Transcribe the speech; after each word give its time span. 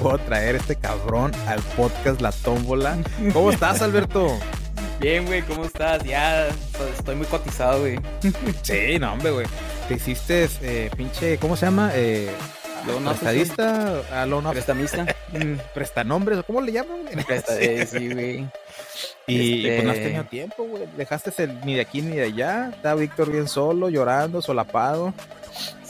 puedo 0.00 0.18
traer 0.18 0.56
este 0.56 0.76
cabrón 0.76 1.32
al 1.46 1.60
podcast 1.76 2.20
La 2.20 2.32
Tómbola. 2.32 2.96
¿Cómo 3.32 3.50
estás, 3.50 3.82
Alberto? 3.82 4.28
Bien, 4.98 5.26
güey, 5.26 5.42
¿cómo 5.42 5.64
estás? 5.64 6.02
Ya 6.04 6.48
pues, 6.76 6.98
estoy 6.98 7.16
muy 7.16 7.26
cotizado, 7.26 7.80
güey. 7.80 7.98
Sí, 8.62 8.98
no, 8.98 9.12
hombre, 9.12 9.30
güey. 9.30 9.46
Te 9.88 9.94
hiciste, 9.94 10.48
eh, 10.62 10.90
pinche, 10.96 11.38
¿cómo 11.38 11.56
se 11.56 11.66
llama? 11.66 11.90
Eh, 11.94 12.30
¿Prestadista? 13.04 14.00
Ah, 14.12 14.24
loan. 14.26 14.44
Prestamista. 14.50 15.04
Mm, 15.32 15.54
Prestanombres, 15.74 16.40
¿cómo 16.46 16.60
le 16.60 16.72
llaman? 16.72 16.98
Presta- 17.26 17.58
eh, 17.60 17.86
sí, 17.86 18.12
güey. 18.12 18.46
Y 19.26 19.66
Este- 19.66 19.74
pues 19.76 19.84
no 19.84 19.90
has 19.92 19.96
tenido 19.98 20.24
tiempo, 20.24 20.64
güey. 20.64 20.84
Dejaste 20.96 21.42
el 21.44 21.60
ni 21.64 21.74
de 21.74 21.82
aquí 21.82 22.00
ni 22.02 22.16
de 22.16 22.24
allá. 22.24 22.70
Está 22.74 22.94
Víctor 22.94 23.30
bien 23.30 23.48
solo, 23.48 23.88
llorando, 23.90 24.40
solapado. 24.42 25.12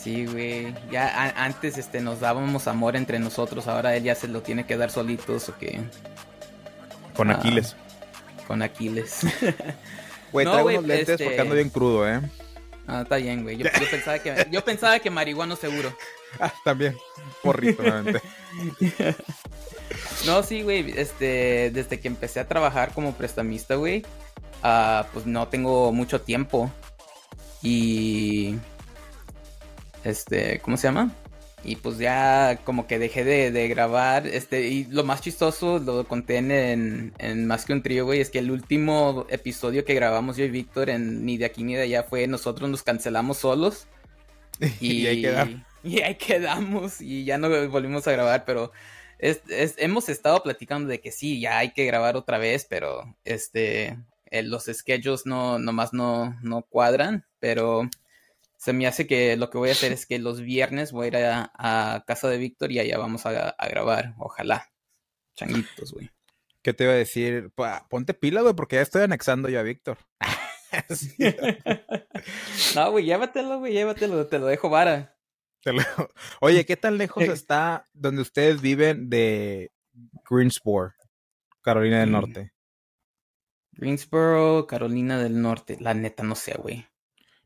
Sí, 0.02 0.24
güey. 0.26 0.74
Ya 0.90 1.06
a- 1.08 1.44
antes 1.44 1.76
este, 1.76 2.00
nos 2.00 2.20
dábamos 2.20 2.66
amor 2.68 2.96
entre 2.96 3.18
nosotros, 3.18 3.66
ahora 3.68 3.94
él 3.96 4.04
ya 4.04 4.14
se 4.14 4.28
lo 4.28 4.40
tiene 4.42 4.64
que 4.66 4.76
dar 4.76 4.90
solitos 4.90 5.48
o 5.50 5.58
qué. 5.58 5.80
Con 7.14 7.30
Ah. 7.30 7.34
Aquiles. 7.34 7.76
Con 8.46 8.62
Aquiles. 8.62 9.20
Güey, 10.32 10.44
No, 10.46 10.52
traigo 10.52 10.64
güey, 10.66 10.76
unos 10.76 10.88
lentes 10.88 11.08
este- 11.08 11.24
porque 11.24 11.40
ando 11.40 11.54
bien 11.56 11.70
crudo, 11.70 12.08
¿eh? 12.08 12.20
ah, 12.86 13.00
está 13.02 13.16
bien, 13.16 13.42
güey. 13.42 13.56
Yo, 13.56 13.64
yo 13.64 13.90
pensaba 13.90 14.18
que, 14.20 14.46
yo 14.52 14.64
pensaba 14.64 14.98
que 15.00 15.10
marihuano 15.10 15.56
seguro. 15.56 15.92
Ah, 16.38 16.52
también. 16.64 16.96
Porrito, 17.42 17.82
nuevamente. 17.82 18.20
No, 20.26 20.42
sí, 20.44 20.62
güey. 20.62 20.92
Este, 20.96 21.70
desde 21.72 21.98
que 21.98 22.06
empecé 22.06 22.38
a 22.38 22.46
trabajar 22.46 22.92
como 22.94 23.14
prestamista, 23.14 23.74
güey, 23.74 24.06
ah, 24.62 25.06
pues 25.12 25.26
no 25.26 25.48
tengo 25.48 25.92
mucho 25.92 26.20
tiempo. 26.20 26.70
Y. 27.62 28.56
Este, 30.04 30.60
¿cómo 30.60 30.76
se 30.76 30.88
llama? 30.88 31.12
Y 31.62 31.76
pues 31.76 31.98
ya 31.98 32.58
como 32.64 32.86
que 32.86 32.98
dejé 32.98 33.22
de, 33.22 33.50
de 33.50 33.68
grabar. 33.68 34.26
Este, 34.26 34.68
y 34.68 34.84
lo 34.86 35.04
más 35.04 35.20
chistoso, 35.20 35.78
lo 35.78 36.04
conté 36.08 36.36
en, 36.38 37.12
en, 37.18 37.46
Más 37.46 37.66
que 37.66 37.74
un 37.74 37.82
trío, 37.82 38.06
güey, 38.06 38.20
es 38.20 38.30
que 38.30 38.38
el 38.38 38.50
último 38.50 39.26
episodio 39.28 39.84
que 39.84 39.94
grabamos 39.94 40.38
yo 40.38 40.44
y 40.46 40.50
Víctor 40.50 40.88
en 40.88 41.26
Ni 41.26 41.36
de 41.36 41.44
aquí 41.44 41.62
ni 41.62 41.74
de 41.74 41.82
allá 41.82 42.02
fue 42.04 42.26
nosotros 42.26 42.70
nos 42.70 42.82
cancelamos 42.82 43.38
solos. 43.38 43.86
Y 44.80 45.06
ahí 45.06 45.22
quedamos. 45.22 45.60
y 45.82 46.00
ahí 46.02 46.14
quedamos 46.16 47.00
y 47.00 47.24
ya 47.24 47.38
no 47.38 47.48
volvimos 47.68 48.06
a 48.06 48.12
grabar, 48.12 48.44
pero 48.46 48.72
es- 49.18 49.42
es- 49.48 49.74
hemos 49.78 50.08
estado 50.08 50.42
platicando 50.42 50.88
de 50.88 51.00
que 51.00 51.12
sí, 51.12 51.40
ya 51.40 51.58
hay 51.58 51.72
que 51.72 51.84
grabar 51.86 52.16
otra 52.16 52.36
vez, 52.38 52.66
pero 52.68 53.16
este, 53.24 53.98
eh, 54.30 54.42
los 54.42 54.64
schedules 54.64 55.24
no, 55.26 55.58
nomás 55.58 55.92
no, 55.92 56.38
no 56.42 56.62
cuadran, 56.62 57.24
pero 57.38 57.88
se 58.60 58.72
me 58.74 58.86
hace 58.86 59.06
que 59.06 59.36
lo 59.38 59.48
que 59.48 59.56
voy 59.56 59.70
a 59.70 59.72
hacer 59.72 59.90
es 59.92 60.04
que 60.04 60.18
los 60.18 60.40
viernes 60.42 60.92
voy 60.92 61.06
a 61.06 61.08
ir 61.08 61.16
a, 61.16 61.50
a 61.54 62.04
casa 62.06 62.28
de 62.28 62.36
Víctor 62.36 62.70
y 62.72 62.78
allá 62.78 62.98
vamos 62.98 63.24
a, 63.24 63.48
a 63.50 63.68
grabar, 63.68 64.14
ojalá. 64.18 64.70
Changuitos, 65.34 65.92
güey. 65.92 66.10
¿Qué 66.62 66.74
te 66.74 66.84
iba 66.84 66.92
a 66.92 66.96
decir? 66.96 67.50
Ponte 67.88 68.12
pila, 68.12 68.42
güey, 68.42 68.52
porque 68.54 68.76
ya 68.76 68.82
estoy 68.82 69.02
anexando 69.02 69.48
yo 69.48 69.60
a 69.60 69.62
Víctor. 69.62 69.96
Sí, 70.90 71.16
no, 72.76 72.90
güey, 72.90 73.04
llévatelo, 73.06 73.58
güey, 73.60 73.72
llévatelo, 73.72 74.26
te 74.26 74.38
lo 74.38 74.46
dejo 74.46 74.68
vara. 74.68 75.16
te 75.62 75.72
lo- 75.72 75.82
Oye, 76.42 76.66
¿qué 76.66 76.76
tan 76.76 76.98
lejos 76.98 77.22
Eh. 77.28 77.32
está 77.32 77.86
donde 77.94 78.20
ustedes 78.22 78.60
viven 78.60 79.08
de 79.08 79.72
Greensboro, 80.28 80.92
Carolina 81.62 82.00
del 82.00 82.10
Mm. 82.10 82.12
Norte? 82.12 82.52
Greensboro, 83.72 84.66
Carolina 84.66 85.18
del 85.18 85.40
Norte, 85.40 85.78
la 85.80 85.94
neta 85.94 86.22
no 86.22 86.34
sé, 86.34 86.54
güey. 86.58 86.86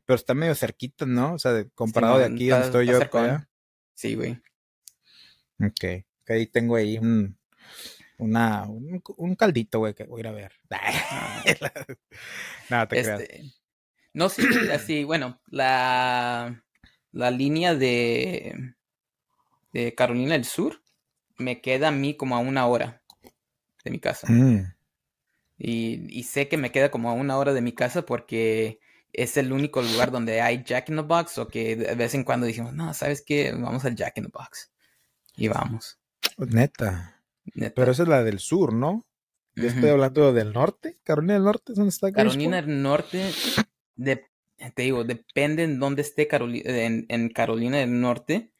Pero 0.05 0.15
está 0.15 0.33
medio 0.33 0.55
cerquita, 0.55 1.05
¿no? 1.05 1.33
O 1.33 1.39
sea, 1.39 1.53
de- 1.53 1.69
comparado 1.71 2.13
no, 2.13 2.19
de 2.19 2.25
aquí 2.25 2.47
donde 2.47 2.65
estoy 2.67 2.87
yo. 2.87 2.99
allá. 2.99 3.49
Sí, 3.93 4.15
güey. 4.15 4.41
Ok. 5.59 6.05
Ahí 6.27 6.47
tengo 6.47 6.75
ahí 6.75 6.97
un, 6.97 7.37
una, 8.17 8.63
un, 8.67 9.01
un 9.17 9.35
caldito, 9.35 9.79
güey, 9.79 9.93
que 9.93 10.03
voy 10.05 10.19
a 10.19 10.21
ir 10.21 10.27
a 10.27 10.31
ver. 10.31 10.51
Nada, 12.69 12.87
te 12.87 13.01
creas. 13.03 13.21
Este, 13.21 13.43
no, 14.13 14.29
sí, 14.29 14.43
así, 14.71 15.03
bueno, 15.03 15.41
la, 15.47 16.63
la 17.11 17.31
línea 17.31 17.75
de, 17.75 18.73
de 19.73 19.93
Carolina 19.95 20.33
del 20.33 20.45
Sur 20.45 20.81
me 21.37 21.61
queda 21.61 21.89
a 21.89 21.91
mí 21.91 22.15
como 22.15 22.35
a 22.35 22.39
una 22.39 22.65
hora 22.67 23.01
de 23.83 23.91
mi 23.91 23.99
casa. 23.99 24.27
Mm. 24.31 24.73
Y, 25.57 26.07
y 26.19 26.23
sé 26.23 26.47
que 26.47 26.57
me 26.57 26.71
queda 26.71 26.91
como 26.91 27.09
a 27.09 27.13
una 27.13 27.37
hora 27.37 27.53
de 27.53 27.61
mi 27.61 27.73
casa 27.73 28.05
porque 28.05 28.79
es 29.17 29.37
el 29.37 29.51
único 29.51 29.81
lugar 29.81 30.11
donde 30.11 30.41
hay 30.41 30.63
Jack 30.63 30.89
in 30.89 30.95
the 30.97 31.01
Box 31.01 31.37
o 31.37 31.47
que 31.47 31.75
de 31.75 31.95
vez 31.95 32.13
en 32.15 32.23
cuando 32.23 32.45
dijimos, 32.45 32.73
no, 32.73 32.93
¿sabes 32.93 33.23
qué? 33.25 33.51
Vamos 33.51 33.83
al 33.85 33.95
Jack 33.95 34.17
in 34.17 34.25
the 34.25 34.31
Box. 34.33 34.71
Y 35.37 35.47
vamos. 35.47 35.99
Neta. 36.37 37.21
neta. 37.53 37.73
Pero 37.75 37.91
esa 37.91 38.03
es 38.03 38.09
la 38.09 38.23
del 38.23 38.39
sur, 38.39 38.73
¿no? 38.73 39.05
Yo 39.55 39.67
estoy 39.67 39.89
hablando 39.89 40.33
del 40.33 40.51
norte. 40.51 40.97
Carolina 41.03 41.35
del 41.35 41.43
Norte, 41.43 41.73
¿dónde 41.75 41.89
está 41.89 42.11
Carolina 42.11 42.61
del 42.61 42.81
Norte, 42.81 43.31
de- 43.95 44.25
te 44.73 44.81
digo, 44.83 45.03
depende 45.05 45.63
en 45.63 45.79
dónde 45.79 46.01
esté 46.01 46.27
Caroli- 46.27 46.61
en, 46.65 47.05
en 47.09 47.29
Carolina 47.29 47.77
del 47.77 47.99
Norte. 48.01 48.51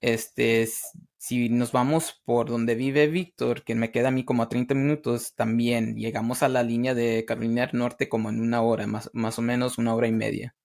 Este, 0.00 0.62
s- 0.62 0.82
si 1.24 1.48
nos 1.48 1.70
vamos 1.70 2.20
por 2.24 2.48
donde 2.48 2.74
vive 2.74 3.06
Víctor, 3.06 3.62
que 3.62 3.76
me 3.76 3.92
queda 3.92 4.08
a 4.08 4.10
mí 4.10 4.24
como 4.24 4.42
a 4.42 4.48
30 4.48 4.74
minutos, 4.74 5.36
también 5.36 5.94
llegamos 5.94 6.42
a 6.42 6.48
la 6.48 6.64
línea 6.64 6.96
de 6.96 7.24
Carolina 7.24 7.64
del 7.64 7.78
Norte 7.78 8.08
como 8.08 8.28
en 8.28 8.40
una 8.40 8.60
hora, 8.60 8.88
más, 8.88 9.08
más 9.12 9.38
o 9.38 9.42
menos 9.42 9.78
una 9.78 9.94
hora 9.94 10.08
y 10.08 10.12
media. 10.12 10.56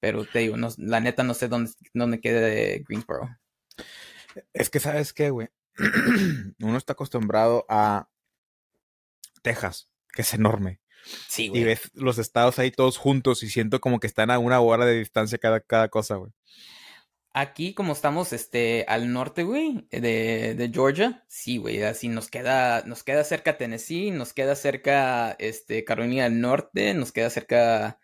Pero 0.00 0.24
te 0.24 0.40
digo, 0.40 0.56
no- 0.56 0.68
la 0.78 0.98
neta 0.98 1.22
no 1.22 1.32
sé 1.32 1.46
dónde, 1.46 1.70
dónde 1.94 2.18
queda 2.20 2.40
de 2.40 2.84
Greensboro. 2.88 3.38
Es 4.52 4.68
que, 4.68 4.80
¿sabes 4.80 5.12
qué, 5.12 5.30
güey? 5.30 5.46
Uno 6.60 6.76
está 6.76 6.94
acostumbrado 6.94 7.64
a 7.68 8.08
Texas, 9.42 9.88
que 10.12 10.22
es 10.22 10.34
enorme. 10.34 10.80
Sí, 11.28 11.44
Y 11.44 11.48
güey. 11.50 11.62
ves 11.62 11.88
los 11.94 12.18
estados 12.18 12.58
ahí 12.58 12.72
todos 12.72 12.96
juntos 12.98 13.44
y 13.44 13.48
siento 13.48 13.80
como 13.80 14.00
que 14.00 14.08
están 14.08 14.32
a 14.32 14.40
una 14.40 14.58
hora 14.58 14.86
de 14.86 14.98
distancia 14.98 15.38
cada, 15.38 15.60
cada 15.60 15.88
cosa, 15.88 16.16
güey. 16.16 16.32
Aquí, 17.40 17.72
como 17.74 17.92
estamos 17.92 18.32
este, 18.32 18.84
al 18.88 19.12
norte, 19.12 19.44
güey, 19.44 19.86
de, 19.90 20.54
de 20.56 20.70
Georgia, 20.72 21.24
sí, 21.28 21.58
güey, 21.58 21.82
así 21.84 22.08
nos 22.08 22.28
queda, 22.28 22.82
nos 22.84 23.04
queda 23.04 23.22
cerca 23.22 23.56
Tennessee, 23.56 24.10
nos 24.10 24.32
queda 24.32 24.56
cerca 24.56 25.36
este, 25.38 25.84
Carolina 25.84 26.24
del 26.24 26.40
Norte, 26.40 26.94
nos 26.94 27.12
queda 27.12 27.30
cerca 27.30 28.00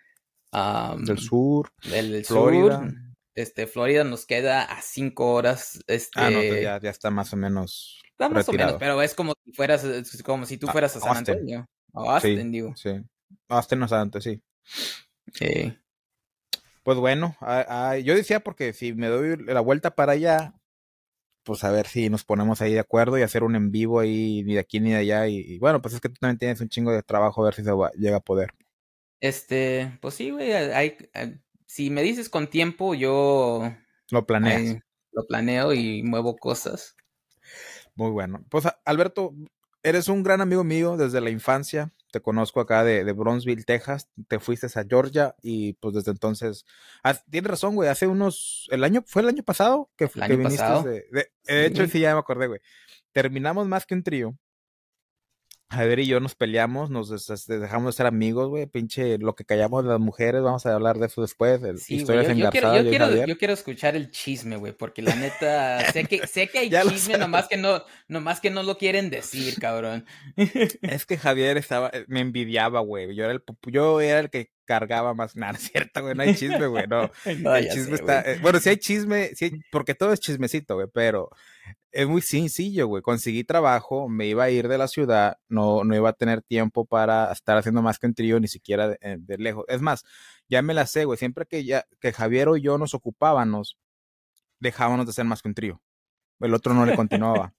Del 0.53 1.19
sur. 1.19 1.73
del, 1.91 2.13
del 2.13 2.25
Florida. 2.25 2.79
sur, 2.79 2.95
este, 3.35 3.67
Florida 3.67 4.05
nos 4.05 4.25
queda 4.25 4.63
a 4.63 4.81
cinco 4.83 5.33
horas, 5.33 5.81
este, 5.89 6.21
Ah, 6.21 6.31
no, 6.31 6.41
entonces 6.41 6.63
ya, 6.63 6.81
ya 6.81 6.91
está 6.91 7.11
más 7.11 7.33
o 7.33 7.37
menos. 7.37 8.01
está 8.11 8.29
más 8.29 8.49
o 8.49 8.53
menos, 8.53 8.77
pero 8.79 9.03
es 9.03 9.15
como 9.15 9.35
si 9.45 9.53
fueras, 9.53 9.85
como 10.25 10.47
si 10.47 10.59
tú 10.59 10.69
A- 10.69 10.73
fueras 10.73 10.95
a 10.97 11.01
San 11.01 11.17
Austin. 11.17 11.35
Antonio, 11.35 11.67
o 11.93 12.09
Austin, 12.09 12.39
Sí. 12.41 12.49
digo. 12.51 12.77
Sí. 12.77 12.91
Hasta 13.49 13.75
no 13.75 13.87
antes, 13.91 14.23
sí. 14.23 14.41
Eh, 15.41 15.77
Pues 16.85 16.99
bueno, 16.99 17.35
ah, 17.41 17.65
ah, 17.69 17.99
yo 17.99 18.15
decía 18.15 18.41
porque 18.41 18.73
si 18.73 18.93
me 18.93 19.09
doy 19.09 19.37
la 19.45 19.61
vuelta 19.61 19.95
para 19.97 20.13
allá, 20.13 20.55
pues 21.43 21.65
a 21.65 21.71
ver 21.73 21.87
si 21.87 22.11
nos 22.11 22.25
ponemos 22.25 22.61
ahí 22.61 22.75
de 22.75 22.81
acuerdo 22.81 23.19
y 23.19 23.23
hacer 23.23 23.43
un 23.43 23.57
en 23.57 23.71
vivo 23.73 24.01
ahí 24.01 24.43
ni 24.45 24.55
de 24.55 24.61
aquí 24.61 24.81
ni 24.81 24.91
de 24.91 24.97
allá. 24.99 25.27
Y, 25.27 25.39
y 25.41 25.59
bueno, 25.59 25.83
pues 25.83 25.95
es 25.95 26.01
que 26.01 26.09
tú 26.11 26.17
también 26.21 26.39
tienes 26.39 26.61
un 26.61 26.69
chingo 26.69 26.93
de 26.93 27.03
trabajo 27.03 27.43
a 27.43 27.47
ver 27.47 27.55
si 27.55 27.65
se 27.65 27.73
va- 27.73 27.91
llega 27.93 28.19
a 28.19 28.21
poder. 28.21 28.51
este, 29.21 29.99
pues 30.03 30.15
sí, 30.15 30.31
güey, 30.31 30.53
hay, 30.53 30.97
hay- 31.15 31.41
si 31.67 31.89
me 31.91 32.03
dices 32.03 32.29
con 32.29 32.49
tiempo, 32.49 32.95
yo 32.95 33.73
Lo 34.11 34.27
planeas. 34.27 34.61
ahí 34.61 34.79
lo 35.13 35.27
planeo 35.27 35.73
y 35.73 36.03
muevo 36.03 36.37
cosas. 36.37 36.95
Muy 37.95 38.11
bueno. 38.11 38.45
Pues 38.51 38.67
a- 38.67 38.79
Alberto, 38.85 39.33
eres 39.83 40.09
un 40.09 40.23
gran 40.23 40.41
amigo 40.43 40.65
mío 40.65 40.97
desde 40.99 41.21
la 41.23 41.31
infancia. 41.31 41.93
Te 42.15 42.21
conozco 42.21 42.61
acá 42.61 42.85
de, 42.85 43.03
de 43.03 43.13
Bronzeville, 43.13 43.65
Texas. 43.65 44.09
Te 44.29 44.39
fuiste 44.39 44.67
a 44.67 44.85
Georgia 44.89 45.35
y 45.43 45.73
pues 45.73 45.97
desde 45.97 46.13
entonces. 46.13 46.65
Tienes 47.29 47.51
razón, 47.51 47.75
güey. 47.75 47.89
Hace 47.89 48.07
unos. 48.07 48.69
¿El 48.71 48.85
año? 48.85 49.03
¿Fue 49.05 49.23
el 49.23 49.29
año 49.29 49.43
pasado? 49.43 49.91
Que, 49.97 50.05
El 50.05 50.11
que 50.13 50.23
año 50.23 50.37
viniste 50.37 50.59
pasado. 50.59 50.83
de. 50.85 51.05
de- 51.11 51.33
Sí, 51.43 51.53
de 51.55 51.67
hecho, 51.67 51.87
sí, 51.89 51.99
ya 51.99 52.15
me 52.15 52.21
acordé, 52.21 52.47
güey. 52.47 52.61
Terminamos 53.11 53.67
más 53.67 53.85
que 53.85 53.95
un 53.95 54.05
trío. 54.05 54.39
Javier 55.75 55.99
y 56.01 56.07
yo 56.07 56.21
nos 56.21 56.35
peleamos, 56.35 56.91
nos 56.91 57.09
des- 57.11 57.47
dejamos 57.47 57.95
de 57.95 57.97
ser 57.97 58.07
amigos, 58.07 58.49
güey. 58.49 58.67
Pinche 58.67 59.19
lo 59.19 59.35
que 59.35 59.45
callamos 59.45 59.85
de 59.85 59.91
las 59.91 60.01
mujeres, 60.01 60.43
vamos 60.43 60.65
a 60.67 60.75
hablar 60.75 60.99
de 60.99 61.07
eso 61.07 61.21
después. 61.23 61.61
Sí, 61.81 61.97
historias 61.97 62.27
yo, 62.29 62.35
yo 62.35 62.51
quiero, 62.51 62.75
yo, 63.27 63.27
yo 63.27 63.53
escuchar 63.53 63.97
el 63.97 64.11
chisme, 64.11 64.57
güey, 64.57 64.73
porque 64.73 65.03
la 65.03 65.15
neta, 65.15 65.93
sé 65.93 66.05
que, 66.05 66.27
sé 66.27 66.49
que 66.49 66.59
hay 66.61 66.71
Ya 66.71 66.83
chisme, 66.83 67.19
nomás 67.19 67.49
que 67.49 67.57
no, 67.57 67.83
nomás 68.09 68.41
que 68.41 68.51
no 68.51 68.63
lo 68.63 68.79
quieren 68.79 69.11
decir, 69.11 69.55
cabrón. 69.61 70.07
Es 70.83 71.07
que 71.07 71.17
Javier 71.19 71.57
estaba, 71.57 71.91
eh, 71.93 72.05
me 72.09 72.21
envidiaba, 72.21 72.81
güey. 72.81 73.15
Yo 73.15 73.25
era 73.25 73.33
el, 73.33 73.43
yo 73.67 74.01
era 74.01 74.21
el 74.21 74.31
que 74.31 74.51
cargaba 74.65 75.13
más. 75.15 75.37
Nada, 75.37 75.59
cierto, 75.59 76.03
güey. 76.03 76.15
No 76.15 76.23
hay 76.23 76.35
chisme, 76.35 76.67
güey. 76.67 76.87
No. 76.87 77.11
No, 77.41 77.55
el 77.57 77.69
chisme 77.69 77.97
sé, 77.97 78.03
está. 78.03 78.23
güey. 78.23 78.35
eh, 78.35 78.39
bueno, 78.41 78.61
sí 78.61 78.69
hay 78.71 78.77
chisme, 78.79 79.31
sí 79.35 79.45
hay- 79.47 79.61
porque 79.71 79.95
todo 79.95 80.13
es 80.13 80.21
chismecito, 80.21 80.75
güey, 80.77 80.87
pero 80.93 81.31
es 81.95 82.09
muy 82.09 82.21
sencillo, 82.23 82.89
güey. 82.89 83.03
Conseguí 83.03 83.45
trabajo, 83.45 84.09
me 84.09 84.27
iba 84.27 84.45
a 84.45 84.51
ir 84.51 84.67
de 84.69 84.79
la 84.79 84.89
ciudad, 84.89 85.39
no, 85.49 85.85
no 85.85 85.95
iba 85.95 86.11
a 86.11 86.13
tener 86.13 86.43
tiempo 86.43 86.85
para 86.85 87.31
estar 87.33 87.57
haciendo 87.57 87.83
más 87.83 87.99
que 87.99 88.09
un 88.09 88.15
trío, 88.15 88.41
ni 88.41 88.49
siquiera 88.49 88.89
de, 88.89 88.99
eh, 89.01 89.17
de 89.21 89.39
lejos. 89.39 89.65
Es 89.69 89.81
más, 89.81 90.05
ya 90.49 90.61
me 90.61 90.75
la 90.75 90.87
sé, 90.87 91.05
güey. 91.05 91.17
Siempre 91.19 91.47
que 91.47 91.65
ya, 91.65 91.87
que 92.01 92.13
Javier 92.13 92.49
o 92.49 92.57
yo 92.57 92.79
nos 92.79 92.95
ocupábamos, 92.95 93.79
dejábamos 94.59 95.07
de 95.07 95.11
hacer 95.11 95.25
más 95.25 95.41
que 95.41 95.49
un 95.49 95.55
trío. 95.55 95.81
El 96.41 96.53
otro 96.53 96.75
no 96.75 96.85
le 96.85 96.97
continuaba. 96.97 97.55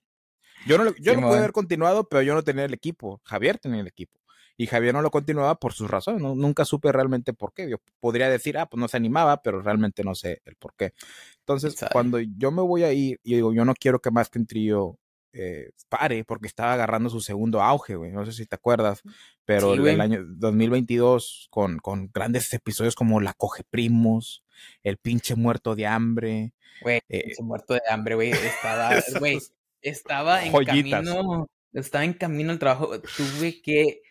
Yo 0.68 0.78
no, 0.78 0.94
yo 1.00 1.16
no 1.16 1.22
pude 1.30 1.38
haber 1.38 1.54
continuado, 1.54 2.10
pero 2.10 2.22
yo 2.22 2.34
no 2.34 2.44
tenía 2.44 2.66
el 2.66 2.74
equipo. 2.74 3.22
Javier 3.24 3.58
tenía 3.58 3.80
el 3.80 3.88
equipo. 3.88 4.20
Y 4.58 4.68
Javier 4.68 4.94
no 4.94 5.02
lo 5.02 5.12
continuaba 5.12 5.56
por 5.56 5.74
sus 5.74 5.90
razones. 5.90 6.22
Nunca 6.22 6.64
supe 6.66 6.92
realmente 6.92 7.34
por 7.34 7.54
qué. 7.54 7.70
Yo 7.70 7.78
podría 8.00 8.30
decir, 8.30 8.58
ah, 8.58 8.68
pues 8.68 8.80
no 8.80 8.88
se 8.88 8.98
animaba, 8.98 9.42
pero 9.42 9.62
realmente 9.62 10.04
no 10.04 10.16
sé 10.16 10.42
el 10.46 10.56
por 10.56 10.74
qué. 10.76 10.94
Entonces, 11.40 11.76
cuando 11.92 12.20
yo 12.20 12.52
me 12.52 12.62
voy 12.62 12.84
a 12.84 12.94
ir, 12.94 13.20
y 13.24 13.36
digo, 13.36 13.54
yo 13.54 13.66
no 13.66 13.74
quiero 13.74 14.00
que 14.00 14.12
más 14.12 14.30
que 14.30 14.40
un 14.40 14.48
trío 14.48 14.98
eh, 15.38 15.72
pare 15.90 16.24
porque 16.24 16.48
estaba 16.48 16.72
agarrando 16.72 17.10
su 17.10 17.20
segundo 17.20 17.62
auge, 17.62 17.96
güey. 17.96 18.12
No 18.12 18.26
sé 18.26 18.32
si 18.32 18.46
te 18.46 18.56
acuerdas, 18.56 19.02
pero 19.44 19.74
el 19.74 20.00
año 20.00 20.24
2022 20.26 21.48
con, 21.50 21.80
con 21.80 22.10
grandes 22.14 22.54
episodios 22.54 22.96
como 22.96 23.20
La 23.20 23.34
Coge 23.34 23.64
Primos, 23.70 24.46
El 24.82 24.98
pinche 24.98 25.36
muerto 25.36 25.76
de 25.76 25.88
hambre. 25.88 26.54
Güey, 26.82 27.02
eh, 27.10 27.24
pinche 27.26 27.44
muerto 27.44 27.74
de 27.74 27.82
hambre, 27.90 28.16
güey. 28.16 28.32
Estaba, 28.64 28.92
güey, 29.20 29.40
estaba 29.82 30.46
en 30.46 30.54
camino, 30.66 31.48
estaba 31.74 32.06
en 32.06 32.14
camino 32.14 32.52
al 32.54 32.60
trabajo. 32.60 33.02
Tuve 33.02 33.62
que 33.62 34.02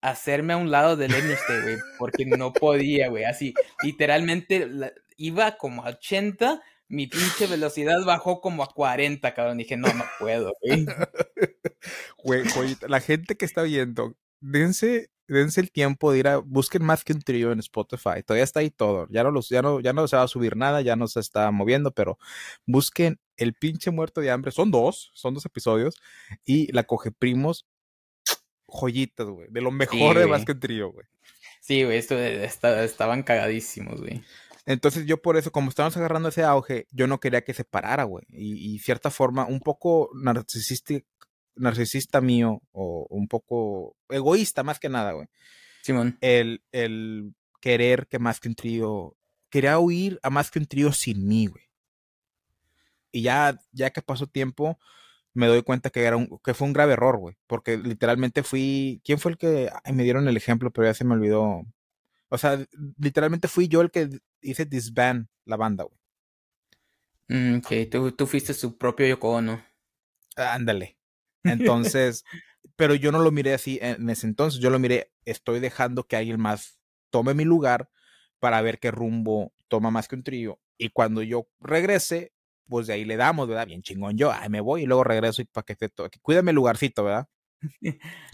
hacerme 0.00 0.54
a 0.54 0.56
un 0.56 0.70
lado 0.70 0.96
del 0.96 1.14
este, 1.14 1.62
güey, 1.62 1.76
porque 1.98 2.24
no 2.24 2.52
podía, 2.52 3.08
güey. 3.08 3.24
Así, 3.24 3.54
literalmente 3.82 4.68
iba 5.16 5.56
como 5.56 5.84
a 5.84 5.90
80 5.90 6.60
mi 6.90 7.06
pinche 7.06 7.46
velocidad 7.46 8.04
bajó 8.04 8.40
como 8.40 8.64
a 8.64 8.66
40, 8.66 9.32
cabrón. 9.32 9.58
Dije, 9.58 9.76
no, 9.76 9.88
no 9.94 10.04
puedo, 10.18 10.52
güey. 10.60 10.86
Güey, 12.22 12.44
la 12.88 13.00
gente 13.00 13.36
que 13.36 13.46
está 13.46 13.62
viendo, 13.62 14.14
dense, 14.40 15.10
dense 15.28 15.62
el 15.62 15.70
tiempo 15.72 16.12
de 16.12 16.18
ir 16.18 16.28
a, 16.28 16.36
busquen 16.36 16.84
más 16.84 17.04
que 17.04 17.14
un 17.14 17.22
trío 17.22 17.52
en 17.52 17.60
Spotify. 17.60 18.22
Todavía 18.22 18.44
está 18.44 18.60
ahí 18.60 18.70
todo. 18.70 19.06
Ya 19.08 19.22
no, 19.22 19.30
los, 19.30 19.48
ya, 19.48 19.62
no, 19.62 19.80
ya 19.80 19.94
no 19.94 20.06
se 20.06 20.16
va 20.16 20.24
a 20.24 20.28
subir 20.28 20.56
nada, 20.56 20.82
ya 20.82 20.96
no 20.96 21.08
se 21.08 21.20
está 21.20 21.50
moviendo, 21.52 21.92
pero 21.92 22.18
busquen 22.66 23.18
el 23.38 23.54
pinche 23.54 23.90
muerto 23.90 24.20
de 24.20 24.30
hambre. 24.30 24.50
Son 24.50 24.70
dos, 24.70 25.10
son 25.14 25.32
dos 25.32 25.46
episodios. 25.46 25.96
Y 26.44 26.70
la 26.72 26.84
coge 26.84 27.12
primos, 27.12 27.66
joyitas, 28.72 29.26
güey. 29.26 29.48
De 29.50 29.60
lo 29.60 29.70
mejor 29.70 30.18
de 30.18 30.26
más 30.26 30.44
que 30.44 30.52
un 30.52 30.60
trío, 30.60 30.92
güey. 30.92 31.06
Sí, 31.60 31.84
güey, 31.84 31.98
esto 31.98 32.18
estaban 32.18 33.22
cagadísimos, 33.22 34.00
güey. 34.00 34.22
Entonces 34.66 35.06
yo 35.06 35.20
por 35.20 35.36
eso, 35.36 35.52
como 35.52 35.70
estábamos 35.70 35.96
agarrando 35.96 36.28
ese 36.28 36.44
auge, 36.44 36.86
yo 36.90 37.06
no 37.06 37.20
quería 37.20 37.42
que 37.42 37.54
se 37.54 37.64
parara, 37.64 38.04
güey. 38.04 38.24
Y, 38.28 38.74
y 38.74 38.78
cierta 38.78 39.10
forma, 39.10 39.46
un 39.46 39.60
poco 39.60 40.10
narcisista, 40.14 40.94
narcisista 41.56 42.20
mío, 42.20 42.62
o 42.72 43.06
un 43.10 43.28
poco 43.28 43.96
egoísta 44.08 44.62
más 44.62 44.78
que 44.78 44.88
nada, 44.88 45.12
güey. 45.12 45.28
Simón. 45.82 46.18
El, 46.20 46.62
el 46.72 47.34
querer 47.60 48.06
que 48.06 48.18
más 48.18 48.40
que 48.40 48.48
un 48.48 48.54
trío, 48.54 49.16
quería 49.48 49.78
huir 49.78 50.18
a 50.22 50.30
más 50.30 50.50
que 50.50 50.58
un 50.58 50.66
trío 50.66 50.92
sin 50.92 51.26
mí, 51.26 51.46
güey. 51.46 51.64
Y 53.12 53.22
ya, 53.22 53.58
ya 53.72 53.90
que 53.90 54.02
pasó 54.02 54.26
tiempo, 54.26 54.78
me 55.34 55.46
doy 55.46 55.62
cuenta 55.62 55.90
que, 55.90 56.02
era 56.02 56.16
un, 56.16 56.38
que 56.44 56.54
fue 56.54 56.66
un 56.66 56.72
grave 56.72 56.94
error, 56.94 57.18
güey. 57.18 57.36
Porque 57.46 57.78
literalmente 57.78 58.42
fui. 58.42 59.00
¿Quién 59.04 59.18
fue 59.18 59.32
el 59.32 59.38
que 59.38 59.70
me 59.92 60.02
dieron 60.02 60.28
el 60.28 60.36
ejemplo? 60.36 60.70
Pero 60.70 60.86
ya 60.86 60.94
se 60.94 61.04
me 61.04 61.14
olvidó. 61.14 61.62
O 62.28 62.38
sea, 62.38 62.64
literalmente 62.98 63.48
fui 63.48 63.68
yo 63.68 63.80
el 63.80 63.90
que 63.90 64.08
hice 64.40 64.64
disband 64.64 65.26
la 65.44 65.56
banda, 65.56 65.84
güey. 65.84 65.98
Mm, 67.28 67.58
ok, 67.58 68.14
tú, 68.16 68.26
fuiste 68.26 68.54
su 68.54 68.76
propio 68.76 69.06
Yoko 69.06 69.30
Ono. 69.30 69.64
Ándale. 70.36 70.96
Entonces, 71.44 72.24
pero 72.76 72.94
yo 72.94 73.12
no 73.12 73.20
lo 73.20 73.30
miré 73.30 73.54
así 73.54 73.78
en 73.80 74.10
ese 74.10 74.26
entonces. 74.26 74.60
Yo 74.60 74.70
lo 74.70 74.78
miré, 74.78 75.12
estoy 75.24 75.60
dejando 75.60 76.06
que 76.06 76.16
alguien 76.16 76.40
más 76.40 76.78
tome 77.10 77.34
mi 77.34 77.44
lugar 77.44 77.88
para 78.40 78.60
ver 78.62 78.78
qué 78.78 78.90
rumbo 78.90 79.52
toma 79.68 79.90
más 79.90 80.08
que 80.08 80.16
un 80.16 80.22
trío. 80.22 80.60
Y 80.76 80.90
cuando 80.90 81.22
yo 81.22 81.48
regrese, 81.60 82.32
pues 82.70 82.86
de 82.86 82.94
ahí 82.94 83.04
le 83.04 83.16
damos, 83.18 83.48
¿verdad? 83.48 83.66
Bien 83.66 83.82
chingón 83.82 84.16
yo, 84.16 84.32
ay, 84.32 84.48
me 84.48 84.62
voy 84.62 84.84
y 84.84 84.86
luego 84.86 85.04
regreso 85.04 85.42
y 85.42 85.44
para 85.44 85.64
que 85.66 85.76
te 85.76 85.90
cuídame 86.22 86.52
el 86.52 86.56
lugarcito, 86.56 87.04
¿verdad? 87.04 87.28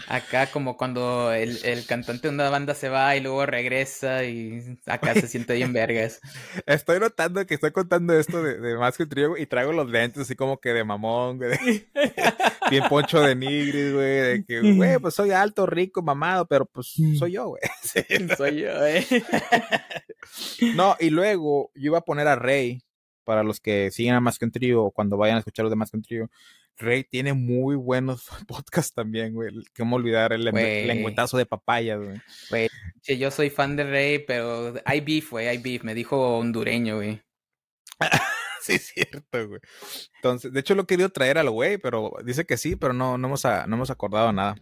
Acá 0.09 0.47
como 0.53 0.77
cuando 0.77 1.33
el, 1.33 1.59
cantante 1.87 2.29
de 2.29 2.35
una 2.35 2.49
banda 2.49 2.75
se 2.75 2.89
va 2.89 3.17
y 3.17 3.21
luego 3.21 3.45
regresa 3.45 4.25
y 4.25 4.79
acá 4.87 5.15
se 5.15 5.27
siente 5.27 5.55
bien 5.55 5.73
vergas. 5.73 6.21
Estoy 6.67 7.01
notando 7.01 7.45
que 7.45 7.55
estoy 7.55 7.73
contando 7.73 8.17
esto 8.17 8.43
de, 8.43 8.59
de 8.59 8.77
más 8.77 8.97
que 8.97 9.03
un 9.03 9.09
trío 9.09 9.37
y 9.37 9.47
traigo 9.47 9.73
los 9.73 9.91
lentes 9.91 10.23
así 10.23 10.37
como 10.37 10.61
que 10.61 10.73
de 10.73 10.85
mamón, 10.85 11.39
güey. 11.39 11.59
bien 12.71 12.85
poncho 12.89 13.21
de 13.21 13.35
nigris, 13.35 13.93
güey. 13.93 14.21
De 14.21 14.45
que, 14.47 14.61
güey, 14.73 14.99
pues 14.99 15.15
soy 15.15 15.33
alto, 15.33 15.67
rico, 15.67 16.03
mamado, 16.03 16.47
pero 16.47 16.67
pues 16.67 16.95
soy 17.19 17.33
yo, 17.33 17.49
güey. 17.49 17.63
soy 18.37 18.61
yo, 18.61 18.79
güey. 18.79 19.07
no, 20.77 20.97
y 21.01 21.11
luego 21.11 21.73
yo 21.75 21.87
iba 21.87 21.99
a 21.99 22.05
poner 22.05 22.29
a 22.29 22.37
Rey 22.37 22.86
para 23.27 23.43
los 23.43 23.59
que 23.59 23.91
siguen 23.91 24.15
a 24.15 24.21
Más 24.21 24.39
que 24.39 24.45
un 24.45 24.53
Trío 24.53 24.93
cuando 24.93 25.17
vayan 25.17 25.37
a 25.37 25.39
escuchar 25.41 25.65
los 25.65 25.71
de 25.71 25.77
Más 25.77 25.91
que 25.91 25.97
un 25.97 26.03
Trío. 26.05 26.31
Rey 26.79 27.03
tiene 27.03 27.33
muy 27.33 27.75
buenos 27.75 28.29
podcasts 28.47 28.95
también, 28.95 29.35
güey. 29.35 29.51
¿Cómo 29.77 29.97
olvidar 29.97 30.33
el 30.33 30.45
lengüetazo 30.45 31.37
de 31.37 31.45
papaya, 31.45 31.97
güey? 31.97 32.21
Güey, 32.51 32.69
yo 33.19 33.31
soy 33.33 33.51
fan 33.51 33.75
de 33.75 33.85
Rey, 33.85 34.21
pero 34.21 34.75
hay 34.85 35.01
beef, 35.01 35.31
güey, 35.33 35.49
hay 35.49 35.59
beef. 35.59 35.83
Me 35.83 35.95
dijo 35.95 36.39
hondureño, 36.39 36.97
güey. 36.97 37.21
sí, 38.63 38.75
es 38.75 38.87
cierto, 38.95 39.49
güey. 39.49 39.61
Entonces, 40.17 40.53
de 40.53 40.61
hecho 40.61 40.77
lo 40.77 40.83
he 40.83 40.87
querido 40.87 41.09
traer 41.09 41.39
al 41.39 41.51
güey, 41.51 41.79
pero 41.79 42.13
dice 42.25 42.47
que 42.47 42.57
sí, 42.57 42.77
pero 42.77 42.93
no, 42.93 43.19
no, 43.19 43.27
hemos, 43.27 43.45
no 43.45 43.75
hemos 43.75 43.91
acordado 43.91 44.33
nada. 44.33 44.55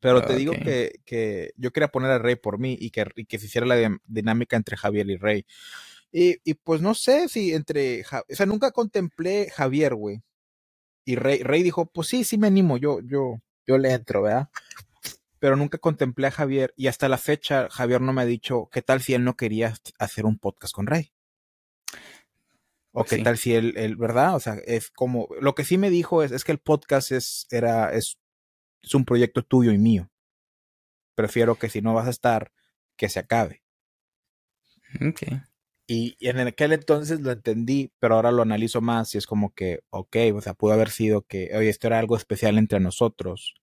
Pero 0.00 0.22
te 0.22 0.36
digo 0.36 0.52
que, 0.52 1.00
que, 1.06 1.52
yo 1.56 1.72
quería 1.72 1.88
poner 1.88 2.10
a 2.10 2.18
Rey 2.18 2.36
por 2.36 2.58
mí 2.58 2.76
y 2.78 2.90
que, 2.90 3.06
y 3.16 3.24
que 3.24 3.38
se 3.38 3.46
hiciera 3.46 3.66
la 3.66 3.98
dinámica 4.06 4.56
entre 4.56 4.76
Javier 4.76 5.08
y 5.08 5.16
Rey. 5.16 5.46
Y, 6.16 6.36
y 6.44 6.54
pues 6.54 6.80
no 6.80 6.94
sé 6.94 7.28
si 7.28 7.54
entre, 7.54 8.02
o 8.02 8.34
sea, 8.36 8.46
nunca 8.46 8.70
contemplé 8.70 9.50
Javier, 9.50 9.96
güey. 9.96 10.22
Y 11.04 11.16
Rey, 11.16 11.42
Rey 11.42 11.64
dijo, 11.64 11.86
pues 11.86 12.06
sí, 12.06 12.22
sí 12.22 12.38
me 12.38 12.46
animo, 12.46 12.76
yo, 12.76 13.00
yo, 13.00 13.40
yo 13.66 13.78
le 13.78 13.90
entro, 13.90 14.22
¿verdad? 14.22 14.48
Pero 15.40 15.56
nunca 15.56 15.78
contemplé 15.78 16.28
a 16.28 16.30
Javier 16.30 16.72
y 16.76 16.86
hasta 16.86 17.08
la 17.08 17.18
fecha 17.18 17.68
Javier 17.68 18.00
no 18.00 18.12
me 18.12 18.22
ha 18.22 18.26
dicho 18.26 18.68
qué 18.70 18.80
tal 18.80 19.02
si 19.02 19.14
él 19.14 19.24
no 19.24 19.34
quería 19.34 19.74
hacer 19.98 20.24
un 20.24 20.38
podcast 20.38 20.72
con 20.72 20.86
Rey. 20.86 21.12
O 22.92 23.00
pues 23.00 23.10
qué 23.10 23.18
tal 23.24 23.36
si 23.36 23.52
él, 23.56 23.74
él, 23.76 23.96
¿verdad? 23.96 24.36
O 24.36 24.40
sea, 24.40 24.54
es 24.66 24.92
como, 24.92 25.26
lo 25.40 25.56
que 25.56 25.64
sí 25.64 25.78
me 25.78 25.90
dijo 25.90 26.22
es, 26.22 26.30
es 26.30 26.44
que 26.44 26.52
el 26.52 26.60
podcast 26.60 27.10
es, 27.10 27.48
era, 27.50 27.92
es, 27.92 28.20
es 28.82 28.94
un 28.94 29.04
proyecto 29.04 29.42
tuyo 29.42 29.72
y 29.72 29.78
mío. 29.78 30.08
Prefiero 31.16 31.56
que 31.56 31.68
si 31.68 31.82
no 31.82 31.92
vas 31.92 32.06
a 32.06 32.10
estar, 32.10 32.52
que 32.96 33.08
se 33.08 33.18
acabe. 33.18 33.64
Okay. 35.10 35.42
Y, 35.86 36.16
en 36.20 36.38
aquel 36.40 36.72
entonces 36.72 37.20
lo 37.20 37.30
entendí, 37.30 37.92
pero 37.98 38.14
ahora 38.14 38.32
lo 38.32 38.42
analizo 38.42 38.80
más 38.80 39.14
y 39.14 39.18
es 39.18 39.26
como 39.26 39.52
que, 39.54 39.80
ok, 39.90 40.16
o 40.34 40.40
sea, 40.40 40.54
pudo 40.54 40.72
haber 40.72 40.90
sido 40.90 41.22
que, 41.22 41.50
oye, 41.54 41.68
esto 41.68 41.88
era 41.88 41.98
algo 41.98 42.16
especial 42.16 42.56
entre 42.56 42.80
nosotros 42.80 43.54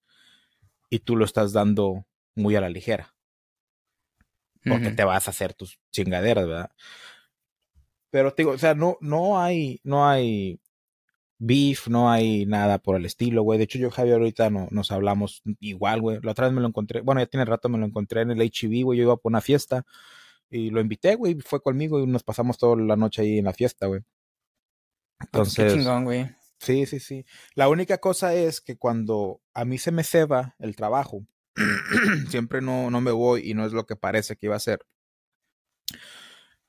y 0.90 1.00
tú 1.00 1.16
lo 1.16 1.26
estás 1.26 1.52
dando 1.54 2.06
muy 2.36 2.56
a 2.56 2.62
la 2.62 2.70
ligera. 2.70 3.16
Porque 4.64 4.92
te 4.92 5.04
vas 5.04 5.28
a 5.28 5.32
hacer 5.32 5.56
tus 5.56 5.80
chingaderas, 5.92 6.48
¿verdad? 6.48 6.72
Pero 8.12 8.32
te 8.32 8.44
digo, 8.44 8.52
o 8.52 8.58
sea, 8.60 8.76
no, 8.76 8.98
no 9.02 9.42
hay, 9.42 9.80
no 9.84 10.08
hay 10.08 10.60
beef, 11.40 11.88
no 11.88 12.12
hay 12.12 12.46
nada 12.46 12.78
por 12.78 12.96
el 12.96 13.06
estilo, 13.06 13.42
güey. 13.42 13.58
De 13.58 13.64
hecho, 13.64 13.80
yo 13.80 13.90
Javier 13.90 14.18
ahorita 14.18 14.52
no, 14.52 14.68
nos 14.70 14.92
hablamos 14.92 15.42
igual, 15.60 16.02
güey. 16.02 16.20
La 16.22 16.34
otra 16.34 16.46
vez 16.46 16.54
me 16.54 16.62
lo 16.62 16.68
encontré, 16.68 17.02
bueno, 17.02 17.22
ya 17.22 17.26
tiene 17.26 17.46
rato 17.46 17.70
me 17.70 17.80
lo 17.80 17.88
encontré 17.88 18.22
en 18.22 18.30
el 18.30 18.40
HB, 18.40 18.84
güey. 18.84 19.00
Yo 19.00 19.06
iba 19.06 19.18
por 19.18 19.32
una 19.32 19.42
fiesta 19.42 19.84
y 20.52 20.70
lo 20.70 20.82
invité, 20.82 21.16
güey, 21.16 21.40
fue 21.40 21.62
conmigo 21.62 22.00
y 22.00 22.06
nos 22.06 22.24
pasamos 22.24 22.58
toda 22.58 22.76
la 22.76 22.98
noche 22.98 23.22
ahí 23.22 23.40
en 23.40 23.46
la 23.46 23.54
fiesta, 23.54 23.88
güey. 23.88 24.02
Entonces. 25.22 25.74
Qué 25.74 25.80
chingón, 25.80 26.04
güey. 26.04 26.30
Sí, 26.60 26.86
sí, 26.86 27.00
sí. 27.00 27.26
La 27.56 27.70
única 27.70 27.98
cosa 28.00 28.36
es 28.36 28.62
que 28.62 28.78
cuando 28.78 29.42
a 29.54 29.66
mí 29.66 29.78
se 29.78 29.92
me 29.92 30.04
ceba 30.04 30.56
el 30.60 30.76
trabajo, 30.76 31.26
siempre 32.30 32.62
no, 32.62 32.92
no 32.92 33.02
me 33.02 33.12
voy 33.12 33.50
y 33.50 33.54
no 33.54 33.66
es 33.66 33.72
lo 33.72 33.86
que 33.86 33.96
parece 33.96 34.36
que 34.36 34.48
iba 34.48 34.56
a 34.58 34.60
ser. 34.60 34.86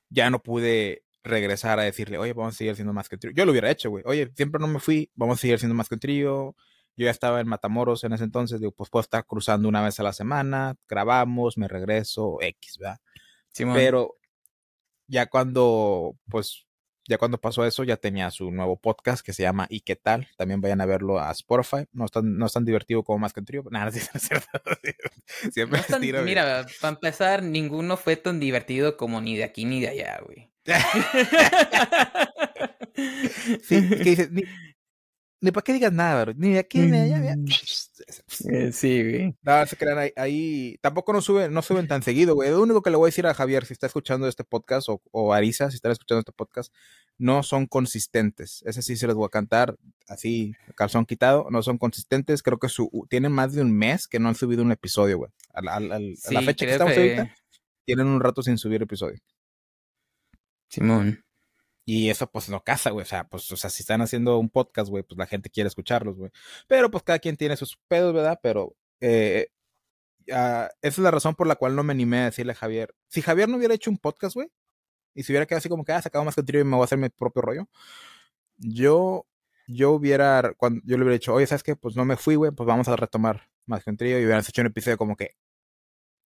Ya 0.09 0.29
no 0.29 0.41
pude 0.41 1.03
regresar 1.23 1.79
a 1.79 1.83
decirle, 1.83 2.17
oye, 2.17 2.33
vamos 2.33 2.55
a 2.55 2.57
seguir 2.57 2.75
siendo 2.75 2.93
más 2.93 3.09
que 3.09 3.17
trío. 3.17 3.33
Yo 3.35 3.45
lo 3.45 3.51
hubiera 3.51 3.69
hecho, 3.69 3.89
güey. 3.89 4.03
Oye, 4.07 4.31
siempre 4.35 4.59
no 4.59 4.67
me 4.67 4.79
fui, 4.79 5.11
vamos 5.15 5.39
a 5.39 5.41
seguir 5.41 5.59
siendo 5.59 5.75
más 5.75 5.89
que 5.89 5.97
trío. 5.97 6.55
Yo 6.95 7.05
ya 7.05 7.11
estaba 7.11 7.41
en 7.41 7.47
Matamoros 7.47 8.03
en 8.03 8.13
ese 8.13 8.23
entonces, 8.23 8.59
digo, 8.59 8.71
pues 8.71 8.89
puedo 8.89 9.01
estar 9.01 9.25
cruzando 9.25 9.67
una 9.67 9.81
vez 9.81 9.99
a 9.99 10.03
la 10.03 10.13
semana, 10.13 10.75
grabamos, 10.87 11.57
me 11.57 11.67
regreso, 11.67 12.37
X, 12.39 12.77
¿verdad? 12.77 12.99
Pero 13.57 14.17
ya 15.07 15.27
cuando, 15.27 16.17
pues, 16.29 16.65
ya 17.07 17.17
cuando 17.17 17.39
pasó 17.39 17.65
eso, 17.65 17.83
ya 17.83 17.97
tenía 17.97 18.31
su 18.31 18.49
nuevo 18.51 18.77
podcast 18.77 19.25
que 19.25 19.33
se 19.33 19.43
llama 19.43 19.67
¿Y 19.69 19.81
qué 19.81 19.95
tal? 19.95 20.27
También 20.37 20.61
vayan 20.61 20.81
a 20.81 20.85
verlo 20.85 21.19
a 21.19 21.31
Spotify. 21.31 21.85
No 21.91 22.05
es 22.05 22.11
tan, 22.11 22.37
no 22.37 22.45
es 22.45 22.53
tan 22.53 22.65
divertido 22.65 23.03
como 23.03 23.19
más 23.19 23.33
que 23.33 23.41
un 23.41 23.45
trío. 23.45 23.63
Nada, 23.71 23.91
sí, 23.91 23.99
es 24.13 24.21
cierto. 24.21 24.47
Siempre 25.51 25.81
mira, 26.23 26.65
para 26.81 26.93
empezar, 26.93 27.43
ninguno 27.43 27.97
fue 27.97 28.15
tan 28.15 28.39
divertido 28.39 28.97
como 28.97 29.21
ni 29.21 29.35
de 29.35 29.43
aquí 29.43 29.65
ni 29.65 29.81
de 29.81 29.89
allá, 29.89 30.21
güey. 30.25 30.49
sí, 33.63 33.89
que 33.89 34.03
dices, 34.03 34.31
ni 34.31 34.43
para 35.51 35.63
qué 35.63 35.73
digas 35.73 35.91
nada, 35.91 36.23
bro. 36.23 36.33
Ni 36.37 36.57
aquí, 36.57 36.79
ni 36.79 36.97
allá. 36.97 37.35
Mm. 37.35 37.45
Eh, 38.49 38.71
sí, 38.73 39.01
güey. 39.01 39.35
No, 39.43 39.65
se 39.65 39.77
crean 39.77 39.97
ahí, 39.97 40.11
ahí, 40.17 40.77
Tampoco 40.81 41.13
no 41.13 41.21
suben, 41.21 41.53
no 41.53 41.61
suben 41.61 41.87
tan 41.87 42.03
seguido, 42.03 42.35
güey. 42.35 42.49
Lo 42.49 42.61
único 42.61 42.81
que 42.81 42.89
le 42.89 42.97
voy 42.97 43.07
a 43.07 43.09
decir 43.09 43.25
a 43.27 43.33
Javier, 43.33 43.65
si 43.65 43.71
está 43.73 43.87
escuchando 43.87 44.27
este 44.27 44.43
podcast, 44.43 44.89
o, 44.89 45.01
o 45.11 45.33
Arisa, 45.33 45.69
si 45.69 45.75
está 45.75 45.89
escuchando 45.91 46.19
este 46.19 46.31
podcast, 46.33 46.73
no 47.17 47.43
son 47.43 47.65
consistentes. 47.65 48.61
Ese 48.65 48.81
sí 48.81 48.95
se 48.97 49.07
los 49.07 49.15
voy 49.15 49.25
a 49.27 49.29
cantar 49.29 49.77
así, 50.07 50.53
calzón 50.75 51.05
quitado. 51.05 51.47
No 51.49 51.63
son 51.63 51.77
consistentes. 51.77 52.43
Creo 52.43 52.57
que 52.59 52.67
su, 52.67 52.89
tienen 53.09 53.31
más 53.31 53.53
de 53.53 53.61
un 53.61 53.71
mes 53.71 54.07
que 54.07 54.19
no 54.19 54.27
han 54.29 54.35
subido 54.35 54.63
un 54.63 54.71
episodio, 54.73 55.17
güey. 55.19 55.31
A, 55.53 55.61
la- 55.61 55.75
a 55.75 55.79
la- 55.79 55.95
a 55.95 55.99
la 55.99 56.15
Sí, 56.39 56.45
fecha 56.45 56.65
que 56.65 56.71
estamos 56.73 56.93
que- 56.93 56.99
ahorita, 56.99 57.35
tienen 57.85 58.07
un 58.07 58.19
rato 58.19 58.41
sin 58.43 58.57
subir 58.57 58.81
episodio. 58.81 59.19
Simón. 60.69 61.23
Y 61.85 62.09
eso 62.09 62.27
pues 62.31 62.49
no 62.49 62.63
casa, 62.63 62.91
güey. 62.91 63.03
O 63.03 63.05
sea, 63.05 63.27
pues, 63.27 63.51
o 63.51 63.57
sea, 63.57 63.69
si 63.69 63.83
están 63.83 64.01
haciendo 64.01 64.37
un 64.39 64.49
podcast, 64.49 64.89
güey, 64.89 65.03
pues 65.03 65.17
la 65.17 65.27
gente 65.27 65.49
quiere 65.49 65.67
escucharlos, 65.67 66.17
güey. 66.17 66.31
Pero 66.67 66.89
pues 66.91 67.03
cada 67.03 67.19
quien 67.19 67.37
tiene 67.37 67.57
sus 67.57 67.77
pedos, 67.87 68.13
¿verdad? 68.13 68.39
Pero 68.41 68.75
eh, 69.01 69.49
ah, 70.31 70.69
esa 70.81 71.01
es 71.01 71.03
la 71.03 71.11
razón 71.11 71.35
por 71.35 71.47
la 71.47 71.55
cual 71.55 71.75
no 71.75 71.83
me 71.83 71.93
animé 71.93 72.19
a 72.19 72.25
decirle 72.25 72.53
a 72.53 72.55
Javier. 72.55 72.95
Si 73.07 73.21
Javier 73.21 73.49
no 73.49 73.57
hubiera 73.57 73.73
hecho 73.73 73.91
un 73.91 73.97
podcast, 73.97 74.35
güey, 74.35 74.49
y 75.15 75.23
si 75.23 75.31
hubiera 75.33 75.45
quedado 75.45 75.59
así 75.59 75.69
como 75.69 75.85
que, 75.85 75.93
ah, 75.93 76.01
sacado 76.01 76.25
más 76.25 76.35
contenido 76.35 76.63
y 76.63 76.67
me 76.67 76.75
voy 76.75 76.83
a 76.83 76.85
hacer 76.85 76.97
mi 76.97 77.09
propio 77.09 77.41
rollo, 77.41 77.69
yo, 78.57 79.27
yo 79.67 79.91
hubiera, 79.91 80.53
cuando, 80.57 80.81
yo 80.85 80.97
le 80.97 81.03
hubiera 81.03 81.13
dicho, 81.13 81.33
oye, 81.33 81.47
¿sabes 81.47 81.63
qué? 81.63 81.75
Pues 81.75 81.95
no 81.95 82.05
me 82.05 82.17
fui, 82.17 82.35
güey, 82.35 82.51
pues 82.51 82.67
vamos 82.67 82.87
a 82.87 82.95
retomar 82.95 83.49
más 83.65 83.83
contenido 83.83 84.19
y 84.19 84.25
hubieras 84.25 84.47
hecho 84.49 84.61
un 84.61 84.67
episodio 84.67 84.97
como 84.97 85.15
que, 85.15 85.35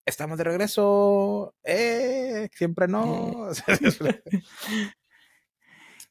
estamos 0.06 0.38
de 0.38 0.44
regreso, 0.44 1.54
eh, 1.64 2.48
siempre 2.54 2.88
no. 2.88 3.48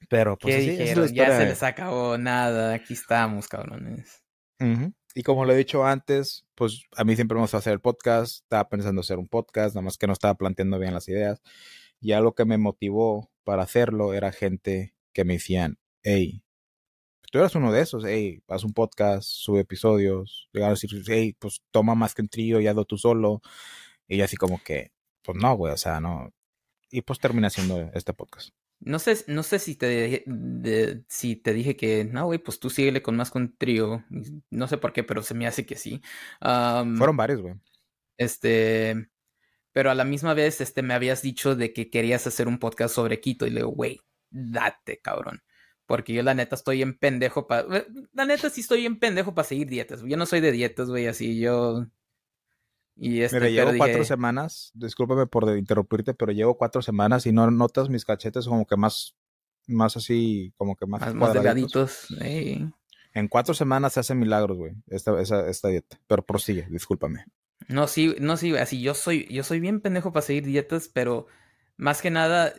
Pero 0.10 0.38
pues. 0.38 0.66
Ya 1.14 1.38
se 1.38 1.46
les 1.46 1.64
acabó 1.64 2.18
nada. 2.18 2.74
Aquí 2.74 2.94
estamos, 2.94 3.48
cabrones. 3.48 4.24
Y 5.14 5.24
como 5.24 5.46
lo 5.46 5.54
he 5.54 5.58
dicho 5.58 5.86
antes, 5.86 6.46
pues 6.56 6.84
a 6.96 7.04
mí 7.04 7.16
siempre 7.16 7.36
me 7.36 7.42
gusta 7.42 7.58
hacer 7.58 7.74
el 7.74 7.82
podcast. 7.82 8.44
Estaba 8.44 8.70
pensando 8.70 9.02
hacer 9.02 9.18
un 9.18 9.28
podcast, 9.28 9.76
nada 9.76 9.84
más 9.84 9.98
que 9.98 10.08
no 10.08 10.14
estaba 10.14 10.36
planteando 10.36 10.80
bien 10.80 10.94
las 10.94 11.08
ideas. 11.10 11.42
Y 12.00 12.12
algo 12.12 12.36
que 12.36 12.46
me 12.46 12.58
motivó 12.58 13.32
para 13.44 13.64
hacerlo 13.64 14.14
era 14.14 14.32
gente 14.32 14.94
que 15.14 15.24
me 15.26 15.34
decían, 15.34 15.80
hey, 16.04 16.44
tú 17.32 17.40
eres 17.40 17.56
uno 17.56 17.72
de 17.72 17.82
esos, 17.82 18.04
hey, 18.06 18.44
haz 18.48 18.64
un 18.64 18.74
podcast, 18.74 19.28
sube 19.28 19.62
episodios. 19.62 20.50
Llegaron 20.54 20.74
a 20.74 20.80
decir, 20.80 21.04
hey, 21.08 21.36
pues 21.40 21.62
toma 21.72 21.96
más 21.96 22.14
que 22.14 22.22
un 22.22 22.30
trío 22.30 22.62
y 22.62 22.68
hazlo 22.68 22.86
tú 22.86 22.98
solo. 22.98 23.42
Y 24.08 24.18
yo 24.18 24.26
así 24.26 24.38
como 24.38 24.62
que, 24.64 24.92
pues 25.24 25.38
no, 25.42 25.56
güey, 25.56 25.74
o 25.74 25.78
sea, 25.78 26.00
no. 26.00 26.32
Y 26.92 27.02
pues 27.02 27.20
terminé 27.20 27.48
haciendo 27.48 27.90
este 27.94 28.14
podcast. 28.14 28.52
No 28.80 29.00
sé, 29.00 29.18
no 29.28 29.44
sé 29.44 29.60
si 29.60 29.76
te 29.76 30.24
de- 30.26 31.04
si 31.10 31.36
te 31.36 31.54
dije 31.54 31.76
que 31.76 32.06
no, 32.06 32.26
güey, 32.26 32.40
pues 32.40 32.60
tú 32.60 32.70
síguele 32.70 33.02
con 33.02 33.16
más 33.18 33.32
con 33.32 33.56
trío. 33.58 34.04
No 34.50 34.68
sé 34.68 34.78
por 34.78 34.94
qué, 34.94 35.04
pero 35.04 35.22
se 35.24 35.34
me 35.34 35.48
hace 35.48 35.66
que 35.66 35.76
sí. 35.76 36.02
Fueron 36.98 37.18
varios, 37.18 37.42
güey. 37.42 37.56
Este, 38.18 39.10
pero 39.74 39.92
a 39.92 39.96
la 39.96 40.04
misma 40.06 40.34
vez, 40.34 40.62
este, 40.62 40.82
me 40.84 40.94
habías 40.94 41.22
dicho 41.22 41.56
de 41.56 41.74
que 41.74 41.90
querías 41.90 42.28
hacer 42.28 42.48
un 42.48 42.60
podcast 42.60 42.96
sobre 42.96 43.20
Quito 43.22 43.48
y 43.48 43.52
le 43.52 43.62
digo, 43.62 43.70
güey, 43.72 44.02
date, 44.30 45.00
cabrón. 45.02 45.42
Porque 45.86 46.14
yo 46.14 46.24
la 46.24 46.34
neta 46.34 46.56
estoy 46.56 46.82
en 46.82 46.98
pendejo 46.98 47.48
para... 47.48 47.86
La 48.14 48.26
neta 48.26 48.50
sí 48.50 48.62
estoy 48.62 48.86
en 48.86 49.00
pendejo 49.00 49.34
para 49.36 49.48
seguir 49.48 49.68
dietas. 49.68 50.02
Yo 50.06 50.18
no 50.18 50.26
soy 50.26 50.42
de 50.42 50.52
dietas, 50.52 50.90
güey, 50.90 51.08
así 51.08 51.40
yo... 51.40 51.88
Y 53.00 53.22
este, 53.22 53.40
Mira, 53.40 53.50
llevo 53.50 53.78
cuatro 53.78 54.04
semanas, 54.04 54.72
discúlpame 54.74 55.28
por 55.28 55.56
interrumpirte, 55.58 56.14
pero 56.14 56.32
llevo 56.32 56.58
cuatro 56.58 56.82
semanas 56.82 57.26
y 57.26 57.32
no 57.32 57.50
notas 57.52 57.90
mis 57.90 58.06
cachetes 58.06 58.48
como 58.48 58.66
que 58.66 58.76
más, 58.76 59.16
más 59.68 59.96
así, 59.98 60.54
como 60.58 60.76
que 60.76 60.88
más, 60.88 61.14
más, 61.14 61.34
delgaditos. 61.34 62.08
En 63.14 63.28
cuatro 63.28 63.54
semanas 63.54 63.94
se 63.94 64.00
hacen 64.00 64.20
milagros, 64.20 64.58
güey, 64.58 64.74
esta, 64.88 65.20
esa- 65.22 65.48
esta 65.48 65.68
dieta. 65.70 66.00
Pero 66.08 66.24
prosigue, 66.24 66.68
discúlpame. 66.70 67.26
No, 67.68 67.88
sí, 67.88 68.16
no, 68.20 68.38
sí, 68.38 68.56
así 68.56 68.82
yo 68.82 68.94
soy, 68.94 69.28
yo 69.30 69.44
soy 69.44 69.60
bien 69.60 69.82
pendejo 69.82 70.12
para 70.14 70.26
seguir 70.26 70.46
dietas, 70.46 70.90
pero 70.92 71.28
más 71.76 72.02
que 72.02 72.10
nada, 72.10 72.54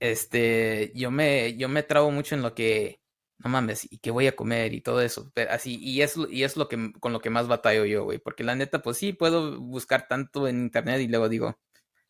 este, 0.00 0.92
yo 0.94 1.10
me, 1.10 1.56
yo 1.56 1.68
me 1.68 1.82
trabo 1.82 2.10
mucho 2.10 2.34
en 2.34 2.42
lo 2.42 2.54
que, 2.54 2.97
no 3.38 3.50
mames, 3.50 3.86
y 3.90 3.98
qué 3.98 4.10
voy 4.10 4.26
a 4.26 4.36
comer 4.36 4.74
y 4.74 4.80
todo 4.80 5.00
eso, 5.02 5.30
pero 5.34 5.52
así, 5.52 5.78
y 5.80 6.02
es, 6.02 6.16
y 6.30 6.42
es 6.44 6.56
lo 6.56 6.68
que, 6.68 6.92
con 7.00 7.12
lo 7.12 7.20
que 7.20 7.30
más 7.30 7.48
batallo 7.48 7.84
yo, 7.84 8.04
güey, 8.04 8.18
porque 8.18 8.44
la 8.44 8.54
neta, 8.56 8.82
pues 8.82 8.96
sí, 8.98 9.12
puedo 9.12 9.60
buscar 9.60 10.08
tanto 10.08 10.48
en 10.48 10.58
internet 10.60 11.00
y 11.00 11.08
luego 11.08 11.28
digo, 11.28 11.58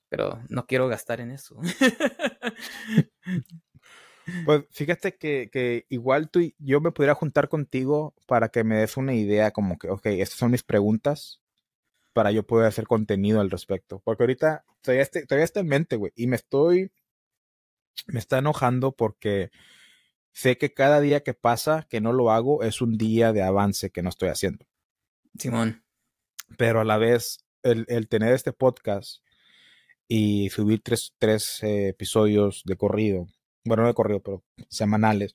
pero 0.09 0.41
no 0.51 0.67
quiero 0.67 0.89
gastar 0.89 1.21
en 1.21 1.33
eso. 1.33 1.61
Pues 4.45 4.65
fíjate 4.71 5.17
que, 5.17 5.49
que 5.53 5.87
igual 5.89 6.31
tú 6.31 6.41
y 6.41 6.55
yo 6.59 6.81
me 6.81 6.93
pudiera 6.93 7.15
juntar 7.15 7.49
contigo 7.49 8.15
para 8.27 8.49
que 8.51 8.65
me 8.65 8.77
des 8.77 8.97
una 8.97 9.15
idea 9.15 9.51
como 9.53 9.79
que, 9.79 9.89
ok, 9.91 10.07
estas 10.07 10.39
son 10.39 10.51
mis 10.51 10.63
preguntas 10.63 11.41
para 12.15 12.33
yo 12.33 12.45
poder 12.47 12.69
hacer 12.69 12.87
contenido 12.87 13.41
al 13.41 13.51
respecto. 13.51 14.01
Porque 14.05 14.25
ahorita 14.25 14.65
todavía, 14.83 15.03
este- 15.05 15.27
todavía 15.27 15.45
está 15.47 15.61
en 15.61 15.69
mente, 15.69 15.97
güey, 15.97 16.13
y 16.17 16.27
me 16.29 16.37
estoy, 16.37 16.93
me 18.07 18.19
está 18.19 18.39
enojando 18.39 18.93
porque 18.93 19.51
sé 20.39 20.57
que 20.57 20.73
cada 20.73 21.01
día 21.01 21.25
que 21.25 21.35
pasa 21.35 21.89
que 21.91 22.01
no 22.01 22.13
lo 22.13 22.31
hago 22.31 22.63
es 22.63 22.81
un 22.81 22.97
día 22.97 23.33
de 23.33 23.43
avance 23.43 23.91
que 23.91 24.03
no 24.03 24.09
estoy 24.09 24.29
haciendo. 24.29 24.67
Simón, 25.37 25.83
Pero 26.57 26.81
a 26.81 26.85
la 26.85 26.97
vez, 26.97 27.45
el, 27.65 27.85
el 27.89 28.07
tener 28.09 28.33
este 28.33 28.53
podcast 28.53 29.21
y 30.07 30.49
subir 30.51 30.81
tres, 30.81 31.13
tres 31.19 31.61
eh, 31.65 31.89
episodios 31.89 32.63
de 32.65 32.77
corrido, 32.77 33.27
bueno, 33.65 33.83
no 33.83 33.89
de 33.89 33.95
corrido, 33.95 34.21
pero 34.21 34.45
semanales, 34.69 35.35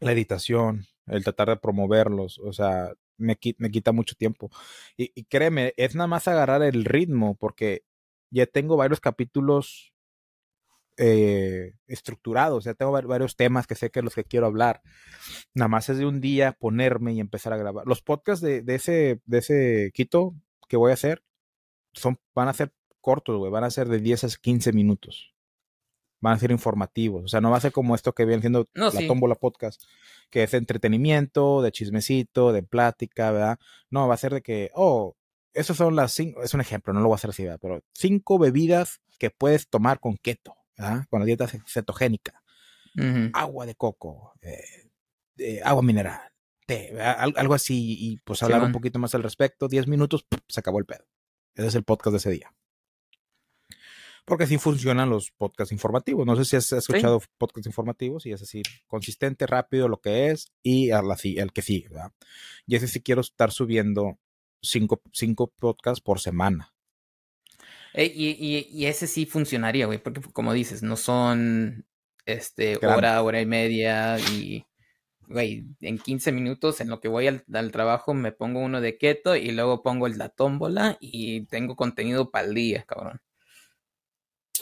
la 0.00 0.12
editación, 0.12 0.86
el 1.06 1.22
tratar 1.22 1.50
de 1.50 1.56
promoverlos, 1.56 2.40
o 2.40 2.52
sea, 2.52 2.92
me, 3.18 3.38
me 3.58 3.70
quita 3.70 3.92
mucho 3.92 4.16
tiempo. 4.16 4.50
Y, 4.96 5.12
y 5.14 5.24
créeme, 5.26 5.74
es 5.76 5.94
nada 5.94 6.08
más 6.08 6.26
agarrar 6.26 6.64
el 6.64 6.84
ritmo, 6.84 7.36
porque 7.36 7.84
ya 8.30 8.46
tengo 8.46 8.76
varios 8.76 8.98
capítulos 8.98 9.92
eh, 11.02 11.72
estructurados, 11.86 12.64
ya 12.64 12.74
tengo 12.74 12.92
va- 12.92 13.00
varios 13.00 13.34
temas 13.34 13.66
que 13.66 13.74
sé 13.74 13.90
que 13.90 14.02
los 14.02 14.14
que 14.14 14.24
quiero 14.24 14.44
hablar. 14.46 14.82
Nada 15.54 15.68
más 15.68 15.88
es 15.88 15.96
de 15.96 16.04
un 16.04 16.20
día 16.20 16.52
ponerme 16.52 17.14
y 17.14 17.20
empezar 17.20 17.52
a 17.54 17.56
grabar. 17.56 17.86
Los 17.86 18.02
podcasts 18.02 18.44
de, 18.44 18.60
de 18.60 18.74
ese, 18.74 19.20
de 19.24 19.38
ese 19.38 19.90
Quito 19.94 20.34
que 20.68 20.76
voy 20.76 20.90
a 20.90 20.94
hacer 20.94 21.22
son, 21.94 22.18
van 22.34 22.48
a 22.48 22.52
ser 22.52 22.74
cortos, 23.00 23.38
güey, 23.38 23.50
van 23.50 23.64
a 23.64 23.70
ser 23.70 23.88
de 23.88 23.98
10 23.98 24.24
a 24.24 24.28
15 24.42 24.72
minutos. 24.74 25.34
Van 26.20 26.34
a 26.34 26.38
ser 26.38 26.50
informativos. 26.50 27.24
O 27.24 27.28
sea, 27.28 27.40
no 27.40 27.50
va 27.50 27.56
a 27.56 27.60
ser 27.62 27.72
como 27.72 27.94
esto 27.94 28.12
que 28.12 28.26
viene 28.26 28.42
siendo 28.42 28.66
No, 28.74 28.86
la 28.90 28.90
sí. 29.00 29.06
tómbola 29.08 29.36
podcast, 29.36 29.82
que 30.28 30.42
es 30.42 30.50
de 30.50 30.58
entretenimiento, 30.58 31.62
de 31.62 31.72
chismecito, 31.72 32.52
de 32.52 32.62
plática, 32.62 33.30
¿verdad? 33.32 33.58
No, 33.88 34.06
va 34.06 34.14
a 34.14 34.18
ser 34.18 34.34
de 34.34 34.42
que, 34.42 34.70
oh, 34.74 35.16
esas 35.54 35.78
son 35.78 35.96
las 35.96 36.12
cinco, 36.12 36.42
es 36.42 36.52
un 36.52 36.60
ejemplo, 36.60 36.92
no 36.92 37.00
lo 37.00 37.06
voy 37.06 37.14
a 37.14 37.16
hacer 37.16 37.30
así, 37.30 37.44
¿verdad? 37.44 37.58
Pero 37.62 37.82
cinco 37.94 38.38
bebidas 38.38 39.00
que 39.18 39.30
puedes 39.30 39.68
tomar 39.70 39.98
con 39.98 40.18
keto, 40.18 40.54
¿verdad? 40.80 41.06
Con 41.10 41.20
la 41.20 41.26
dieta 41.26 41.46
ce- 41.46 41.62
cetogénica. 41.66 42.42
Agua 43.34 43.66
de 43.66 43.74
coco, 43.74 44.32
eh, 44.42 44.90
eh, 45.38 45.60
agua 45.64 45.82
mineral, 45.82 46.20
té. 46.66 47.00
Al- 47.00 47.34
algo 47.36 47.54
así, 47.54 47.96
y 47.98 48.16
pues 48.18 48.42
hablar 48.42 48.58
un 48.66 48.72
poquito 48.72 48.98
más 48.98 49.14
al 49.14 49.22
respecto. 49.22 49.68
Diez 49.68 49.86
minutos, 49.86 50.24
¡pum! 50.24 50.40
se 50.48 50.60
acabó 50.60 50.78
el 50.78 50.86
pedo. 50.86 51.06
Ese 51.54 51.68
es 51.68 51.74
el 51.74 51.84
podcast 51.84 52.12
de 52.12 52.16
ese 52.18 52.30
día. 52.30 52.54
Porque 54.26 54.44
así 54.44 54.58
funcionan 54.58 55.08
los 55.10 55.32
podcasts 55.32 55.72
informativos. 55.72 56.26
No 56.26 56.36
sé 56.36 56.44
si 56.44 56.54
has 56.56 56.70
escuchado 56.72 57.20
podcasts 57.38 57.66
informativos 57.66 58.26
y 58.26 58.32
es 58.32 58.42
así, 58.42 58.62
consistente, 58.86 59.46
rápido 59.46 59.88
lo 59.88 60.00
que 60.00 60.28
es 60.28 60.52
y 60.62 60.90
a 60.90 61.02
la 61.02 61.16
si- 61.16 61.38
el 61.38 61.52
que 61.52 61.62
sigue, 61.62 61.88
¿verdad? 61.88 62.12
Y 62.66 62.76
ese 62.76 62.86
sí 62.86 63.00
quiero 63.00 63.22
estar 63.22 63.50
subiendo 63.50 64.18
cinco, 64.62 65.00
cinco 65.12 65.52
podcasts 65.58 66.00
por 66.00 66.20
semana. 66.20 66.74
Ey, 67.94 68.12
y, 68.14 68.30
y- 68.30 68.68
y 68.70 68.86
ese 68.86 69.06
sí 69.06 69.26
funcionaría, 69.26 69.86
güey, 69.86 69.98
porque 70.02 70.20
como 70.32 70.52
dices, 70.52 70.82
no 70.82 70.96
son 70.96 71.86
este 72.26 72.76
hora, 72.86 73.22
hora 73.22 73.40
y 73.40 73.46
media 73.46 74.18
y 74.32 74.64
güey, 75.26 75.64
en 75.80 75.98
15 75.98 76.32
minutos 76.32 76.80
en 76.80 76.88
lo 76.88 77.00
que 77.00 77.08
voy 77.08 77.28
al, 77.28 77.44
al 77.52 77.70
trabajo 77.70 78.14
me 78.14 78.32
pongo 78.32 78.60
uno 78.60 78.80
de 78.80 78.98
keto 78.98 79.36
y 79.36 79.52
luego 79.52 79.82
pongo 79.82 80.06
el 80.08 80.18
la 80.18 80.28
tómbola 80.28 80.96
y 81.00 81.46
tengo 81.46 81.76
contenido 81.76 82.30
para 82.30 82.46
el 82.48 82.54
día, 82.54 82.84
cabrón. 82.84 83.20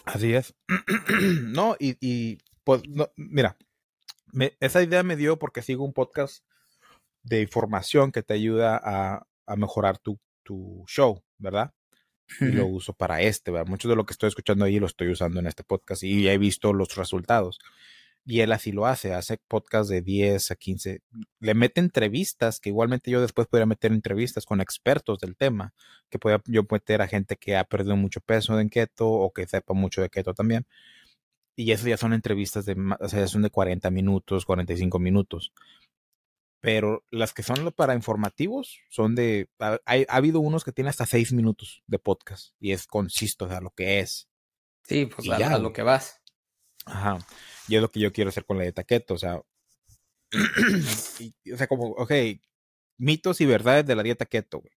Así 0.04 0.35
es. 0.35 0.54
no, 1.42 1.76
y, 1.78 1.97
y, 2.00 2.38
pues, 2.64 2.82
no, 2.88 3.11
mira, 3.16 3.56
me- 4.32 4.56
esa 4.61 4.82
idea 4.82 5.02
me 5.02 5.16
dio 5.16 5.38
porque 5.38 5.62
sigo 5.62 5.85
un 5.85 5.92
podcast 5.92 6.44
de 7.23 7.40
información 7.42 8.12
que 8.12 8.23
te 8.23 8.35
ayuda 8.35 8.80
a, 8.82 9.26
a 9.47 9.56
mejorar 9.56 9.99
tu, 9.99 10.18
tu 10.42 10.85
show, 10.87 11.23
¿verdad? 11.38 11.73
Y 12.40 12.47
lo 12.47 12.66
uso 12.66 12.92
para 12.92 13.20
este, 13.23 13.50
¿verdad? 13.50 13.66
Mucho 13.68 13.88
de 13.88 13.97
lo 13.97 14.04
que 14.04 14.12
estoy 14.12 14.28
escuchando 14.28 14.64
ahí 14.64 14.78
lo 14.78 14.87
estoy 14.87 15.08
usando 15.08 15.40
en 15.40 15.47
este 15.47 15.64
podcast 15.64 16.02
y 16.02 16.23
ya 16.23 16.32
he 16.32 16.38
visto 16.38 16.73
los 16.73 16.94
resultados. 16.94 17.58
Y 18.25 18.40
él 18.40 18.52
así 18.52 18.73
lo 18.73 18.85
hace, 18.85 19.14
hace 19.14 19.38
podcast 19.49 19.88
de 19.88 20.02
10 20.02 20.50
a 20.50 20.56
15. 20.56 21.00
Le 21.40 21.54
mete 21.54 21.80
entrevistas, 21.80 22.61
que 22.61 22.68
igualmente 22.68 23.11
yo 23.11 23.23
después 23.23 23.49
podría 23.49 23.64
meter 23.64 23.90
entrevistas 23.90 24.44
con 24.44 24.61
expertos 24.61 25.18
del 25.18 25.35
tema, 25.35 25.73
que 26.11 26.18
podría 26.18 26.42
yo 26.44 26.62
meter 26.70 27.00
a 27.00 27.08
gente 27.08 27.37
que 27.37 27.56
ha 27.56 27.64
perdido 27.64 27.97
mucho 27.97 28.20
peso 28.20 28.61
en 28.61 28.68
keto 28.68 29.08
o 29.08 29.32
que 29.32 29.47
sepa 29.47 29.73
mucho 29.73 30.02
de 30.02 30.11
keto 30.11 30.35
también. 30.35 30.66
Y 31.56 31.73
eso 31.73 31.88
ya 31.88 31.97
son 31.97 32.12
entrevistas 32.12 32.66
de, 32.66 32.76
o 33.00 33.08
sea, 33.08 33.26
son 33.28 33.42
de 33.42 33.50
40 33.50 33.90
minutos, 33.90 34.44
45 34.44 34.99
minutos. 34.99 35.52
Pero 36.61 37.05
las 37.11 37.33
que 37.33 37.43
son 37.43 37.73
para 37.73 37.95
informativos 37.95 38.81
son 38.91 39.15
de. 39.15 39.49
Ha, 39.59 39.79
habido 40.09 40.41
unos 40.41 40.65
que 40.65 40.73
tienen 40.73 40.91
hasta 40.91 41.07
seis 41.07 41.33
minutos 41.33 41.83
de 41.87 41.99
podcast 41.99 42.55
y 42.59 42.73
es 42.73 42.87
consisto, 42.87 43.45
o 43.45 43.49
sea, 43.49 43.61
lo 43.61 43.71
que 43.71 44.00
es. 44.00 44.29
Sí, 44.83 45.07
pues 45.07 45.29
a, 45.29 45.59
lo 45.59 45.73
que 45.73 45.83
vas. 45.83 46.21
Ajá. 46.87 47.19
Y 47.69 47.77
es 47.77 47.83
lo 47.83 47.91
que 47.91 48.00
yo 48.00 48.12
quiero 48.12 48.31
hacer 48.31 48.45
con 48.45 48.57
la 48.57 48.65
dieta 48.65 48.85
keto, 48.85 49.15
o 49.15 49.19
sea. 49.19 49.37
o 49.37 49.45
sea, 51.57 51.67
como, 51.69 51.91
ok, 51.91 52.12
mitos 52.99 53.41
y 53.41 53.47
verdades 53.47 53.87
de 53.87 53.95
la 53.95 54.03
dieta 54.03 54.27
keto, 54.27 54.59
güey. 54.59 54.73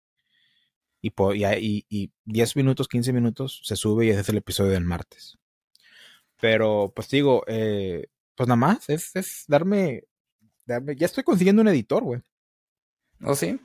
Y, 1.01 1.11
y, 1.35 1.85
y, 1.89 2.11
10 2.25 2.55
minutos, 2.57 2.87
15 2.87 3.11
minutos 3.11 3.61
se 3.63 3.75
sube 3.75 4.05
y 4.05 4.09
ese 4.09 4.21
es 4.21 4.29
el 4.29 4.37
episodio 4.37 4.71
del 4.71 4.85
martes. 4.85 5.39
Pero, 6.39 6.93
pues 6.95 7.09
digo, 7.09 7.43
eh, 7.47 8.07
pues 8.35 8.47
nada 8.47 8.57
más, 8.57 8.87
es, 8.89 9.15
es 9.15 9.45
darme, 9.47 10.03
ya 10.95 11.05
estoy 11.05 11.23
consiguiendo 11.23 11.61
un 11.61 11.67
editor, 11.67 12.03
güey. 12.03 12.21
¿Oh, 13.23 13.35
sí? 13.35 13.59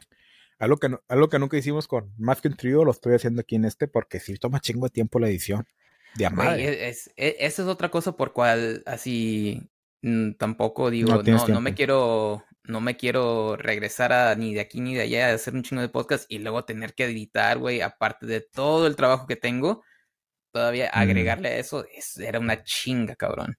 Algo 0.59 0.79
que, 0.79 0.89
algo 1.09 1.29
que 1.29 1.39
nunca 1.39 1.57
hicimos 1.57 1.87
con 1.87 2.13
más 2.17 2.41
que 2.41 2.49
un 2.49 2.57
trío, 2.57 2.85
lo 2.85 2.91
estoy 2.91 3.15
haciendo 3.15 3.41
aquí 3.41 3.57
en 3.57 3.67
este 3.67 3.89
porque 3.89 4.21
sí 4.21 4.37
toma 4.37 4.61
chingo 4.61 4.87
de 4.87 4.91
tiempo 4.91 5.19
la 5.19 5.29
edición. 5.29 5.67
De 6.15 6.27
amar. 6.27 6.59
Es, 6.59 7.11
e, 7.17 7.37
esa 7.41 7.63
es 7.63 7.69
otra 7.69 7.91
cosa 7.91 8.17
por 8.17 8.33
cual 8.33 8.83
así 8.87 9.69
mm, 10.01 10.33
tampoco 10.33 10.91
digo, 10.91 11.23
no, 11.23 11.47
no, 11.49 11.61
me 11.61 11.75
quiero, 11.75 12.43
no 12.65 12.81
me 12.81 12.97
quiero 12.97 13.57
regresar 13.57 14.15
a 14.15 14.35
ni 14.35 14.55
de 14.55 14.61
aquí 14.61 14.81
ni 14.81 14.95
de 14.95 15.03
allá 15.03 15.29
a 15.29 15.35
hacer 15.35 15.55
un 15.55 15.63
chingo 15.63 15.83
de 15.83 15.91
podcast 15.91 16.25
y 16.31 16.39
luego 16.39 16.65
tener 16.65 16.95
que 16.95 17.05
editar, 17.05 17.59
güey, 17.59 17.83
aparte 17.83 18.25
de 18.25 18.41
todo 18.41 18.87
el 18.87 18.97
trabajo 18.97 19.27
que 19.27 19.37
tengo, 19.37 19.83
todavía 20.53 20.87
mm. 20.87 20.99
agregarle 20.99 21.49
a 21.51 21.59
eso, 21.59 21.85
era 22.19 22.39
una 22.39 22.63
chinga, 22.65 23.15
cabrón. 23.15 23.59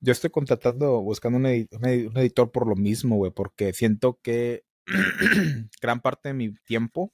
Yo 0.00 0.12
estoy 0.12 0.30
contratando, 0.30 1.00
buscando 1.02 1.38
un, 1.38 1.46
editor 1.46 2.50
por 2.50 2.66
lo 2.66 2.76
mismo, 2.76 3.16
güey, 3.16 3.30
porque 3.32 3.72
siento 3.72 4.18
que 4.22 4.64
gran 5.82 6.00
parte 6.00 6.30
de 6.30 6.34
mi 6.34 6.54
tiempo 6.54 7.12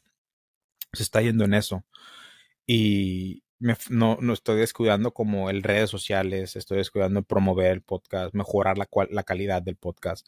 se 0.92 1.02
está 1.02 1.22
yendo 1.22 1.44
en 1.44 1.54
eso. 1.54 1.84
Y 2.66 3.44
no, 3.90 4.18
no, 4.20 4.32
estoy 4.32 4.58
descuidando 4.58 5.12
como 5.14 5.50
el 5.50 5.62
redes 5.62 5.90
sociales, 5.90 6.56
estoy 6.56 6.78
descuidando 6.78 7.22
promover 7.22 7.72
el 7.72 7.82
podcast, 7.82 8.34
mejorar 8.34 8.78
la, 8.78 8.88
la 9.10 9.22
calidad 9.24 9.62
del 9.62 9.76
podcast, 9.76 10.26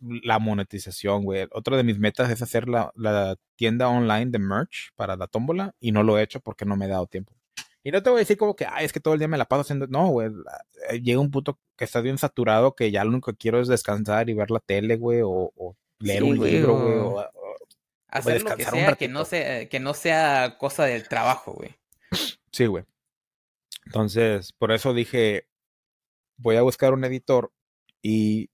la 0.00 0.38
monetización, 0.38 1.24
güey. 1.24 1.48
Otra 1.52 1.76
de 1.76 1.84
mis 1.84 1.98
metas 1.98 2.30
es 2.30 2.42
hacer 2.42 2.68
la, 2.68 2.92
la, 2.96 3.36
tienda 3.56 3.88
online 3.88 4.26
de 4.30 4.38
merch 4.38 4.92
para 4.96 5.16
la 5.16 5.26
tómbola 5.26 5.74
y 5.80 5.92
no 5.92 6.02
lo 6.04 6.18
he 6.18 6.22
hecho 6.22 6.40
porque 6.40 6.64
no 6.64 6.76
me 6.76 6.86
he 6.86 6.88
dado 6.88 7.06
tiempo. 7.06 7.37
Y 7.84 7.90
no 7.90 8.02
te 8.02 8.10
voy 8.10 8.18
a 8.18 8.20
decir 8.20 8.36
como 8.36 8.56
que, 8.56 8.66
ay, 8.66 8.84
es 8.84 8.92
que 8.92 9.00
todo 9.00 9.14
el 9.14 9.20
día 9.20 9.28
me 9.28 9.38
la 9.38 9.46
paso 9.46 9.62
haciendo. 9.62 9.86
No, 9.86 10.08
güey. 10.08 10.30
Eh, 10.90 11.00
llega 11.00 11.20
un 11.20 11.30
punto 11.30 11.58
que 11.76 11.84
estás 11.84 12.02
bien 12.02 12.18
saturado 12.18 12.74
que 12.74 12.90
ya 12.90 13.04
lo 13.04 13.10
único 13.10 13.32
que 13.32 13.38
quiero 13.38 13.60
es 13.60 13.68
descansar 13.68 14.28
y 14.28 14.34
ver 14.34 14.50
la 14.50 14.60
tele, 14.60 14.96
güey, 14.96 15.20
o, 15.24 15.52
leer 16.00 16.24
un 16.24 16.38
libro, 16.38 16.78
güey, 16.78 16.98
o, 16.98 17.24
hacer 18.08 18.42
lo 18.42 18.56
que 18.56 18.64
sea 18.64 18.94
que 18.94 19.08
no 19.08 19.24
sea, 19.24 19.68
que 19.68 19.80
no 19.80 19.94
sea 19.94 20.56
cosa 20.58 20.84
del 20.84 21.08
trabajo, 21.08 21.52
güey. 21.52 21.76
Sí, 22.52 22.66
güey. 22.66 22.84
Entonces, 23.86 24.52
por 24.52 24.72
eso 24.72 24.92
dije, 24.92 25.46
voy 26.36 26.56
a 26.56 26.62
buscar 26.62 26.92
un 26.92 27.04
editor 27.04 27.52
y 28.02 28.50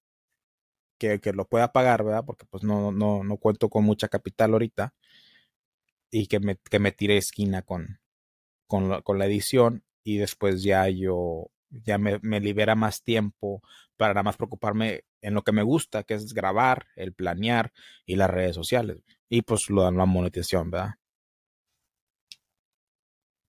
que, 0.98 1.20
que, 1.20 1.32
lo 1.32 1.46
pueda 1.46 1.72
pagar, 1.72 2.04
¿verdad? 2.04 2.24
Porque 2.24 2.46
pues 2.46 2.62
no, 2.62 2.92
no, 2.92 3.24
no 3.24 3.36
cuento 3.38 3.68
con 3.68 3.84
mucha 3.84 4.08
capital 4.08 4.52
ahorita. 4.52 4.94
Y 6.10 6.28
que 6.28 6.38
me, 6.38 6.56
que 6.56 6.78
me 6.78 6.92
tire 6.92 7.16
esquina 7.16 7.62
con, 7.62 7.98
con, 8.66 8.88
la, 8.88 9.02
con 9.02 9.18
la 9.18 9.26
edición. 9.26 9.84
Y 10.02 10.18
después 10.18 10.62
ya 10.62 10.88
yo, 10.88 11.50
ya 11.70 11.98
me, 11.98 12.18
me, 12.22 12.40
libera 12.40 12.74
más 12.74 13.02
tiempo 13.02 13.62
para 13.96 14.14
nada 14.14 14.24
más 14.24 14.36
preocuparme 14.36 15.04
en 15.22 15.34
lo 15.34 15.42
que 15.42 15.52
me 15.52 15.62
gusta, 15.62 16.02
que 16.02 16.14
es 16.14 16.34
grabar, 16.34 16.86
el 16.96 17.14
planear 17.14 17.72
y 18.04 18.16
las 18.16 18.30
redes 18.30 18.54
sociales. 18.54 18.98
Y 19.28 19.42
pues 19.42 19.70
lo 19.70 19.82
dan 19.82 19.96
la 19.96 20.04
monetización, 20.04 20.70
¿verdad? 20.70 20.94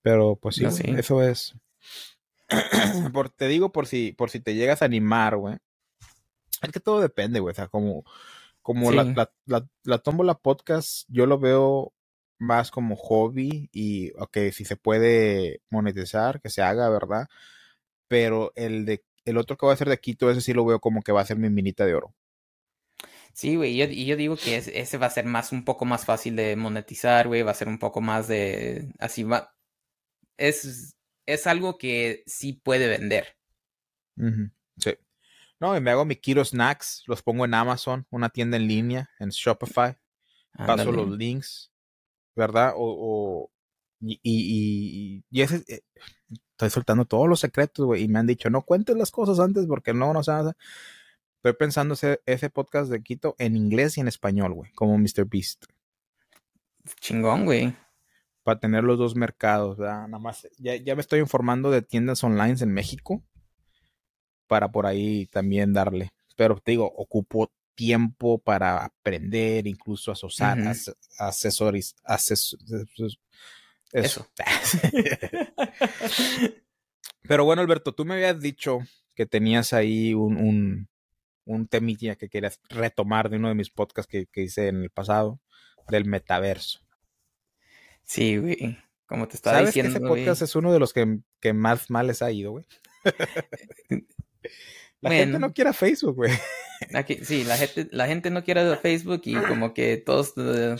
Pero 0.06 0.36
pues 0.36 0.56
sí, 0.56 0.66
eso 0.66 1.24
es. 1.24 1.56
por, 3.12 3.32
te 3.32 3.48
digo 3.48 3.72
por 3.72 3.88
si, 3.88 4.12
por 4.12 4.30
si 4.30 4.40
te 4.40 4.54
llegas 4.54 4.84
a 4.84 4.86
animar, 4.86 5.36
güey. 5.36 5.58
Es 6.62 6.72
que 6.72 6.80
todo 6.80 7.02
depende, 7.02 7.40
güey. 7.40 7.54
O 7.54 7.56
sea, 7.56 7.68
como, 7.68 8.04
como 8.62 8.92
la, 8.92 9.04
la, 9.04 9.32
la, 9.46 9.68
la 9.84 9.98
tómbola 9.98 10.36
podcast, 10.36 11.08
yo 11.08 11.26
lo 11.26 11.40
veo 11.40 11.95
más 12.38 12.72
como 12.72 12.96
hobby 12.96 13.70
y, 13.72 14.12
ok, 14.18 14.38
si 14.52 14.66
se 14.66 14.76
puede 14.76 15.62
monetizar, 15.70 16.42
que 16.42 16.50
se 16.50 16.62
haga, 16.62 16.90
¿verdad? 16.90 17.28
Pero 18.08 18.52
el 18.56 18.86
de 18.86 19.04
el 19.26 19.38
otro 19.38 19.58
que 19.58 19.66
voy 19.66 19.72
a 19.72 19.74
hacer 19.74 19.90
de 19.90 20.00
Quito, 20.00 20.30
ese 20.30 20.42
sí 20.42 20.54
lo 20.54 20.66
veo 20.66 20.80
como 20.80 21.02
que 21.02 21.12
va 21.12 21.22
a 21.22 21.26
ser 21.26 21.38
mi 21.38 21.50
minita 21.50 21.86
de 21.86 21.96
oro. 21.96 22.14
Sí, 23.34 23.56
güey, 23.56 23.82
y 23.82 24.06
yo 24.06 24.16
digo 24.16 24.38
que 24.38 24.56
ese 24.56 24.98
va 24.98 25.08
a 25.08 25.10
ser 25.10 25.26
más, 25.26 25.52
un 25.52 25.66
poco 25.66 25.84
más 25.84 26.06
fácil 26.06 26.38
de 26.38 26.56
monetizar, 26.56 27.28
güey, 27.28 27.42
va 27.42 27.52
a 27.52 27.56
ser 27.56 27.68
un 27.68 27.80
poco 27.80 28.00
más 28.00 28.30
de, 28.30 28.94
así 28.98 29.24
va, 29.24 29.54
es, 30.38 30.96
es 31.26 31.46
algo 31.46 31.78
que 31.78 32.24
sí 32.28 32.54
puede 32.54 32.88
vender. 32.88 33.36
Sí. 34.78 34.94
No, 35.60 35.76
y 35.76 35.82
me 35.82 35.92
hago 35.92 36.06
mi 36.06 36.16
Kiro 36.16 36.46
Snacks, 36.46 37.04
los 37.08 37.22
pongo 37.22 37.44
en 37.44 37.56
Amazon, 37.56 38.08
una 38.10 38.30
tienda 38.30 38.56
en 38.56 38.68
línea, 38.68 39.10
en 39.20 39.30
Shopify. 39.30 39.98
Paso 40.56 40.94
los 40.94 41.10
links, 41.18 41.74
¿verdad? 42.36 42.74
O, 42.76 43.50
y, 44.02 44.20
y, 44.24 45.24
y, 45.30 45.42
ese, 45.42 45.64
eh, 45.68 45.82
estoy 46.52 46.70
soltando 46.70 47.06
todos 47.06 47.28
los 47.28 47.40
secretos, 47.40 47.86
güey, 47.86 48.04
y 48.04 48.08
me 48.08 48.20
han 48.20 48.28
dicho, 48.28 48.50
no 48.50 48.62
cuentes 48.62 48.96
las 48.96 49.12
cosas 49.12 49.40
antes 49.40 49.66
porque 49.68 49.94
no, 49.94 50.14
no 50.14 50.24
sabes. 50.24 50.54
Estoy 51.38 51.54
pensando 51.54 51.94
ese, 51.94 52.22
ese 52.26 52.50
podcast 52.50 52.92
de 52.92 53.04
Quito 53.04 53.36
en 53.38 53.56
inglés 53.56 53.98
y 53.98 54.02
en 54.02 54.08
español, 54.08 54.54
güey, 54.54 54.72
como 54.74 54.98
Mr. 54.98 55.26
Beast. 55.26 55.66
Chingón, 57.00 57.46
güey 57.46 57.76
para 58.46 58.60
tener 58.60 58.84
los 58.84 59.00
dos 59.00 59.16
mercados, 59.16 59.76
¿verdad? 59.76 60.08
Nada 60.08 60.20
más, 60.20 60.48
ya, 60.60 60.76
ya 60.76 60.94
me 60.94 61.02
estoy 61.02 61.20
informando 61.20 61.72
de 61.72 61.82
tiendas 61.82 62.24
online 62.24 62.56
en 62.62 62.72
México 62.72 63.24
para 64.46 64.72
por 64.72 64.86
ahí 64.86 65.26
también 65.26 65.74
darle. 65.74 66.12
Pero 66.38 66.60
te 66.60 66.72
digo, 66.72 66.86
ocupo 66.96 67.52
tiempo 67.76 68.40
para 68.40 68.84
aprender, 68.84 69.68
incluso 69.68 70.12
asociar, 70.12 70.58
asesores, 71.20 71.96
eso. 73.92 74.28
Pero 77.22 77.46
bueno, 77.46 77.62
Alberto, 77.62 77.94
tú 77.94 78.06
me 78.06 78.16
habías 78.16 78.40
dicho 78.40 78.80
que 79.14 79.26
tenías 79.26 79.74
ahí 79.74 80.14
un, 80.14 80.38
un, 80.38 80.90
un 81.46 81.68
temilla 81.68 82.16
que 82.16 82.30
querías 82.30 82.60
retomar 82.70 83.30
de 83.30 83.38
uno 83.38 83.50
de 83.50 83.56
mis 83.56 83.70
podcasts 83.70 84.10
que, 84.10 84.28
que 84.28 84.44
hice 84.44 84.68
en 84.68 84.84
el 84.84 84.90
pasado, 84.90 85.40
del 85.90 86.06
metaverso. 86.06 86.82
Sí, 88.04 88.38
güey. 88.38 88.78
Como 89.06 89.28
te 89.28 89.36
estaba 89.36 89.62
diciendo. 89.62 89.92
Que 89.92 89.98
ese 89.98 90.08
podcast 90.08 90.42
es 90.42 90.56
uno 90.56 90.74
de 90.74 90.80
los 90.80 90.94
que, 90.94 91.20
que, 91.40 91.54
más 91.54 91.90
mal 91.90 92.08
les 92.08 92.22
ha 92.22 92.32
ido, 92.32 92.52
güey. 92.52 92.66
la 95.10 95.16
gente 95.16 95.40
no 95.40 95.54
quiere 95.54 95.74
Facebook, 95.74 96.16
güey. 96.16 96.32
sí, 97.24 97.44
la 97.44 97.58
gente, 97.58 97.88
la 97.92 98.08
gente 98.08 98.30
no 98.30 98.44
quiere 98.44 98.76
Facebook 98.78 99.22
y 99.26 99.36
como 99.36 99.74
que 99.74 99.98
todos 99.98 100.34
eh, 100.38 100.76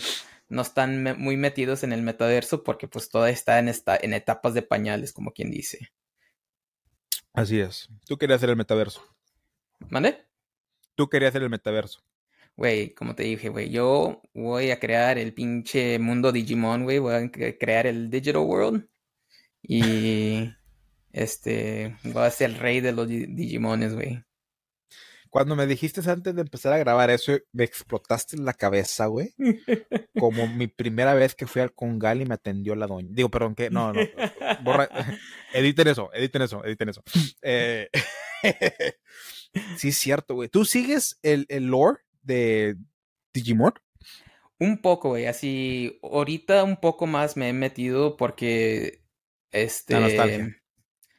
no 0.48 0.62
están 0.62 1.18
muy 1.18 1.36
metidos 1.36 1.82
en 1.82 1.92
el 1.92 2.02
metaverso 2.02 2.62
porque 2.62 2.88
pues 2.88 3.08
todo 3.08 3.26
está 3.26 3.58
en, 3.58 3.68
esta, 3.68 3.96
en 4.00 4.14
etapas 4.14 4.54
de 4.54 4.62
pañales, 4.62 5.12
como 5.12 5.32
quien 5.32 5.50
dice. 5.50 5.90
Así 7.32 7.60
es. 7.60 7.88
Tú 8.06 8.16
querías 8.16 8.38
hacer 8.38 8.50
el 8.50 8.56
metaverso. 8.56 9.02
¿Mande? 9.90 10.24
Tú 10.94 11.08
querías 11.08 11.30
hacer 11.30 11.42
el 11.42 11.50
metaverso. 11.50 12.02
Güey, 12.56 12.94
como 12.94 13.14
te 13.14 13.24
dije, 13.24 13.50
güey, 13.50 13.68
yo 13.68 14.22
voy 14.32 14.70
a 14.70 14.80
crear 14.80 15.18
el 15.18 15.34
pinche 15.34 15.98
mundo 15.98 16.32
Digimon, 16.32 16.84
güey, 16.84 16.98
voy 16.98 17.14
a 17.14 17.30
crear 17.30 17.86
el 17.86 18.08
Digital 18.08 18.42
World 18.42 18.88
y 19.62 20.50
este, 21.12 21.96
voy 22.04 22.24
a 22.24 22.30
ser 22.30 22.50
el 22.50 22.58
rey 22.58 22.80
de 22.80 22.92
los 22.92 23.08
Digimones, 23.08 23.94
güey. 23.94 24.22
Cuando 25.30 25.54
me 25.54 25.66
dijiste 25.66 26.00
antes 26.10 26.34
de 26.34 26.40
empezar 26.40 26.72
a 26.72 26.78
grabar 26.78 27.10
eso, 27.10 27.36
me 27.52 27.64
explotaste 27.64 28.38
la 28.38 28.54
cabeza, 28.54 29.06
güey. 29.06 29.34
Como 30.18 30.46
mi 30.46 30.66
primera 30.66 31.14
vez 31.14 31.34
que 31.34 31.46
fui 31.46 31.60
al 31.60 31.74
Congal 31.74 32.22
y 32.22 32.24
me 32.24 32.34
atendió 32.34 32.74
la 32.74 32.86
doña. 32.86 33.08
Digo, 33.10 33.28
perdón, 33.28 33.54
que 33.54 33.68
no, 33.68 33.92
no. 33.92 34.00
Borra... 34.62 34.88
editen 35.52 35.88
eso, 35.88 36.10
editen 36.14 36.42
eso, 36.42 36.64
editen 36.64 36.88
eso. 36.88 37.02
Eh... 37.42 37.90
sí, 39.76 39.88
es 39.88 39.98
cierto, 39.98 40.34
güey. 40.34 40.48
¿Tú 40.48 40.64
sigues 40.64 41.18
el, 41.22 41.44
el 41.48 41.66
lore 41.66 42.00
de 42.22 42.76
Digimon? 43.34 43.74
Un 44.58 44.80
poco, 44.80 45.10
güey. 45.10 45.26
Así, 45.26 45.98
ahorita 46.02 46.64
un 46.64 46.78
poco 46.78 47.06
más 47.06 47.36
me 47.36 47.50
he 47.50 47.52
metido 47.52 48.16
porque. 48.16 49.02
Este. 49.50 49.94
La 49.94 50.00
nostalgia. 50.00 50.56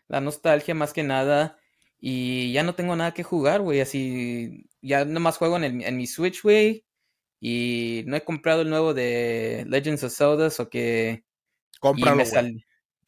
La 0.07 0.21
nostalgia, 0.21 0.73
más 0.73 0.93
que 0.93 1.03
nada. 1.03 1.57
Y 1.99 2.51
ya 2.53 2.63
no 2.63 2.75
tengo 2.75 2.95
nada 2.95 3.13
que 3.13 3.23
jugar, 3.23 3.61
güey. 3.61 3.81
Así. 3.81 4.69
Ya 4.81 5.05
nomás 5.05 5.37
juego 5.37 5.57
en, 5.57 5.81
en 5.81 5.97
mi 5.97 6.07
Switch, 6.07 6.41
güey. 6.43 6.85
Y 7.39 8.03
no 8.07 8.15
he 8.15 8.23
comprado 8.23 8.61
el 8.61 8.69
nuevo 8.69 8.93
de 8.93 9.65
Legends 9.67 10.03
of 10.03 10.13
Zelda, 10.15 10.49
o 10.57 10.69
que. 10.69 11.23
Cómpralo, 11.79 12.23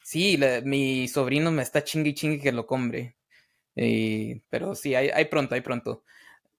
Sí, 0.04 0.40
mi 0.64 1.08
sobrino 1.08 1.52
me 1.52 1.62
está 1.62 1.84
chingue 1.84 2.10
y 2.12 2.14
chingue 2.16 2.42
que 2.42 2.52
lo 2.52 2.66
compre. 2.66 3.16
pero 4.50 4.74
sí, 4.74 4.96
hay, 4.96 5.10
hay 5.10 5.26
pronto, 5.26 5.56
hay 5.56 5.62
pronto. 5.62 6.04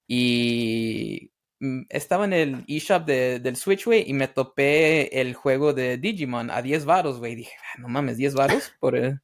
Y 0.07 1.33
mm, 1.61 1.83
estaba 1.89 2.25
en 2.27 2.33
el 2.33 2.65
eShop 2.69 3.05
de, 3.07 3.41
del 3.41 3.57
Switch, 3.57 3.87
güey, 3.87 4.09
y 4.09 4.13
me 4.13 4.29
topé 4.29 5.21
el 5.21 5.35
juego 5.35 5.73
de 5.73 5.99
Digimon 5.99 6.51
a 6.51 6.63
10 6.63 6.85
varos, 6.85 7.19
güey. 7.19 7.35
Dije, 7.35 7.55
ah, 7.75 7.81
no 7.81 7.89
mames, 7.89 8.17
10 8.19 8.35
varos 8.35 8.73
por, 8.81 8.97
el, 8.97 9.21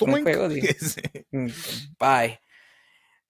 un 0.00 0.22
juego. 0.22 0.48
Dije, 0.48 0.76
mm, 1.32 1.48
bye. 1.98 2.40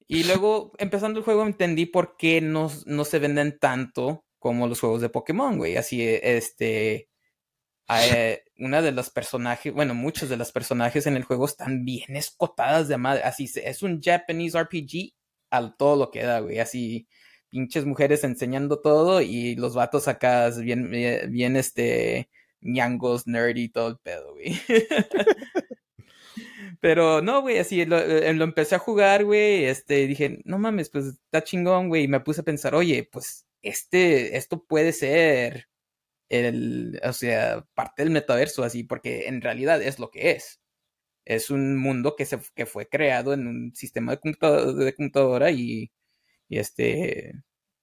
Y 0.06 0.24
luego, 0.24 0.72
empezando 0.78 1.20
el 1.20 1.24
juego, 1.24 1.46
entendí 1.46 1.86
por 1.86 2.16
qué 2.16 2.40
no, 2.40 2.70
no 2.86 3.04
se 3.04 3.18
venden 3.20 3.58
tanto 3.58 4.24
como 4.38 4.66
los 4.66 4.80
juegos 4.80 5.00
de 5.00 5.08
Pokémon, 5.08 5.56
güey. 5.56 5.76
Así, 5.76 6.02
este, 6.02 7.08
eh, 7.88 8.44
una 8.58 8.82
de 8.82 8.92
los 8.92 9.10
personajes, 9.10 9.72
bueno, 9.72 9.94
muchos 9.94 10.28
de 10.28 10.36
los 10.36 10.52
personajes 10.52 11.06
en 11.06 11.16
el 11.16 11.24
juego 11.24 11.46
están 11.46 11.84
bien 11.84 12.16
escotadas 12.16 12.88
de 12.88 12.96
madre. 12.96 13.22
Así 13.22 13.48
es 13.62 13.82
un 13.82 14.00
Japanese 14.02 14.60
RPG 14.60 15.12
al 15.50 15.76
todo 15.76 15.96
lo 15.96 16.10
que 16.10 16.22
da, 16.22 16.40
güey. 16.40 16.58
Así 16.58 17.06
pinches 17.50 17.84
mujeres 17.84 18.24
enseñando 18.24 18.80
todo 18.80 19.20
y 19.20 19.56
los 19.56 19.74
vatos 19.74 20.08
acá 20.08 20.50
bien, 20.50 20.90
bien, 20.90 21.56
este, 21.56 22.30
ñangos, 22.60 23.26
nerdy, 23.26 23.68
todo 23.68 23.88
el 23.88 23.98
pedo, 23.98 24.32
güey. 24.34 24.54
Pero 26.80 27.20
no, 27.22 27.42
güey, 27.42 27.58
así 27.58 27.84
lo, 27.84 27.98
eh, 27.98 28.32
lo, 28.34 28.44
empecé 28.44 28.74
a 28.74 28.78
jugar, 28.78 29.24
güey. 29.24 29.64
Este, 29.66 30.06
dije, 30.06 30.40
no 30.44 30.58
mames, 30.58 30.90
pues 30.90 31.06
está 31.06 31.44
chingón, 31.44 31.88
güey. 31.88 32.04
Y 32.04 32.08
me 32.08 32.20
puse 32.20 32.40
a 32.40 32.44
pensar, 32.44 32.74
oye, 32.74 33.08
pues 33.10 33.46
este, 33.62 34.36
esto 34.36 34.64
puede 34.64 34.92
ser 34.92 35.68
el, 36.30 37.00
o 37.04 37.12
sea, 37.12 37.66
parte 37.74 38.02
del 38.02 38.12
metaverso, 38.12 38.64
así, 38.64 38.84
porque 38.84 39.28
en 39.28 39.42
realidad 39.42 39.82
es 39.82 39.98
lo 39.98 40.10
que 40.10 40.32
es. 40.32 40.60
Es 41.26 41.50
un 41.50 41.76
mundo 41.76 42.16
que, 42.16 42.24
se, 42.26 42.40
que 42.54 42.66
fue 42.66 42.88
creado 42.88 43.34
en 43.34 43.46
un 43.46 43.74
sistema 43.74 44.16
de, 44.16 44.74
de 44.74 44.94
computadora 44.94 45.50
y, 45.50 45.92
y, 46.48 46.58
este, 46.58 47.34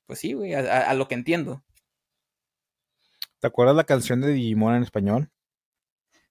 pues 0.08 0.20
sí, 0.20 0.34
güey, 0.34 0.54
a, 0.54 0.94
lo 0.96 1.08
que 1.08 1.16
entiendo. 1.16 1.64
¿Te 3.40 3.48
acuerdas 3.48 3.76
la 3.76 3.84
canción 3.84 4.22
de 4.22 4.32
Digimon 4.34 4.76
en 4.76 4.84
español? 4.84 5.32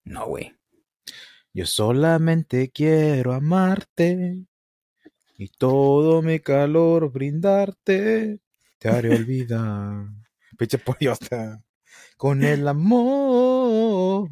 No, 0.05 0.27
güey. 0.27 0.56
Yo 1.57 1.65
solamente 1.65 2.71
quiero 2.71 3.33
amarte 3.33 4.45
y 5.39 5.49
todo 5.49 6.21
mi 6.21 6.39
calor 6.39 7.11
brindarte. 7.11 8.41
Te 8.77 8.89
haré 8.91 9.17
olvidar. 9.17 10.05
Pinche 10.59 10.79
está 11.11 11.65
con 12.19 12.45
el 12.45 12.69
amor. 12.69 14.29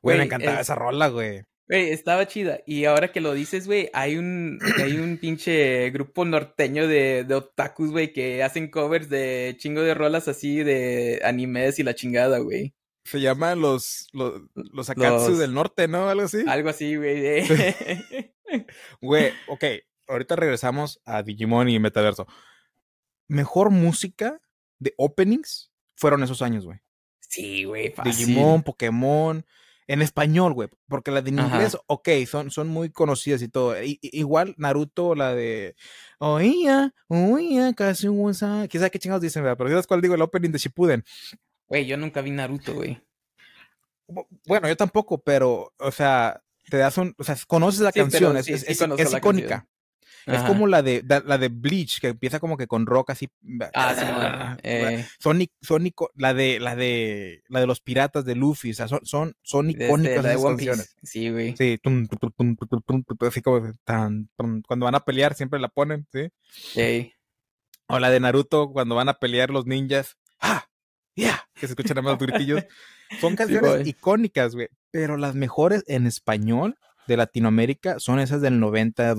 Güey, 0.00 0.18
me 0.18 0.22
encantaba 0.22 0.60
esa 0.60 0.76
rola, 0.76 1.08
güey. 1.08 1.42
Güey, 1.66 1.90
estaba 1.90 2.28
chida. 2.28 2.60
Y 2.64 2.84
ahora 2.84 3.10
que 3.10 3.20
lo 3.20 3.34
dices, 3.34 3.66
güey, 3.66 3.90
hay 3.92 4.18
un, 4.18 4.60
hay 4.80 4.98
un 4.98 5.18
pinche 5.18 5.90
grupo 5.90 6.24
norteño 6.24 6.86
de, 6.86 7.24
de 7.24 7.34
otakus, 7.34 7.90
güey, 7.90 8.12
que 8.12 8.44
hacen 8.44 8.70
covers 8.70 9.08
de 9.08 9.56
chingo 9.58 9.82
de 9.82 9.94
rolas 9.94 10.28
así 10.28 10.62
de 10.62 11.20
animes 11.24 11.80
y 11.80 11.82
la 11.82 11.96
chingada, 11.96 12.38
güey. 12.38 12.72
Se 13.10 13.20
llaman 13.20 13.60
los, 13.60 14.08
los, 14.12 14.42
los 14.54 14.88
Akatsu 14.88 15.36
del 15.36 15.52
norte, 15.52 15.88
¿no? 15.88 16.08
Algo 16.08 16.24
así. 16.24 16.44
Algo 16.46 16.68
así, 16.68 16.96
güey. 16.96 17.42
Güey, 19.00 19.32
ok. 19.46 19.64
Ahorita 20.08 20.34
regresamos 20.34 21.00
a 21.04 21.22
Digimon 21.22 21.68
y 21.68 21.78
Metaverso. 21.78 22.26
Mejor 23.28 23.70
música 23.70 24.40
de 24.80 24.92
openings 24.96 25.70
fueron 25.94 26.22
esos 26.24 26.42
años, 26.42 26.64
güey. 26.64 26.80
Sí, 27.20 27.62
güey, 27.64 27.94
Digimon, 28.02 28.64
Pokémon, 28.64 29.46
en 29.86 30.02
español, 30.02 30.52
güey, 30.52 30.68
porque 30.88 31.12
las 31.12 31.22
de 31.22 31.30
en 31.30 31.38
inglés, 31.38 31.76
ok, 31.86 32.08
son, 32.28 32.50
son 32.50 32.66
muy 32.66 32.90
conocidas 32.90 33.40
y 33.42 33.48
todo. 33.48 33.74
igual 33.82 34.54
Naruto, 34.56 35.14
la 35.14 35.34
de 35.34 35.76
Oía, 36.18 36.92
oía, 37.08 37.72
casi 37.74 38.08
un 38.08 38.32
Quizá 38.68 38.90
qué 38.90 38.98
chingados 38.98 39.22
dicen, 39.22 39.42
¿verdad? 39.42 39.58
Pero 39.58 39.70
¿sabes 39.70 39.86
cuál 39.86 40.00
digo? 40.00 40.14
El 40.14 40.22
opening 40.22 40.50
de 40.50 40.58
Shippuden. 40.58 41.04
Güey, 41.70 41.86
yo 41.86 41.96
nunca 41.96 42.20
vi 42.20 42.32
Naruto, 42.32 42.74
güey. 42.74 43.00
Bueno, 44.44 44.66
yo 44.66 44.76
tampoco, 44.76 45.22
pero, 45.22 45.72
o 45.78 45.92
sea, 45.92 46.42
te 46.68 46.78
das 46.78 46.98
un, 46.98 47.14
o 47.16 47.22
sea, 47.22 47.36
conoces 47.46 47.80
la 47.80 47.92
canción, 47.92 48.36
es, 48.36 48.48
es, 48.48 48.80
icónica. 49.16 49.68
Es 50.26 50.42
como 50.42 50.66
la 50.66 50.82
de, 50.82 51.04
la 51.24 51.38
de 51.38 51.48
Bleach, 51.48 52.00
que 52.00 52.08
empieza 52.08 52.40
como 52.40 52.56
que 52.56 52.66
con 52.66 52.86
rock 52.86 53.10
así. 53.10 53.28
Ah, 53.72 53.94
sí, 53.96 54.04
bueno. 54.04 54.56
eh. 54.64 55.06
Sonic, 55.20 55.52
Sonic, 55.62 55.94
la 56.16 56.34
de, 56.34 56.58
la 56.58 56.74
de, 56.74 57.44
la 57.48 57.60
de 57.60 57.66
los 57.68 57.80
piratas 57.80 58.24
de 58.24 58.34
Luffy, 58.34 58.72
o 58.72 58.74
sea, 58.74 58.88
son, 58.88 59.00
son, 59.04 59.36
son 59.42 59.70
icónicas 59.70 60.24
de, 60.24 60.42
canciones. 60.42 60.96
Sí, 61.04 61.30
güey. 61.30 61.56
Sí, 61.56 61.80
así 63.20 63.42
como 63.42 63.72
tan, 63.84 64.28
cuando 64.66 64.86
van 64.86 64.96
a 64.96 65.04
pelear 65.04 65.34
siempre 65.34 65.60
la 65.60 65.68
ponen, 65.68 66.08
¿sí? 66.12 66.30
Sí. 66.50 67.12
O 67.86 68.00
la 68.00 68.10
de 68.10 68.18
Naruto, 68.18 68.72
cuando 68.72 68.96
van 68.96 69.08
a 69.08 69.14
pelear 69.14 69.50
los 69.50 69.66
ninjas. 69.66 70.16
¡Ah! 70.40 70.69
¡Ya! 71.16 71.44
Que 71.54 71.66
se 71.66 71.72
escuchan 71.72 72.02
más 72.04 72.18
gritillos. 72.18 72.64
Son 73.20 73.36
canciones 73.36 73.86
icónicas, 73.86 74.54
güey. 74.54 74.68
Pero 74.90 75.16
las 75.16 75.34
mejores 75.34 75.84
en 75.86 76.06
español 76.06 76.76
de 77.06 77.16
Latinoamérica 77.16 77.98
son 77.98 78.20
esas 78.20 78.40
del 78.40 78.60
90, 78.60 79.14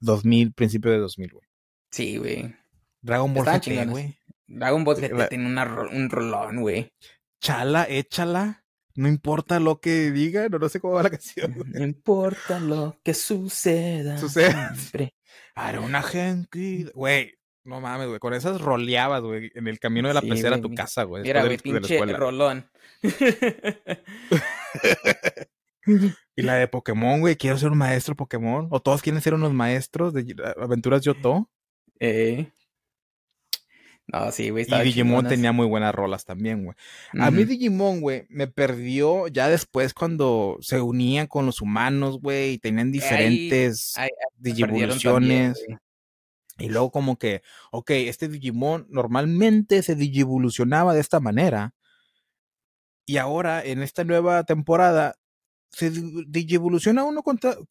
2000, 0.00 0.52
principio 0.52 0.90
de 0.90 0.98
2000, 0.98 1.32
güey. 1.32 1.48
Sí, 1.90 2.16
güey. 2.16 2.54
Dragon 3.00 3.32
Ball 3.32 3.46
GT, 3.46 3.86
güey. 3.86 4.18
Dragon 4.46 4.84
Ball 4.84 4.96
GT 4.96 5.28
tiene 5.28 5.46
un 5.46 6.10
rolón, 6.10 6.60
güey. 6.60 6.92
Chala, 7.40 7.84
échala. 7.84 8.64
No 8.94 9.06
importa 9.06 9.60
lo 9.60 9.80
que 9.80 10.10
digan, 10.10 10.50
no, 10.50 10.58
no 10.58 10.68
sé 10.68 10.80
cómo 10.80 10.94
va 10.94 11.04
la 11.04 11.10
canción. 11.10 11.54
No 11.72 11.84
importa 11.84 12.58
lo 12.58 12.98
que 13.04 13.14
suceda. 13.14 14.18
Suceda. 14.18 14.74
Siempre. 14.74 15.14
Haré 15.54 15.78
una 15.78 16.02
gente. 16.02 16.90
Güey, 16.94 17.37
no 17.68 17.80
mames, 17.80 18.08
güey. 18.08 18.18
Con 18.18 18.34
esas 18.34 18.60
roleabas, 18.60 19.22
güey, 19.22 19.52
en 19.54 19.68
el 19.68 19.78
camino 19.78 20.08
de 20.08 20.14
la 20.14 20.22
pecera 20.22 20.56
a 20.56 20.60
tu 20.60 20.74
casa, 20.74 21.04
güey. 21.04 21.22
Mira, 21.22 21.44
güey, 21.44 21.58
pinche 21.58 22.04
rolón. 22.14 22.68
Y 26.36 26.42
la 26.42 26.56
de 26.56 26.68
Pokémon, 26.68 27.20
güey, 27.20 27.36
quiero 27.36 27.56
ser 27.56 27.70
un 27.70 27.78
maestro 27.78 28.14
Pokémon. 28.14 28.68
O 28.70 28.80
todos 28.80 29.00
quieren 29.00 29.22
ser 29.22 29.32
unos 29.32 29.54
maestros 29.54 30.12
de 30.12 30.36
aventuras 30.60 31.02
Yoto. 31.02 31.48
Eh. 31.98 32.50
No, 34.06 34.30
sí, 34.30 34.50
güey. 34.50 34.66
Y 34.68 34.84
Digimon 34.84 35.26
tenía 35.26 35.52
muy 35.52 35.66
buenas 35.66 35.94
rolas 35.94 36.26
también, 36.26 36.64
güey. 36.64 36.76
A 37.18 37.30
mí 37.30 37.44
Digimon, 37.44 38.02
güey, 38.02 38.26
me 38.28 38.48
perdió 38.48 39.28
ya 39.28 39.48
después 39.48 39.94
cuando 39.94 40.58
se 40.60 40.78
unían 40.80 41.26
con 41.26 41.46
los 41.46 41.62
humanos, 41.62 42.20
güey, 42.20 42.52
y 42.52 42.58
tenían 42.58 42.92
diferentes 42.92 43.94
Digivoluciones. 44.36 45.64
Y 46.58 46.68
luego 46.68 46.90
como 46.90 47.18
que, 47.18 47.42
ok, 47.70 47.90
este 47.90 48.28
Digimon 48.28 48.86
normalmente 48.90 49.82
se 49.82 49.94
digivolucionaba 49.94 50.92
de 50.94 51.00
esta 51.00 51.20
manera. 51.20 51.74
Y 53.06 53.16
ahora, 53.16 53.64
en 53.64 53.82
esta 53.82 54.04
nueva 54.04 54.44
temporada, 54.44 55.14
se 55.70 55.90
evoluciona 56.34 57.04
uno 57.04 57.22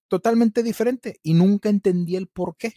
totalmente 0.07 0.63
diferente 0.63 1.19
y 1.21 1.33
nunca 1.33 1.69
entendí 1.69 2.15
el 2.15 2.27
por 2.27 2.57
qué. 2.57 2.73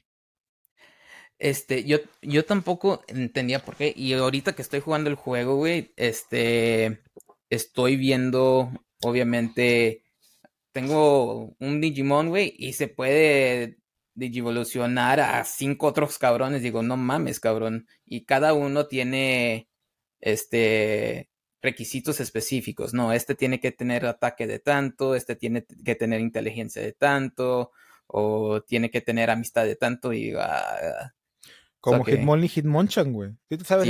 Este, 1.38 1.84
yo, 1.84 1.98
yo 2.20 2.44
tampoco 2.44 3.02
entendía 3.08 3.64
por 3.64 3.76
qué. 3.76 3.94
Y 3.96 4.12
ahorita 4.12 4.54
que 4.54 4.62
estoy 4.62 4.80
jugando 4.80 5.08
el 5.08 5.16
juego, 5.16 5.56
güey, 5.56 5.92
este, 5.96 7.02
estoy 7.48 7.96
viendo, 7.96 8.70
obviamente, 9.02 10.04
tengo 10.72 11.56
un 11.58 11.80
Digimon, 11.80 12.28
güey, 12.28 12.54
y 12.58 12.74
se 12.74 12.88
puede 12.88 13.79
digivolucionar 14.14 15.20
a 15.20 15.44
cinco 15.44 15.86
otros 15.86 16.18
cabrones. 16.18 16.62
Digo, 16.62 16.82
no 16.82 16.96
mames, 16.96 17.40
cabrón. 17.40 17.86
Y 18.04 18.24
cada 18.24 18.54
uno 18.54 18.86
tiene, 18.86 19.68
este, 20.20 21.30
requisitos 21.62 22.20
específicos. 22.20 22.94
No, 22.94 23.12
este 23.12 23.34
tiene 23.34 23.60
que 23.60 23.72
tener 23.72 24.06
ataque 24.06 24.46
de 24.46 24.58
tanto, 24.58 25.14
este 25.14 25.36
tiene 25.36 25.64
que 25.84 25.94
tener 25.94 26.20
inteligencia 26.20 26.82
de 26.82 26.92
tanto, 26.92 27.72
o 28.06 28.62
tiene 28.62 28.90
que 28.90 29.00
tener 29.00 29.30
amistad 29.30 29.64
de 29.64 29.76
tanto 29.76 30.12
y... 30.12 30.34
Uh, 30.34 30.40
Como 31.80 32.04
Hitmon 32.04 32.44
y 32.44 32.48
Hitmonchan, 32.48 33.12
güey. 33.12 33.30
¿Sí 33.48 33.58
sabes 33.64 33.88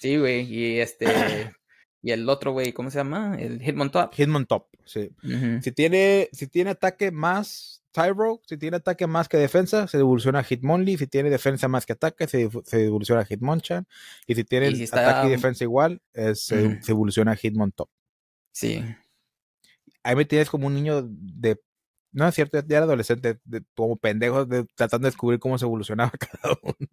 Sí, 0.00 0.16
güey. 0.16 0.52
Y 0.52 0.80
este... 0.80 1.06
y 2.02 2.10
el 2.10 2.28
otro, 2.28 2.52
güey, 2.52 2.72
¿cómo 2.72 2.90
se 2.90 2.98
llama? 2.98 3.36
El 3.38 3.60
Hitmontop. 3.62 4.12
Hitmontop, 4.14 4.68
sí. 4.84 5.10
Si 5.62 5.72
tiene, 5.72 6.28
si 6.32 6.46
tiene 6.46 6.70
ataque 6.70 7.10
más 7.10 7.77
Tyro, 7.98 8.40
si 8.46 8.56
tiene 8.56 8.76
ataque 8.76 9.08
más 9.08 9.28
que 9.28 9.36
defensa, 9.36 9.88
se 9.88 9.98
evoluciona 9.98 10.38
a 10.38 10.44
Hitmonlee. 10.44 10.96
Si 10.98 11.08
tiene 11.08 11.30
defensa 11.30 11.66
más 11.66 11.84
que 11.84 11.94
ataque, 11.94 12.28
se, 12.28 12.48
se 12.64 12.84
evoluciona 12.84 13.22
a 13.22 13.24
Hitmonchan. 13.24 13.88
Y 14.26 14.36
si 14.36 14.44
tiene 14.44 14.68
ataque 14.68 15.26
y 15.26 15.30
defensa 15.30 15.64
igual, 15.64 16.00
se, 16.34 16.78
evoluciona 16.86 17.32
a 17.32 17.36
Hitmontop. 17.36 17.90
Sí. 18.52 18.84
Ahí 20.04 20.14
me 20.14 20.24
tienes 20.24 20.48
como 20.48 20.68
un 20.68 20.74
niño 20.74 21.02
de. 21.02 21.60
No 22.12 22.28
es 22.28 22.34
cierto, 22.36 22.62
ya 22.66 22.76
era 22.76 22.84
adolescente, 22.84 23.40
como 23.74 23.96
pendejo, 23.96 24.46
tratando 24.74 25.06
de 25.06 25.10
descubrir 25.10 25.40
cómo 25.40 25.58
se 25.58 25.64
evolucionaba 25.64 26.10
cada 26.18 26.56
uno. 26.62 26.88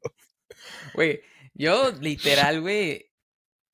Güey, 0.96 1.22
yo 1.54 1.92
literal, 2.02 2.62
güey, 2.62 3.12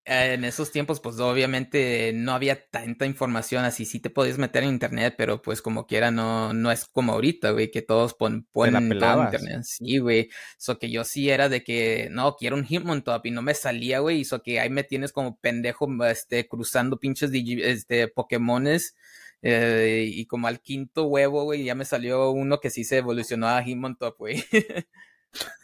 en 0.04 0.44
esos 0.46 0.72
tiempos, 0.72 1.00
pues 1.00 1.20
obviamente 1.20 2.12
no 2.14 2.34
había 2.34 2.68
tanta 2.70 3.06
información 3.06 3.66
así. 3.66 3.86
Sí 3.86 4.00
te 4.00 4.10
podías 4.10 4.40
meter 4.40 4.64
en 4.64 4.70
internet, 4.70 5.14
pero 5.18 5.42
pues 5.42 5.62
como 5.62 5.86
quiera, 5.86 6.10
no, 6.10 6.54
no 6.54 6.72
es 6.72 6.86
como 6.86 7.14
ahorita, 7.14 7.52
güey, 7.52 7.70
que 7.70 7.84
todos 7.84 8.16
ponen 8.16 8.48
todo 8.52 8.66
en 8.66 8.76
internet. 8.82 9.64
Sí, 9.64 10.00
güey. 10.00 10.30
So 10.58 10.80
que 10.80 10.90
yo 10.90 11.04
sí 11.04 11.30
era 11.30 11.50
de 11.50 11.64
que, 11.64 12.08
no, 12.12 12.36
quiero 12.36 12.56
un 12.56 12.66
Hitmontop 12.66 13.26
y 13.28 13.32
no 13.32 13.44
me 13.44 13.54
salía, 13.54 14.00
güey. 14.00 14.22
Y 14.22 14.26
so 14.26 14.42
que 14.42 14.60
ahí 14.60 14.70
me 14.72 14.84
tienes 14.84 15.12
como 15.12 15.38
pendejo, 15.38 15.88
este, 16.06 16.48
cruzando 16.48 16.98
pinches 16.98 17.32
este, 17.34 18.08
Pokémones. 18.08 18.96
Eh, 19.44 20.08
y 20.12 20.26
como 20.26 20.48
al 20.48 20.62
quinto 20.62 21.06
huevo, 21.06 21.44
güey, 21.44 21.64
ya 21.64 21.76
me 21.76 21.86
salió 21.86 22.32
uno 22.32 22.60
que 22.60 22.70
sí 22.72 22.84
se 22.84 22.98
evolucionó 22.98 23.48
a 23.48 23.64
Hitmontop, 23.64 24.18
güey. 24.18 24.44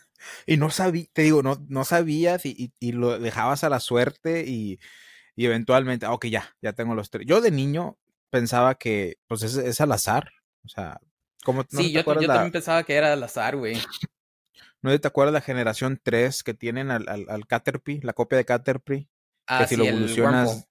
Y 0.47 0.57
no 0.57 0.69
sabía, 0.69 1.05
te 1.11 1.23
digo, 1.23 1.43
no, 1.43 1.63
no 1.67 1.83
sabías 1.83 2.45
y, 2.45 2.73
y, 2.79 2.91
lo 2.93 3.19
dejabas 3.19 3.65
a 3.65 3.69
la 3.69 3.81
suerte 3.81 4.45
y, 4.47 4.79
y 5.35 5.45
eventualmente, 5.45 6.05
ah, 6.05 6.13
ok, 6.13 6.27
ya, 6.27 6.55
ya 6.61 6.71
tengo 6.71 6.95
los 6.95 7.09
tres. 7.09 7.27
Yo 7.27 7.41
de 7.41 7.51
niño 7.51 7.97
pensaba 8.29 8.75
que, 8.75 9.17
pues, 9.27 9.43
es, 9.43 9.57
es 9.57 9.81
al 9.81 9.91
azar. 9.91 10.31
O 10.63 10.69
sea, 10.69 11.01
como... 11.43 11.65
¿no 11.69 11.79
sí, 11.79 11.91
yo, 11.91 12.01
yo 12.01 12.27
también 12.27 12.53
pensaba 12.53 12.83
que 12.83 12.95
era 12.95 13.11
al 13.11 13.21
azar, 13.21 13.57
güey. 13.57 13.77
¿No 14.81 14.97
te 14.97 15.07
acuerdas 15.07 15.33
la 15.33 15.41
generación 15.41 15.99
3 16.01 16.43
que 16.43 16.53
tienen 16.53 16.91
al, 16.91 17.09
al, 17.09 17.25
al 17.29 17.45
Caterpie, 17.45 17.99
la 18.03 18.13
copia 18.13 18.37
de 18.37 18.45
Caterpie? 18.45 19.09
Ah, 19.47 19.59
que 19.59 19.67
si 19.67 19.75
sí, 19.75 19.81
lo 19.81 19.85
evolucionas, 19.85 20.67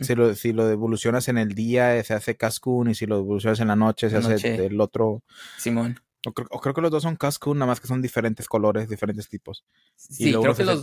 si 0.00 0.14
lo, 0.16 0.34
si 0.34 0.52
lo 0.52 0.68
evolucionas 0.70 1.28
en 1.28 1.38
el 1.38 1.54
día 1.54 2.02
se 2.02 2.14
hace 2.14 2.36
Cascoon 2.36 2.90
y 2.90 2.94
si 2.94 3.06
lo 3.06 3.18
evolucionas 3.18 3.60
en 3.60 3.68
la 3.68 3.76
noche 3.76 4.10
se 4.10 4.16
hace 4.16 4.66
el 4.66 4.80
otro. 4.80 5.22
Simón. 5.56 6.00
O 6.26 6.32
creo, 6.32 6.74
que 6.74 6.80
los 6.80 6.90
dos 6.90 7.02
son 7.02 7.16
Cascoon, 7.16 7.58
nada 7.58 7.70
más 7.70 7.80
que 7.80 7.86
son 7.86 8.00
diferentes 8.00 8.48
colores, 8.48 8.88
diferentes 8.88 9.28
tipos. 9.28 9.64
Sí, 9.94 10.32
creo 10.32 10.54
que 10.54 10.64
los... 10.64 10.82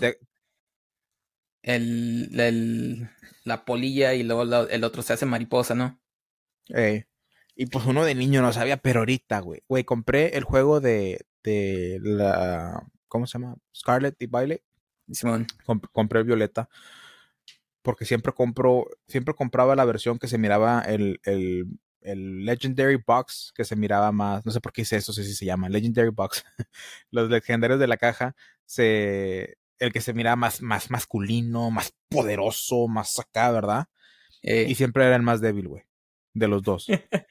El, 1.64 2.40
el, 2.40 3.10
la 3.44 3.66
polilla 3.66 4.14
y 4.14 4.24
luego 4.24 4.44
el 4.68 4.84
otro 4.84 5.02
se 5.02 5.14
hace 5.14 5.26
mariposa, 5.26 5.76
¿no? 5.76 6.00
Eh, 6.70 7.06
y 7.56 7.68
pues 7.68 7.86
uno 7.86 8.04
de 8.06 8.16
niño 8.16 8.42
no 8.42 8.54
sabía, 8.54 8.78
pero 8.78 9.00
ahorita, 9.00 9.40
güey. 9.40 9.62
Güey, 9.68 9.84
compré 9.84 10.38
el 10.38 10.44
juego 10.44 10.80
de, 10.80 11.26
de 11.44 12.00
la... 12.02 12.88
¿Cómo 13.08 13.28
se 13.28 13.38
llama? 13.38 13.56
Scarlet 13.76 14.16
y 14.20 14.28
Violet. 14.28 14.64
Simón. 15.12 15.48
compré 15.92 16.20
el 16.20 16.26
Violeta. 16.26 16.70
Porque 17.82 18.06
siempre 18.06 18.32
compro, 18.34 18.88
siempre 19.08 19.34
compraba 19.34 19.76
la 19.76 19.86
versión 19.86 20.20
que 20.20 20.28
se 20.28 20.38
miraba 20.38 20.82
el, 20.82 21.20
el 21.24 21.66
el 22.02 22.46
Legendary 22.46 23.02
Box 23.06 23.54
que 23.56 23.64
se 23.64 23.76
miraba 23.76 24.12
más, 24.12 24.46
no 24.46 24.52
sé 24.52 24.60
por 24.60 24.74
qué 24.74 24.82
hice 24.82 24.98
eso, 24.98 25.14
sé 25.14 25.24
si 25.24 25.34
se 25.34 25.46
llama, 25.46 25.70
Legendary 25.70 26.10
Box. 26.10 26.44
Los 27.12 27.30
legendarios 27.30 27.80
de 27.80 27.88
la 27.88 27.98
caja, 27.98 28.36
se, 28.66 29.58
el 29.80 29.92
que 29.92 30.02
se 30.02 30.14
miraba 30.14 30.36
más, 30.36 30.62
más 30.62 30.90
masculino, 30.90 31.72
más 31.72 31.94
poderoso, 32.10 32.88
más 32.88 33.18
acá, 33.20 33.52
¿verdad? 33.52 33.86
Eh. 34.42 34.66
Y 34.68 34.76
siempre 34.76 35.06
era 35.06 35.16
el 35.16 35.22
más 35.22 35.42
débil, 35.42 35.68
güey, 35.68 35.84
de 36.34 36.48
los 36.48 36.64
dos. 36.64 36.88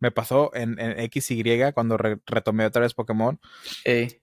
Me 0.00 0.10
pasó 0.10 0.54
en, 0.54 0.78
en 0.78 1.10
XY 1.10 1.72
cuando 1.72 1.96
retomé 1.96 2.66
otra 2.66 2.82
vez 2.82 2.94
Pokémon. 2.94 3.40
Eh. 3.84 4.20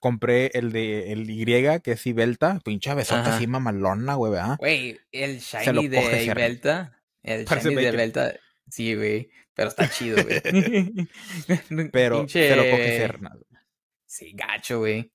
Compré 0.00 0.50
el 0.54 0.72
de 0.72 1.12
el 1.12 1.28
Y, 1.28 1.80
que 1.80 1.92
es 1.92 2.06
Ibelta, 2.06 2.60
pinche 2.64 2.94
besota 2.94 3.36
así 3.36 3.46
mamalona, 3.46 4.14
güey, 4.14 4.32
¿verdad? 4.32 4.56
Güey, 4.58 4.98
el 5.10 5.40
Shiny 5.40 5.88
de 5.88 6.24
Ibelta. 6.24 7.02
El 7.22 7.46
Shiny 7.46 7.74
de 7.74 7.88
Ibelta 7.88 8.34
Sí, 8.70 8.94
güey. 8.94 9.30
Pero 9.54 9.68
está 9.68 9.90
chido, 9.90 10.18
güey. 10.22 10.40
pero 11.92 12.28
se 12.28 12.56
lo 12.56 12.62
coge 12.62 12.98
Cernas. 12.98 13.38
Sí, 14.06 14.32
gacho, 14.34 14.80
güey. 14.80 15.12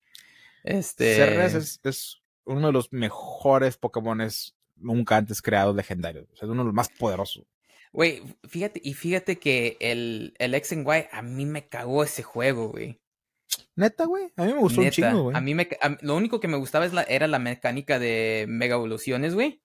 Este. 0.64 1.16
Cernas 1.16 1.54
es, 1.54 1.80
es, 1.84 2.22
uno 2.46 2.68
de 2.68 2.74
los 2.74 2.92
mejores 2.92 3.78
Pokémones 3.78 4.56
nunca 4.76 5.18
antes 5.18 5.42
creados 5.42 5.76
legendarios. 5.76 6.28
O 6.32 6.36
sea, 6.36 6.46
es 6.46 6.52
uno 6.52 6.64
de 6.64 6.68
los 6.68 6.74
más 6.74 6.90
poderosos. 6.90 7.46
Güey, 7.92 8.24
fíjate, 8.48 8.82
y 8.84 8.96
fíjate 8.96 9.38
que 9.38 9.78
el, 9.80 10.34
el 10.40 10.56
X 10.56 10.74
and 10.74 10.88
Y 10.88 11.08
a 11.12 11.22
mí 11.22 11.46
me 11.46 11.68
cagó 11.68 12.04
ese 12.04 12.24
juego, 12.24 12.70
güey. 12.70 13.00
Neta, 13.76 14.06
güey. 14.06 14.32
A 14.36 14.46
mí 14.46 14.54
me 14.54 14.60
gustó 14.60 14.82
un 14.82 14.90
chingo, 14.90 15.24
güey. 15.24 15.38
A 15.38 15.42
mí 15.42 15.54
me, 15.54 15.70
lo 16.02 16.16
único 16.16 16.40
que 16.40 16.48
me 16.48 16.58
gustaba 16.58 16.86
es 16.86 16.94
la, 16.94 17.04
era 17.04 17.28
la 17.28 17.40
mecánica 17.40 18.00
de 18.00 18.46
mega 18.48 18.76
evoluciones, 18.76 19.36
güey. 19.36 19.62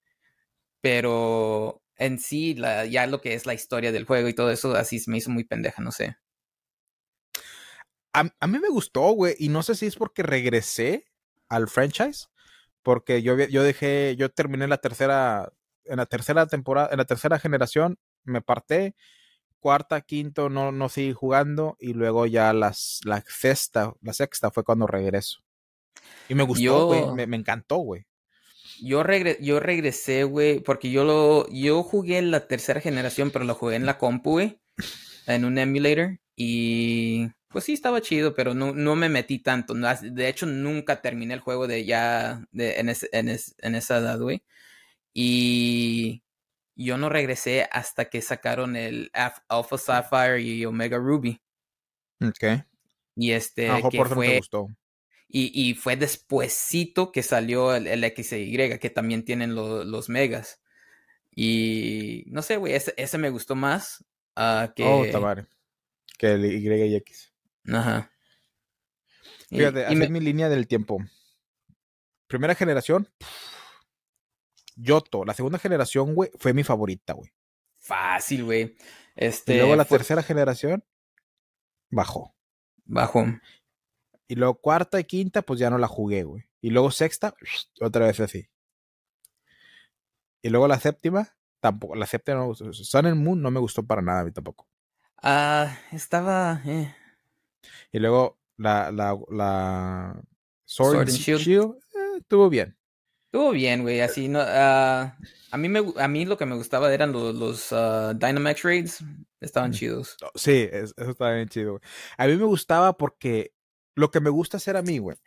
Pero 0.81 1.81
en 1.99 2.17
sí, 2.17 2.55
la, 2.55 2.85
ya 2.85 3.05
lo 3.05 3.21
que 3.21 3.33
es 3.33 3.45
la 3.45 3.53
historia 3.53 3.91
del 3.91 4.05
juego 4.05 4.29
y 4.29 4.33
todo 4.33 4.49
eso, 4.49 4.73
así 4.75 4.99
se 4.99 5.11
me 5.11 5.17
hizo 5.17 5.29
muy 5.29 5.43
pendeja, 5.43 5.81
no 5.81 5.91
sé. 5.91 6.17
A, 8.13 8.29
a 8.39 8.47
mí 8.47 8.57
me 8.57 8.69
gustó, 8.69 9.11
güey, 9.11 9.35
y 9.37 9.49
no 9.49 9.61
sé 9.61 9.75
si 9.75 9.85
es 9.85 9.95
porque 9.95 10.23
regresé 10.23 11.05
al 11.49 11.67
franchise, 11.67 12.27
porque 12.83 13.21
yo, 13.21 13.37
yo 13.37 13.63
dejé, 13.63 14.15
yo 14.17 14.29
terminé 14.29 14.67
la 14.67 14.77
tercera, 14.77 15.51
en 15.83 15.97
la 15.97 16.05
tercera 16.05 16.47
temporada, 16.47 16.89
en 16.91 16.97
la 16.97 17.05
tercera 17.05 17.37
generación, 17.37 17.99
me 18.23 18.41
parté, 18.41 18.95
cuarta, 19.59 19.99
quinto, 20.01 20.49
no, 20.49 20.71
no 20.71 20.87
seguí 20.87 21.11
jugando, 21.11 21.75
y 21.79 21.93
luego 21.93 22.25
ya 22.25 22.53
las, 22.53 23.01
la 23.03 23.21
sexta, 23.27 23.93
la 24.01 24.13
sexta 24.13 24.51
fue 24.51 24.63
cuando 24.63 24.87
regreso. 24.87 25.43
Y 26.29 26.35
me 26.35 26.43
gustó, 26.43 26.87
güey, 26.87 27.11
me, 27.11 27.27
me 27.27 27.35
encantó, 27.35 27.77
güey. 27.77 28.05
Yo, 28.81 29.03
yo 29.39 29.59
regresé, 29.59 30.23
güey, 30.23 30.59
porque 30.59 30.91
yo 30.91 31.03
lo 31.03 31.47
yo 31.49 31.83
jugué 31.83 32.17
en 32.17 32.31
la 32.31 32.47
tercera 32.47 32.81
generación, 32.81 33.31
pero 33.31 33.45
lo 33.45 33.55
jugué 33.55 33.75
en 33.75 33.85
la 33.85 33.97
compu, 33.97 34.31
güey, 34.31 34.59
en 35.27 35.45
un 35.45 35.57
emulator 35.57 36.19
y 36.35 37.27
pues 37.49 37.65
sí 37.65 37.73
estaba 37.73 37.99
chido, 37.99 38.33
pero 38.33 38.53
no, 38.53 38.73
no 38.73 38.95
me 38.95 39.09
metí 39.09 39.39
tanto. 39.39 39.73
De 39.73 40.29
hecho, 40.29 40.45
nunca 40.45 41.01
terminé 41.01 41.33
el 41.33 41.39
juego 41.39 41.67
de 41.67 41.83
ya 41.83 42.45
de, 42.51 42.79
en, 42.79 42.89
en, 42.89 43.75
esa 43.75 43.97
edad, 43.97 44.19
güey. 44.19 44.43
Y 45.13 46.23
yo 46.75 46.97
no 46.97 47.09
regresé 47.09 47.67
hasta 47.71 48.05
que 48.05 48.21
sacaron 48.21 48.75
el 48.75 49.11
Alpha 49.49 49.77
Sapphire 49.77 50.39
y 50.41 50.63
Omega 50.65 50.97
Ruby. 50.97 51.41
Ok. 52.21 52.63
Y 53.15 53.31
este, 53.31 53.69
que 53.91 54.05
fue, 54.05 54.39
y, 55.31 55.51
y 55.53 55.75
fue 55.75 55.95
despuesito 55.95 57.11
que 57.11 57.21
salió 57.21 57.75
el, 57.75 57.85
el 57.85 58.03
XY, 58.03 58.79
que 58.79 58.89
también 58.89 59.23
tienen 59.23 59.53
los 59.53 60.09
megas. 60.09 60.59
Y 61.29 62.25
no 62.27 62.41
sé, 62.41 62.57
güey, 62.57 62.73
ese, 62.73 62.95
ese, 62.97 63.19
me 63.19 63.29
gustó 63.29 63.55
más 63.55 64.03
uh, 64.35 64.73
que... 64.75 64.83
Oh, 64.83 65.05
Tamare. 65.11 65.45
Que 66.17 66.33
el 66.33 66.45
Y 66.45 66.67
y 66.67 66.95
X. 66.95 67.31
Ajá. 67.71 68.11
Fíjate, 69.49 69.85
y, 69.91 69.95
mi 69.95 70.19
línea 70.19 70.49
del 70.49 70.67
tiempo. 70.67 70.97
Primera 72.27 72.55
generación, 72.55 73.07
Yoto. 74.75 75.25
La 75.25 75.33
segunda 75.33 75.59
generación, 75.59 76.15
güey, 76.15 76.31
fue 76.39 76.53
mi 76.53 76.63
favorita, 76.63 77.13
güey. 77.13 77.31
Fácil, 77.77 78.43
güey. 78.43 78.75
Este, 79.15 79.53
y 79.53 79.57
luego 79.57 79.75
la 79.75 79.85
tercera 79.85 80.23
generación, 80.23 80.83
bajó. 81.89 82.35
Bajó. 82.85 83.25
Y 84.29 84.35
luego 84.35 84.61
cuarta 84.61 84.99
y 84.99 85.05
quinta, 85.05 85.41
pues 85.41 85.59
ya 85.59 85.71
no 85.71 85.79
la 85.79 85.87
jugué, 85.87 86.23
güey. 86.23 86.43
Y 86.61 86.69
luego 86.69 86.91
sexta, 86.91 87.33
otra 87.81 88.05
vez 88.05 88.19
así. 88.19 88.47
Y 90.43 90.49
luego 90.49 90.67
la 90.67 90.79
séptima, 90.79 91.35
tampoco. 91.59 91.95
La 91.95 92.05
séptima 92.05 92.37
no 92.37 92.43
me 92.43 92.47
gustó. 92.49 92.71
Sun 92.71 93.07
and 93.07 93.17
Moon 93.17 93.41
no 93.41 93.49
me 93.49 93.59
gustó 93.59 93.85
para 93.85 94.03
nada 94.03 94.21
a 94.21 94.23
mí 94.23 94.31
tampoco. 94.31 94.69
Ah, 95.21 95.79
estaba. 95.91 96.61
Eh. 96.63 96.95
Y 97.91 97.97
luego 97.97 98.39
la, 98.55 98.91
la, 98.91 99.17
la 99.31 100.21
Sword, 100.63 100.99
and 100.99 101.09
Shield, 101.09 101.75
eh, 101.95 102.17
estuvo 102.19 102.49
bien. 102.49 102.77
Estuvo 103.25 103.49
bien, 103.49 103.81
güey. 103.81 103.99
Así 104.01 104.27
no. 104.27 104.41
Uh, 104.41 105.11
a 105.51 105.57
mí 105.57 105.69
me, 105.69 105.83
a 105.97 106.07
mí 106.07 106.25
lo 106.25 106.37
que 106.37 106.45
me 106.45 106.55
gustaba 106.55 106.93
eran 106.93 107.11
los, 107.11 107.33
los 107.33 107.71
uh, 107.71 108.13
Dynamax 108.13 108.61
raids. 108.61 109.03
Estaban 109.41 109.71
chidos. 109.71 110.17
Sí, 110.35 110.69
eso 110.71 110.93
estaba 110.97 111.33
bien 111.33 111.49
chido. 111.49 111.71
Güey. 111.71 111.81
A 112.17 112.27
mí 112.27 112.35
me 112.35 112.45
gustaba 112.45 112.95
porque 112.95 113.53
lo 113.99 114.11
que 114.11 114.21
me 114.21 114.29
gusta 114.29 114.57
hacer 114.57 114.77
a 114.77 114.81
mí, 114.81 114.97
güey, 114.97 115.17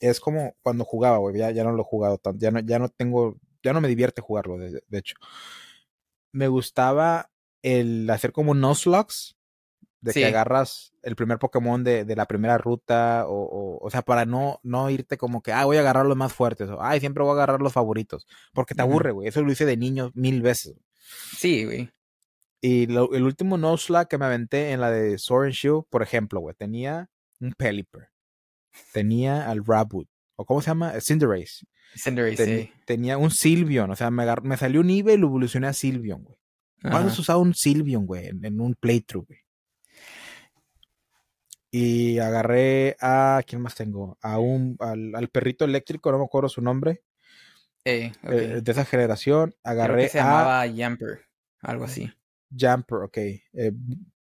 es 0.00 0.20
como 0.20 0.56
cuando 0.62 0.84
jugaba, 0.84 1.18
güey, 1.18 1.36
ya, 1.36 1.50
ya 1.50 1.64
no 1.64 1.72
lo 1.72 1.82
he 1.82 1.86
jugado 1.86 2.18
tanto, 2.18 2.40
ya 2.40 2.50
no, 2.50 2.60
ya 2.60 2.78
no 2.78 2.88
tengo, 2.88 3.36
ya 3.62 3.72
no 3.72 3.80
me 3.80 3.88
divierte 3.88 4.20
jugarlo, 4.20 4.58
de, 4.58 4.82
hecho. 4.98 5.16
Me 6.32 6.48
gustaba 6.48 7.30
el 7.62 8.08
hacer 8.10 8.32
como 8.32 8.54
slugs, 8.74 9.36
de 10.00 10.12
que 10.12 10.26
agarras 10.26 10.92
el 11.02 11.16
primer 11.16 11.38
Pokémon 11.38 11.82
de, 11.82 12.04
de 12.04 12.16
la 12.16 12.26
primera 12.26 12.58
ruta, 12.58 13.24
o, 13.26 13.34
o, 13.34 13.78
o, 13.86 13.90
sea, 13.90 14.02
para 14.02 14.26
no, 14.26 14.60
no 14.62 14.90
irte 14.90 15.16
como 15.16 15.40
que, 15.40 15.52
ah, 15.52 15.64
voy 15.64 15.78
a 15.78 15.80
agarrar 15.80 16.04
los 16.04 16.16
más 16.16 16.32
fuertes, 16.32 16.68
o, 16.68 16.82
ay, 16.82 17.00
siempre 17.00 17.22
voy 17.22 17.30
a 17.30 17.34
agarrar 17.34 17.62
los 17.62 17.72
favoritos, 17.72 18.26
porque 18.52 18.74
te 18.74 18.82
aburre, 18.82 19.12
güey, 19.12 19.28
eso 19.28 19.42
lo 19.42 19.52
hice 19.52 19.64
de 19.64 19.76
niño 19.76 20.10
mil 20.14 20.42
veces. 20.42 20.76
Sí, 21.36 21.64
güey. 21.64 21.90
Y 22.60 22.84
el 22.84 23.22
último 23.22 23.76
slug 23.76 24.08
que 24.08 24.16
me 24.16 24.24
aventé 24.24 24.72
en 24.72 24.80
la 24.80 24.90
de 24.90 25.18
Sword 25.18 25.46
and 25.46 25.52
Shield, 25.52 25.84
por 25.90 26.02
ejemplo, 26.02 26.40
güey, 26.40 26.54
tenía 26.54 27.10
un 27.40 27.52
Pelipper 27.52 28.13
tenía 28.92 29.48
al 29.48 29.64
Rabbit, 29.64 30.08
o 30.36 30.44
¿cómo 30.44 30.60
se 30.60 30.68
llama? 30.68 30.94
Cinderace. 31.00 31.66
Cinderace, 31.96 32.72
Tenía 32.86 33.18
un 33.18 33.30
Sylveon, 33.30 33.90
o 33.90 33.96
sea, 33.96 34.10
me, 34.10 34.26
me 34.42 34.56
salió 34.56 34.80
un 34.80 34.90
Ibe 34.90 35.14
y 35.14 35.16
lo 35.16 35.28
evolucioné 35.28 35.68
a 35.68 35.72
Sylveon, 35.72 36.24
güey. 36.24 36.38
¿Cuándo 36.90 37.08
has 37.08 37.18
usado 37.18 37.40
un 37.40 37.54
Sylveon, 37.54 38.04
güey? 38.06 38.26
En, 38.26 38.60
un 38.60 38.74
playthrough, 38.74 39.26
güey. 39.26 39.38
Y 41.70 42.18
agarré 42.18 42.96
a. 43.00 43.42
¿Quién 43.46 43.62
más 43.62 43.74
tengo? 43.74 44.18
A 44.20 44.38
un. 44.38 44.76
Al, 44.78 45.28
perrito 45.28 45.64
eléctrico, 45.64 46.12
no 46.12 46.18
me 46.18 46.24
acuerdo 46.24 46.48
su 46.48 46.60
nombre. 46.60 47.02
Eh, 47.86 48.12
eh, 48.24 48.60
de 48.62 48.72
esa 48.72 48.84
generación. 48.84 49.54
Agarré 49.64 49.94
Creo 49.94 50.04
que 50.04 50.08
se 50.10 50.18
llamaba 50.18 50.66
Jumper, 50.68 51.22
algo 51.60 51.84
así. 51.84 52.12
Jumper, 52.50 52.98
ok. 52.98 53.16
Eh, 53.16 53.72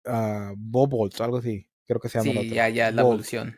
uh, 0.06 0.54
Bobolt, 0.56 1.20
algo 1.22 1.38
así. 1.38 1.70
Creo 1.86 2.00
que 2.00 2.10
se 2.10 2.20
llama. 2.20 2.42
Sí, 2.42 2.50
ya, 2.50 2.70
ya, 2.70 2.92
la 2.92 3.02
evolución. 3.02 3.58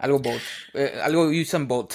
Algo 0.00 0.18
Bolt. 0.18 0.42
Eh, 0.74 0.98
algo 1.02 1.28
Usain 1.28 1.68
Bolt. 1.68 1.92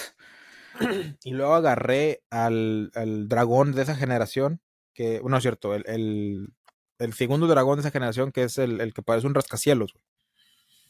Y 1.23 1.31
luego 1.31 1.55
agarré 1.55 2.23
al, 2.29 2.91
al, 2.93 3.27
dragón 3.27 3.71
de 3.71 3.81
esa 3.81 3.95
generación. 3.95 4.61
Que, 4.93 5.19
bueno, 5.19 5.37
es 5.37 5.43
cierto, 5.43 5.73
el, 5.73 5.83
el, 5.87 6.53
el, 6.99 7.13
segundo 7.13 7.47
dragón 7.47 7.77
de 7.77 7.81
esa 7.81 7.91
generación, 7.91 8.31
que 8.31 8.43
es 8.43 8.57
el, 8.57 8.79
el 8.79 8.93
que 8.93 9.01
parece 9.01 9.27
un 9.27 9.33
rascacielos. 9.33 9.93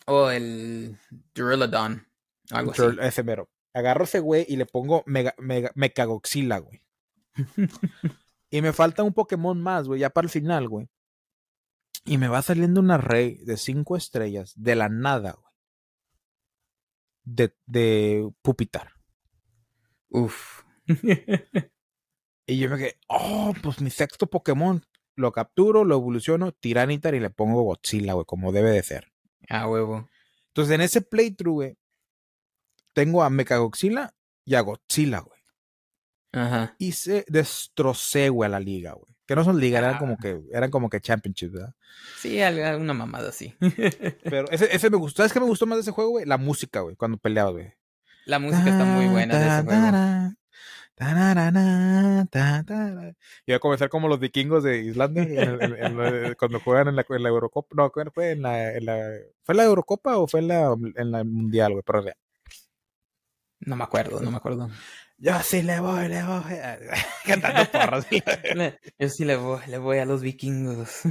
O 0.05 0.29
el 0.29 0.97
Durilodon. 1.33 2.07
Algo 2.51 2.71
así. 2.71 2.83
Ese 3.01 3.23
mero. 3.23 3.49
Agarro 3.73 4.03
ese 4.03 4.19
güey 4.19 4.45
y 4.47 4.57
le 4.57 4.65
pongo 4.65 5.03
mega, 5.05 5.33
mega, 5.37 5.71
Mecagoxila, 5.75 6.59
güey. 6.59 6.81
y 8.49 8.61
me 8.61 8.73
falta 8.73 9.03
un 9.03 9.13
Pokémon 9.13 9.59
más, 9.61 9.87
güey, 9.87 10.01
ya 10.01 10.09
para 10.09 10.25
el 10.25 10.31
final, 10.31 10.67
güey. 10.67 10.89
Y 12.05 12.17
me 12.17 12.27
va 12.27 12.41
saliendo 12.41 12.81
una 12.81 12.97
rey 12.97 13.37
de 13.45 13.57
cinco 13.57 13.97
estrellas 13.97 14.53
de 14.55 14.75
la 14.75 14.89
nada, 14.89 15.33
güey. 15.33 15.44
De, 17.25 17.53
de 17.65 18.29
Pupitar. 18.41 18.93
Uf. 20.09 20.63
y 22.47 22.57
yo 22.57 22.69
me 22.69 22.77
quedé, 22.77 22.99
oh, 23.07 23.53
pues 23.61 23.81
mi 23.81 23.89
sexto 23.89 24.27
Pokémon. 24.27 24.83
Lo 25.17 25.31
capturo, 25.31 25.85
lo 25.85 25.95
evoluciono, 25.95 26.51
Tiranitar 26.51 27.15
y 27.15 27.19
le 27.19 27.29
pongo 27.29 27.63
Godzilla, 27.63 28.13
güey, 28.13 28.25
como 28.25 28.51
debe 28.51 28.71
de 28.71 28.83
ser. 28.83 29.13
Ah, 29.49 29.67
huevo. 29.67 30.09
Entonces 30.47 30.75
en 30.75 30.81
ese 30.81 31.01
playthrough, 31.01 31.53
güey, 31.53 31.77
tengo 32.93 33.23
a 33.23 33.29
Mechagodzilla 33.29 34.13
y 34.45 34.55
a 34.55 34.61
Godzilla, 34.61 35.19
güey. 35.19 35.39
Ajá. 36.33 36.75
Y 36.79 36.91
se 36.93 37.25
destrocé, 37.27 38.29
güey, 38.29 38.47
a 38.47 38.49
la 38.49 38.59
liga, 38.59 38.93
güey. 38.93 39.14
Que 39.25 39.35
no 39.35 39.43
son 39.43 39.59
liga, 39.59 39.79
eran 39.79 39.97
como 39.97 40.17
que, 40.17 40.41
eran 40.51 40.69
como 40.69 40.89
que 40.89 41.01
championships, 41.01 41.53
¿verdad? 41.53 41.73
Sí, 42.17 42.39
una 42.41 42.93
mamada 42.93 43.29
así. 43.29 43.55
Pero 44.23 44.49
ese, 44.51 44.73
ese 44.75 44.89
me 44.89 44.97
gustó. 44.97 45.17
¿Sabes 45.17 45.33
qué 45.33 45.39
me 45.39 45.47
gustó 45.47 45.65
más 45.65 45.77
de 45.77 45.81
ese 45.81 45.91
juego, 45.91 46.11
güey? 46.11 46.25
La 46.25 46.37
música, 46.37 46.81
güey, 46.81 46.95
cuando 46.95 47.17
peleabas, 47.17 47.53
güey. 47.53 47.73
La 48.25 48.39
música 48.39 48.69
está 48.69 48.85
muy 48.85 49.07
buena 49.07 49.37
de 49.37 49.47
ese 49.47 49.63
juego. 49.63 50.35
Iba 53.45 53.57
a 53.57 53.59
comenzar 53.59 53.89
como 53.89 54.07
los 54.07 54.19
vikingos 54.19 54.63
de 54.63 54.77
Islandia 54.79 55.25
cuando 56.39 56.59
juegan 56.61 56.87
en 56.87 56.95
la, 56.95 57.29
Eurocopa. 57.29 57.75
No, 57.75 57.91
fue 58.11 58.31
en 58.31 58.41
la, 58.41 58.71
en 58.71 58.85
la, 58.85 59.09
¿Fue 59.43 59.55
la 59.55 59.65
Eurocopa 59.65 60.17
o 60.17 60.27
fue 60.27 60.39
en 60.39 60.47
la, 60.47 60.75
en 60.95 61.11
la 61.11 61.23
Mundial, 61.23 61.73
güey? 61.73 61.83
Pero 61.85 62.03
no 63.59 63.75
me 63.75 63.83
acuerdo, 63.83 64.21
no 64.21 64.31
me 64.31 64.37
acuerdo. 64.37 64.69
Yo 65.17 65.39
sí 65.41 65.61
le 65.61 65.79
voy, 65.79 66.09
le 66.09 66.23
voy. 66.23 66.43
Cantando 67.25 67.71
porros. 67.71 68.05
Yo 68.99 69.09
sí 69.09 69.23
le 69.23 69.37
voy, 69.37 69.61
le 69.67 69.77
voy 69.77 69.99
a 69.99 70.05
los 70.05 70.21
vikingos. 70.21 71.03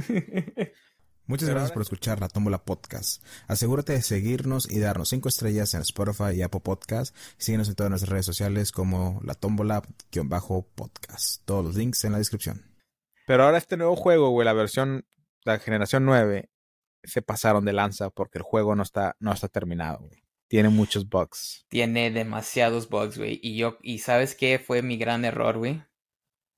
Muchas 1.27 1.49
gracias 1.49 1.71
por 1.71 1.81
escuchar 1.81 2.19
la 2.19 2.27
Tómbola 2.27 2.63
Podcast. 2.63 3.23
Asegúrate 3.47 3.93
de 3.93 4.03
seguirnos 4.03 4.69
y 4.69 4.79
darnos 4.79 5.09
cinco 5.09 5.27
estrellas 5.27 5.73
en 5.73 5.81
Spotify 5.81 6.35
y 6.35 6.43
Apple 6.43 6.59
Podcast. 6.59 7.15
Síguenos 7.39 7.67
en 7.67 7.73
todas 7.73 7.89
nuestras 7.89 8.11
redes 8.11 8.27
sociales 8.27 8.71
como 8.71 9.19
la 9.23 9.33
Tómbola-podcast. 9.33 11.41
Todos 11.45 11.65
los 11.65 11.75
links 11.75 12.03
en 12.03 12.11
la 12.11 12.19
descripción. 12.19 12.71
Pero 13.25 13.43
ahora 13.43 13.57
este 13.57 13.75
nuevo 13.75 13.95
juego, 13.95 14.29
güey, 14.29 14.45
la 14.45 14.53
versión, 14.53 15.07
la 15.45 15.57
generación 15.57 16.05
9, 16.05 16.51
se 17.03 17.23
pasaron 17.23 17.65
de 17.65 17.73
lanza 17.73 18.11
porque 18.11 18.37
el 18.37 18.43
juego 18.43 18.75
no 18.75 18.83
está, 18.83 19.15
no 19.19 19.33
está 19.33 19.47
terminado, 19.47 20.07
güey. 20.07 20.24
Tiene 20.47 20.69
muchos 20.69 21.09
bugs. 21.09 21.65
Tiene 21.69 22.11
demasiados 22.11 22.89
bugs, 22.89 23.17
güey. 23.17 23.39
Y 23.41 23.57
yo, 23.57 23.77
y 23.81 23.99
¿sabes 23.99 24.35
qué 24.35 24.59
fue 24.59 24.81
mi 24.81 24.97
gran 24.97 25.25
error, 25.25 25.57
güey? 25.57 25.83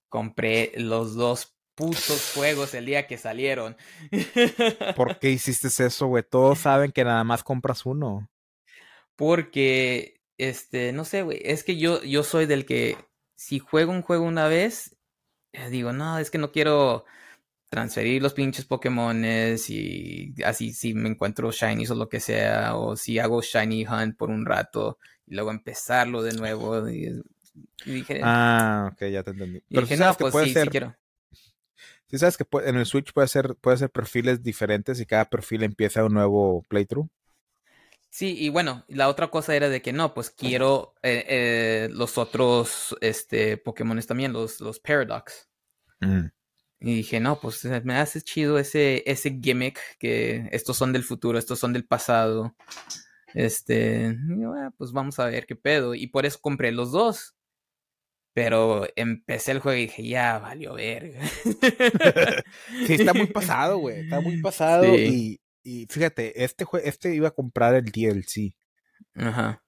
Compré 0.10 0.73
los 0.76 1.15
dos 1.15 1.58
putos 1.76 2.34
juegos 2.34 2.73
el 2.73 2.86
día 2.86 3.08
que 3.08 3.17
salieron. 3.17 3.78
¿Por 4.95 5.19
qué 5.19 5.30
hiciste 5.30 5.67
eso, 5.67 6.08
güey? 6.08 6.23
Todos 6.23 6.60
saben 6.60 6.91
que 6.91 7.04
nada 7.04 7.23
más 7.23 7.43
compras 7.43 7.86
uno. 7.86 8.30
Porque, 9.15 10.21
este, 10.38 10.91
no 10.91 11.06
sé, 11.06 11.21
güey. 11.21 11.39
Es 11.43 11.63
que 11.63 11.78
yo, 11.78 12.04
yo 12.04 12.23
soy 12.23 12.45
del 12.45 12.65
que 12.65 12.97
si 13.36 13.60
juego 13.60 13.91
un 13.91 14.02
juego 14.02 14.26
una 14.26 14.47
vez, 14.47 14.97
eh, 15.54 15.69
digo, 15.69 15.93
no, 15.93 16.19
es 16.19 16.30
que 16.30 16.39
no 16.39 16.52
quiero 16.52 17.06
transferir 17.69 18.21
los 18.21 18.34
pinches 18.34 18.65
Pokémones 18.65 19.69
y 19.69 20.34
así 20.45 20.73
si 20.73 20.93
me 20.93 21.10
encuentro 21.10 21.51
shinies 21.51 21.91
o 21.91 21.95
lo 21.95 22.10
que 22.10 22.19
sea, 22.19 22.75
o 22.75 22.95
si 22.95 23.19
hago 23.19 23.41
shiny 23.41 23.86
hunt 23.86 24.17
por 24.17 24.30
un 24.30 24.45
rato 24.45 24.99
y 25.25 25.36
luego 25.36 25.51
empezarlo 25.51 26.23
de 26.23 26.34
nuevo. 26.34 26.88
Y, 26.89 27.21
dije, 27.86 28.21
ah, 28.23 28.91
ok, 28.93 29.06
ya 29.12 29.23
te 29.23 29.32
entendí. 29.32 29.63
Pero 29.69 29.82
dije, 29.82 29.97
no, 29.97 30.13
pues 30.13 30.32
puede 30.32 30.47
sí, 30.47 30.53
ser, 30.53 30.69
quiero. 30.69 30.95
Sí, 32.10 32.17
sabes 32.17 32.38
que 32.38 32.45
en 32.65 32.77
el 32.77 32.86
Switch 32.86 33.12
puede 33.12 33.27
ser, 33.27 33.56
puede 33.56 33.77
ser 33.77 33.89
perfiles 33.89 34.41
diferentes 34.41 34.99
y 35.01 35.06
cada 35.06 35.25
perfil 35.25 35.63
empieza 35.63 36.06
un 36.06 36.13
nuevo 36.13 36.63
playthrough. 36.69 37.10
Sí, 38.10 38.36
y 38.39 38.49
bueno, 38.49 38.86
la 38.88 39.10
otra 39.10 39.27
cosa 39.27 39.56
era 39.56 39.67
de 39.69 39.82
que 39.82 39.91
no, 39.91 40.13
pues 40.13 40.32
quiero 40.32 40.95
eh, 41.03 41.25
eh, 41.27 41.89
los 41.91 42.17
otros 42.17 42.95
este, 43.01 43.58
Pokémones 43.58 44.08
también, 44.08 44.32
los, 44.32 44.62
los 44.62 44.80
Paradox. 44.80 45.49
Mm. 45.99 46.27
Y 46.80 46.96
dije, 46.96 47.20
no, 47.20 47.40
pues 47.40 47.66
me 47.84 47.96
hace 47.96 48.22
chido 48.22 48.60
ese, 48.60 49.04
ese 49.10 49.40
gimmick 49.42 49.80
que 49.98 50.48
estos 50.52 50.78
son 50.78 50.94
del 50.94 51.04
futuro, 51.04 51.40
estos 51.40 51.58
son 51.58 51.74
del 51.74 51.86
pasado. 51.86 52.56
Este, 53.34 54.16
ah, 54.56 54.72
pues 54.78 54.92
vamos 54.92 55.20
a 55.20 55.26
ver 55.26 55.46
qué 55.46 55.56
pedo. 55.56 55.96
Y 55.96 56.08
por 56.08 56.26
eso 56.26 56.40
compré 56.42 56.72
los 56.72 56.92
dos. 56.92 57.36
Pero 58.34 58.86
empecé 58.96 59.52
el 59.52 59.60
juego 59.60 59.80
y 59.80 59.88
dije, 59.88 60.08
ya 60.08 60.38
valió 60.38 60.76
verga. 60.76 61.22
sí, 62.86 62.94
está 62.94 63.16
muy 63.16 63.26
pasado, 63.26 63.80
güey. 63.80 64.02
Está 64.02 64.22
muy 64.22 64.40
pasado. 64.42 64.96
Y, 64.96 65.42
y, 65.63 65.88
fíjate, 65.88 66.44
este, 66.44 66.66
este 66.84 67.16
iba 67.16 67.30
a 67.30 67.34
comprar 67.34 67.74
el 67.74 67.86
DLC. 67.86 68.54
Ajá. 69.16 69.63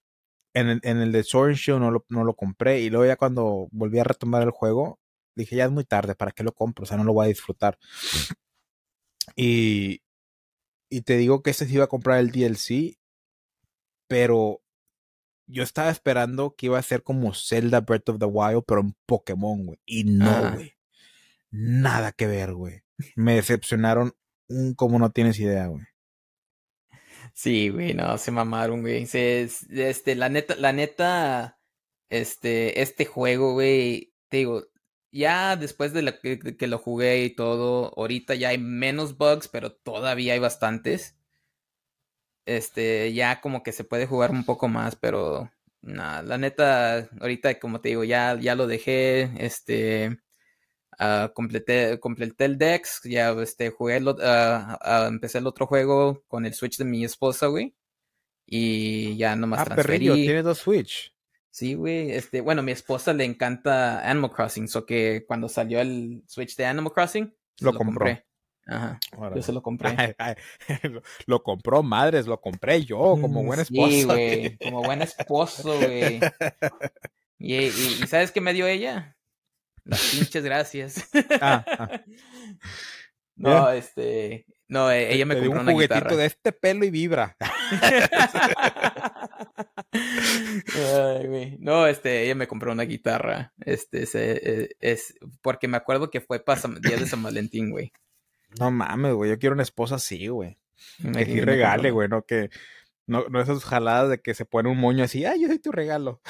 En 0.53 0.69
el, 0.69 0.79
en 0.83 0.99
el 0.99 1.11
de 1.11 1.23
Sword 1.23 1.55
Show 1.55 1.79
no 1.79 1.89
lo, 1.89 2.05
no 2.09 2.23
lo 2.23 2.35
compré. 2.35 2.81
Y 2.81 2.91
luego 2.91 3.07
ya 3.07 3.15
cuando 3.15 3.67
volví 3.71 3.97
a 3.97 4.03
retomar 4.03 4.43
el 4.43 4.51
juego, 4.51 4.99
dije, 5.43 5.55
ya 5.55 5.65
es 5.65 5.71
muy 5.71 5.85
tarde, 5.85 6.15
¿para 6.15 6.31
qué 6.31 6.43
lo 6.43 6.53
compro? 6.53 6.83
O 6.83 6.85
sea, 6.85 6.97
no 6.97 7.03
lo 7.03 7.13
voy 7.13 7.25
a 7.25 7.29
disfrutar. 7.29 7.77
Y, 9.35 10.01
y 10.89 11.01
te 11.01 11.17
digo 11.17 11.41
que 11.41 11.51
este 11.51 11.65
sí 11.65 11.75
iba 11.75 11.85
a 11.85 11.89
comprar 11.89 12.19
el 12.19 12.31
DLC, 12.31 12.97
pero 14.07 14.61
yo 15.47 15.63
estaba 15.63 15.89
esperando 15.89 16.55
que 16.55 16.67
iba 16.67 16.77
a 16.77 16.83
ser 16.83 17.03
como 17.03 17.33
Zelda 17.33 17.81
Breath 17.81 18.09
of 18.09 18.19
the 18.19 18.25
Wild, 18.25 18.63
pero 18.67 18.81
en 18.81 18.95
Pokémon, 19.05 19.65
güey. 19.65 19.79
Y 19.85 20.03
no, 20.03 20.53
güey. 20.53 20.73
Nada 21.51 22.11
que 22.11 22.27
ver, 22.27 22.53
güey. 22.53 22.83
Me 23.15 23.35
decepcionaron 23.35 24.13
un 24.47 24.75
como 24.75 24.99
no 24.99 25.11
tienes 25.11 25.39
idea, 25.39 25.67
güey. 25.67 25.83
Sí, 27.33 27.69
güey, 27.69 27.93
no, 27.93 28.17
se 28.17 28.31
mamaron, 28.31 28.81
güey. 28.81 29.05
Se, 29.05 29.49
este, 29.69 30.15
la 30.15 30.29
neta, 30.29 30.55
la 30.55 30.73
neta, 30.73 31.59
este, 32.09 32.81
este 32.81 33.05
juego, 33.05 33.53
güey, 33.53 34.13
te 34.27 34.37
digo, 34.37 34.65
ya 35.11 35.55
después 35.55 35.93
de, 35.93 36.55
que, 36.57 36.67
lo 36.67 36.77
jugué 36.77 37.23
y 37.23 37.29
todo, 37.35 37.93
ahorita 37.97 38.35
ya 38.35 38.49
hay 38.49 38.57
menos 38.57 39.17
bugs, 39.17 39.47
pero 39.47 39.71
todavía 39.71 40.33
hay 40.33 40.39
bastantes. 40.39 41.17
Este, 42.45 43.13
ya 43.13 43.41
como 43.41 43.63
que 43.63 43.71
se 43.71 43.83
puede 43.83 44.07
jugar 44.07 44.31
un 44.31 44.43
poco 44.43 44.67
más, 44.67 44.95
pero 44.95 45.51
nada, 45.81 46.23
la 46.23 46.37
neta, 46.37 47.09
ahorita 47.19 47.59
como 47.59 47.79
te 47.81 47.89
digo, 47.89 48.03
ya, 48.03 48.37
ya 48.39 48.55
lo 48.55 48.65
dejé, 48.65 49.31
este, 49.37 50.19
uh, 50.99 51.31
completé, 51.33 51.99
completé 51.99 52.45
el 52.45 52.57
Dex, 52.57 53.01
ya 53.03 53.31
este, 53.41 53.69
jugué, 53.69 53.97
el, 53.97 54.07
uh, 54.07 54.17
empecé 55.07 55.37
el 55.39 55.47
otro 55.47 55.67
juego 55.67 56.23
con 56.27 56.45
el 56.45 56.53
Switch 56.53 56.77
de 56.77 56.85
mi 56.85 57.03
esposa, 57.03 57.47
güey. 57.47 57.75
Y 58.51 59.15
ya 59.17 59.35
nomás 59.35 59.59
ah, 59.59 59.65
transferí. 59.65 60.07
Perrillo, 60.07 60.15
tiene 60.15 60.41
dos 60.41 60.57
Switch. 60.57 61.13
Sí, 61.51 61.73
güey. 61.73 62.11
Este, 62.11 62.41
bueno, 62.41 62.61
a 62.61 62.63
mi 62.63 62.71
esposa 62.71 63.13
le 63.13 63.25
encanta 63.25 64.07
Animal 64.09 64.31
Crossing, 64.31 64.67
so 64.67 64.85
que 64.85 65.25
cuando 65.27 65.49
salió 65.49 65.81
el 65.81 66.23
Switch 66.27 66.55
de 66.55 66.65
Animal 66.65 66.93
Crossing, 66.93 67.35
lo, 67.61 67.73
compró. 67.73 68.05
compré. 68.05 68.25
Ajá. 68.67 68.99
Yo 69.35 69.41
se 69.41 69.51
lo 69.51 69.61
compré. 69.61 69.89
lo 71.25 71.43
compró, 71.43 71.83
madres, 71.83 72.27
lo 72.27 72.39
compré 72.39 72.85
yo, 72.85 73.17
como 73.19 73.43
buen 73.43 73.59
esposo. 73.59 73.89
Sí, 73.89 74.03
güey, 74.03 74.57
como 74.63 74.83
buen 74.83 75.01
esposo, 75.01 75.77
güey. 75.77 76.19
Y, 77.39 77.55
y, 77.55 77.71
¿sabes 78.07 78.31
qué 78.31 78.41
me 78.41 78.53
dio 78.53 78.67
ella? 78.67 79.17
Las 79.85 80.01
pinches 80.11 80.43
gracias. 80.43 81.09
Ah, 81.41 81.65
ah. 81.67 82.01
No, 83.35 83.71
este. 83.71 84.45
No, 84.69 84.91
e, 84.91 85.11
ella 85.13 85.25
me 85.25 85.33
compró 85.33 85.51
un 85.51 85.59
una 85.61 85.71
juguetito 85.71 85.95
guitarra. 85.95 86.15
de 86.15 86.25
este 86.25 86.51
pelo 86.51 86.85
y 86.85 86.91
vibra. 86.91 87.35
Ay. 90.61 91.57
No, 91.59 91.87
este, 91.87 92.23
ella 92.23 92.35
me 92.35 92.47
compró 92.47 92.71
una 92.71 92.83
guitarra. 92.83 93.51
Este, 93.65 94.05
se, 94.05 94.69
es, 94.79 95.15
porque 95.41 95.67
me 95.67 95.77
acuerdo 95.77 96.11
que 96.11 96.21
fue 96.21 96.39
para 96.39 96.61
día 96.81 96.97
de 96.97 97.07
San 97.07 97.23
Valentín, 97.23 97.71
güey. 97.71 97.91
No 98.59 98.69
mames, 98.69 99.13
güey. 99.13 99.31
Yo 99.31 99.39
quiero 99.39 99.53
una 99.53 99.63
esposa 99.63 99.95
así, 99.95 100.27
güey. 100.27 100.59
Que 101.13 101.25
sí 101.25 101.41
regale, 101.41 101.89
güey, 101.91 102.07
no 102.07 102.23
que. 102.23 102.49
No, 103.07 103.25
no 103.27 103.41
esas 103.41 103.63
jaladas 103.63 104.09
de 104.11 104.21
que 104.21 104.35
se 104.35 104.45
pone 104.45 104.69
un 104.69 104.77
moño 104.77 105.03
así, 105.03 105.25
ay, 105.25 105.41
yo 105.41 105.47
soy 105.47 105.57
tu 105.57 105.71
regalo. 105.71 106.21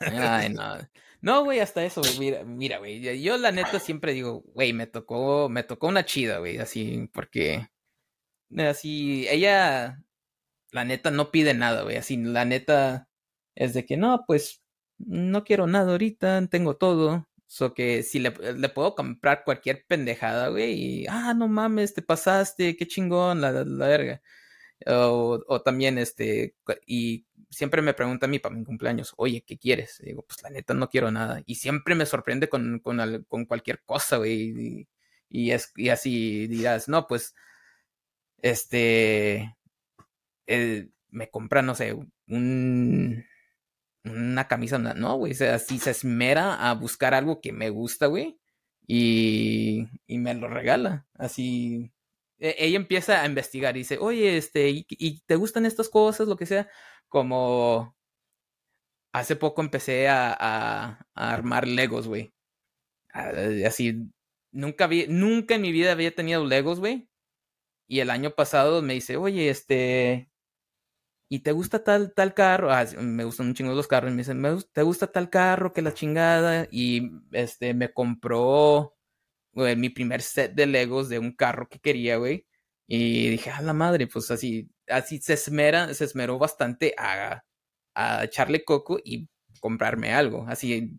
Ay, 0.00 0.50
no. 0.54 0.76
No, 1.20 1.42
güey, 1.42 1.58
hasta 1.58 1.84
eso, 1.84 2.00
güey. 2.00 2.16
Mira, 2.20 2.44
mira, 2.44 2.78
güey. 2.78 3.20
Yo 3.20 3.36
la 3.38 3.50
neta 3.50 3.80
siempre 3.80 4.12
digo, 4.12 4.44
güey, 4.54 4.72
me 4.72 4.86
tocó, 4.86 5.48
me 5.48 5.64
tocó 5.64 5.88
una 5.88 6.04
chida, 6.04 6.38
güey, 6.38 6.58
así, 6.58 7.10
porque 7.12 7.66
así, 8.58 9.26
ella, 9.28 10.02
la 10.72 10.84
neta, 10.84 11.10
no 11.10 11.30
pide 11.30 11.54
nada, 11.54 11.82
güey. 11.82 11.96
Así, 11.96 12.16
la 12.16 12.44
neta 12.44 13.08
es 13.54 13.74
de 13.74 13.86
que 13.86 13.96
no, 13.96 14.24
pues, 14.26 14.62
no 14.98 15.44
quiero 15.44 15.66
nada 15.66 15.92
ahorita, 15.92 16.46
tengo 16.48 16.76
todo. 16.76 17.28
So 17.46 17.72
que 17.74 18.02
si 18.02 18.18
le, 18.20 18.30
puedo 18.30 18.94
comprar 18.94 19.42
cualquier 19.44 19.84
pendejada, 19.86 20.48
güey, 20.48 20.72
y, 21.04 21.06
ah, 21.08 21.34
no 21.34 21.48
mames, 21.48 21.94
te 21.94 22.02
pasaste, 22.02 22.76
qué 22.76 22.86
chingón, 22.86 23.40
la, 23.40 23.52
la 23.52 23.86
verga. 23.88 24.22
O, 24.86 25.42
o, 25.48 25.62
también, 25.62 25.98
este, 25.98 26.56
y 26.86 27.26
siempre 27.50 27.82
me 27.82 27.94
pregunta 27.94 28.26
a 28.26 28.28
mí 28.28 28.38
para 28.38 28.54
mi 28.54 28.64
cumpleaños, 28.64 29.14
oye, 29.16 29.42
¿qué 29.46 29.58
quieres? 29.58 29.98
digo, 30.04 30.24
pues 30.26 30.42
la 30.42 30.50
neta 30.50 30.74
no 30.74 30.88
quiero 30.90 31.10
nada. 31.10 31.42
Y 31.46 31.56
siempre 31.56 31.94
me 31.94 32.06
sorprende 32.06 32.48
con, 32.48 32.80
con, 32.80 33.24
con 33.28 33.46
cualquier 33.46 33.82
cosa, 33.84 34.18
güey. 34.18 34.32
Y, 34.32 34.88
y, 35.30 35.50
es, 35.52 35.72
y 35.76 35.88
así 35.90 36.46
dirás, 36.48 36.88
no, 36.88 37.06
pues, 37.06 37.34
este, 38.42 39.56
eh, 40.46 40.88
me 41.10 41.30
compra, 41.30 41.62
no 41.62 41.74
sé, 41.74 41.94
un, 42.28 43.24
una 44.04 44.48
camisa, 44.48 44.78
no, 44.78 45.16
güey, 45.16 45.32
o 45.32 45.36
sea, 45.36 45.58
si 45.58 45.78
se 45.78 45.90
esmera 45.90 46.68
a 46.68 46.74
buscar 46.74 47.14
algo 47.14 47.40
que 47.40 47.52
me 47.52 47.70
gusta, 47.70 48.06
güey, 48.06 48.38
y, 48.86 49.88
y 50.06 50.18
me 50.18 50.34
lo 50.34 50.48
regala, 50.48 51.06
así, 51.14 51.92
e, 52.38 52.56
ella 52.58 52.76
empieza 52.76 53.22
a 53.22 53.26
investigar 53.26 53.76
y 53.76 53.80
dice, 53.80 53.98
oye, 53.98 54.36
este, 54.36 54.70
¿y, 54.70 55.20
te 55.26 55.36
gustan 55.36 55.66
estas 55.66 55.88
cosas, 55.88 56.28
lo 56.28 56.36
que 56.36 56.46
sea? 56.46 56.68
Como 57.08 57.96
hace 59.12 59.36
poco 59.36 59.62
empecé 59.62 60.08
a, 60.08 60.32
a, 60.38 61.06
armar 61.14 61.66
Legos, 61.66 62.08
güey. 62.08 62.32
Así, 63.66 64.10
nunca 64.52 64.86
vi, 64.86 65.06
nunca 65.08 65.54
en 65.56 65.62
mi 65.62 65.72
vida 65.72 65.92
había 65.92 66.14
tenido 66.14 66.44
Legos, 66.44 66.80
güey. 66.80 67.08
Y 67.88 68.00
el 68.00 68.10
año 68.10 68.30
pasado 68.30 68.82
me 68.82 68.94
dice, 68.94 69.16
oye, 69.16 69.48
este, 69.48 70.30
¿y 71.28 71.40
te 71.40 71.52
gusta 71.52 71.82
tal, 71.82 72.12
tal 72.14 72.34
carro? 72.34 72.70
Ah, 72.70 72.84
me 73.00 73.24
gustan 73.24 73.48
un 73.48 73.54
chingo 73.54 73.74
los 73.74 73.88
carros. 73.88 74.10
Y 74.10 74.14
me 74.14 74.22
dice, 74.22 74.34
¿te 74.72 74.82
gusta 74.82 75.10
tal 75.10 75.30
carro 75.30 75.72
que 75.72 75.82
la 75.82 75.94
chingada? 75.94 76.68
Y 76.70 77.10
este, 77.32 77.74
me 77.74 77.92
compró 77.92 78.94
mi 79.54 79.88
primer 79.88 80.22
set 80.22 80.54
de 80.54 80.66
Legos 80.66 81.08
de 81.08 81.18
un 81.18 81.32
carro 81.32 81.68
que 81.68 81.80
quería, 81.80 82.16
güey. 82.16 82.46
Y 82.86 83.28
dije, 83.30 83.50
a 83.50 83.62
la 83.62 83.72
madre, 83.72 84.06
pues 84.06 84.30
así, 84.30 84.70
así 84.86 85.18
se 85.20 85.34
esmera, 85.34 85.92
se 85.94 86.04
esmeró 86.04 86.38
bastante 86.38 86.94
a, 86.96 87.44
a 87.94 88.24
echarle 88.24 88.64
coco 88.64 88.98
y 89.02 89.28
comprarme 89.60 90.12
algo. 90.12 90.46
Así, 90.46 90.92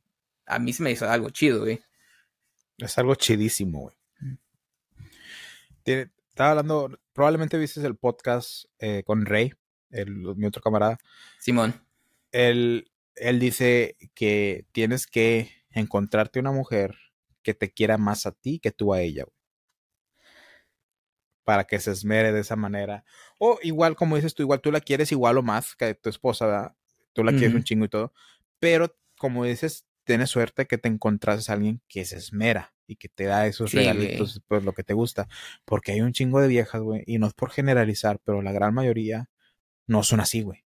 a 0.46 0.60
mí 0.60 0.74
se 0.74 0.84
me 0.84 0.92
hizo 0.92 1.10
algo 1.10 1.30
chido, 1.30 1.62
güey. 1.62 1.80
Es 2.78 2.98
algo 2.98 3.16
chidísimo, 3.16 3.82
güey. 3.82 3.96
Mm. 4.20 4.38
Estaba 6.40 6.52
hablando, 6.52 6.98
probablemente 7.12 7.58
viste 7.58 7.86
el 7.86 7.98
podcast 7.98 8.64
eh, 8.80 9.04
con 9.06 9.26
Rey, 9.26 9.52
el, 9.90 10.38
mi 10.38 10.46
otro 10.46 10.62
camarada. 10.62 10.98
Simón. 11.38 11.86
Él, 12.32 12.90
él 13.16 13.40
dice 13.42 13.98
que 14.16 14.66
tienes 14.72 15.06
que 15.06 15.52
encontrarte 15.70 16.40
una 16.40 16.54
mujer 16.54 16.96
que 17.44 17.54
te 17.54 17.74
quiera 17.74 17.98
más 17.98 18.26
a 18.26 18.32
ti 18.32 18.60
que 18.60 18.72
tú 18.72 18.94
a 18.94 19.02
ella, 19.02 19.26
Para 21.44 21.66
que 21.66 21.78
se 21.78 21.92
esmere 21.92 22.32
de 22.32 22.40
esa 22.40 22.56
manera. 22.56 23.04
O 23.38 23.60
igual, 23.62 23.98
como 23.98 24.16
dices 24.16 24.34
tú, 24.34 24.42
igual 24.44 24.62
tú 24.62 24.72
la 24.72 24.80
quieres 24.80 25.12
igual 25.12 25.38
o 25.40 25.44
más 25.44 25.76
que 25.76 25.94
tu 25.94 26.08
esposa, 26.08 26.46
¿verdad? 26.46 26.76
Tú 27.12 27.26
la 27.26 27.34
quieres 27.34 27.54
un 27.54 27.66
chingo 27.66 27.84
y 27.84 27.90
todo. 27.90 28.14
Pero, 28.60 28.96
como 29.18 29.44
dices, 29.44 29.86
tienes 30.04 30.30
suerte 30.30 30.66
que 30.66 30.78
te 30.78 30.90
encontrases 30.90 31.50
a 31.50 31.54
alguien 31.54 31.82
que 31.88 32.06
se 32.06 32.18
esmera 32.18 32.74
y 32.88 32.96
que 32.96 33.10
te 33.10 33.26
da 33.26 33.46
esos 33.46 33.72
regalitos, 33.72 34.42
pues 34.48 34.64
lo 34.64 34.74
que 34.74 34.84
te 34.84 34.94
gusta. 34.94 35.28
Porque 35.66 35.92
hay 35.92 36.02
un 36.02 36.14
chingo 36.14 36.42
de 36.42 36.48
viejas, 36.48 36.82
güey. 36.82 37.04
Y 37.06 37.20
no 37.20 37.28
es 37.28 37.34
por 37.34 37.52
generalizar, 37.52 38.20
pero 38.24 38.42
la 38.42 38.52
gran 38.52 38.74
mayoría 38.74 39.30
no 39.86 40.04
son 40.04 40.20
así, 40.20 40.42
güey. 40.42 40.66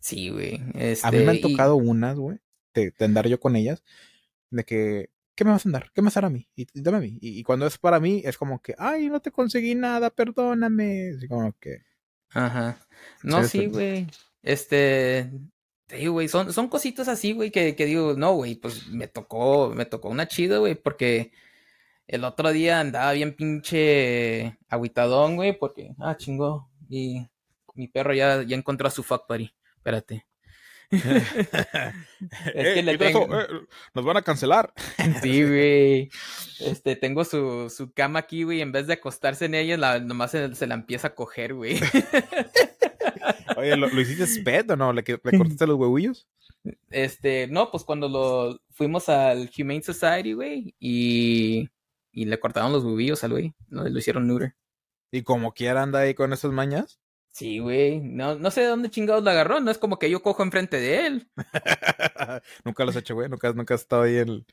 Sí, 0.00 0.30
güey. 0.30 0.56
a 1.02 1.10
mí 1.10 1.18
me 1.18 1.30
han 1.30 1.36
este, 1.36 1.48
tocado 1.48 1.76
unas, 1.76 2.16
güey, 2.16 2.38
de, 2.74 2.92
andar 3.00 3.28
yo 3.28 3.38
con 3.38 3.54
ellas, 3.54 3.84
de 4.50 4.64
que 4.64 5.10
¿qué 5.34 5.44
me 5.44 5.50
vas 5.50 5.66
a 5.66 5.70
dar? 5.70 5.90
¿Qué 5.92 6.02
me 6.02 6.06
vas 6.06 6.16
a 6.16 6.20
dar 6.20 6.30
a 6.30 6.32
mí? 6.32 6.48
Y, 6.54 6.66
dame 6.74 6.98
a 6.98 7.00
mí. 7.00 7.18
Y, 7.20 7.42
cuando 7.42 7.66
es 7.66 7.78
para 7.78 8.00
mí, 8.00 8.22
es 8.24 8.36
como 8.36 8.60
que, 8.60 8.74
ay, 8.78 9.08
no 9.08 9.20
te 9.20 9.30
conseguí 9.30 9.74
nada, 9.74 10.10
perdóname. 10.10 11.12
Así 11.16 11.28
como 11.28 11.52
que. 11.58 11.82
Ajá. 12.30 12.78
No, 13.22 13.44
sí, 13.44 13.66
güey. 13.66 14.06
Este. 14.42 15.30
Te 15.92 15.98
digo, 15.98 16.14
güey, 16.14 16.26
son, 16.26 16.50
son 16.54 16.68
cositas 16.68 17.06
así, 17.06 17.34
güey, 17.34 17.50
que, 17.50 17.76
que 17.76 17.84
digo, 17.84 18.14
no, 18.16 18.32
güey, 18.32 18.54
pues 18.54 18.86
me 18.88 19.08
tocó, 19.08 19.74
me 19.74 19.84
tocó 19.84 20.08
una 20.08 20.26
chida, 20.26 20.56
güey, 20.56 20.74
porque 20.74 21.32
el 22.06 22.24
otro 22.24 22.50
día 22.50 22.80
andaba 22.80 23.12
bien 23.12 23.36
pinche 23.36 24.56
aguitadón, 24.70 25.36
güey, 25.36 25.52
porque, 25.52 25.94
ah, 25.98 26.16
chingo, 26.16 26.70
y 26.88 27.26
mi 27.74 27.88
perro 27.88 28.14
ya, 28.14 28.42
ya 28.42 28.56
encontró 28.56 28.88
a 28.88 28.90
su 28.90 29.02
fuck 29.02 29.28
buddy. 29.28 29.54
Espérate. 29.76 30.26
es 30.92 32.74
que 32.74 32.82
le 32.82 32.96
tengo... 32.96 33.28
Eh, 33.38 33.46
nos 33.92 34.04
van 34.04 34.16
a 34.16 34.22
cancelar. 34.22 34.72
sí, 35.22 35.42
güey. 35.46 36.10
Este, 36.58 36.96
tengo 36.96 37.26
su, 37.26 37.68
su 37.68 37.92
cama 37.92 38.20
aquí, 38.20 38.44
güey. 38.44 38.62
En 38.62 38.72
vez 38.72 38.86
de 38.86 38.94
acostarse 38.94 39.44
en 39.44 39.56
ella, 39.56 39.76
la, 39.76 40.00
nomás 40.00 40.30
se, 40.30 40.66
la 40.66 40.74
empieza 40.74 41.08
a 41.08 41.14
coger, 41.14 41.52
güey. 41.52 41.78
Oye, 43.56 43.76
¿lo, 43.76 43.88
hiciste 44.00 44.42
pet 44.42 44.70
o 44.70 44.76
no? 44.76 44.92
¿Le, 44.92 45.02
cortaste 45.02 45.66
los 45.66 45.76
huevillos? 45.76 46.26
Este, 46.90 47.46
no, 47.48 47.70
pues 47.70 47.84
cuando 47.84 48.08
lo 48.08 48.60
fuimos 48.70 49.08
al 49.08 49.50
Humane 49.58 49.82
Society, 49.82 50.32
güey, 50.32 50.74
y, 50.78 51.68
y 52.12 52.24
le 52.24 52.38
cortaron 52.38 52.72
los 52.72 52.84
huevillos 52.84 53.24
al 53.24 53.32
güey. 53.32 53.54
Lo, 53.68 53.88
lo 53.88 53.98
hicieron 53.98 54.26
neuter. 54.26 54.54
¿Y 55.10 55.22
como 55.22 55.52
quiera 55.52 55.82
anda 55.82 56.00
ahí 56.00 56.14
con 56.14 56.32
esas 56.32 56.52
mañas? 56.52 56.98
Sí, 57.32 57.58
güey. 57.58 58.00
No, 58.00 58.34
no 58.34 58.50
sé 58.50 58.60
de 58.60 58.66
dónde 58.66 58.90
chingados 58.90 59.24
la 59.24 59.32
agarró. 59.32 59.60
No 59.60 59.70
es 59.70 59.78
como 59.78 59.98
que 59.98 60.10
yo 60.10 60.22
cojo 60.22 60.42
enfrente 60.42 60.78
de 60.78 61.06
él. 61.06 61.28
nunca 62.64 62.84
lo 62.84 62.90
has 62.90 62.96
hecho, 62.96 63.14
güey. 63.14 63.28
Nunca, 63.28 63.52
nunca 63.52 63.74
has 63.74 63.82
estado 63.82 64.02
ahí 64.02 64.18
en. 64.18 64.46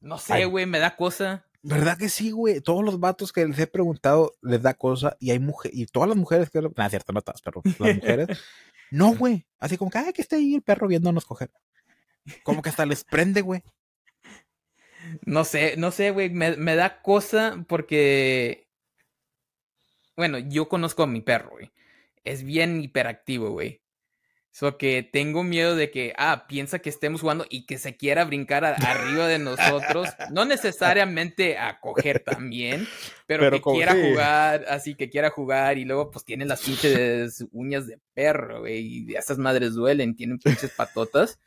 No 0.00 0.18
sé, 0.18 0.46
güey. 0.46 0.64
Me 0.64 0.78
da 0.78 0.96
cosa. 0.96 1.46
¿Verdad 1.68 1.98
que 1.98 2.08
sí, 2.08 2.30
güey? 2.30 2.60
Todos 2.60 2.84
los 2.84 2.98
vatos 3.00 3.32
que 3.32 3.46
les 3.46 3.58
he 3.58 3.66
preguntado 3.66 4.34
les 4.42 4.62
da 4.62 4.74
cosa. 4.74 5.16
Y 5.20 5.30
hay 5.30 5.38
mujeres. 5.38 5.78
Y 5.78 5.86
todas 5.86 6.08
las 6.08 6.18
mujeres 6.18 6.50
que. 6.50 6.60
No, 6.60 6.70
es 6.76 6.90
cierto, 6.90 7.12
no 7.12 7.22
todas, 7.22 7.42
pero 7.42 7.62
las 7.64 7.96
mujeres. 7.96 8.28
no, 8.90 9.14
güey. 9.14 9.46
Así 9.58 9.76
como 9.76 9.90
que, 9.90 9.98
ay, 9.98 10.12
que 10.12 10.22
esté 10.22 10.36
ahí 10.36 10.54
el 10.54 10.62
perro 10.62 10.88
viéndonos 10.88 11.24
coger. 11.24 11.50
Como 12.42 12.62
que 12.62 12.70
hasta 12.70 12.86
les 12.86 13.04
prende, 13.04 13.42
güey. 13.42 13.62
No 15.24 15.44
sé, 15.44 15.76
no 15.76 15.90
sé, 15.90 16.10
güey. 16.10 16.30
Me, 16.30 16.56
me 16.56 16.74
da 16.74 17.02
cosa 17.02 17.64
porque. 17.68 18.68
Bueno, 20.16 20.38
yo 20.38 20.68
conozco 20.68 21.04
a 21.04 21.06
mi 21.06 21.20
perro, 21.20 21.50
güey 21.50 21.70
es 22.28 22.44
bien 22.44 22.82
hiperactivo, 22.82 23.50
güey. 23.50 23.80
So 24.50 24.76
que 24.76 25.02
tengo 25.02 25.44
miedo 25.44 25.76
de 25.76 25.90
que, 25.90 26.14
ah, 26.16 26.46
piensa 26.48 26.80
que 26.80 26.88
estemos 26.88 27.20
jugando 27.20 27.46
y 27.48 27.64
que 27.64 27.78
se 27.78 27.96
quiera 27.96 28.24
brincar 28.24 28.64
arriba 28.64 29.26
de 29.28 29.38
nosotros. 29.38 30.08
No 30.32 30.44
necesariamente 30.44 31.58
a 31.58 31.80
coger 31.80 32.20
también, 32.20 32.86
pero, 33.26 33.50
que 33.50 33.62
quiera 33.62 33.94
jugar, 33.94 34.66
así 34.68 34.94
que 34.94 35.08
quiera 35.08 35.30
jugar 35.30 35.78
y 35.78 35.84
luego 35.84 36.10
pues 36.10 36.24
tiene 36.24 36.44
las 36.44 36.62
pinches 36.62 37.46
uñas 37.52 37.86
de 37.86 37.98
perro, 38.14 38.60
güey, 38.60 39.06
y 39.08 39.16
esas 39.16 39.38
madres 39.38 39.74
duelen, 39.74 40.16
tienen 40.16 40.38
pinches 40.38 40.70
patotas. 40.70 41.38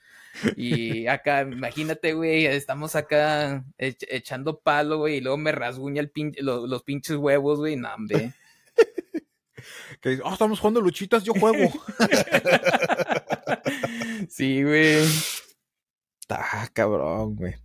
Y 0.55 1.07
acá, 1.07 1.41
imagínate, 1.41 2.13
güey, 2.13 2.45
estamos 2.45 2.95
acá 2.95 3.63
echando 3.77 4.59
palo, 4.59 4.99
güey, 4.99 5.17
y 5.17 5.21
luego 5.21 5.37
me 5.37 5.51
rasguña 5.51 6.01
el 6.01 6.11
los, 6.39 6.83
pinches 6.83 7.17
huevos, 7.17 7.59
güey, 7.59 7.75
no, 7.75 7.93
hombre 7.93 8.33
que 10.01 10.09
dice, 10.09 10.21
oh, 10.25 10.33
estamos 10.33 10.59
jugando 10.59 10.81
luchitas, 10.81 11.23
yo 11.23 11.33
juego. 11.33 11.71
sí, 14.29 14.63
güey. 14.63 15.05
Ah, 16.29 16.67
cabrón, 16.73 17.35
güey. 17.35 17.55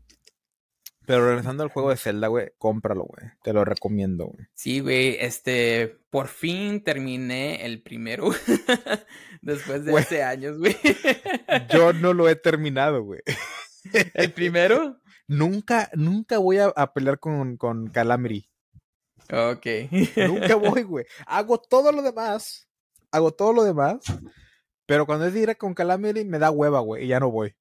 Pero 1.06 1.28
regresando 1.28 1.62
al 1.62 1.68
juego 1.68 1.90
de 1.90 1.96
Zelda, 1.96 2.26
güey, 2.26 2.50
cómpralo, 2.58 3.04
güey. 3.04 3.30
Te 3.44 3.52
lo 3.52 3.64
recomiendo, 3.64 4.26
güey. 4.26 4.48
Sí, 4.54 4.80
güey, 4.80 5.16
este, 5.20 6.00
por 6.10 6.26
fin 6.26 6.82
terminé 6.82 7.64
el 7.64 7.80
primero. 7.80 8.30
Después 9.40 9.84
de 9.84 9.96
hace 9.96 10.24
años, 10.24 10.58
güey. 10.58 10.76
Yo 11.72 11.92
no 11.92 12.12
lo 12.12 12.28
he 12.28 12.34
terminado, 12.34 13.04
güey. 13.04 13.20
¿El 14.14 14.32
primero? 14.32 15.00
Nunca, 15.28 15.90
nunca 15.94 16.38
voy 16.38 16.58
a, 16.58 16.92
pelear 16.92 17.18
con, 17.18 17.56
con 17.56 17.88
Calamity. 17.88 18.48
Ok. 19.32 19.66
Nunca 20.16 20.54
voy, 20.54 20.84
güey. 20.84 21.04
Hago 21.26 21.58
todo 21.58 21.90
lo 21.90 22.00
demás. 22.00 22.68
Hago 23.10 23.32
todo 23.32 23.52
lo 23.52 23.64
demás. 23.64 23.98
Pero 24.86 25.04
cuando 25.04 25.26
es 25.26 25.34
ir 25.34 25.56
con 25.56 25.74
Calamity 25.74 26.24
me 26.24 26.38
da 26.38 26.50
hueva, 26.50 26.80
güey. 26.80 27.04
Y 27.04 27.08
ya 27.08 27.20
no 27.20 27.30
voy. 27.30 27.54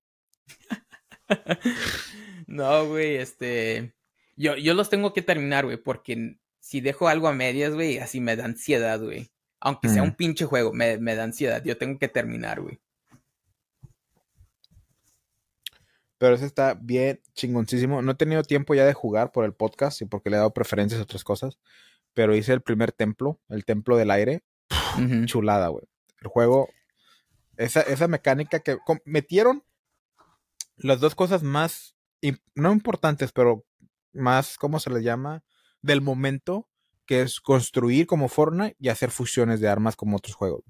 no, 2.48 2.88
güey, 2.88 3.18
este. 3.18 3.94
Yo, 4.36 4.56
yo 4.56 4.74
los 4.74 4.90
tengo 4.90 5.14
que 5.14 5.22
terminar, 5.22 5.66
güey. 5.66 5.78
Porque 5.78 6.38
si 6.60 6.82
dejo 6.82 7.08
algo 7.08 7.28
a 7.28 7.34
medias, 7.34 7.74
güey, 7.74 7.98
así 7.98 8.22
me 8.22 8.36
da 8.36 8.46
ansiedad, 8.46 9.02
güey. 9.02 9.32
Aunque 9.60 9.90
sea 9.90 10.04
un 10.04 10.16
pinche 10.16 10.46
juego, 10.46 10.74
me, 10.74 11.00
me 11.00 11.16
da 11.16 11.24
ansiedad. 11.24 11.64
Yo 11.64 11.78
tengo 11.78 11.98
que 11.98 12.08
terminar, 12.08 12.62
güey. 12.62 12.80
Pero 16.18 16.36
ese 16.36 16.46
está 16.46 16.76
bien 16.76 17.20
chingoncísimo. 17.34 18.02
No 18.02 18.12
he 18.12 18.16
tenido 18.16 18.44
tiempo 18.44 18.74
ya 18.74 18.86
de 18.86 18.94
jugar 18.94 19.32
por 19.32 19.46
el 19.46 19.54
podcast 19.54 20.02
y 20.02 20.06
porque 20.06 20.30
le 20.30 20.36
he 20.36 20.40
dado 20.40 20.54
preferencias 20.54 21.00
a 21.00 21.04
otras 21.04 21.24
cosas. 21.24 21.58
Pero 22.14 22.36
hice 22.36 22.54
el 22.54 22.62
primer 22.62 22.92
templo, 22.92 23.40
el 23.50 23.66
templo 23.66 23.98
del 23.98 24.12
aire. 24.12 24.44
Chulada, 25.26 25.68
güey. 25.68 25.86
El 26.22 26.28
juego, 26.28 26.70
esa, 27.58 27.82
esa 27.82 28.08
mecánica 28.08 28.60
que 28.60 28.78
metieron 29.06 29.64
las 30.78 31.00
dos 31.00 31.16
cosas 31.16 31.44
más, 31.44 31.96
no 32.54 32.72
importantes, 32.72 33.32
pero 33.32 33.66
más, 34.14 34.58
¿cómo 34.58 34.80
se 34.80 34.90
les 34.90 35.04
llama? 35.04 35.44
Del 35.82 36.02
momento, 36.02 36.68
que 37.06 37.22
es 37.22 37.40
construir 37.40 38.08
como 38.08 38.30
Fortnite 38.30 38.76
y 38.80 38.90
hacer 38.90 39.12
fusiones 39.12 39.60
de 39.60 39.70
armas 39.70 39.96
como 39.96 40.18
otros 40.18 40.36
juegos. 40.36 40.64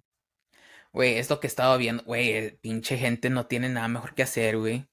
Güey, 0.92 1.18
es 1.18 1.30
lo 1.30 1.40
que 1.40 1.48
estaba 1.48 1.76
viendo. 1.78 2.04
Güey, 2.04 2.58
pinche 2.58 2.98
gente 2.98 3.30
no 3.30 3.48
tiene 3.48 3.70
nada 3.70 3.88
mejor 3.88 4.16
que 4.16 4.24
hacer, 4.24 4.58
güey. 4.58 4.88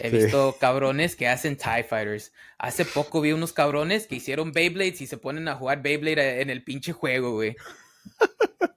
He 0.00 0.10
visto 0.10 0.56
cabrones 0.58 1.16
que 1.16 1.28
hacen 1.28 1.56
TIE 1.56 1.84
Fighters. 1.84 2.32
Hace 2.58 2.84
poco 2.84 3.20
vi 3.20 3.32
unos 3.32 3.52
cabrones 3.52 4.06
que 4.06 4.16
hicieron 4.16 4.52
Beyblades 4.52 5.00
y 5.00 5.06
se 5.06 5.16
ponen 5.16 5.48
a 5.48 5.54
jugar 5.54 5.82
Beyblade 5.82 6.42
en 6.42 6.50
el 6.50 6.64
pinche 6.64 6.92
juego, 6.92 7.32
güey. 7.32 7.56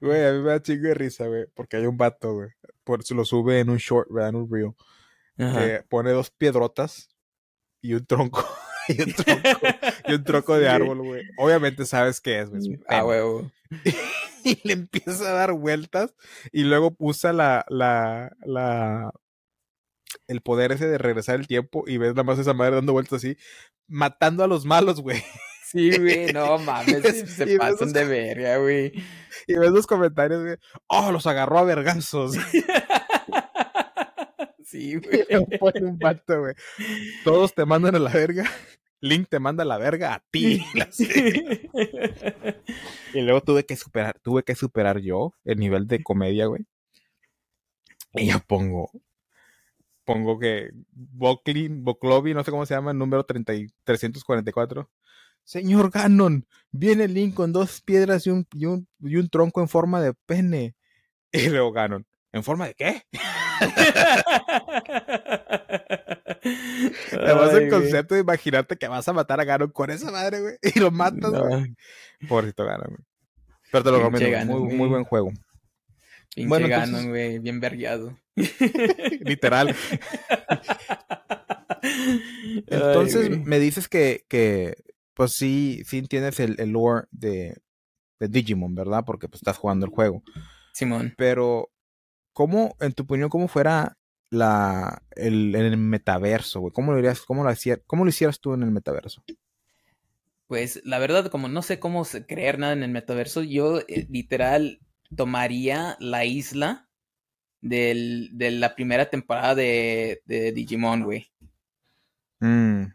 Güey, 0.00 0.24
a 0.26 0.32
mí 0.32 0.38
me 0.40 0.50
da 0.50 0.62
chingo 0.62 0.88
de 0.88 0.94
risa, 0.94 1.26
güey. 1.26 1.46
Porque 1.54 1.76
hay 1.76 1.86
un 1.86 1.96
vato, 1.96 2.34
güey. 2.34 2.50
Por 2.84 3.04
se 3.04 3.14
lo 3.14 3.24
sube 3.24 3.60
en 3.60 3.70
un 3.70 3.78
short, 3.78 4.08
¿verdad? 4.10 4.30
En 4.30 4.36
un 4.36 4.50
reel. 4.50 4.74
Que 5.36 5.82
pone 5.88 6.10
dos 6.10 6.30
piedrotas 6.30 7.08
y 7.80 7.94
un 7.94 8.06
tronco. 8.06 8.46
y 8.88 9.02
un 9.02 9.12
tronco. 9.12 9.50
y 10.06 10.14
un 10.14 10.24
tronco 10.24 10.58
de 10.58 10.68
árbol, 10.68 11.02
güey. 11.02 11.22
Obviamente 11.38 11.84
sabes 11.86 12.20
qué 12.20 12.40
es, 12.40 12.50
güey. 12.50 12.80
Ah, 12.88 13.02
güey. 13.02 13.20
y 14.44 14.66
le 14.66 14.72
empieza 14.74 15.30
a 15.30 15.32
dar 15.32 15.52
vueltas. 15.52 16.14
Y 16.52 16.64
luego 16.64 16.94
usa 16.98 17.32
la, 17.32 17.64
la, 17.68 18.32
la, 18.44 19.12
el 20.28 20.40
poder 20.42 20.72
ese 20.72 20.86
de 20.86 20.98
regresar 20.98 21.38
el 21.38 21.46
tiempo 21.46 21.84
y 21.86 21.98
ves 21.98 22.10
nada 22.10 22.24
más 22.24 22.38
esa 22.38 22.54
madre 22.54 22.76
dando 22.76 22.92
vueltas 22.92 23.18
así, 23.18 23.36
matando 23.86 24.44
a 24.44 24.48
los 24.48 24.64
malos, 24.64 25.00
güey. 25.00 25.22
Sí, 25.72 25.90
güey, 25.98 26.32
no 26.32 26.58
mames, 26.58 27.30
se 27.30 27.58
pasan 27.58 27.92
de 27.92 28.04
verga, 28.04 28.58
güey. 28.58 28.92
Y 29.46 29.54
ves 29.54 29.70
los 29.70 29.86
comentarios, 29.86 30.42
güey, 30.42 30.56
oh, 30.88 31.10
los 31.10 31.26
agarró 31.26 31.58
a 31.58 31.64
verganzos. 31.64 32.36
Sí, 34.64 34.94
güey. 34.96 35.26
un 35.82 35.98
pato, 35.98 36.40
güey. 36.40 36.54
Todos 37.24 37.54
te 37.54 37.66
mandan 37.66 37.94
a 37.94 37.98
la 37.98 38.10
verga. 38.10 38.50
Link 39.02 39.28
te 39.28 39.38
manda 39.38 39.64
a 39.64 39.66
la 39.66 39.76
verga 39.76 40.14
a 40.14 40.24
ti. 40.30 40.64
y 43.12 43.20
luego 43.20 43.42
tuve 43.42 43.66
que 43.66 43.76
superar, 43.76 44.18
tuve 44.20 44.44
que 44.44 44.54
superar 44.54 45.00
yo 45.00 45.34
el 45.44 45.58
nivel 45.58 45.86
de 45.88 46.02
comedia, 46.02 46.46
güey. 46.46 46.64
Y 48.14 48.30
yo 48.30 48.40
pongo, 48.46 48.90
pongo 50.06 50.38
que 50.38 50.70
Bocli, 50.90 51.68
Boclovi, 51.68 52.32
no 52.32 52.42
sé 52.42 52.50
cómo 52.50 52.64
se 52.64 52.72
llama, 52.72 52.92
el 52.92 52.98
número 52.98 53.24
30 53.24 53.52
344. 53.84 54.88
Señor 55.44 55.90
Ganon, 55.90 56.46
viene 56.70 57.08
Link 57.08 57.34
con 57.34 57.52
dos 57.52 57.80
piedras 57.80 58.26
y 58.26 58.30
un, 58.30 58.46
y 58.52 58.66
un, 58.66 58.88
y 59.00 59.16
un 59.16 59.28
tronco 59.28 59.60
en 59.60 59.68
forma 59.68 60.00
de 60.00 60.14
pene. 60.26 60.74
Y 61.34 61.48
luego 61.48 61.72
Ganon, 61.72 62.04
¿en 62.32 62.44
forma 62.44 62.66
de 62.66 62.74
qué? 62.74 63.02
Además 67.12 67.54
el 67.54 67.70
concepto 67.70 68.14
de 68.14 68.20
imaginarte 68.20 68.76
que 68.76 68.88
vas 68.88 69.08
a 69.08 69.14
matar 69.14 69.40
a 69.40 69.44
Ganon 69.44 69.70
con 69.70 69.90
esa 69.90 70.10
madre, 70.10 70.40
güey. 70.40 70.56
Y 70.62 70.78
lo 70.78 70.90
matas, 70.90 71.30
güey. 71.30 71.74
Pobrecito 72.28 72.66
Ganon, 72.66 72.88
güey. 72.88 73.06
Pero 73.70 73.84
te 73.84 73.90
lo 73.90 73.98
recomiendo. 73.98 74.58
muy, 74.58 74.74
muy 74.74 74.88
buen 74.88 75.04
juego. 75.04 75.32
Pinche 76.34 76.48
bueno, 76.48 76.68
Ganon, 76.68 77.08
güey. 77.08 77.38
Bien 77.38 77.60
vergueado. 77.60 78.18
Literal. 79.20 79.74
entonces 82.66 83.30
me 83.38 83.58
dices 83.58 83.88
que, 83.88 84.24
que, 84.28 84.76
pues 85.14 85.32
sí, 85.32 85.82
sí 85.86 85.98
entiendes 85.98 86.40
el, 86.40 86.56
el 86.58 86.70
lore 86.70 87.06
de, 87.10 87.56
de, 88.18 88.28
Digimon, 88.28 88.74
¿verdad? 88.74 89.04
Porque 89.04 89.28
pues 89.28 89.42
estás 89.42 89.58
jugando 89.58 89.86
el 89.86 89.92
juego. 89.92 90.22
Simón. 90.72 91.14
Pero, 91.16 91.70
¿cómo, 92.32 92.74
en 92.80 92.92
tu 92.92 93.02
opinión, 93.04 93.28
cómo 93.28 93.48
fuera 93.48 93.96
la, 94.30 95.02
el, 95.16 95.54
el 95.54 95.76
metaverso, 95.76 96.60
güey? 96.60 96.72
¿Cómo 96.72 96.92
lo 96.92 96.96
dirías, 96.96 97.20
cómo 97.22 97.44
lo, 97.44 97.50
cómo 97.86 98.04
lo 98.04 98.10
hicieras 98.10 98.40
tú 98.40 98.54
en 98.54 98.62
el 98.62 98.70
metaverso? 98.70 99.22
Pues 100.46 100.80
la 100.84 100.98
verdad, 100.98 101.26
como 101.26 101.48
no 101.48 101.62
sé 101.62 101.78
cómo 101.78 102.04
creer 102.26 102.58
nada 102.58 102.72
en 102.72 102.82
el 102.82 102.90
metaverso, 102.90 103.42
yo 103.42 103.80
eh, 103.80 104.06
literal 104.10 104.80
tomaría 105.14 105.96
la 106.00 106.24
isla 106.24 106.88
del, 107.60 108.30
de 108.32 108.50
la 108.50 108.74
primera 108.74 109.08
temporada 109.08 109.54
de, 109.54 110.22
de 110.24 110.52
Digimon, 110.52 111.04
güey. 111.04 111.30
Mm, 112.40 112.86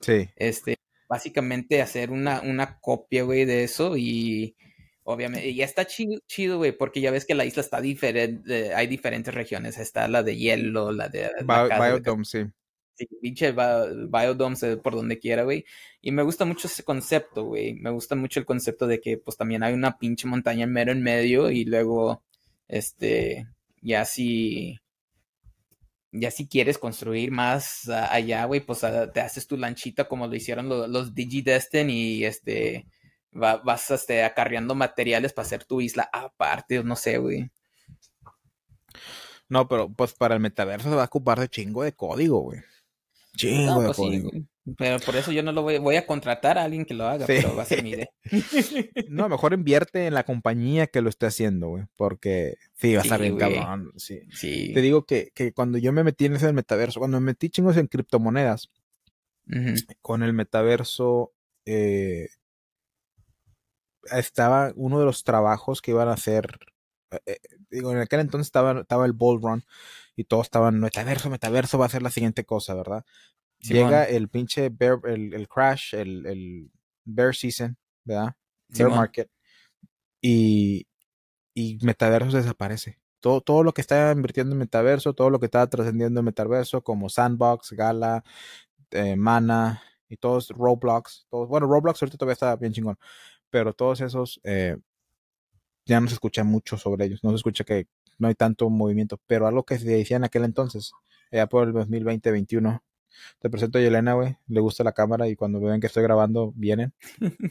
sí. 0.00 0.30
Este, 0.36 0.76
básicamente 1.12 1.82
hacer 1.82 2.10
una, 2.10 2.40
una 2.40 2.78
copia, 2.80 3.22
güey, 3.22 3.44
de 3.44 3.64
eso 3.64 3.98
y 3.98 4.56
obviamente, 5.04 5.52
ya 5.54 5.66
está 5.66 5.86
chido, 5.86 6.56
güey, 6.56 6.72
porque 6.72 7.02
ya 7.02 7.10
ves 7.10 7.26
que 7.26 7.34
la 7.34 7.44
isla 7.44 7.60
está 7.60 7.82
diferente, 7.82 8.72
hay 8.74 8.86
diferentes 8.86 9.34
regiones, 9.34 9.76
está 9.76 10.08
la 10.08 10.22
de 10.22 10.38
hielo, 10.38 10.90
la 10.90 11.10
de... 11.10 11.30
Biodome, 11.44 12.24
sí. 12.24 12.46
Sí, 12.94 13.06
pinche 13.20 13.52
por 13.52 14.94
donde 14.94 15.18
quiera, 15.18 15.42
güey. 15.42 15.66
Y 16.00 16.12
me 16.12 16.22
gusta 16.22 16.46
mucho 16.46 16.66
ese 16.66 16.82
concepto, 16.82 17.44
güey. 17.44 17.74
Me 17.74 17.90
gusta 17.90 18.14
mucho 18.14 18.40
el 18.40 18.46
concepto 18.46 18.86
de 18.86 18.98
que, 18.98 19.18
pues, 19.18 19.36
también 19.36 19.62
hay 19.62 19.74
una 19.74 19.98
pinche 19.98 20.26
montaña 20.26 20.66
mero 20.66 20.92
en 20.92 21.02
medio 21.02 21.50
y 21.50 21.66
luego, 21.66 22.22
este, 22.68 23.48
ya 23.82 24.06
si, 24.06 24.80
ya 26.12 26.30
si 26.30 26.46
quieres 26.46 26.78
construir 26.78 27.30
más 27.30 27.88
allá, 27.88 28.44
güey, 28.44 28.60
pues 28.60 28.80
te 29.12 29.20
haces 29.20 29.46
tu 29.46 29.56
lanchita 29.56 30.06
como 30.06 30.26
lo 30.26 30.36
hicieron 30.36 30.68
los, 30.68 30.88
los 30.88 31.14
DigiDestin 31.14 31.90
y 31.90 32.24
este 32.24 32.86
vas 33.32 33.90
este, 33.90 34.24
acarreando 34.24 34.74
materiales 34.74 35.32
para 35.32 35.46
hacer 35.46 35.64
tu 35.64 35.80
isla 35.80 36.08
aparte, 36.12 36.84
no 36.84 36.96
sé, 36.96 37.16
güey. 37.18 37.50
No, 39.48 39.66
pero 39.68 39.90
pues 39.90 40.12
para 40.12 40.34
el 40.34 40.40
metaverso 40.40 40.90
se 40.90 40.96
va 40.96 41.02
a 41.02 41.06
ocupar 41.06 41.40
de 41.40 41.48
chingo 41.48 41.82
de 41.82 41.94
código, 41.94 42.40
güey. 42.40 42.60
Chingo 43.36 43.80
de 43.80 43.86
pues 43.86 43.96
código. 43.96 44.30
Pero 44.78 45.00
por 45.00 45.16
eso 45.16 45.32
yo 45.32 45.42
no 45.42 45.50
lo 45.50 45.62
voy, 45.62 45.78
voy 45.78 45.96
a 45.96 46.06
contratar 46.06 46.56
a 46.56 46.64
alguien 46.64 46.84
que 46.84 46.94
lo 46.94 47.06
haga, 47.06 47.26
pero 47.26 47.56
va 47.56 47.64
a 47.64 47.66
ser 47.66 47.82
mi 47.82 47.90
idea. 47.90 48.08
no, 49.08 49.28
mejor 49.28 49.54
invierte 49.54 50.06
en 50.06 50.14
la 50.14 50.24
compañía 50.24 50.86
que 50.86 51.00
lo 51.00 51.08
esté 51.08 51.26
haciendo, 51.26 51.68
güey. 51.68 51.84
Porque 51.96 52.58
sí, 52.74 52.94
va 52.94 53.00
a 53.00 53.02
estar 53.02 53.20
bien 53.20 53.36
cabrón. 53.36 53.92
Sí. 53.96 54.22
Te 54.72 54.80
digo 54.80 55.04
que, 55.04 55.32
que, 55.34 55.52
cuando 55.52 55.78
yo 55.78 55.92
me 55.92 56.04
metí 56.04 56.26
en 56.26 56.36
ese 56.36 56.52
metaverso, 56.52 57.00
cuando 57.00 57.18
me 57.20 57.26
metí 57.26 57.50
chingos 57.50 57.76
en 57.76 57.88
criptomonedas, 57.88 58.70
con 60.00 60.22
el 60.22 60.32
metaverso, 60.32 61.32
eh, 61.66 62.28
estaba 64.12 64.72
uno 64.76 65.00
de 65.00 65.06
los 65.06 65.24
trabajos 65.24 65.82
que 65.82 65.90
iban 65.90 66.08
a 66.08 66.12
hacer. 66.12 66.58
Eh, 67.10 67.20
eh, 67.26 67.38
digo, 67.70 67.92
en 67.92 67.98
aquel 67.98 68.20
entonces 68.20 68.46
estaba, 68.46 68.80
estaba 68.80 69.06
el 69.06 69.12
Bull 69.12 69.42
Run 69.42 69.64
y 70.16 70.24
todos 70.24 70.46
estaban, 70.46 70.78
metaverso, 70.78 71.30
metaverso 71.30 71.78
va 71.78 71.86
a 71.86 71.90
ser 71.90 72.02
la 72.02 72.10
siguiente 72.10 72.44
cosa, 72.44 72.74
¿verdad? 72.74 73.04
Llega 73.62 74.04
el 74.04 74.28
pinche 74.28 74.68
bear, 74.70 74.98
el, 75.04 75.34
el, 75.34 75.48
crash, 75.48 75.94
el, 75.94 76.26
el, 76.26 76.70
bear 77.04 77.34
season, 77.34 77.76
¿verdad? 78.04 78.34
Bear 78.68 78.90
market. 78.90 79.30
Y, 80.20 80.86
y 81.54 81.78
metaverso 81.82 82.36
desaparece. 82.36 82.98
Todo, 83.20 83.40
todo 83.40 83.62
lo 83.62 83.72
que 83.72 83.80
está 83.80 84.10
invirtiendo 84.10 84.52
en 84.52 84.58
metaverso, 84.58 85.14
todo 85.14 85.30
lo 85.30 85.38
que 85.38 85.46
está 85.46 85.64
trascendiendo 85.68 86.20
en 86.20 86.26
metaverso, 86.26 86.82
como 86.82 87.08
Sandbox, 87.08 87.72
Gala, 87.72 88.24
eh, 88.90 89.16
Mana 89.16 89.80
y 90.08 90.16
todos 90.16 90.48
Roblox. 90.48 91.26
Todos, 91.30 91.48
bueno, 91.48 91.66
Roblox 91.68 92.02
ahorita 92.02 92.18
todavía 92.18 92.32
está 92.32 92.56
bien 92.56 92.72
chingón, 92.72 92.98
pero 93.48 93.72
todos 93.72 94.00
esos 94.00 94.40
eh, 94.42 94.76
ya 95.86 96.00
no 96.00 96.08
se 96.08 96.14
escucha 96.14 96.42
mucho 96.44 96.76
sobre 96.76 97.06
ellos. 97.06 97.22
No 97.22 97.30
se 97.30 97.36
escucha 97.36 97.64
que 97.64 97.86
no 98.18 98.28
hay 98.28 98.34
tanto 98.34 98.68
movimiento, 98.70 99.20
pero 99.26 99.46
algo 99.46 99.64
que 99.64 99.78
se 99.78 99.88
decía 99.88 100.16
en 100.16 100.24
aquel 100.24 100.44
entonces, 100.44 100.92
ya 101.30 101.46
por 101.46 101.68
el 101.68 101.74
2020-21, 101.74 102.82
te 103.38 103.50
presento 103.50 103.78
a 103.78 103.80
Yelena, 103.80 104.14
güey. 104.14 104.36
Le 104.48 104.60
gusta 104.60 104.84
la 104.84 104.92
cámara 104.92 105.28
y 105.28 105.36
cuando 105.36 105.60
ven 105.60 105.80
que 105.80 105.86
estoy 105.86 106.02
grabando, 106.02 106.52
vienen. 106.54 106.92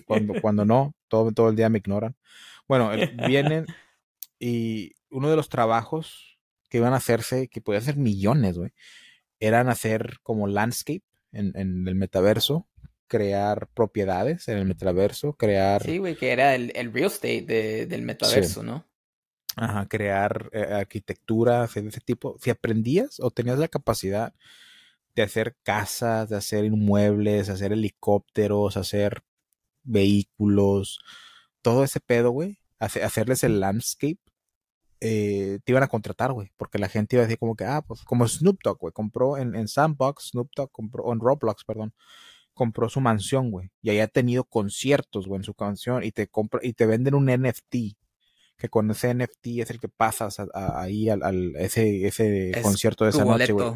Cuando, 0.05 0.41
cuando 0.41 0.65
no, 0.65 0.95
todo, 1.07 1.31
todo 1.31 1.49
el 1.49 1.55
día 1.55 1.69
me 1.69 1.79
ignoran. 1.79 2.15
Bueno, 2.67 2.89
vienen 3.27 3.65
y 4.39 4.95
uno 5.09 5.29
de 5.29 5.35
los 5.35 5.49
trabajos 5.49 6.39
que 6.69 6.77
iban 6.77 6.93
a 6.93 6.97
hacerse, 6.97 7.47
que 7.47 7.61
podía 7.61 7.81
ser 7.81 7.97
millones, 7.97 8.57
güey, 8.57 8.71
eran 9.39 9.69
hacer 9.69 10.19
como 10.23 10.47
landscape 10.47 11.03
en, 11.31 11.51
en, 11.55 11.87
el 11.87 11.95
metaverso, 11.95 12.67
crear 13.07 13.67
propiedades 13.73 14.47
en 14.47 14.57
el 14.57 14.65
metaverso, 14.65 15.33
crear... 15.33 15.83
Sí, 15.83 15.97
güey, 15.97 16.15
que 16.15 16.31
era 16.31 16.55
el, 16.55 16.71
el 16.75 16.93
real 16.93 17.07
estate 17.07 17.41
de, 17.41 17.85
del 17.87 18.03
metaverso, 18.03 18.63
¿no? 18.63 18.87
Ajá, 19.55 19.85
crear 19.87 20.49
eh, 20.53 20.61
arquitectura 20.61 21.67
de 21.67 21.87
ese 21.87 21.99
tipo. 21.99 22.37
Si 22.39 22.49
aprendías 22.49 23.19
o 23.19 23.31
tenías 23.31 23.59
la 23.59 23.67
capacidad 23.67 24.33
de 25.15 25.23
hacer 25.23 25.55
casas, 25.63 26.29
de 26.29 26.37
hacer 26.37 26.65
inmuebles, 26.65 27.49
hacer 27.49 27.73
helicópteros, 27.73 28.77
hacer 28.77 29.23
vehículos, 29.83 30.99
todo 31.61 31.83
ese 31.83 31.99
pedo, 31.99 32.31
güey, 32.31 32.59
hacerles 32.79 33.43
el 33.43 33.59
landscape, 33.59 34.19
eh, 34.99 35.59
te 35.63 35.71
iban 35.71 35.83
a 35.83 35.87
contratar, 35.87 36.31
güey, 36.31 36.51
porque 36.57 36.77
la 36.77 36.87
gente 36.87 37.15
iba 37.15 37.23
a 37.23 37.25
decir 37.25 37.39
como 37.39 37.55
que, 37.55 37.65
ah, 37.65 37.81
pues 37.81 38.03
como 38.03 38.27
Snoop 38.27 38.59
Dogg, 38.63 38.79
güey, 38.79 38.93
compró 38.93 39.37
en, 39.37 39.55
en 39.55 39.67
Sandbox, 39.67 40.29
Snoop 40.29 40.51
Dogg 40.55 40.71
compró, 40.71 41.03
o 41.03 41.13
en 41.13 41.19
Roblox, 41.19 41.63
perdón, 41.63 41.93
compró 42.53 42.89
su 42.89 43.01
mansión, 43.01 43.49
güey, 43.51 43.71
y 43.81 43.89
ahí 43.89 43.99
ha 43.99 44.07
tenido 44.07 44.43
conciertos, 44.43 45.27
güey, 45.27 45.39
en 45.39 45.43
su 45.43 45.53
canción, 45.53 46.03
y 46.03 46.11
te 46.11 46.27
compra, 46.27 46.59
y 46.63 46.73
te 46.73 46.85
venden 46.85 47.15
un 47.15 47.25
NFT, 47.25 47.95
que 48.57 48.69
con 48.69 48.91
ese 48.91 49.13
NFT 49.15 49.47
es 49.57 49.71
el 49.71 49.79
que 49.79 49.89
pasas 49.89 50.37
ahí 50.53 51.09
al, 51.09 51.55
ese, 51.55 52.05
ese 52.05 52.51
concierto 52.61 53.05
de 53.05 53.09
esa 53.09 53.25
noche, 53.25 53.51
güey. 53.53 53.73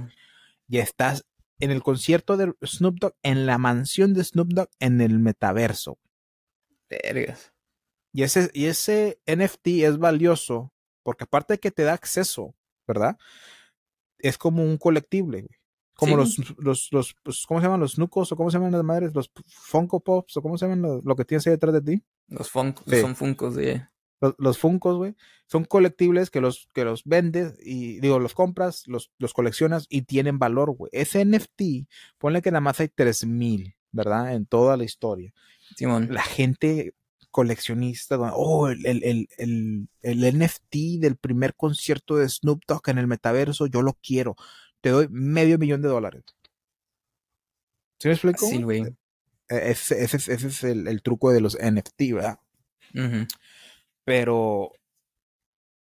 Y 0.68 0.80
estás 0.80 1.26
en 1.60 1.72
el 1.72 1.84
concierto 1.84 2.38
de 2.38 2.54
Snoop 2.64 3.00
Dogg, 3.00 3.16
en 3.24 3.46
la 3.46 3.58
mansión 3.58 4.14
de 4.14 4.24
Snoop 4.24 4.50
Dogg, 4.50 4.70
en 4.80 5.02
el 5.02 5.20
metaverso. 5.20 5.98
Vergas. 6.90 7.54
Y 8.12 8.24
ese, 8.24 8.50
y 8.54 8.66
ese 8.66 9.20
NFT 9.28 9.68
es 9.84 9.98
valioso 9.98 10.72
porque 11.04 11.26
aparte 11.26 11.54
de 11.54 11.60
que 11.60 11.72
te 11.72 11.84
da 11.84 11.94
acceso, 11.94 12.56
¿verdad? 12.88 13.18
Es 14.18 14.38
como 14.38 14.64
un 14.64 14.78
colectible, 14.78 15.42
güey. 15.42 15.60
Como 15.94 16.18
los, 16.18 16.38
los, 16.58 16.90
los, 16.92 17.16
pues, 17.24 17.46
¿cómo 17.48 17.62
se 17.62 17.68
llaman? 17.68 17.80
Los 17.80 17.98
nucos 17.98 18.30
o 18.32 18.36
cómo 18.36 18.52
se 18.52 18.58
llaman 18.58 18.74
las 18.74 18.84
madres, 18.84 19.14
los 19.14 19.32
Funko 19.46 20.02
Pops 20.02 20.36
o 20.36 20.42
cómo 20.42 20.58
se 20.58 20.66
llaman 20.66 21.02
lo, 21.04 21.16
que 21.16 21.24
tienes 21.24 21.48
ahí 21.48 21.52
detrás 21.52 21.74
de 21.74 21.82
ti. 21.82 22.04
Los 22.28 22.50
Funkos, 22.50 22.86
son 23.00 23.16
Funkos, 23.16 23.56
sí. 23.56 23.82
Los, 24.22 24.36
los 24.38 24.58
Funkos, 24.58 24.98
güey, 24.98 25.16
son 25.48 25.66
colectibles 25.66 26.30
que 26.30 26.42
los, 26.42 26.70
que 26.74 26.86
los 26.86 27.04
vendes 27.04 27.56
y, 27.64 28.00
digo, 28.00 28.20
los 28.20 28.34
compras, 28.34 28.88
los, 28.88 29.12
los 29.18 29.34
coleccionas 29.34 29.86
y 29.90 30.04
tienen 30.04 30.40
valor, 30.40 30.72
güey. 30.72 30.90
Ese 30.94 31.24
NFT, 31.26 31.88
ponle 32.18 32.42
que 32.42 32.52
nada 32.52 32.62
más 32.62 32.80
hay 32.80 32.88
3000, 32.88 33.76
¿verdad? 33.92 34.34
En 34.34 34.46
toda 34.46 34.78
la 34.78 34.84
historia. 34.84 35.34
Simón. 35.76 36.10
La 36.12 36.24
gente 36.24 36.94
coleccionista, 37.36 38.18
oh, 38.34 38.70
el, 38.70 38.86
el, 38.86 39.28
el, 39.38 39.90
el, 40.02 40.40
NFT 40.40 41.02
del 41.02 41.18
primer 41.18 41.54
concierto 41.54 42.16
de 42.16 42.30
Snoop 42.30 42.62
Dogg 42.66 42.88
en 42.88 42.98
el 42.98 43.08
metaverso, 43.08 43.68
yo 43.68 43.82
lo 43.82 43.98
quiero. 44.02 44.38
Te 44.80 44.92
doy 44.92 45.10
medio 45.10 45.58
millón 45.58 45.82
de 45.82 45.90
dólares. 45.90 46.24
¿Sí 48.00 48.08
me 48.08 48.14
explico? 48.14 48.48
Sí, 48.48 48.64
güey. 48.64 48.84
E, 49.50 49.72
ese, 49.72 50.02
ese, 50.02 50.18
es 50.34 50.64
el, 50.64 51.02
truco 51.02 51.32
de 51.32 51.42
los 51.42 51.58
NFT, 51.62 52.14
¿verdad? 52.14 52.40
Pero 54.06 54.72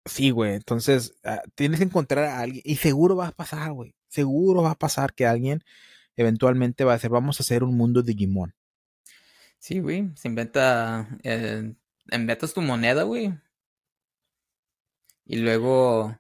sí, 0.06 0.32
güey. 0.32 0.56
Entonces, 0.56 1.16
ah, 1.24 1.42
tienes 1.56 1.80
que 1.80 1.86
encontrar 1.86 2.26
a 2.26 2.40
alguien 2.42 2.64
y 2.66 2.76
seguro 2.78 3.16
va 3.16 3.28
a 3.28 3.32
pasar, 3.32 3.72
güey. 3.74 3.96
Seguro 4.08 4.64
va 4.64 4.72
a 4.72 4.76
pasar 4.76 5.14
que 5.14 5.26
alguien 5.26 5.64
eventualmente 6.16 6.84
va 6.84 6.94
a 6.94 6.96
decir, 6.96 7.10
vamos 7.10 7.40
a 7.40 7.44
hacer 7.44 7.64
un 7.64 7.78
mundo 7.78 8.02
Digimon. 8.02 8.54
Sí, 9.60 9.80
güey, 9.80 10.12
se 10.16 10.28
inventa, 10.28 11.08
eh, 11.24 11.74
inventas 12.12 12.54
tu 12.54 12.62
moneda, 12.62 13.04
güey. 13.04 13.34
Y 15.26 15.38
luego 15.38 16.16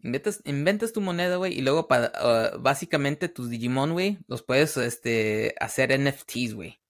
inventas, 0.00 0.40
inventas 0.44 0.92
tu 0.92 1.00
moneda, 1.00 1.36
güey, 1.36 1.54
y 1.58 1.62
luego 1.62 1.88
para, 1.88 2.12
ah, 2.14 2.56
básicamente 2.58 3.28
tus 3.28 3.50
Digimon, 3.50 3.92
güey, 3.92 4.18
los 4.28 4.42
puedes 4.42 4.76
este, 4.76 5.54
hacer 5.60 5.92
NFTs, 5.92 6.54
güey. 6.54 6.80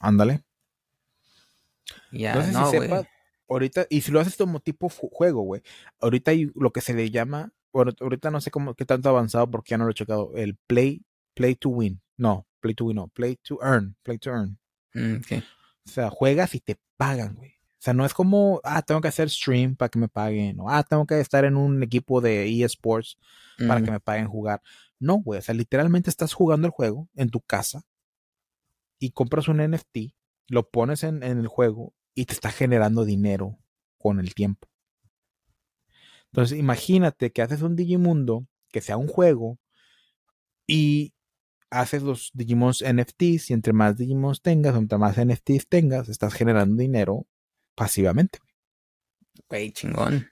Ándale. 0.00 0.44
Ya, 2.10 2.34
no, 2.34 2.42
sé 2.42 2.52
si 2.52 2.82
sepas, 2.82 3.06
ahorita, 3.48 3.86
y 3.90 4.00
si 4.00 4.12
lo 4.12 4.20
haces 4.20 4.36
como 4.36 4.60
tipo 4.60 4.88
juego, 4.88 5.42
güey, 5.42 5.62
ahorita 6.00 6.30
hay 6.30 6.50
lo 6.54 6.72
que 6.72 6.80
se 6.80 6.94
le 6.94 7.10
llama, 7.10 7.52
bueno, 7.72 7.92
ahorita 8.00 8.30
no 8.30 8.40
sé 8.40 8.50
cómo, 8.50 8.74
qué 8.74 8.84
tanto 8.84 9.08
avanzado 9.08 9.50
porque 9.50 9.70
ya 9.70 9.78
no 9.78 9.84
lo 9.84 9.90
he 9.90 9.94
checado, 9.94 10.32
el 10.36 10.56
play, 10.66 11.04
play 11.34 11.54
to 11.54 11.70
win. 11.70 12.00
No, 12.16 12.46
play 12.60 12.74
to 12.74 12.84
win, 12.84 12.96
no, 12.96 13.08
play 13.08 13.36
to 13.42 13.58
earn, 13.62 13.96
play 14.02 14.18
to 14.18 14.30
earn. 14.30 14.58
Mm, 14.94 15.16
o 15.84 15.90
sea, 15.90 16.10
juegas 16.10 16.54
y 16.54 16.60
te 16.60 16.78
pagan, 16.96 17.34
güey. 17.34 17.50
O 17.50 17.84
sea, 17.84 17.94
no 17.94 18.04
es 18.04 18.14
como, 18.14 18.60
ah, 18.62 18.82
tengo 18.82 19.00
que 19.00 19.08
hacer 19.08 19.28
stream 19.28 19.74
para 19.74 19.88
que 19.88 19.98
me 19.98 20.08
paguen, 20.08 20.60
o 20.60 20.70
ah, 20.70 20.84
tengo 20.84 21.04
que 21.04 21.18
estar 21.18 21.44
en 21.44 21.56
un 21.56 21.82
equipo 21.82 22.20
de 22.20 22.62
eSports 22.62 23.18
para 23.66 23.82
que 23.82 23.90
me 23.90 23.98
paguen 23.98 24.28
jugar. 24.28 24.62
No, 25.00 25.16
güey, 25.16 25.40
o 25.40 25.42
sea, 25.42 25.54
literalmente 25.54 26.08
estás 26.08 26.32
jugando 26.32 26.68
el 26.68 26.72
juego 26.72 27.08
en 27.16 27.30
tu 27.30 27.40
casa 27.40 27.82
y 29.00 29.10
compras 29.10 29.48
un 29.48 29.56
NFT, 29.58 30.14
lo 30.52 30.68
pones 30.68 31.02
en, 31.02 31.22
en 31.22 31.38
el 31.38 31.48
juego 31.48 31.94
y 32.14 32.26
te 32.26 32.34
está 32.34 32.50
generando 32.50 33.06
dinero 33.06 33.58
con 33.96 34.20
el 34.20 34.34
tiempo. 34.34 34.68
Entonces, 36.26 36.58
imagínate 36.58 37.32
que 37.32 37.40
haces 37.40 37.62
un 37.62 37.74
Digimundo 37.74 38.46
que 38.70 38.82
sea 38.82 38.98
un 38.98 39.08
juego 39.08 39.58
y 40.66 41.14
haces 41.70 42.02
los 42.02 42.30
Digimons 42.34 42.82
NFTs 42.82 43.48
y 43.48 43.54
entre 43.54 43.72
más 43.72 43.96
Digimons 43.96 44.42
tengas, 44.42 44.76
entre 44.76 44.98
más 44.98 45.16
NFTs 45.16 45.68
tengas, 45.68 46.10
estás 46.10 46.34
generando 46.34 46.76
dinero 46.76 47.26
pasivamente. 47.74 48.38
Güey, 49.48 49.72
chingón. 49.72 50.28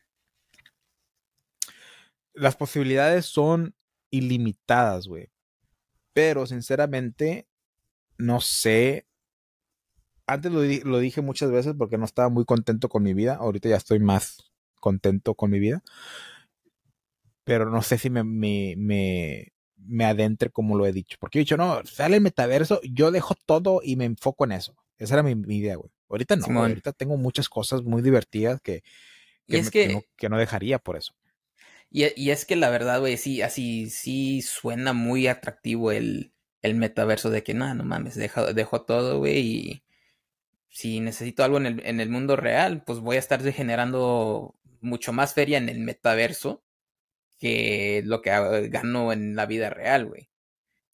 Las 2.35 2.57
posibilidades 2.57 3.25
son 3.25 3.75
ilimitadas, 4.11 5.07
güey. 5.07 5.31
Pero 6.13 6.47
sinceramente, 6.47 7.49
no 8.19 8.43
sé. 8.43 9.07
Antes 10.31 10.53
lo, 10.53 10.63
lo, 10.63 10.99
dije 10.99 11.21
muchas 11.21 11.51
veces 11.51 11.75
porque 11.77 11.99
no 11.99 12.05
estaba 12.05 12.29
muy 12.29 12.45
contento 12.45 12.89
con 12.89 13.03
mi 13.03 13.15
vida. 13.15 13.37
Ahorita 13.37 13.69
ya 13.69 13.77
estoy 13.77 13.99
más 13.99 14.51
contento 14.81 15.35
con 15.35 15.51
mi 15.51 15.59
vida. 15.59 15.83
Pero 17.45 17.71
no 17.71 17.83
sé 17.83 17.99
si 17.99 18.11
me, 18.11 18.23
me 18.23 19.53
me 19.87 20.05
adentre 20.05 20.51
como 20.51 20.77
lo 20.77 20.87
he 20.87 20.93
dicho. 20.93 21.17
Porque 21.21 21.39
he 21.39 21.41
dicho, 21.41 21.57
no, 21.57 21.85
sale 21.85 22.17
el 22.17 22.23
metaverso, 22.23 22.81
yo 22.83 23.11
dejo 23.11 23.35
todo 23.47 23.81
y 23.83 23.97
me 23.97 24.05
enfoco 24.05 24.45
en 24.45 24.53
eso. 24.53 24.77
Esa 24.99 25.15
era 25.15 25.23
mi, 25.23 25.33
idea, 25.57 25.77
güey. 25.77 25.91
Ahorita 26.09 26.37
no, 26.37 26.61
ahorita 26.61 26.93
tengo 26.93 27.17
muchas 27.17 27.49
cosas 27.49 27.83
muy 27.83 28.03
divertidas 28.03 28.61
que, 28.61 28.83
que, 29.47 30.29
no, 30.29 30.39
dejaría 30.39 30.79
por 30.79 30.97
eso. 30.97 31.15
Y, 31.91 32.31
es 32.31 32.45
que 32.45 32.57
la 32.57 32.71
verdad, 32.71 33.01
güey, 33.01 33.17
sí, 33.17 33.43
así 33.43 33.91
sí 33.91 34.43
suena 34.43 34.93
muy 34.93 35.27
atractivo 35.27 35.93
el, 35.93 36.33
el 36.63 36.75
metaverso 36.75 37.31
de 37.31 37.43
que, 37.43 37.55
nada, 37.55 37.75
no 37.75 37.85
mames, 37.85 38.17
dejo, 38.17 38.53
dejo 38.53 38.83
todo, 38.83 39.19
güey, 39.19 39.39
y 39.39 39.83
si 40.71 41.01
necesito 41.01 41.45
algo 41.45 41.59
en 41.59 41.67
el, 41.67 41.87
en 41.87 42.01
el 42.01 42.09
mundo 42.09 42.37
real, 42.37 42.83
pues 42.85 43.01
voy 43.01 43.17
a 43.17 43.19
estar 43.21 43.43
generando 43.53 44.57
mucho 44.81 45.13
más 45.13 45.35
feria 45.35 45.59
en 45.59 45.69
el 45.69 45.81
metaverso 45.81 46.65
que 47.39 48.03
lo 48.05 48.23
que 48.23 48.31
ganó 48.69 49.13
en 49.13 49.35
la 49.35 49.47
vida 49.47 49.71
real, 49.71 50.07
güey. 50.07 50.31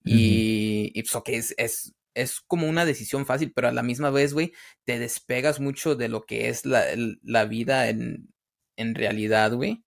Y, 0.05 0.93
y 0.95 1.03
pues, 1.03 1.23
que 1.25 1.37
es, 1.37 1.55
es, 1.59 1.95
es, 2.15 2.41
como 2.41 2.69
una 2.69 2.85
decisión 2.85 3.27
fácil, 3.27 3.53
pero 3.53 3.69
a 3.69 3.73
la 3.73 3.83
misma 3.83 4.11
vez, 4.11 4.33
güey, 4.33 4.53
te 4.85 5.01
despegas 5.01 5.59
mucho 5.59 5.97
de 5.97 6.09
lo 6.09 6.25
que 6.25 6.49
es 6.49 6.65
la, 6.65 6.85
la 7.23 7.45
vida 7.45 7.89
en, 7.89 8.33
en 8.77 8.95
realidad, 8.95 9.53
güey. 9.53 9.83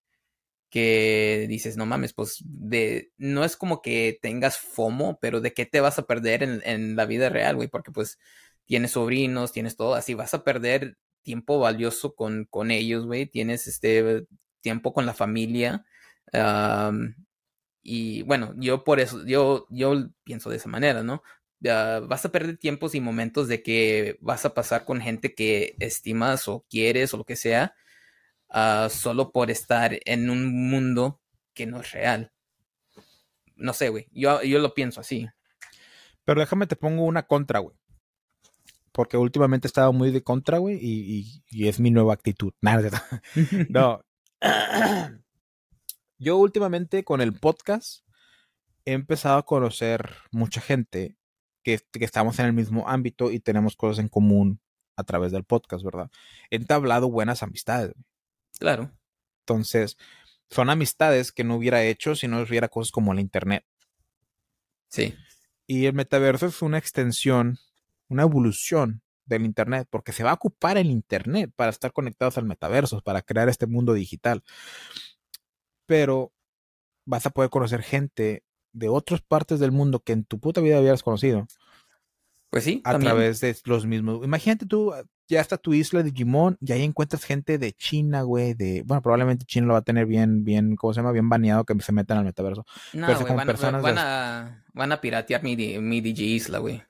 Que 0.68 1.46
dices, 1.48 1.76
no 1.76 1.86
mames, 1.86 2.12
pues 2.12 2.36
de, 2.44 3.10
no 3.16 3.44
es 3.44 3.56
como 3.56 3.82
que 3.82 4.18
tengas 4.22 4.58
FOMO, 4.58 5.18
pero 5.20 5.40
de 5.40 5.52
qué 5.54 5.66
te 5.66 5.80
vas 5.80 5.98
a 5.98 6.06
perder 6.06 6.42
en, 6.42 6.60
en 6.64 6.94
la 6.94 7.06
vida 7.06 7.28
real, 7.30 7.56
güey, 7.56 7.68
porque 7.68 7.90
pues 7.90 8.18
tienes 8.70 8.92
sobrinos, 8.92 9.50
tienes 9.50 9.74
todo, 9.76 9.96
así 9.96 10.14
vas 10.14 10.32
a 10.32 10.44
perder 10.44 10.96
tiempo 11.22 11.58
valioso 11.58 12.14
con, 12.14 12.44
con 12.44 12.70
ellos, 12.70 13.04
güey, 13.04 13.26
tienes 13.26 13.66
este 13.66 14.28
tiempo 14.60 14.92
con 14.92 15.06
la 15.06 15.12
familia, 15.12 15.84
y 17.82 18.22
bueno, 18.22 18.54
yo 18.58 18.84
por 18.84 19.00
eso, 19.00 19.26
yo, 19.26 19.66
yo 19.70 20.10
pienso 20.22 20.50
de 20.50 20.58
esa 20.58 20.68
manera, 20.68 21.02
¿no? 21.02 21.20
vas 21.58 22.24
a 22.24 22.30
perder 22.30 22.58
tiempos 22.58 22.94
y 22.94 23.00
momentos 23.00 23.48
de 23.48 23.60
que 23.60 24.18
vas 24.20 24.44
a 24.44 24.54
pasar 24.54 24.84
con 24.84 25.00
gente 25.00 25.34
que 25.34 25.74
estimas 25.80 26.46
o 26.46 26.64
quieres 26.70 27.12
o 27.12 27.16
lo 27.16 27.24
que 27.24 27.34
sea, 27.34 27.74
ah, 28.50 28.86
solo 28.88 29.32
por 29.32 29.50
estar 29.50 29.98
en 30.04 30.30
un 30.30 30.70
mundo 30.70 31.20
que 31.52 31.66
no 31.66 31.80
es 31.80 31.90
real. 31.90 32.32
No 33.56 33.72
sé, 33.72 33.88
güey, 33.88 34.06
yo, 34.12 34.40
yo 34.44 34.60
lo 34.60 34.74
pienso 34.74 35.00
así. 35.00 35.28
Pero 36.24 36.38
déjame 36.38 36.68
te 36.68 36.76
pongo 36.76 37.02
una 37.02 37.26
contra, 37.26 37.58
güey. 37.58 37.79
Porque 38.92 39.16
últimamente 39.16 39.66
he 39.66 39.70
estado 39.70 39.92
muy 39.92 40.10
de 40.10 40.22
contra, 40.22 40.58
güey, 40.58 40.78
y, 40.80 41.42
y, 41.48 41.68
es 41.68 41.78
mi 41.78 41.90
nueva 41.90 42.14
actitud. 42.14 42.52
Nada, 42.60 42.90
no. 43.68 44.04
Yo 46.18 46.36
últimamente 46.36 47.04
con 47.04 47.20
el 47.20 47.32
podcast 47.32 48.04
he 48.84 48.92
empezado 48.92 49.38
a 49.38 49.46
conocer 49.46 50.14
mucha 50.30 50.60
gente 50.60 51.16
que, 51.62 51.80
estamos 52.00 52.38
en 52.38 52.46
el 52.46 52.52
mismo 52.52 52.88
ámbito 52.88 53.30
y 53.30 53.40
tenemos 53.40 53.76
cosas 53.76 53.98
en 53.98 54.08
común 54.08 54.60
a 54.96 55.04
través 55.04 55.32
del 55.32 55.44
podcast, 55.44 55.84
¿verdad? 55.84 56.10
He 56.50 56.56
entablado 56.56 57.10
buenas 57.10 57.42
amistades. 57.42 57.94
Claro. 58.58 58.90
Entonces, 59.40 59.96
son 60.50 60.70
amistades 60.70 61.32
que 61.32 61.44
no 61.44 61.56
hubiera 61.56 61.82
hecho 61.84 62.14
si 62.16 62.28
no 62.28 62.40
hubiera 62.40 62.68
cosas 62.68 62.92
como 62.92 63.12
el 63.12 63.20
Internet. 63.20 63.64
Sí. 64.88 65.14
Y 65.66 65.86
el 65.86 65.94
metaverso 65.94 66.46
es 66.46 66.62
una 66.62 66.78
extensión, 66.78 67.58
una 68.10 68.22
evolución 68.22 69.00
del 69.24 69.44
Internet, 69.46 69.88
porque 69.90 70.12
se 70.12 70.24
va 70.24 70.32
a 70.32 70.34
ocupar 70.34 70.76
el 70.76 70.90
Internet 70.90 71.50
para 71.56 71.70
estar 71.70 71.92
conectados 71.92 72.36
al 72.36 72.44
metaverso, 72.44 73.00
para 73.00 73.22
crear 73.22 73.48
este 73.48 73.66
mundo 73.66 73.94
digital 73.94 74.42
pero 75.90 76.32
vas 77.04 77.26
a 77.26 77.30
poder 77.30 77.50
conocer 77.50 77.82
gente 77.82 78.44
de 78.72 78.88
otras 78.88 79.22
partes 79.22 79.58
del 79.58 79.72
mundo 79.72 79.98
que 79.98 80.12
en 80.12 80.24
tu 80.24 80.38
puta 80.38 80.60
vida 80.60 80.78
habías 80.78 81.02
conocido. 81.02 81.48
Pues 82.48 82.62
sí. 82.62 82.80
A 82.84 82.96
través 82.96 83.40
de 83.40 83.56
los 83.64 83.86
mismos. 83.86 84.24
Imagínate 84.24 84.66
tú, 84.66 84.94
ya 85.26 85.40
está 85.40 85.56
tu 85.56 85.74
isla 85.74 86.04
de 86.04 86.12
Digimon 86.12 86.56
y 86.60 86.70
ahí 86.70 86.84
encuentras 86.84 87.24
gente 87.24 87.58
de 87.58 87.72
China, 87.72 88.22
güey, 88.22 88.54
de, 88.54 88.84
bueno, 88.86 89.02
probablemente 89.02 89.44
China 89.46 89.66
lo 89.66 89.72
va 89.72 89.80
a 89.80 89.82
tener 89.82 90.06
bien, 90.06 90.44
bien, 90.44 90.76
¿cómo 90.76 90.94
se 90.94 91.00
llama? 91.00 91.10
Bien 91.10 91.28
baneado 91.28 91.64
que 91.64 91.74
se 91.80 91.90
metan 91.90 92.18
al 92.18 92.24
metaverso. 92.24 92.64
No, 92.92 93.08
güey, 93.08 93.34
van, 93.34 93.46
personas 93.48 93.82
van, 93.82 93.98
a, 93.98 94.64
van 94.72 94.92
a 94.92 95.00
piratear 95.00 95.42
mi, 95.42 95.56
mi 95.56 96.00
Digi 96.00 96.36
Isla, 96.36 96.58
güey. 96.58 96.84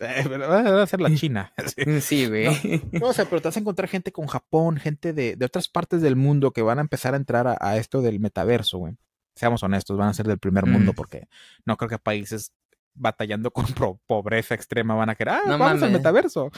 Eh, 0.00 0.28
va 0.28 0.82
a 0.82 0.86
ser 0.86 1.00
la 1.00 1.10
China. 1.14 1.52
Sí, 2.00 2.26
güey. 2.26 2.48
No, 2.92 3.08
o 3.08 3.12
sea, 3.12 3.24
pero 3.24 3.40
te 3.40 3.48
vas 3.48 3.56
a 3.56 3.60
encontrar 3.60 3.88
gente 3.88 4.12
con 4.12 4.26
Japón, 4.26 4.76
gente 4.76 5.12
de, 5.12 5.36
de 5.36 5.44
otras 5.44 5.68
partes 5.68 6.02
del 6.02 6.16
mundo 6.16 6.52
que 6.52 6.62
van 6.62 6.78
a 6.78 6.82
empezar 6.82 7.14
a 7.14 7.16
entrar 7.16 7.56
a, 7.60 7.76
esto 7.76 8.02
del 8.02 8.20
metaverso, 8.20 8.78
güey. 8.78 8.94
Seamos 9.34 9.62
honestos, 9.62 9.96
van 9.96 10.08
a 10.08 10.14
ser 10.14 10.26
del 10.26 10.38
primer 10.38 10.66
mundo 10.66 10.92
mm. 10.92 10.94
porque 10.94 11.28
no 11.64 11.76
creo 11.76 11.88
que 11.88 11.98
países 11.98 12.52
batallando 12.94 13.52
con 13.52 13.66
pobreza 14.06 14.54
extrema 14.54 14.94
van 14.94 15.10
a 15.10 15.14
querer, 15.14 15.34
ah, 15.34 15.42
vamos 15.46 15.82
al 15.82 15.92
metaverso. 15.92 16.50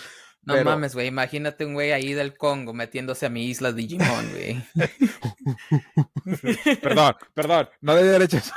No 0.43 0.65
mames, 0.65 0.95
güey, 0.95 1.09
imagínate 1.09 1.67
un 1.67 1.75
güey 1.75 1.93
ahí 1.93 2.15
del 2.15 2.35
Congo 2.35 2.73
metiéndose 2.73 3.27
a 3.27 3.29
mi 3.29 3.47
isla 3.47 3.73
Digimon, 3.73 4.31
güey. 4.31 4.65
perdón, 6.81 7.15
perdón, 7.35 7.69
no 7.83 7.95
de 7.95 8.05
derechos. 8.05 8.51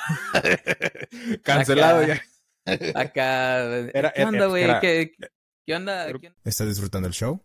Cancelado 1.44 2.04
ya. 2.04 2.22
Acá. 2.66 4.12
¿Qué 4.16 4.26
onda, 4.26 4.46
güey? 4.48 4.66
¿Qué, 5.66 5.76
onda? 5.76 6.08
¿Estás 6.44 6.68
disfrutando 6.68 7.08
el 7.08 7.14
show? 7.14 7.42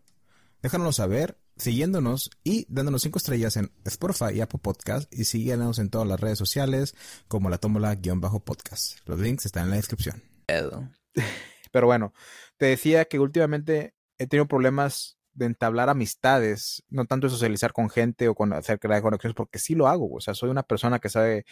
Déjanoslo 0.61 0.91
saber 0.91 1.37
siguiéndonos 1.57 2.31
y 2.43 2.65
dándonos 2.69 3.01
cinco 3.01 3.17
estrellas 3.17 3.57
en 3.57 3.71
Spotify 3.85 4.35
y 4.35 4.41
Apple 4.41 4.59
Podcast 4.61 5.13
y 5.13 5.25
síguenos 5.25 5.77
en 5.79 5.89
todas 5.89 6.07
las 6.07 6.19
redes 6.19 6.37
sociales 6.37 6.95
como 7.27 7.49
la 7.49 7.57
tómbola-podcast. 7.57 8.99
Los 9.05 9.19
links 9.19 9.45
están 9.45 9.65
en 9.65 9.69
la 9.71 9.75
descripción. 9.75 10.23
Pero 11.71 11.87
bueno, 11.87 12.13
te 12.57 12.67
decía 12.67 13.05
que 13.05 13.19
últimamente 13.19 13.93
he 14.17 14.27
tenido 14.27 14.47
problemas 14.47 15.17
de 15.33 15.45
entablar 15.45 15.89
amistades, 15.89 16.83
no 16.89 17.05
tanto 17.05 17.27
de 17.27 17.31
socializar 17.31 17.71
con 17.71 17.89
gente 17.89 18.27
o 18.27 18.35
con 18.35 18.51
hacer 18.53 18.79
crear 18.79 19.01
conexiones, 19.01 19.35
porque 19.35 19.59
sí 19.59 19.75
lo 19.75 19.87
hago, 19.87 20.13
o 20.13 20.19
sea, 20.19 20.33
soy 20.33 20.49
una 20.49 20.63
persona 20.63 20.99
que 20.99 21.09
sabe 21.09 21.45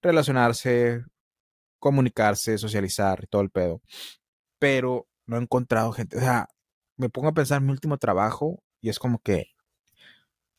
relacionarse, 0.00 1.04
comunicarse, 1.84 2.56
socializar 2.56 3.26
todo 3.26 3.42
el 3.42 3.50
pedo, 3.50 3.82
pero 4.58 5.06
no 5.26 5.36
he 5.36 5.42
encontrado 5.42 5.92
gente, 5.92 6.16
o 6.16 6.20
sea, 6.20 6.48
me 6.96 7.10
pongo 7.10 7.28
a 7.28 7.34
pensar 7.34 7.58
en 7.60 7.66
mi 7.66 7.72
último 7.72 7.98
trabajo 7.98 8.62
y 8.80 8.88
es 8.88 8.98
como 8.98 9.18
que 9.18 9.48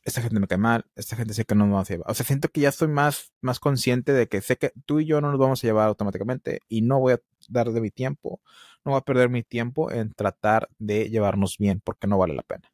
esta 0.04 0.22
gente 0.22 0.38
me 0.38 0.46
cae 0.46 0.56
mal, 0.56 0.84
esta 0.94 1.16
gente 1.16 1.34
sé 1.34 1.44
que 1.44 1.56
no 1.56 1.66
me 1.66 1.72
va 1.72 1.80
a 1.80 1.84
llevar. 1.84 2.08
O 2.08 2.14
sea, 2.14 2.24
siento 2.24 2.48
que 2.48 2.60
ya 2.60 2.68
estoy 2.68 2.86
más, 2.86 3.32
más 3.40 3.58
consciente 3.58 4.12
de 4.12 4.28
que 4.28 4.40
sé 4.40 4.56
que 4.56 4.70
tú 4.84 5.00
y 5.00 5.06
yo 5.06 5.20
no 5.20 5.32
nos 5.32 5.40
vamos 5.40 5.64
a 5.64 5.66
llevar 5.66 5.88
automáticamente 5.88 6.60
y 6.68 6.82
no 6.82 7.00
voy 7.00 7.14
a 7.14 7.20
dar 7.48 7.72
de 7.72 7.80
mi 7.80 7.90
tiempo, 7.90 8.40
no 8.84 8.92
voy 8.92 8.98
a 9.00 9.04
perder 9.04 9.28
mi 9.28 9.42
tiempo 9.42 9.90
en 9.90 10.14
tratar 10.14 10.68
de 10.78 11.10
llevarnos 11.10 11.58
bien 11.58 11.80
porque 11.80 12.06
no 12.06 12.18
vale 12.18 12.34
la 12.34 12.44
pena. 12.44 12.70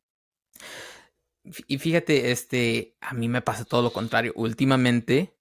Y 1.66 1.78
fíjate, 1.78 2.32
este, 2.32 2.96
a 3.00 3.14
mí 3.14 3.28
me 3.28 3.40
pasa 3.40 3.64
todo 3.64 3.80
lo 3.80 3.94
contrario. 3.94 4.34
Últimamente 4.36 5.32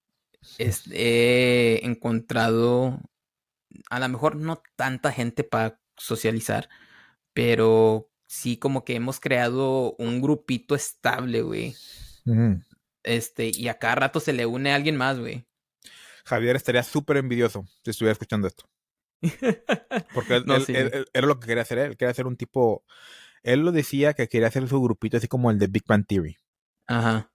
he 0.58 1.80
encontrado, 1.82 3.00
a 3.90 4.00
lo 4.00 4.08
mejor 4.08 4.36
no 4.36 4.62
tanta 4.76 5.12
gente 5.12 5.44
para 5.44 5.80
socializar, 5.96 6.68
pero 7.32 8.10
sí 8.26 8.56
como 8.56 8.84
que 8.84 8.94
hemos 8.94 9.20
creado 9.20 9.94
un 9.98 10.20
grupito 10.20 10.74
estable, 10.74 11.42
güey. 11.42 11.74
Este, 13.02 13.50
y 13.54 13.68
a 13.68 13.78
cada 13.78 13.96
rato 13.96 14.20
se 14.20 14.32
le 14.32 14.46
une 14.46 14.72
a 14.72 14.76
alguien 14.76 14.96
más, 14.96 15.18
güey. 15.18 15.46
Javier 16.24 16.56
estaría 16.56 16.82
súper 16.82 17.16
envidioso 17.16 17.66
si 17.84 17.90
estuviera 17.90 18.12
escuchando 18.12 18.46
esto. 18.46 18.68
Porque 20.14 20.36
él, 20.68 21.06
era 21.12 21.26
lo 21.26 21.38
que 21.38 21.46
quería 21.46 21.62
hacer 21.62 21.78
él. 21.78 21.96
Quería 21.96 22.10
hacer 22.10 22.26
un 22.26 22.36
tipo. 22.36 22.84
Él 23.42 23.60
lo 23.60 23.72
decía 23.72 24.14
que 24.14 24.28
quería 24.28 24.48
hacer 24.48 24.68
su 24.68 24.80
grupito 24.80 25.16
así 25.16 25.28
como 25.28 25.50
el 25.50 25.58
de 25.58 25.66
Big 25.66 25.84
Bang 25.86 26.06
Theory. 26.06 26.36
Ajá. 26.86 27.32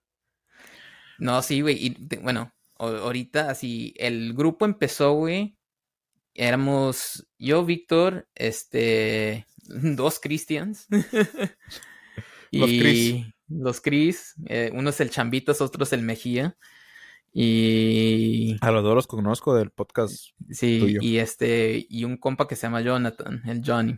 No, 1.20 1.42
sí, 1.42 1.62
güey. 1.62 1.78
Y 1.88 2.18
bueno, 2.18 2.54
ahorita 2.80 3.50
así. 3.50 3.94
El 3.98 4.34
grupo 4.34 4.66
empezó, 4.66 5.14
güey. 5.14 5.58
Éramos 6.34 7.28
yo, 7.38 7.66
Víctor, 7.66 8.28
este. 8.36 9.46
dos 9.64 10.20
Christians. 10.20 10.88
y 12.52 12.60
los 12.60 12.70
Chris. 12.70 13.26
Los 13.48 13.82
Chris. 13.82 14.36
Eh, 14.48 14.72
uno 14.74 14.90
es 14.90 15.00
el 15.00 15.10
Chambitos, 15.10 15.62
otro 15.62 15.84
es 15.84 15.94
el 15.94 16.02
Mejía. 16.02 16.58
Y. 17.34 18.58
A 18.62 18.72
los 18.72 18.84
dos 18.84 18.96
los 18.96 19.08
conozco 19.08 19.56
del 19.56 19.72
podcast. 19.72 20.30
Sí, 20.50 20.98
y 21.02 21.18
este. 21.18 21.86
Y 21.90 22.04
un 22.04 22.18
compa 22.18 22.48
que 22.48 22.56
se 22.56 22.68
llama 22.68 22.82
Jonathan, 22.82 23.42
el 23.46 23.62
Johnny. 23.66 23.98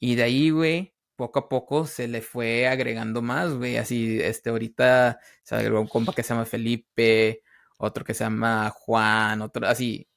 Y 0.00 0.14
de 0.14 0.22
ahí, 0.22 0.50
güey, 0.50 0.94
poco 1.16 1.40
a 1.40 1.48
poco 1.48 1.86
se 1.86 2.06
le 2.06 2.22
fue 2.22 2.68
agregando 2.68 3.22
más, 3.22 3.52
güey. 3.52 3.76
Así, 3.76 4.20
este, 4.20 4.50
ahorita 4.50 5.18
se 5.42 5.56
agregó 5.56 5.80
un 5.80 5.88
compa 5.88 6.12
que 6.12 6.22
se 6.22 6.30
llama 6.30 6.44
Felipe, 6.44 7.42
otro 7.78 8.04
que 8.04 8.14
se 8.14 8.24
llama 8.24 8.70
Juan, 8.70 9.42
otro, 9.42 9.66
así 9.66 10.08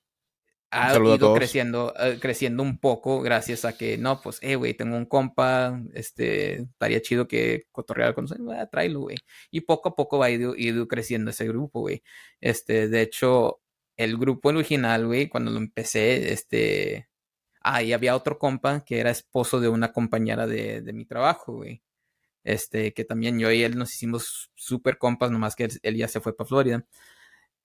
ha 0.71 0.95
ido 0.97 1.33
creciendo, 1.33 1.93
eh, 1.99 2.17
creciendo 2.19 2.63
un 2.63 2.77
poco 2.79 3.21
gracias 3.21 3.65
a 3.65 3.77
que, 3.77 3.97
no, 3.97 4.21
pues, 4.21 4.39
eh, 4.41 4.55
güey, 4.55 4.73
tengo 4.73 4.95
un 4.95 5.05
compa, 5.05 5.81
este, 5.93 6.61
estaría 6.61 7.01
chido 7.01 7.27
que 7.27 7.65
cotorreara 7.71 8.13
con 8.13 8.23
nosotros, 8.25 8.47
ah, 8.57 8.67
tráelo, 8.67 9.01
güey. 9.01 9.17
Y 9.51 9.61
poco 9.61 9.89
a 9.89 9.95
poco 9.95 10.17
va 10.17 10.29
ido, 10.29 10.55
ido 10.55 10.87
creciendo 10.87 11.31
ese 11.31 11.45
grupo, 11.47 11.81
güey. 11.81 12.03
Este, 12.39 12.87
de 12.87 13.01
hecho, 13.01 13.59
el 13.97 14.17
grupo 14.17 14.49
original, 14.49 15.07
güey, 15.07 15.27
cuando 15.29 15.51
lo 15.51 15.57
empecé, 15.57 16.31
este, 16.31 17.09
ahí 17.61 17.93
había 17.93 18.15
otro 18.15 18.39
compa 18.39 18.83
que 18.85 18.99
era 18.99 19.11
esposo 19.11 19.59
de 19.59 19.69
una 19.69 19.91
compañera 19.93 20.47
de, 20.47 20.81
de 20.81 20.93
mi 20.93 21.05
trabajo, 21.05 21.53
güey. 21.53 21.81
Este, 22.43 22.93
que 22.93 23.05
también 23.05 23.39
yo 23.39 23.51
y 23.51 23.63
él 23.63 23.77
nos 23.77 23.93
hicimos 23.93 24.51
súper 24.55 24.97
compas, 24.97 25.31
nomás 25.31 25.55
que 25.55 25.69
él 25.83 25.95
ya 25.97 26.07
se 26.07 26.21
fue 26.21 26.35
para 26.35 26.47
Florida. 26.47 26.85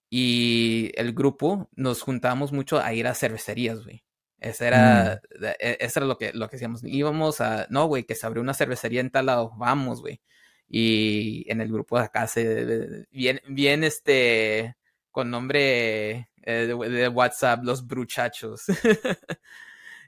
Y 0.09 0.93
el 0.95 1.13
grupo 1.13 1.69
nos 1.75 2.03
juntábamos 2.03 2.53
mucho 2.53 2.81
a 2.81 2.93
ir 2.95 3.07
a 3.07 3.15
cervecerías, 3.15 3.85
güey. 3.85 4.05
Eso 4.39 4.65
era, 4.65 5.21
mm. 5.41 5.47
eso 5.61 6.01
era 6.01 6.07
lo 6.07 6.19
que, 6.19 6.33
lo 6.33 6.49
que 6.49 6.57
hacíamos. 6.57 6.85
Íbamos 6.85 7.41
a, 7.41 7.67
no, 7.71 7.87
güey, 7.87 8.05
que 8.05 8.15
se 8.15 8.27
abrió 8.27 8.43
una 8.43 8.55
cervecería 8.55 9.01
en 9.01 9.11
tal 9.11 9.27
lado, 9.27 9.53
vamos, 9.57 10.01
güey. 10.01 10.21
Y 10.69 11.45
en 11.51 11.61
el 11.61 11.73
grupo 11.73 11.99
de 11.99 12.05
acá 12.05 12.27
se, 12.27 13.07
bien, 13.11 13.41
bien, 13.49 13.85
este, 13.85 14.77
con 15.11 15.31
nombre 15.31 16.29
eh, 16.43 16.67
de, 16.67 17.09
WhatsApp, 17.09 17.65
los 17.65 17.87
bruchachos. 17.87 18.65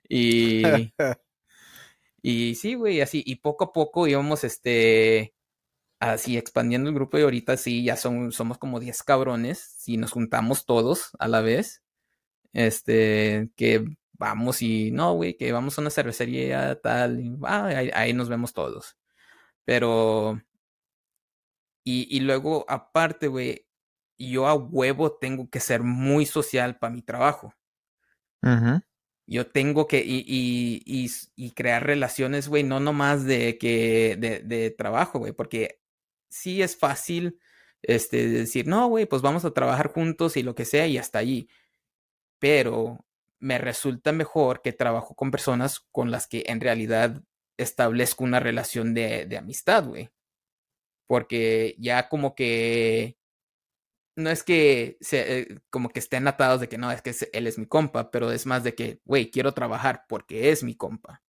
y, 0.09 0.63
y 2.23 2.55
sí, 2.55 2.75
güey, 2.75 3.01
así, 3.01 3.23
y 3.25 3.37
poco 3.37 3.65
a 3.65 3.73
poco 3.73 4.07
íbamos, 4.07 4.45
este, 4.45 5.35
así 6.01 6.37
expandiendo 6.37 6.89
el 6.91 6.95
grupo 6.95 7.19
y 7.19 7.23
ahorita 7.23 7.57
sí, 7.57 7.85
ya 7.85 7.97
son, 7.97 8.33
somos 8.33 8.59
como 8.59 8.81
10 8.81 9.03
cabrones, 9.03 9.59
si 9.79 9.97
nos 9.97 10.13
juntamos 10.13 10.67
todos 10.67 11.11
a 11.19 11.29
la 11.29 11.41
vez, 11.41 11.83
este, 12.53 13.51
que 13.57 13.85
vamos 14.13 14.63
y 14.63 14.91
no, 14.91 15.15
güey, 15.15 15.37
que 15.37 15.53
vamos 15.53 15.79
a 15.79 15.81
una 15.83 15.91
cervecería 15.91 16.81
tal, 16.81 17.21
y, 17.21 17.37
ah, 17.45 17.67
ahí, 17.95 18.13
nos 18.13 18.29
vemos 18.29 18.53
todos. 18.53 18.97
Pero, 19.65 20.41
y, 21.85 22.07
y 22.17 22.21
luego 22.21 22.65
aparte, 22.69 23.29
güey, 23.29 23.67
yo 24.19 24.47
a 24.49 24.55
huevo 24.55 25.13
tengo 25.13 25.49
que 25.51 25.61
ser 25.61 25.83
muy 25.83 26.27
social 26.27 26.79
para 26.79 26.93
mi 26.93 27.03
trabajo. 27.03 27.55
Yo 29.27 29.47
tengo 29.51 29.87
que, 29.87 30.03
y, 30.05 30.25
y, 30.27 30.83
y, 30.87 31.11
y 31.37 31.51
crear 31.53 31.85
relaciones, 31.85 32.49
güey, 32.49 32.65
no 32.65 32.81
nomás 32.81 33.25
de 33.25 33.59
que, 33.59 34.17
de, 34.19 34.41
de 34.41 34.71
trabajo, 34.71 35.19
güey, 35.19 35.33
porque 35.33 35.78
sí 36.29 36.63
es 36.63 36.77
fácil 36.77 37.39
este, 37.83 38.29
decir, 38.29 38.67
no, 38.67 38.89
güey, 38.89 39.07
pues 39.07 39.23
vamos 39.23 39.45
a 39.45 39.53
trabajar 39.53 39.93
juntos 39.93 40.37
y 40.37 40.43
lo 40.43 40.55
que 40.55 40.65
sea 40.65 40.87
y 40.87 40.99
hasta 40.99 41.19
allí. 41.19 41.49
Pero 42.39 43.05
me 43.41 43.59
resulta 43.59 44.13
mejor 44.13 44.63
que 44.63 44.73
trabajo 44.73 45.15
con 45.15 45.31
personas 45.31 45.81
con 45.93 46.11
las 46.11 46.27
que 46.27 46.45
en 46.47 46.61
realidad 46.61 47.23
establezco 47.57 48.25
una 48.25 48.41
relación 48.41 48.95
de, 48.95 49.27
de 49.27 49.39
amistad, 49.39 49.85
güey. 49.85 50.11
Porque 51.07 51.75
ya 51.79 52.09
como 52.09 52.35
que 52.35 53.17
no 54.19 54.31
es 54.31 54.43
que 54.43 54.99
se, 55.01 55.39
eh, 55.39 55.61
como 55.71 55.89
que 55.89 56.01
estén 56.01 56.27
atados 56.27 56.61
de 56.61 56.69
que 56.69 56.77
no, 56.77 56.91
es 56.91 57.03
que 57.03 57.15
él 57.33 57.47
es 57.47 57.57
mi 57.57 57.67
compa, 57.67 58.11
pero 58.11 58.33
es 58.33 58.47
más 58.47 58.65
de 58.65 58.75
que, 58.75 59.01
güey, 59.05 59.31
quiero 59.31 59.55
trabajar 59.55 60.05
porque 60.09 60.51
es 60.51 60.63
mi 60.65 60.75
compa. 60.75 61.23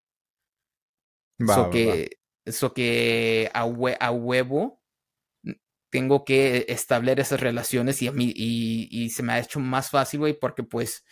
Eso 1.38 1.68
que, 1.70 2.20
eso 2.44 2.72
que 2.72 3.50
a, 3.52 3.62
a 3.62 4.10
huevo 4.12 4.80
tengo 5.90 6.24
que 6.24 6.66
establecer 6.68 7.20
esas 7.20 7.40
relaciones 7.40 8.02
y 8.02 8.08
a 8.08 8.12
mí 8.12 8.32
y, 8.36 9.10
se 9.10 9.22
me 9.22 9.32
ha 9.34 9.40
hecho 9.40 9.60
más 9.60 9.90
fácil, 9.90 10.20
güey, 10.20 10.38
porque 10.38 10.62
pues 10.62 11.04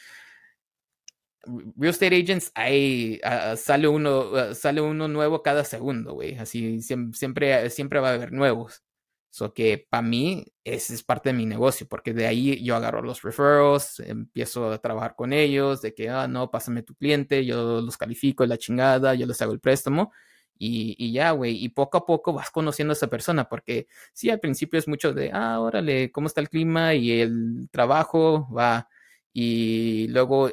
real 1.77 1.91
estate 1.91 2.17
agents 2.17 2.51
ahí 2.55 3.21
ah, 3.23 3.55
sale 3.57 3.87
uno 3.89 4.35
ah, 4.37 4.55
sale 4.55 4.81
uno 4.81 5.09
nuevo 5.09 5.43
cada 5.43 5.65
segundo, 5.65 6.15
güey, 6.15 6.37
así 6.37 6.81
siempre 6.83 7.71
siempre 7.71 8.01
va 8.01 8.11
a 8.11 8.15
haber 8.15 8.33
nuevos. 8.33 8.83
So 9.31 9.53
que 9.53 9.87
para 9.91 10.03
mí 10.03 10.47
ese 10.63 10.95
es 10.95 11.03
parte 11.03 11.31
de 11.31 11.35
mi 11.35 11.45
negocio, 11.47 11.89
porque 11.89 12.13
de 12.15 12.27
ahí 12.27 12.63
yo 12.65 12.77
agarro 12.77 13.03
los 13.03 13.23
referrals, 13.23 13.99
empiezo 14.01 14.71
a 14.71 14.79
trabajar 14.79 15.17
con 15.17 15.33
ellos, 15.33 15.83
de 15.83 15.93
que, 15.93 16.09
ah, 16.09 16.29
no, 16.29 16.51
pásame 16.53 16.85
tu 16.85 16.95
cliente, 16.95 17.45
yo 17.45 17.81
los 17.81 17.97
califico, 17.97 18.47
la 18.47 18.59
chingada, 18.59 19.15
yo 19.15 19.27
les 19.27 19.43
hago 19.43 19.53
el 19.53 19.61
préstamo 19.61 20.13
Y, 20.57 20.95
y 20.99 21.13
ya, 21.13 21.33
güey, 21.33 21.65
y 21.65 21.69
poco 21.71 21.99
a 21.99 22.07
poco 22.07 22.33
vas 22.33 22.51
conociendo 22.51 22.93
a 22.93 22.95
esa 22.97 23.09
persona, 23.09 23.49
porque 23.49 23.89
sí, 24.13 24.31
al 24.31 24.41
principio 24.41 24.79
es 24.79 24.89
mucho 24.89 25.13
de, 25.13 25.31
ah, 25.33 25.61
órale, 25.61 26.13
¿cómo 26.13 26.29
está 26.29 26.41
el 26.41 26.49
clima? 26.49 26.95
Y 26.95 27.21
el 27.21 27.69
trabajo 27.73 28.49
va, 28.55 28.89
y 29.33 30.09
luego 30.09 30.51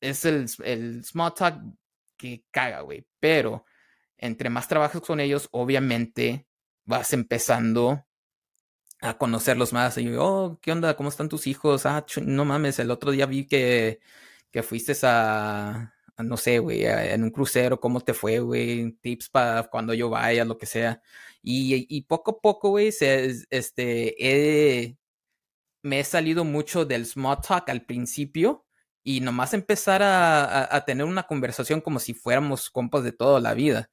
es 0.00 0.24
el, 0.24 0.46
el 0.64 1.04
small 1.04 1.34
talk 1.34 1.60
que 2.16 2.44
caga, 2.50 2.80
güey, 2.82 3.06
pero 3.20 3.64
entre 4.18 4.50
más 4.50 4.68
trabajas 4.68 5.00
con 5.02 5.20
ellos, 5.20 5.48
obviamente 5.52 6.46
vas 6.84 7.12
empezando 7.12 8.04
a 9.00 9.18
conocerlos 9.18 9.72
más. 9.72 9.98
Y 9.98 10.04
yo, 10.04 10.24
oh, 10.24 10.60
¿qué 10.60 10.72
onda? 10.72 10.96
¿Cómo 10.96 11.08
están 11.08 11.28
tus 11.28 11.46
hijos? 11.46 11.86
Ah, 11.86 12.04
no 12.22 12.44
mames, 12.44 12.78
el 12.78 12.90
otro 12.90 13.12
día 13.12 13.26
vi 13.26 13.46
que, 13.46 14.00
que 14.50 14.62
fuiste 14.62 14.94
a, 15.04 15.94
no 16.18 16.36
sé, 16.36 16.58
güey, 16.58 16.84
en 16.84 17.24
un 17.24 17.30
crucero, 17.30 17.80
¿cómo 17.80 18.00
te 18.00 18.14
fue, 18.14 18.40
güey? 18.40 18.92
Tips 19.00 19.30
para 19.30 19.64
cuando 19.64 19.94
yo 19.94 20.10
vaya, 20.10 20.44
lo 20.44 20.58
que 20.58 20.66
sea. 20.66 21.00
Y, 21.42 21.86
y 21.88 22.02
poco 22.02 22.32
a 22.32 22.40
poco, 22.40 22.70
güey, 22.70 22.88
este, 22.88 24.96
me 25.82 26.00
he 26.00 26.04
salido 26.04 26.44
mucho 26.44 26.84
del 26.84 27.06
small 27.06 27.40
talk 27.40 27.68
al 27.70 27.84
principio 27.84 28.66
y 29.02 29.20
nomás 29.20 29.54
empezar 29.54 30.02
a, 30.02 30.74
a, 30.74 30.84
tener 30.84 31.06
una 31.06 31.24
conversación 31.24 31.80
como 31.80 31.98
si 31.98 32.14
fuéramos 32.14 32.70
compas 32.70 33.04
de 33.04 33.12
toda 33.12 33.40
la 33.40 33.54
vida. 33.54 33.90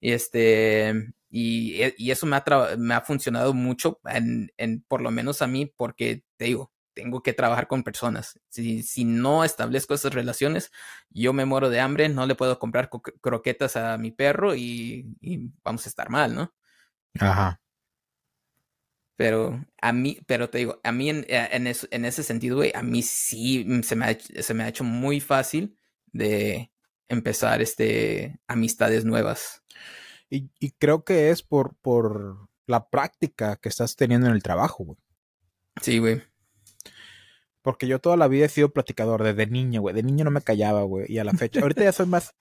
Este, 0.00 1.12
y, 1.30 1.80
y 1.96 2.10
eso 2.10 2.26
me 2.26 2.36
ha, 2.36 2.44
me 2.76 2.94
ha 2.94 3.00
funcionado 3.02 3.54
mucho, 3.54 4.00
en, 4.04 4.52
en, 4.56 4.82
por 4.82 5.00
lo 5.00 5.10
menos 5.10 5.42
a 5.42 5.46
mí, 5.46 5.66
porque 5.66 6.24
te 6.36 6.46
digo, 6.46 6.72
tengo 6.98 7.22
que 7.22 7.32
trabajar 7.32 7.68
con 7.68 7.84
personas. 7.84 8.40
Si, 8.48 8.82
si 8.82 9.04
no 9.04 9.44
establezco 9.44 9.94
esas 9.94 10.12
relaciones, 10.12 10.72
yo 11.10 11.32
me 11.32 11.44
muero 11.44 11.70
de 11.70 11.78
hambre, 11.78 12.08
no 12.08 12.26
le 12.26 12.34
puedo 12.34 12.58
comprar 12.58 12.90
croquetas 12.90 13.76
a 13.76 13.96
mi 13.98 14.10
perro 14.10 14.56
y, 14.56 15.06
y 15.20 15.52
vamos 15.62 15.86
a 15.86 15.88
estar 15.88 16.10
mal, 16.10 16.34
¿no? 16.34 16.52
Ajá. 17.20 17.60
Pero 19.14 19.64
a 19.80 19.92
mí, 19.92 20.18
pero 20.26 20.50
te 20.50 20.58
digo, 20.58 20.80
a 20.82 20.90
mí 20.90 21.08
en, 21.08 21.24
eh, 21.28 21.48
en, 21.52 21.68
en 21.68 22.04
ese 22.04 22.24
sentido, 22.24 22.56
güey, 22.56 22.72
a 22.74 22.82
mí 22.82 23.02
sí 23.02 23.64
se 23.84 23.94
me, 23.94 24.06
ha, 24.06 24.18
se 24.18 24.54
me 24.54 24.64
ha 24.64 24.68
hecho 24.68 24.82
muy 24.82 25.20
fácil 25.20 25.76
de 26.06 26.72
empezar 27.06 27.62
este 27.62 28.40
amistades 28.48 29.04
nuevas. 29.04 29.62
Y, 30.28 30.50
y 30.58 30.72
creo 30.72 31.04
que 31.04 31.30
es 31.30 31.44
por, 31.44 31.76
por 31.76 32.48
la 32.66 32.88
práctica 32.90 33.54
que 33.54 33.68
estás 33.68 33.94
teniendo 33.94 34.26
en 34.26 34.32
el 34.32 34.42
trabajo, 34.42 34.84
güey. 34.84 34.98
Sí, 35.80 35.98
güey. 35.98 36.22
Porque 37.68 37.86
yo 37.86 37.98
toda 37.98 38.16
la 38.16 38.28
vida 38.28 38.46
he 38.46 38.48
sido 38.48 38.70
platicador 38.70 39.22
desde 39.22 39.46
niño, 39.46 39.82
güey. 39.82 39.94
De 39.94 40.02
niño 40.02 40.24
no 40.24 40.30
me 40.30 40.40
callaba, 40.40 40.84
güey. 40.84 41.04
Y 41.06 41.18
a 41.18 41.24
la 41.24 41.34
fecha, 41.34 41.60
ahorita 41.60 41.84
ya 41.84 41.92
soy 41.92 42.06
más, 42.06 42.34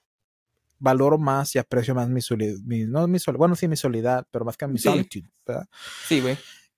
valoro 0.80 1.18
más 1.18 1.54
y 1.54 1.60
aprecio 1.60 1.94
más 1.94 2.08
mi 2.08 2.22
soledad, 2.22 2.56
no 2.64 3.06
mi 3.10 3.20
soledad, 3.20 3.38
bueno, 3.38 3.58
sí 3.58 3.68
mi 3.68 3.76
soledad, 3.76 4.26
pero 4.32 4.46
más 4.46 4.56
que 4.56 4.68
mi 4.68 4.78
sí. 4.78 4.86
solitude, 4.86 5.30
¿verdad? 5.46 5.68
Sí, 6.08 6.22
güey. 6.22 6.38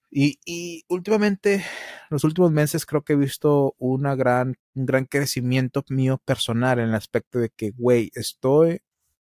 Y, 0.09 0.39
y, 0.45 0.83
últimamente, 0.87 1.63
los 2.09 2.23
últimos 2.23 2.51
meses 2.51 2.87
creo 2.87 3.03
que 3.03 3.13
he 3.13 3.17
visto 3.17 3.75
una 3.77 4.15
gran, 4.15 4.55
un 4.73 4.87
gran 4.87 5.05
crecimiento 5.05 5.85
mío 5.89 6.19
personal 6.25 6.79
en 6.79 6.89
el 6.89 6.95
aspecto 6.95 7.37
de 7.37 7.51
que, 7.51 7.69
güey, 7.77 8.09
estoy 8.15 8.81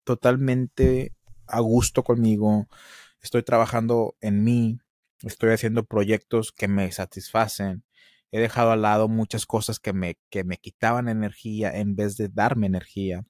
totalmente 0.04 1.12
a 1.46 1.60
gusto 1.60 2.04
conmigo, 2.04 2.68
estoy 3.20 3.42
trabajando 3.42 4.16
en 4.22 4.44
mí, 4.44 4.78
estoy 5.24 5.50
haciendo 5.50 5.84
proyectos 5.84 6.52
que 6.52 6.68
me 6.68 6.90
satisfacen, 6.90 7.84
he 8.32 8.40
dejado 8.40 8.70
al 8.72 8.82
lado 8.82 9.08
muchas 9.08 9.46
cosas 9.46 9.80
que 9.80 9.92
me, 9.92 10.18
que 10.30 10.44
me 10.44 10.58
quitaban 10.58 11.08
energía 11.08 11.76
en 11.76 11.96
vez 11.96 12.16
de 12.16 12.28
darme 12.28 12.66
energía. 12.66 13.24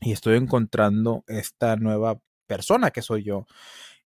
Y 0.00 0.12
estoy 0.12 0.36
encontrando 0.36 1.24
esta 1.26 1.76
nueva 1.76 2.20
persona 2.46 2.90
que 2.90 3.02
soy 3.02 3.24
yo. 3.24 3.46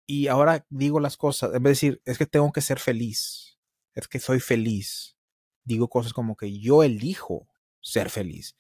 Y 0.06 0.28
ahora 0.28 0.66
digo 0.70 1.00
las 1.00 1.16
cosas, 1.16 1.54
en 1.54 1.62
decir, 1.62 2.00
es 2.04 2.18
que 2.18 2.26
tengo 2.26 2.52
que 2.52 2.62
ser 2.62 2.78
feliz, 2.78 3.58
es 3.94 4.08
que 4.08 4.18
soy 4.18 4.40
feliz. 4.40 5.16
Digo 5.64 5.88
cosas 5.88 6.14
como 6.14 6.36
que 6.36 6.58
yo 6.58 6.82
elijo 6.82 7.46
ser 7.80 8.08
feliz. 8.08 8.56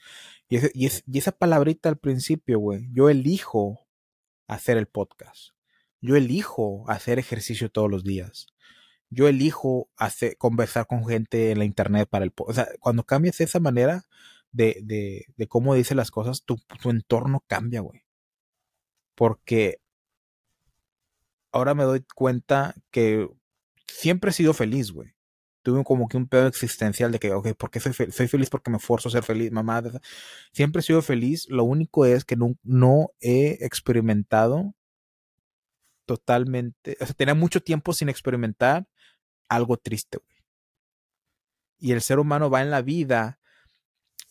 Y, 0.48 0.58
y 0.74 1.18
esa 1.18 1.32
palabrita 1.32 1.88
al 1.88 1.98
principio, 1.98 2.58
güey, 2.58 2.88
yo 2.92 3.08
elijo 3.08 3.86
hacer 4.46 4.76
el 4.76 4.86
podcast. 4.86 5.52
Yo 6.00 6.16
elijo 6.16 6.84
hacer 6.88 7.18
ejercicio 7.18 7.70
todos 7.70 7.90
los 7.90 8.04
días 8.04 8.46
yo 9.10 9.28
elijo 9.28 9.88
conversar 10.38 10.86
con 10.86 11.06
gente 11.06 11.50
en 11.50 11.58
la 11.58 11.64
internet 11.64 12.08
para 12.08 12.24
el... 12.24 12.32
O 12.36 12.52
sea, 12.52 12.68
cuando 12.80 13.04
cambias 13.04 13.40
esa 13.40 13.60
manera 13.60 14.04
de, 14.52 15.26
de, 15.36 15.48
cómo 15.48 15.74
dice 15.74 15.94
las 15.94 16.10
cosas, 16.10 16.44
tu, 16.44 16.56
tu 16.80 16.90
entorno 16.90 17.44
cambia, 17.46 17.80
güey. 17.80 18.04
Porque 19.14 19.80
ahora 21.52 21.74
me 21.74 21.84
doy 21.84 22.04
cuenta 22.14 22.74
que 22.90 23.28
siempre 23.86 24.30
he 24.30 24.34
sido 24.34 24.54
feliz, 24.54 24.92
güey. 24.92 25.14
Tuve 25.62 25.84
como 25.84 26.08
que 26.08 26.16
un 26.16 26.28
pedo 26.28 26.46
existencial 26.46 27.12
de 27.12 27.18
que, 27.18 27.32
ok, 27.32 27.54
¿por 27.54 27.70
qué 27.70 27.80
soy, 27.80 27.92
fe 27.92 28.10
soy 28.10 28.28
feliz? 28.28 28.48
Porque 28.48 28.70
me 28.70 28.76
esfuerzo 28.78 29.08
a 29.08 29.12
ser 29.12 29.22
feliz, 29.24 29.50
mamá. 29.52 29.82
Siempre 30.52 30.80
he 30.80 30.82
sido 30.82 31.02
feliz. 31.02 31.46
Lo 31.50 31.64
único 31.64 32.06
es 32.06 32.24
que 32.24 32.36
no, 32.36 32.56
no 32.62 33.10
he 33.20 33.58
experimentado 33.60 34.74
totalmente, 36.08 36.96
o 37.00 37.04
sea, 37.04 37.14
tenía 37.14 37.34
mucho 37.34 37.60
tiempo 37.60 37.92
sin 37.92 38.08
experimentar 38.08 38.88
algo 39.48 39.76
triste, 39.76 40.18
güey. 40.18 40.38
Y 41.80 41.92
el 41.92 42.00
ser 42.00 42.18
humano 42.18 42.50
va 42.50 42.62
en 42.62 42.70
la 42.70 42.82
vida 42.82 43.38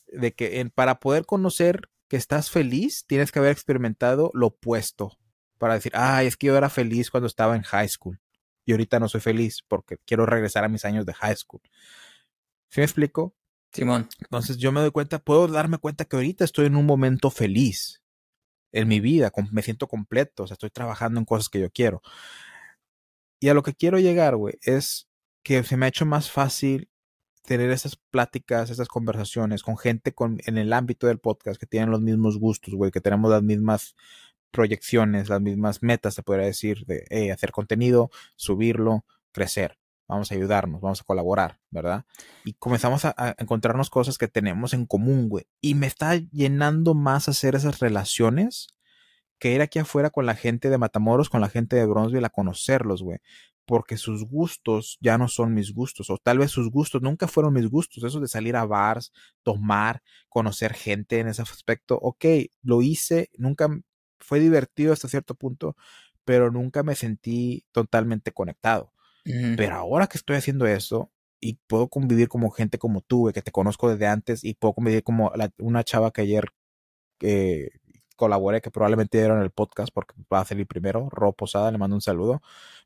de 0.08 0.34
que 0.34 0.60
en, 0.60 0.70
para 0.70 1.00
poder 1.00 1.26
conocer 1.26 1.90
que 2.08 2.18
estás 2.18 2.50
feliz, 2.50 3.06
tienes 3.08 3.32
que 3.32 3.40
haber 3.40 3.52
experimentado 3.52 4.32
lo 4.34 4.48
opuesto. 4.48 5.18
Para 5.58 5.76
decir, 5.76 5.92
ay, 5.96 6.28
es 6.28 6.38
que 6.38 6.48
yo 6.48 6.58
era 6.58 6.70
feliz 6.70 7.10
cuando 7.10 7.28
estaba 7.28 7.56
en 7.56 7.64
high 7.64 7.90
school. 7.90 8.20
Y 8.66 8.72
ahorita 8.72 9.00
no 9.00 9.08
soy 9.08 9.22
feliz 9.22 9.64
porque 9.68 9.98
quiero 10.06 10.26
regresar 10.26 10.64
a 10.64 10.70
mis 10.70 10.86
años 10.86 11.06
de 11.06 11.14
high 11.14 11.36
school. 11.36 11.62
¿Sí 12.70 12.82
me 12.82 12.84
explico? 12.84 13.34
Simón. 13.72 14.10
Entonces 14.20 14.58
yo 14.58 14.72
me 14.72 14.82
doy 14.82 14.92
cuenta, 14.92 15.20
puedo 15.20 15.48
darme 15.48 15.78
cuenta 15.78 16.06
que 16.06 16.16
ahorita 16.16 16.44
estoy 16.44 16.66
en 16.66 16.76
un 16.76 16.86
momento 16.86 17.30
feliz 17.30 18.02
en 18.72 18.88
mi 18.88 19.00
vida, 19.00 19.32
me 19.52 19.62
siento 19.62 19.88
completo, 19.88 20.44
o 20.44 20.48
sea, 20.48 20.56
estoy 20.56 20.70
trabajando 20.70 21.20
en 21.20 21.26
cosas 21.26 21.50
que 21.50 21.60
yo 21.60 21.70
quiero. 21.72 22.02
Y 23.40 23.50
a 23.50 23.54
lo 23.54 23.64
que 23.64 23.74
quiero 23.74 24.00
llegar, 24.00 24.36
güey, 24.36 24.56
es 24.62 25.08
que 25.44 25.64
se 25.64 25.78
me 25.78 25.86
ha 25.86 25.90
hecho 25.90 26.06
más 26.06 26.32
fácil 26.32 26.90
tener 27.44 27.72
esas 27.72 27.96
pláticas, 27.96 28.70
esas 28.70 28.90
conversaciones 28.90 29.64
con 29.64 29.78
gente 29.78 30.14
con, 30.14 30.38
en 30.46 30.58
el 30.58 30.74
ámbito 30.74 31.08
del 31.08 31.20
podcast 31.20 31.60
que 31.60 31.66
tienen 31.66 31.92
los 31.92 32.02
mismos 32.02 32.38
gustos, 32.38 32.74
güey, 32.74 32.92
que 32.92 33.00
tenemos 33.00 33.32
las 33.32 33.42
mismas 33.42 33.96
proyecciones, 34.52 35.30
las 35.30 35.40
mismas 35.40 35.82
metas, 35.82 36.14
se 36.14 36.24
podría 36.24 36.46
decir, 36.46 36.86
de 36.86 37.32
hacer 37.32 37.52
contenido, 37.52 38.10
subirlo, 38.36 39.06
crecer. 39.32 39.78
Vamos 40.10 40.32
a 40.32 40.36
ayudarnos, 40.36 40.82
vamos 40.82 41.02
a 41.02 41.04
colaborar, 41.04 41.60
¿verdad? 41.70 42.06
Y 42.46 42.54
comenzamos 42.54 43.06
a, 43.06 43.14
a 43.18 43.36
encontrarnos 43.38 43.90
cosas 43.90 44.18
que 44.18 44.30
tenemos 44.30 44.74
en 44.74 44.86
común, 44.86 45.28
güey. 45.28 45.48
Y 45.62 45.76
me 45.76 45.88
está 45.88 46.16
llenando 46.16 46.96
más 46.96 47.28
hacer 47.28 47.56
esas 47.56 47.80
relaciones 47.80 48.68
que 49.40 49.54
ir 49.54 49.62
aquí 49.62 49.80
afuera 49.80 50.10
con 50.10 50.26
la 50.26 50.36
gente 50.36 50.70
de 50.70 50.78
Matamoros, 50.78 51.30
con 51.30 51.42
la 51.42 51.50
gente 51.50 51.76
de 51.76 51.86
Bronzeville 51.86 52.26
a 52.26 52.30
conocerlos, 52.30 53.04
güey. 53.04 53.20
Porque 53.66 53.98
sus 53.98 54.26
gustos 54.26 54.98
ya 55.02 55.18
no 55.18 55.28
son 55.28 55.54
mis 55.54 55.74
gustos, 55.74 56.10
o 56.10 56.18
tal 56.18 56.38
vez 56.40 56.52
sus 56.52 56.72
gustos 56.72 57.02
nunca 57.02 57.28
fueron 57.28 57.54
mis 57.54 57.70
gustos. 57.70 58.04
Eso 58.04 58.20
de 58.20 58.28
salir 58.28 58.56
a 58.56 58.66
bars, 58.66 59.12
tomar, 59.44 60.02
conocer 60.30 60.74
gente 60.74 61.20
en 61.20 61.28
ese 61.28 61.42
aspecto, 61.42 61.98
ok, 62.02 62.26
lo 62.62 62.82
hice, 62.82 63.30
nunca 63.38 63.68
fue 64.20 64.40
divertido 64.40 64.94
hasta 64.94 65.10
cierto 65.10 65.36
punto, 65.36 65.76
pero 66.26 66.52
nunca 66.52 66.84
me 66.84 66.96
sentí 66.96 67.66
totalmente 67.72 68.32
conectado. 68.32 68.94
Pero 69.58 69.76
ahora 69.76 70.08
que 70.08 70.18
estoy 70.18 70.38
haciendo 70.38 70.66
eso 70.68 71.12
y 71.42 71.60
puedo 71.68 71.90
convivir 71.90 72.30
como 72.30 72.50
gente 72.50 72.78
como 72.78 73.02
tú, 73.02 73.20
güey, 73.20 73.34
que 73.34 73.42
te 73.42 73.52
conozco 73.52 73.90
desde 73.90 74.08
antes 74.08 74.44
y 74.44 74.54
puedo 74.54 74.74
convivir 74.74 75.04
como 75.04 75.32
la, 75.36 75.52
una 75.58 75.84
chava 75.84 76.12
que 76.12 76.22
ayer 76.22 76.46
eh, 77.22 77.70
colaboré, 78.18 78.60
que 78.62 78.72
probablemente 78.72 79.18
dieron 79.18 79.42
el 79.42 79.52
podcast 79.52 79.94
porque 79.94 80.14
va 80.32 80.42
a 80.42 80.46
salir 80.46 80.68
primero, 80.68 81.10
Ro 81.10 81.32
Posada, 81.32 81.72
le 81.72 81.78
mando 81.78 81.96
un 81.96 82.02
saludo. 82.02 82.42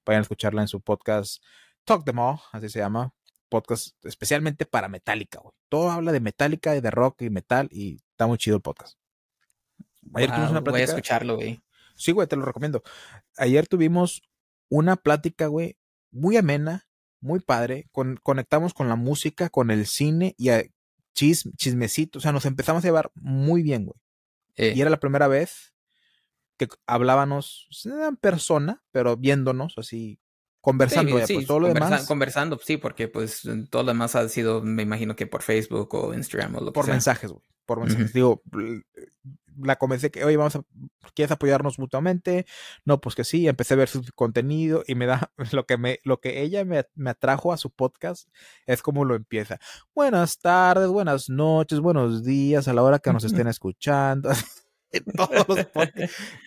Vayan 0.06 0.20
a 0.20 0.22
escucharla 0.22 0.62
en 0.62 0.68
su 0.68 0.82
podcast 0.82 1.44
Talk 1.86 2.06
Them 2.06 2.20
All, 2.20 2.40
así 2.52 2.70
se 2.70 2.80
llama. 2.80 3.14
Podcast 3.50 3.96
especialmente 4.06 4.66
para 4.66 4.88
Metallica, 4.88 5.40
güey. 5.40 5.54
Todo 5.68 5.90
habla 5.90 6.12
de 6.12 6.20
Metallica 6.20 6.76
y 6.76 6.82
de 6.82 6.92
rock 6.92 7.24
y 7.24 7.30
metal 7.30 7.68
y 7.72 7.96
está 8.12 8.28
muy 8.28 8.38
chido 8.38 8.58
el 8.58 8.62
podcast. 8.62 8.98
Ayer 10.14 10.30
wow, 10.30 10.36
tuvimos 10.36 10.52
una 10.52 10.64
plática. 10.64 10.72
Voy 10.72 10.82
a 10.82 10.86
escucharlo, 10.86 11.36
güey. 11.36 11.62
Sí, 11.96 12.12
güey, 12.12 12.28
te 12.28 12.36
lo 12.36 12.46
recomiendo. 12.46 12.84
Ayer 13.38 13.68
tuvimos 13.68 14.22
una 14.70 14.96
plática, 14.96 15.48
güey, 15.48 15.78
muy 16.12 16.38
amena, 16.38 16.88
muy 17.20 17.40
padre. 17.40 17.88
Con, 17.92 18.20
conectamos 18.24 18.74
con 18.74 18.90
la 18.90 18.96
música, 18.96 19.50
con 19.50 19.72
el 19.72 19.86
cine 19.86 20.34
y 20.38 20.50
a 20.50 20.64
chis, 21.14 21.50
chismecito. 21.56 22.20
O 22.20 22.22
sea, 22.22 22.32
nos 22.32 22.46
empezamos 22.46 22.84
a 22.84 22.88
llevar 22.88 23.12
muy 23.16 23.62
bien, 23.62 23.86
güey. 23.86 24.01
Eh. 24.56 24.74
Y 24.76 24.82
era 24.82 24.90
la 24.90 25.00
primera 25.00 25.28
vez 25.28 25.74
que 26.58 26.68
hablábamos 26.86 27.68
en 27.86 28.16
persona, 28.18 28.84
pero 28.92 29.18
viéndonos 29.18 29.78
así, 29.78 30.20
conversando. 30.62 31.18
Sí, 31.20 31.26
sí, 31.26 31.34
pues, 31.36 31.48
todo 31.48 31.60
lo 31.60 31.68
conversa 31.68 31.90
demás, 31.90 32.08
conversando, 32.08 32.60
sí, 32.64 32.78
porque 32.78 33.08
pues 33.08 33.42
todo 33.70 33.84
lo 33.84 33.88
demás 33.88 34.16
ha 34.16 34.28
sido, 34.30 34.62
me 34.62 34.84
imagino 34.84 35.16
que 35.16 35.28
por 35.28 35.42
Facebook 35.42 35.94
o 35.96 36.14
Instagram 36.14 36.56
o 36.56 36.62
lo 36.62 36.74
Por 36.74 36.86
que 36.86 36.92
mensajes, 36.92 37.32
güey. 37.32 37.44
Por 37.66 37.80
mensajes. 37.80 38.06
Uh 38.06 38.10
-huh. 38.10 38.14
Digo, 38.14 38.44
la 39.62 39.78
comencé 39.78 40.12
que, 40.12 40.24
oye, 40.24 40.38
vamos 40.38 40.56
a, 40.56 40.64
¿quieres 41.14 41.32
apoyarnos 41.32 41.80
mutuamente? 41.80 42.46
No, 42.86 43.02
pues 43.02 43.16
que 43.16 43.24
sí, 43.24 43.48
empecé 43.48 43.74
a 43.74 43.78
ver 43.78 43.90
su 43.90 44.04
contenido 44.16 44.84
y 44.88 44.96
me 44.96 45.06
da, 45.06 45.32
lo 45.52 45.66
que, 45.66 45.78
me, 45.78 46.00
lo 46.04 46.20
que 46.20 46.42
ella 46.42 46.66
me, 46.66 46.86
me 46.96 47.10
atrajo 47.10 47.54
a 47.54 47.58
su 47.58 47.70
podcast 47.70 48.28
es 48.66 48.82
como 48.82 49.06
lo 49.06 49.16
empieza. 49.16 49.60
Buenas 49.94 50.40
tardes, 50.40 50.88
buenas 50.88 51.30
noches, 51.30 51.80
buenos 51.80 52.24
días 52.24 52.68
a 52.68 52.74
la 52.74 52.84
hora 52.84 53.00
que 53.00 53.14
nos 53.14 53.24
estén 53.24 53.48
escuchando. 53.48 54.30
todos 55.16 55.48
los 55.48 55.68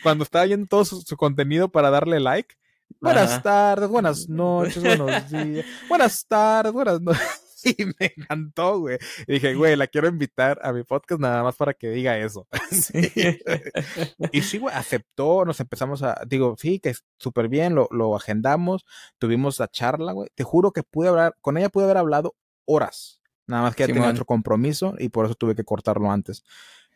Cuando 0.03 0.25
estaba 0.25 0.45
viendo 0.45 0.67
todo 0.67 0.85
su, 0.85 1.17
contenido 1.17 1.69
para 1.69 1.91
darle 1.91 2.21
like. 2.21 2.55
Buenas 3.01 3.43
tardes, 3.43 3.89
buenas 3.89 4.29
noches, 4.29 4.83
buenos 4.83 5.31
días. 5.31 5.67
Buenas 5.89 6.27
tardes, 6.27 6.73
buenas 6.73 7.01
noches. 7.01 7.41
Y 7.79 7.85
me 7.87 8.13
encantó, 8.17 8.81
güey. 8.81 8.99
Y 9.27 9.35
dije, 9.35 9.55
güey, 9.55 9.77
la 9.77 9.87
quiero 9.87 10.09
invitar 10.09 10.59
a 10.63 10.73
mi 10.73 10.83
podcast 10.83 11.21
nada 11.21 11.43
más 11.43 11.57
para 11.57 11.75
que 11.75 11.91
diga 11.91 12.19
eso. 12.19 12.47
Y 14.33 14.43
sí, 14.43 14.59
güey, 14.59 14.75
aceptó, 14.75 15.45
nos 15.45 15.61
empezamos 15.61 16.03
a, 16.03 16.21
digo, 16.27 16.57
sí, 16.59 16.81
que 16.81 16.95
súper 17.19 17.49
bien, 17.49 17.75
lo, 17.75 17.89
lo 17.91 18.17
agendamos, 18.17 18.85
tuvimos 19.19 19.59
la 19.59 19.69
charla, 19.69 20.13
güey. 20.13 20.29
Te 20.35 20.45
juro 20.45 20.73
que 20.73 20.83
pude 20.83 21.09
hablar, 21.09 21.37
con 21.41 21.57
ella 21.57 21.69
pude 21.69 21.85
haber 21.85 21.97
hablado 21.97 22.35
horas. 22.67 23.21
Nada 23.47 23.63
más 23.63 23.75
que 23.75 23.87
ya 23.87 23.93
tenía 23.93 24.09
otro 24.09 24.25
compromiso 24.25 24.95
y 24.99 25.11
por 25.11 25.27
eso 25.27 25.35
tuve 25.35 25.55
que 25.55 25.65
cortarlo 25.65 26.11
antes. 26.11 26.45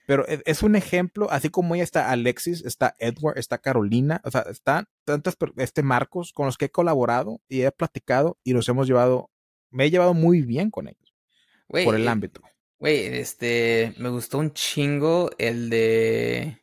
Pero 0.08 0.26
e, 0.26 0.42
es 0.46 0.62
un 0.62 0.74
ejemplo, 0.74 1.30
así 1.30 1.50
como 1.50 1.74
ella 1.74 1.84
está 1.84 2.10
Alexis, 2.10 2.64
está 2.64 2.96
Edward, 2.98 3.36
está 3.36 3.58
Carolina, 3.58 4.22
o 4.24 4.30
sea, 4.30 4.40
están 4.50 4.86
tantos, 5.04 5.36
este 5.56 5.82
Marcos 5.82 6.32
con 6.32 6.46
los 6.46 6.56
que 6.56 6.66
he 6.66 6.70
colaborado 6.70 7.42
y 7.46 7.60
he 7.60 7.70
platicado 7.70 8.38
y 8.42 8.54
los 8.54 8.66
hemos 8.70 8.86
llevado, 8.86 9.30
me 9.70 9.86
he 9.86 9.90
llevado 9.90 10.14
muy 10.14 10.42
bien 10.42 10.70
con 10.70 10.88
ellos. 10.88 11.14
por 11.68 11.94
el 11.94 12.08
ámbito. 12.08 12.40
Güey, 12.78 13.06
este, 13.18 13.94
me 13.98 14.08
gustó 14.08 14.38
un 14.38 14.52
chingo 14.52 15.30
el 15.38 15.68
de, 15.68 16.62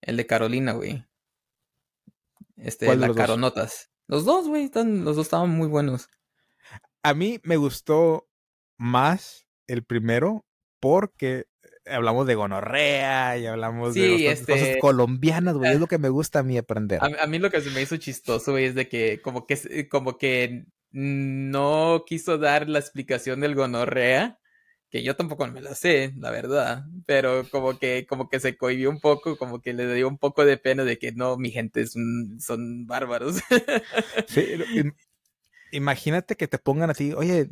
el 0.00 0.16
de 0.16 0.26
Carolina, 0.26 0.72
güey. 0.72 1.04
Este, 2.56 2.94
la 2.96 3.14
Caronotas. 3.14 3.90
Los 4.06 4.24
dos, 4.24 4.48
güey, 4.48 4.70
los 4.74 5.16
dos 5.16 5.26
estaban 5.26 5.50
muy 5.50 5.68
buenos. 5.68 6.08
A 7.02 7.14
mí 7.14 7.40
me 7.42 7.56
gustó 7.56 8.28
más 8.76 9.46
el 9.66 9.84
primero 9.84 10.44
porque 10.80 11.46
hablamos 11.86 12.26
de 12.26 12.34
gonorrea 12.34 13.38
y 13.38 13.46
hablamos 13.46 13.94
de 13.94 14.36
cosas 14.46 14.60
este 14.60 14.78
colombianas, 14.78 15.56
güey. 15.56 15.72
Es 15.72 15.80
lo 15.80 15.86
que 15.86 15.98
me 15.98 16.08
gusta 16.08 16.40
a 16.40 16.42
mí 16.42 16.56
aprender. 16.58 17.00
A, 17.02 17.26
mí 17.26 17.38
lo 17.38 17.50
que 17.50 17.60
se 17.60 17.70
me 17.70 17.82
hizo 17.82 17.96
chistoso, 17.96 18.52
güey, 18.52 18.66
es 18.66 18.74
de 18.74 18.88
que 18.88 19.20
como 19.22 19.46
que 19.46 19.88
como 19.88 20.18
que 20.18 20.64
no 20.92 22.04
quiso 22.06 22.38
dar 22.38 22.68
la 22.68 22.78
explicación 22.78 23.40
del 23.40 23.54
gonorrea, 23.54 24.38
que 24.90 25.02
yo 25.04 25.16
tampoco 25.16 25.46
me 25.46 25.60
la 25.60 25.74
sé, 25.74 26.12
la 26.18 26.30
verdad, 26.30 26.84
pero 27.06 27.48
como 27.50 27.78
que 27.78 28.06
como 28.08 28.28
que 28.28 28.40
se 28.40 28.56
cohibió 28.56 28.90
un 28.90 29.00
poco, 29.00 29.36
como 29.36 29.60
que 29.60 29.72
le 29.72 29.92
dio 29.94 30.08
un 30.08 30.18
poco 30.18 30.44
de 30.44 30.56
pena 30.58 30.84
de 30.84 30.98
que 30.98 31.12
no, 31.12 31.36
mi 31.36 31.50
gente 31.50 31.86
son, 31.86 32.40
son 32.40 32.86
bárbaros. 32.86 33.36
Sí, 34.26 34.44
imagínate 35.72 36.36
que 36.36 36.48
te 36.48 36.58
pongan 36.58 36.90
así, 36.90 37.12
oye, 37.12 37.48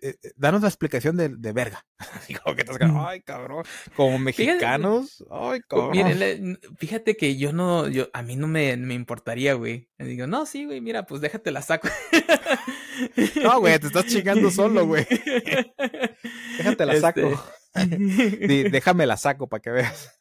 eh, 0.00 0.16
danos 0.36 0.62
la 0.62 0.68
explicación 0.68 1.16
de, 1.16 1.28
de 1.28 1.52
verga. 1.52 1.84
Así 2.14 2.34
como 2.34 2.56
que 2.56 2.62
estás, 2.62 2.78
ay, 2.80 3.20
cabrón, 3.20 3.64
como 3.94 4.18
mexicanos, 4.18 5.24
ay, 5.30 5.60
cabrón. 5.60 5.90
Miren, 5.90 6.58
fíjate 6.78 7.16
que 7.16 7.36
yo 7.36 7.52
no, 7.52 7.88
yo, 7.88 8.08
a 8.12 8.22
mí 8.22 8.36
no 8.36 8.46
me, 8.46 8.76
me 8.76 8.94
importaría, 8.94 9.54
güey. 9.54 9.88
digo, 9.98 10.26
no, 10.26 10.46
sí, 10.46 10.64
güey, 10.64 10.80
mira, 10.80 11.06
pues 11.06 11.20
déjate 11.20 11.50
la 11.50 11.62
saco. 11.62 11.88
no, 13.42 13.60
güey, 13.60 13.78
te 13.78 13.88
estás 13.88 14.06
chingando 14.06 14.50
solo, 14.50 14.86
güey. 14.86 15.06
déjate 16.58 16.86
la 16.86 17.00
saco. 17.00 17.42
Este 17.74 18.70
déjame 18.70 19.06
la 19.06 19.16
saco 19.16 19.48
para 19.48 19.60
que 19.60 19.70
veas. 19.70 20.20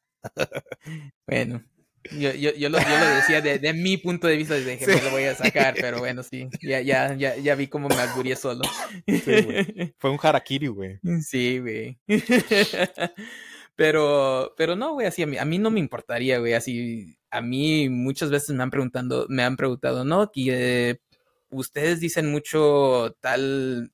bueno, 1.26 1.64
yo, 2.12 2.34
yo, 2.34 2.54
yo, 2.54 2.70
lo, 2.70 2.80
yo 2.80 3.00
lo 3.00 3.16
decía 3.16 3.42
de, 3.42 3.60
de, 3.60 3.74
mi 3.74 3.98
punto 3.98 4.28
de 4.28 4.38
vista, 4.38 4.56
desde 4.56 4.78
que 4.78 4.88
me 4.88 5.02
lo 5.02 5.12
voy 5.12 5.24
a 5.24 5.36
sacar, 5.36 5.76
pero 5.80 6.00
bueno, 6.00 6.24
sí, 6.24 6.48
ya, 6.62 6.82
ya, 6.82 7.14
ya, 7.16 7.36
ya 7.38 7.56
vi 7.56 7.68
cómo 7.68 7.90
me 7.90 7.96
alburié 7.96 8.36
solo. 8.36 8.62
Fue 9.98 10.10
un 10.10 10.20
harakiri, 10.22 10.68
güey. 10.68 11.00
Sí, 11.22 11.60
güey. 11.60 12.00
Pero, 13.80 14.56
pero 14.58 14.76
no, 14.76 14.92
güey, 14.92 15.08
así 15.08 15.24
a 15.24 15.26
mí, 15.26 15.38
a 15.38 15.46
mí 15.46 15.58
no 15.58 15.72
me 15.72 15.80
importaría, 15.80 16.38
güey, 16.40 16.54
así, 16.54 17.18
a 17.32 17.40
mí 17.40 17.88
muchas 17.88 18.30
veces 18.30 18.54
me 18.54 18.62
han 18.62 18.72
preguntado, 18.72 19.26
me 19.30 19.42
han 19.42 19.56
preguntado, 19.56 20.04
¿no? 20.04 20.34
Que 20.34 20.90
eh, 20.90 21.02
ustedes 21.50 22.02
dicen 22.02 22.30
mucho 22.30 23.16
tal 23.22 23.94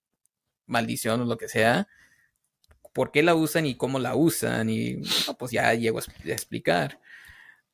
maldición 0.65 1.21
o 1.21 1.25
lo 1.25 1.37
que 1.37 1.47
sea, 1.47 1.87
¿por 2.93 3.11
qué 3.11 3.21
la 3.21 3.35
usan 3.35 3.67
y 3.67 3.75
cómo 3.75 3.99
la 3.99 4.15
usan? 4.15 4.71
Y, 4.71 4.95
no, 5.27 5.37
pues 5.37 5.51
ya 5.51 5.71
llego 5.75 5.99
a 5.99 6.31
explicar. 6.31 6.99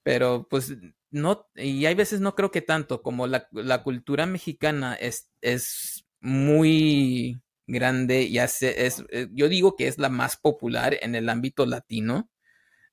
Pero 0.03 0.47
pues 0.49 0.73
no, 1.11 1.47
y 1.55 1.85
hay 1.85 1.95
veces 1.95 2.21
no 2.21 2.35
creo 2.35 2.51
que 2.51 2.61
tanto, 2.61 3.01
como 3.03 3.27
la, 3.27 3.47
la 3.51 3.83
cultura 3.83 4.25
mexicana 4.25 4.95
es, 4.95 5.29
es 5.41 6.05
muy 6.21 7.41
grande 7.67 8.23
y 8.23 8.39
hace, 8.39 8.85
es, 8.85 9.03
eh, 9.11 9.27
yo 9.31 9.49
digo 9.49 9.75
que 9.75 9.87
es 9.87 9.97
la 9.97 10.09
más 10.09 10.37
popular 10.37 10.97
en 11.01 11.15
el 11.15 11.29
ámbito 11.29 11.65
latino, 11.65 12.29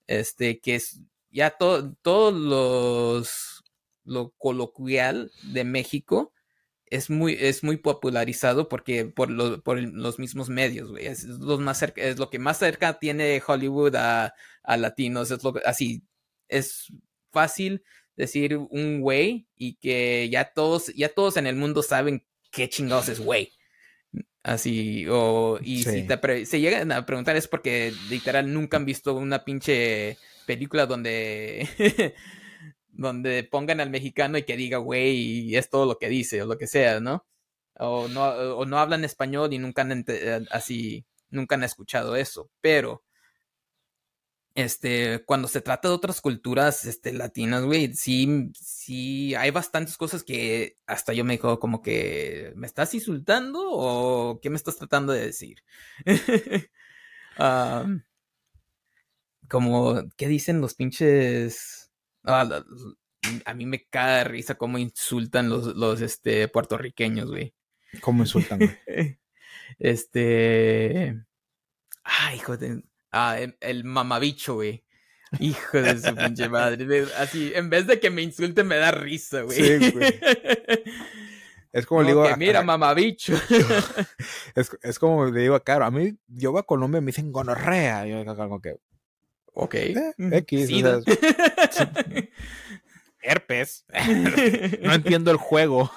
este, 0.07 0.61
que 0.61 0.77
es 0.77 1.03
ya 1.31 1.51
todo, 1.51 1.95
todos 2.03 2.35
los, 2.35 3.65
lo 4.05 4.31
coloquial 4.39 5.31
de 5.53 5.65
México 5.65 6.33
es 6.87 7.11
muy, 7.11 7.35
es 7.35 7.65
muy 7.65 7.77
popularizado 7.77 8.69
porque 8.69 9.07
por, 9.07 9.63
por 9.63 9.81
los 9.81 10.19
mismos 10.19 10.49
medios, 10.49 10.91
güey. 10.91 11.07
Es, 11.07 11.27
más 11.27 11.79
cerca, 11.79 12.03
es 12.03 12.19
lo 12.19 12.31
que 12.31 12.39
más 12.39 12.59
cerca 12.59 12.99
tiene 12.99 13.43
Hollywood 13.47 13.95
a, 13.97 14.35
a 14.63 14.77
latinos, 14.77 15.31
es 15.31 15.45
lo 15.45 15.55
así, 15.67 16.03
es 16.49 16.93
fácil 17.31 17.83
decir 18.17 18.57
un 18.57 19.01
güey 19.01 19.47
y 19.55 19.75
que 19.77 20.29
ya 20.31 20.53
todos, 20.53 20.93
ya 20.95 21.09
todos 21.09 21.37
en 21.37 21.47
el 21.47 21.57
mundo 21.57 21.83
saben 21.83 22.27
qué 22.51 22.69
chingados 22.69 23.09
es 23.09 23.21
güey. 23.21 23.53
Así, 24.43 25.07
o, 25.09 25.59
y 25.63 25.83
si 25.85 26.07
te 26.07 26.47
se 26.47 26.61
llegan 26.61 26.91
a 26.91 27.05
preguntar 27.05 27.37
es 27.37 27.49
porque 27.49 27.93
literal 28.09 28.53
nunca 28.53 28.77
han 28.77 28.87
visto 28.87 29.15
una 29.15 29.45
pinche 29.45 30.17
película 30.47 30.87
donde, 30.87 31.69
donde 32.89 33.45
pongan 33.45 33.81
al 33.81 33.91
mexicano 33.91 34.39
y 34.39 34.45
que 34.45 34.57
diga 34.57 34.79
güey 34.79 35.17
y 35.51 35.57
es 35.57 35.69
todo 35.69 35.87
lo 35.87 35.99
que 35.99 36.09
dice 36.09 36.43
o 36.43 36.47
lo 36.47 36.57
que 36.57 36.67
sea, 36.67 37.01
¿no? 37.01 37.27
O 37.79 38.09
no, 38.09 38.25
o 38.25 38.65
no 38.65 38.79
hablan 38.79 39.05
español 39.05 39.53
y 39.53 39.59
nunca 39.59 39.83
han, 39.83 40.05
así, 40.51 41.05
nunca 41.31 41.57
han 41.57 41.65
escuchado 41.65 42.17
eso, 42.17 42.51
pero 42.61 43.05
este, 44.59 45.25
cuando 45.25 45.47
se 45.47 45.61
trata 45.61 45.87
de 45.87 45.95
otras 45.95 46.21
culturas, 46.21 46.85
este, 46.85 47.13
latinas, 47.13 47.65
güey, 47.65 47.95
sí, 47.95 48.51
sí, 48.61 49.33
hay 49.37 49.53
bastantes 49.53 49.97
cosas 49.97 50.25
que 50.25 50.79
hasta 50.85 51.13
yo 51.13 51.25
me 51.25 51.35
digo 51.35 51.61
como 51.61 51.81
que, 51.81 52.53
¿me 52.57 52.67
estás 52.67 52.93
insultando 52.93 53.61
o 53.63 54.41
qué 54.41 54.51
me 54.51 54.57
estás 54.57 54.77
tratando 54.77 55.13
de 55.13 55.27
decir? 55.27 55.63
como, 59.49 60.09
¿qué 60.17 60.27
dicen 60.27 60.61
los 60.61 60.75
pinches? 60.75 61.93
Ah, 62.25 62.65
a 63.45 63.55
mí 63.55 63.65
me 63.65 63.87
cae 63.89 64.25
risa 64.25 64.57
cómo 64.57 64.79
insultan 64.79 65.49
los, 65.49 65.77
los, 65.77 66.01
este, 66.01 66.49
puertorriqueños, 66.49 67.31
güey. 67.31 67.55
¿Cómo 68.01 68.25
insultan, 68.25 68.59
güey? 68.59 68.77
este... 69.79 71.17
Ay, 72.03 72.39
hijo 72.39 72.57
de... 72.57 72.83
Ah, 73.13 73.39
el, 73.61 73.85
mamabicho, 73.85 74.55
güey. 74.55 74.85
Hijo 75.41 75.81
de 75.81 75.99
su 75.99 76.15
pinche 76.15 76.49
madre. 76.49 77.07
Así, 77.19 77.53
en 77.55 77.71
vez 77.71 77.87
de 77.87 78.01
que 78.01 78.11
me 78.11 78.23
insulte, 78.23 78.65
me 78.65 78.77
da 78.77 78.91
risa, 78.91 79.43
güey. 79.43 79.57
Sí, 79.57 79.91
güey. 79.91 80.21
Es 81.71 81.87
como 81.87 82.03
le 82.03 82.09
digo 82.09 82.25
a 82.25 82.37
mira, 82.37 82.63
mamabicho. 82.63 83.35
Es, 84.55 84.71
es, 84.83 84.99
como 84.99 85.27
le 85.27 85.41
digo 85.41 85.55
a 85.55 85.63
Caro. 85.63 85.85
A 85.85 85.91
mí, 85.91 86.17
yo 86.27 86.51
voy 86.51 86.61
a 86.61 86.65
Colombia 86.65 86.99
y 86.99 87.03
me 87.03 87.09
dicen 87.09 87.31
gonorrea. 87.31 88.07
Yo 88.07 88.25
como 88.37 88.61
que. 88.61 88.77
Ok. 89.53 89.75
Eh, 89.75 90.15
X. 90.17 90.71
herpes. 93.21 93.85
no 94.81 94.95
entiendo 94.95 95.31
el 95.31 95.37
juego. 95.37 95.91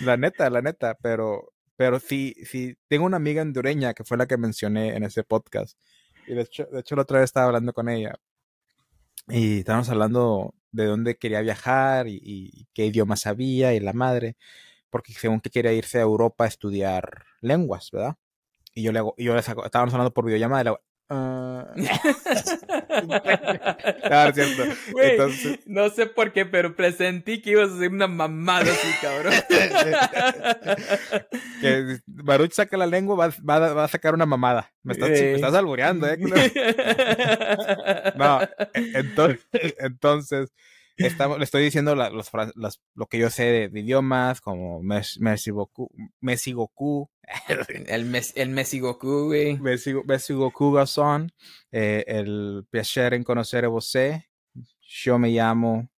la 0.00 0.16
neta, 0.16 0.50
la 0.50 0.60
neta, 0.60 0.98
pero 1.00 1.52
pero 1.78 2.00
sí, 2.00 2.34
sí, 2.44 2.76
tengo 2.88 3.06
una 3.06 3.18
amiga 3.18 3.40
hondureña 3.40 3.94
que 3.94 4.02
fue 4.02 4.18
la 4.18 4.26
que 4.26 4.36
mencioné 4.36 4.96
en 4.96 5.04
ese 5.04 5.22
podcast. 5.22 5.78
Y 6.26 6.34
de 6.34 6.42
hecho, 6.42 6.64
de 6.66 6.80
hecho 6.80 6.96
la 6.96 7.02
otra 7.02 7.20
vez 7.20 7.26
estaba 7.26 7.46
hablando 7.46 7.72
con 7.72 7.88
ella. 7.88 8.16
Y 9.28 9.60
estábamos 9.60 9.88
hablando 9.88 10.54
de 10.72 10.86
dónde 10.86 11.18
quería 11.18 11.40
viajar 11.40 12.08
y, 12.08 12.66
qué 12.74 12.86
idioma 12.86 13.14
sabía 13.14 13.74
y 13.74 13.80
la 13.80 13.92
madre. 13.92 14.36
Porque 14.90 15.12
según 15.12 15.40
que 15.40 15.50
quería 15.50 15.72
irse 15.72 15.98
a 15.98 16.02
Europa 16.02 16.44
a 16.44 16.48
estudiar 16.48 17.24
lenguas, 17.42 17.90
¿verdad? 17.92 18.16
Y 18.74 18.82
yo 18.82 18.90
le 18.90 18.98
hago, 18.98 19.14
yo 19.16 19.36
le 19.36 19.42
saco, 19.42 19.64
estábamos 19.64 19.94
hablando 19.94 20.12
por 20.12 20.24
videollamada, 20.24 20.80
Ah. 21.10 21.66
ah, 24.10 24.30
cierto. 24.34 24.64
Entonces... 25.00 25.60
No 25.66 25.88
sé 25.88 26.06
por 26.06 26.32
qué, 26.32 26.44
pero 26.44 26.76
presentí 26.76 27.40
que 27.40 27.50
ibas 27.50 27.70
a 27.70 27.76
hacer 27.76 27.90
una 27.90 28.06
mamada 28.06 28.70
así, 28.70 28.88
cabrón. 29.00 29.32
que 31.60 32.00
Baruch 32.06 32.52
saca 32.52 32.76
la 32.76 32.86
lengua, 32.86 33.16
va, 33.16 33.32
va, 33.48 33.72
va, 33.72 33.84
a 33.84 33.88
sacar 33.88 34.14
una 34.14 34.26
mamada. 34.26 34.70
Me 34.82 34.92
estás, 34.92 35.10
me 35.10 35.34
estás 35.34 35.54
albureando, 35.54 36.06
¿eh? 36.06 36.18
no, 38.16 38.42
e, 38.42 38.48
entonces, 38.94 39.46
entonces 39.78 40.52
Estamos, 40.98 41.38
le 41.38 41.44
estoy 41.44 41.62
diciendo 41.62 41.94
la, 41.94 42.10
los, 42.10 42.30
las, 42.56 42.80
lo 42.94 43.06
que 43.06 43.18
yo 43.18 43.30
sé 43.30 43.44
de, 43.44 43.68
de 43.68 43.80
idiomas, 43.80 44.40
como 44.40 44.82
Messi 44.82 45.50
Goku, 45.50 45.90
Messi 46.20 46.52
Goku. 46.52 47.08
el, 47.86 48.04
mes, 48.04 48.32
el 48.36 48.50
Messi 48.50 48.80
Goku, 48.80 49.26
güey. 49.26 49.58
Messi, 49.58 49.94
Messi 50.04 50.34
Goku 50.34 50.72
Gazón. 50.72 51.32
Eh, 51.70 52.04
el 52.06 52.66
placer 52.70 53.14
en 53.14 53.24
conocer 53.24 53.64
a 53.64 53.68
você. 53.68 54.28
Yo 54.80 55.18
me 55.18 55.30
llamo. 55.30 55.90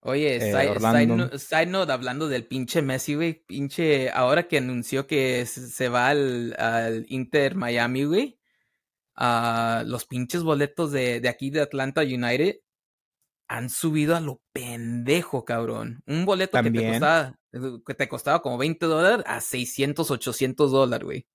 Oye, 0.00 0.36
eh, 0.36 0.40
side, 0.40 1.38
side, 1.38 1.66
note, 1.66 1.92
hablando 1.92 2.28
del 2.28 2.46
pinche 2.46 2.82
Messi, 2.82 3.14
güey. 3.14 3.44
Pinche, 3.46 4.10
ahora 4.10 4.48
que 4.48 4.58
anunció 4.58 5.06
que 5.06 5.44
se 5.46 5.88
va 5.88 6.08
al, 6.08 6.54
al 6.58 7.06
Inter 7.08 7.54
Miami, 7.54 8.04
güey. 8.04 8.38
Uh, 9.16 9.84
los 9.84 10.06
pinches 10.06 10.44
boletos 10.44 10.92
de, 10.92 11.20
de 11.20 11.28
aquí 11.28 11.50
de 11.50 11.60
Atlanta 11.60 12.02
United 12.02 12.60
han 13.48 13.70
subido 13.70 14.14
a 14.14 14.20
lo 14.20 14.42
pendejo, 14.52 15.44
cabrón. 15.44 16.02
Un 16.06 16.24
boleto 16.24 16.62
que 16.62 16.70
te, 16.70 16.90
costaba, 16.90 17.37
que 17.86 17.94
te 17.94 18.08
costaba 18.08 18.42
como 18.42 18.58
20 18.58 18.86
dólares 18.86 19.24
a 19.26 19.40
600, 19.40 20.10
800 20.10 20.70
dólares, 20.70 21.04
güey. 21.04 21.26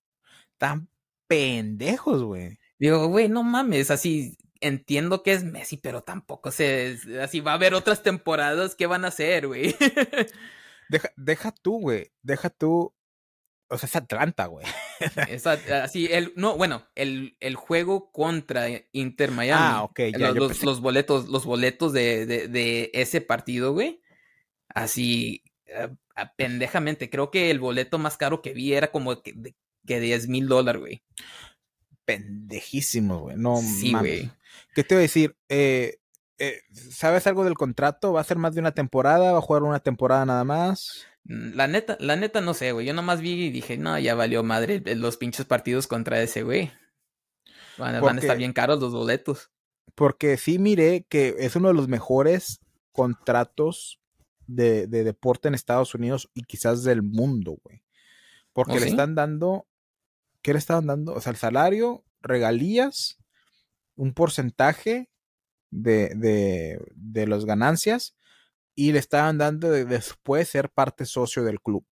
Tan 0.58 0.88
pendejos, 1.26 2.22
güey. 2.22 2.58
Digo, 2.78 3.06
güey, 3.08 3.28
no 3.28 3.42
mames, 3.42 3.90
así 3.90 4.36
entiendo 4.60 5.22
que 5.22 5.32
es 5.32 5.44
Messi, 5.44 5.76
pero 5.76 6.02
tampoco 6.02 6.50
sé, 6.50 6.98
así 7.20 7.40
va 7.40 7.52
a 7.52 7.54
haber 7.54 7.74
otras 7.74 8.02
temporadas 8.02 8.74
que 8.74 8.86
van 8.86 9.04
a 9.04 9.08
hacer, 9.08 9.46
güey. 9.46 9.74
deja, 10.88 11.10
deja 11.16 11.52
tú, 11.52 11.80
güey, 11.80 12.12
deja 12.22 12.50
tú 12.50 12.94
o 13.68 13.78
sea, 13.78 13.86
es 13.86 13.96
Atlanta, 13.96 14.46
güey. 14.46 14.66
así, 15.82 16.06
el, 16.10 16.32
no, 16.36 16.56
bueno, 16.56 16.86
el, 16.94 17.36
el, 17.40 17.56
juego 17.56 18.12
contra 18.12 18.66
Inter 18.92 19.30
Miami. 19.30 19.62
Ah, 19.64 19.82
ok, 19.82 20.00
ya. 20.16 20.32
Los, 20.32 20.62
los 20.62 20.80
boletos, 20.80 21.28
los 21.28 21.44
boletos 21.44 21.92
de, 21.92 22.26
de, 22.26 22.48
de 22.48 22.90
ese 22.94 23.20
partido, 23.20 23.72
güey. 23.72 24.00
Así, 24.68 25.42
uh, 25.68 25.94
pendejamente. 26.36 27.10
Creo 27.10 27.30
que 27.30 27.50
el 27.50 27.60
boleto 27.60 27.98
más 27.98 28.16
caro 28.16 28.42
que 28.42 28.52
vi 28.52 28.74
era 28.74 28.90
como 28.90 29.22
que, 29.22 29.32
de, 29.34 29.54
que 29.86 30.00
10 30.00 30.28
mil 30.28 30.48
dólares, 30.48 30.80
güey. 30.80 31.02
Pendejísimo, 32.04 33.20
güey. 33.20 33.36
No 33.36 33.56
sí, 33.58 33.92
güey. 33.92 34.30
¿Qué 34.74 34.84
te 34.84 34.94
voy 34.94 35.00
a 35.00 35.02
decir? 35.02 35.36
Eh, 35.48 35.98
eh, 36.38 36.60
¿Sabes 36.72 37.26
algo 37.26 37.44
del 37.44 37.54
contrato? 37.54 38.12
¿Va 38.12 38.20
a 38.20 38.24
ser 38.24 38.38
más 38.38 38.54
de 38.54 38.60
una 38.60 38.72
temporada? 38.72 39.32
¿Va 39.32 39.38
a 39.38 39.42
jugar 39.42 39.62
una 39.62 39.80
temporada 39.80 40.26
nada 40.26 40.44
más? 40.44 41.06
Mm, 41.24 41.54
la 41.54 41.66
neta, 41.66 41.96
la 42.00 42.16
neta 42.16 42.40
no 42.40 42.54
sé, 42.54 42.72
güey. 42.72 42.86
Yo 42.86 42.94
nomás 42.94 43.20
vi 43.20 43.32
y 43.32 43.50
dije, 43.50 43.76
no, 43.78 43.98
ya 43.98 44.14
valió 44.14 44.42
madre 44.42 44.82
los 44.96 45.16
pinches 45.16 45.46
partidos 45.46 45.86
contra 45.86 46.20
ese 46.20 46.42
güey. 46.42 46.70
Van, 47.78 47.94
a 47.94 48.20
estar 48.20 48.36
bien 48.36 48.52
caros 48.52 48.80
los 48.80 48.92
boletos. 48.92 49.50
Porque 49.94 50.36
sí 50.36 50.58
miré 50.58 51.06
que 51.08 51.34
es 51.38 51.56
uno 51.56 51.68
de 51.68 51.74
los 51.74 51.88
mejores 51.88 52.60
contratos 52.92 54.00
de, 54.46 54.86
deporte 54.86 55.48
en 55.48 55.54
Estados 55.54 55.94
Unidos 55.94 56.30
y 56.34 56.42
quizás 56.42 56.84
del 56.84 57.02
mundo, 57.02 57.58
güey. 57.62 57.82
Porque 58.52 58.74
¿Oh, 58.74 58.80
le 58.80 58.86
están 58.86 59.14
dando, 59.14 59.66
¿qué 60.42 60.52
le 60.52 60.58
estaban 60.58 60.86
dando? 60.86 61.14
O 61.14 61.20
sea, 61.20 61.32
el 61.32 61.36
salario, 61.36 62.04
regalías, 62.20 63.18
un 63.96 64.12
porcentaje 64.14 65.10
de, 65.70 66.14
de, 66.14 66.80
de 66.94 67.26
las 67.26 67.44
ganancias 67.44 68.16
y 68.74 68.92
le 68.92 68.98
estaban 68.98 69.38
dando 69.38 69.70
de 69.70 69.84
después 69.84 70.48
ser 70.48 70.70
parte 70.70 71.04
socio 71.06 71.42
del 71.44 71.60
club. 71.60 71.84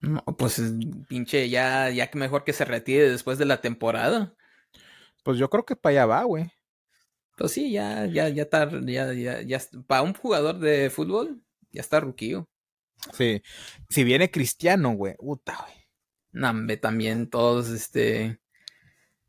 No, 0.00 0.22
pues 0.36 0.60
pinche, 1.08 1.48
ya, 1.48 1.88
ya 1.90 2.10
que 2.10 2.18
mejor 2.18 2.44
que 2.44 2.52
se 2.52 2.64
retire 2.64 3.10
después 3.10 3.38
de 3.38 3.46
la 3.46 3.60
temporada. 3.60 4.34
Pues 5.22 5.38
yo 5.38 5.48
creo 5.48 5.64
que 5.64 5.76
para 5.76 5.92
allá 5.92 6.06
va, 6.06 6.24
güey. 6.24 6.52
Pues 7.36 7.52
sí, 7.52 7.72
ya, 7.72 8.06
ya, 8.06 8.28
ya 8.28 8.42
está, 8.44 8.70
ya, 8.82 9.12
ya, 9.12 9.42
ya, 9.42 9.60
para 9.86 10.02
un 10.02 10.14
jugador 10.14 10.58
de 10.58 10.90
fútbol, 10.90 11.42
ya 11.72 11.80
está 11.80 12.00
ruquillo. 12.00 12.48
Sí, 13.12 13.42
si 13.88 14.04
viene 14.04 14.30
Cristiano, 14.30 14.92
güey, 14.92 15.16
puta, 15.16 15.56
güey. 15.60 15.74
Nambe, 16.32 16.76
también 16.76 17.28
todos, 17.28 17.68
este, 17.70 18.40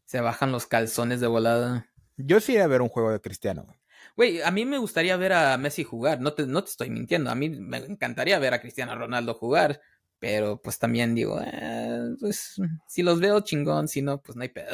se 0.06 0.22
bajan 0.22 0.52
los 0.52 0.68
calzones 0.68 1.20
de 1.20 1.28
volada. 1.28 1.92
Yo 2.18 2.40
sí 2.40 2.54
iría 2.54 2.66
a 2.66 2.68
ver 2.68 2.82
un 2.82 2.90
juego 2.90 3.12
de 3.12 3.22
Cristiano, 3.22 3.64
güey. 3.64 3.78
Güey, 4.16 4.42
a 4.42 4.52
mí 4.52 4.66
me 4.66 4.78
gustaría 4.78 5.18
ver 5.18 5.34
a 5.34 5.58
Messi 5.58 5.84
jugar, 5.84 6.22
no 6.22 6.34
te, 6.34 6.46
no 6.48 6.64
te 6.64 6.70
estoy 6.70 6.90
mintiendo, 6.90 7.30
a 7.30 7.36
mí 7.36 7.50
me 7.50 7.78
encantaría 7.78 8.40
ver 8.40 8.54
a 8.54 8.62
Cristiano 8.62 8.96
Ronaldo 8.96 9.34
jugar, 9.34 9.82
pero 10.20 10.62
pues 10.62 10.80
también 10.80 11.16
digo, 11.16 11.42
eh, 11.42 12.16
pues 12.20 12.56
si 12.88 13.04
los 13.04 13.20
veo 13.20 13.42
chingón, 13.42 13.88
si 13.88 14.02
no, 14.02 14.22
pues 14.22 14.38
no 14.38 14.44
hay 14.44 14.50
pedo. 14.50 14.72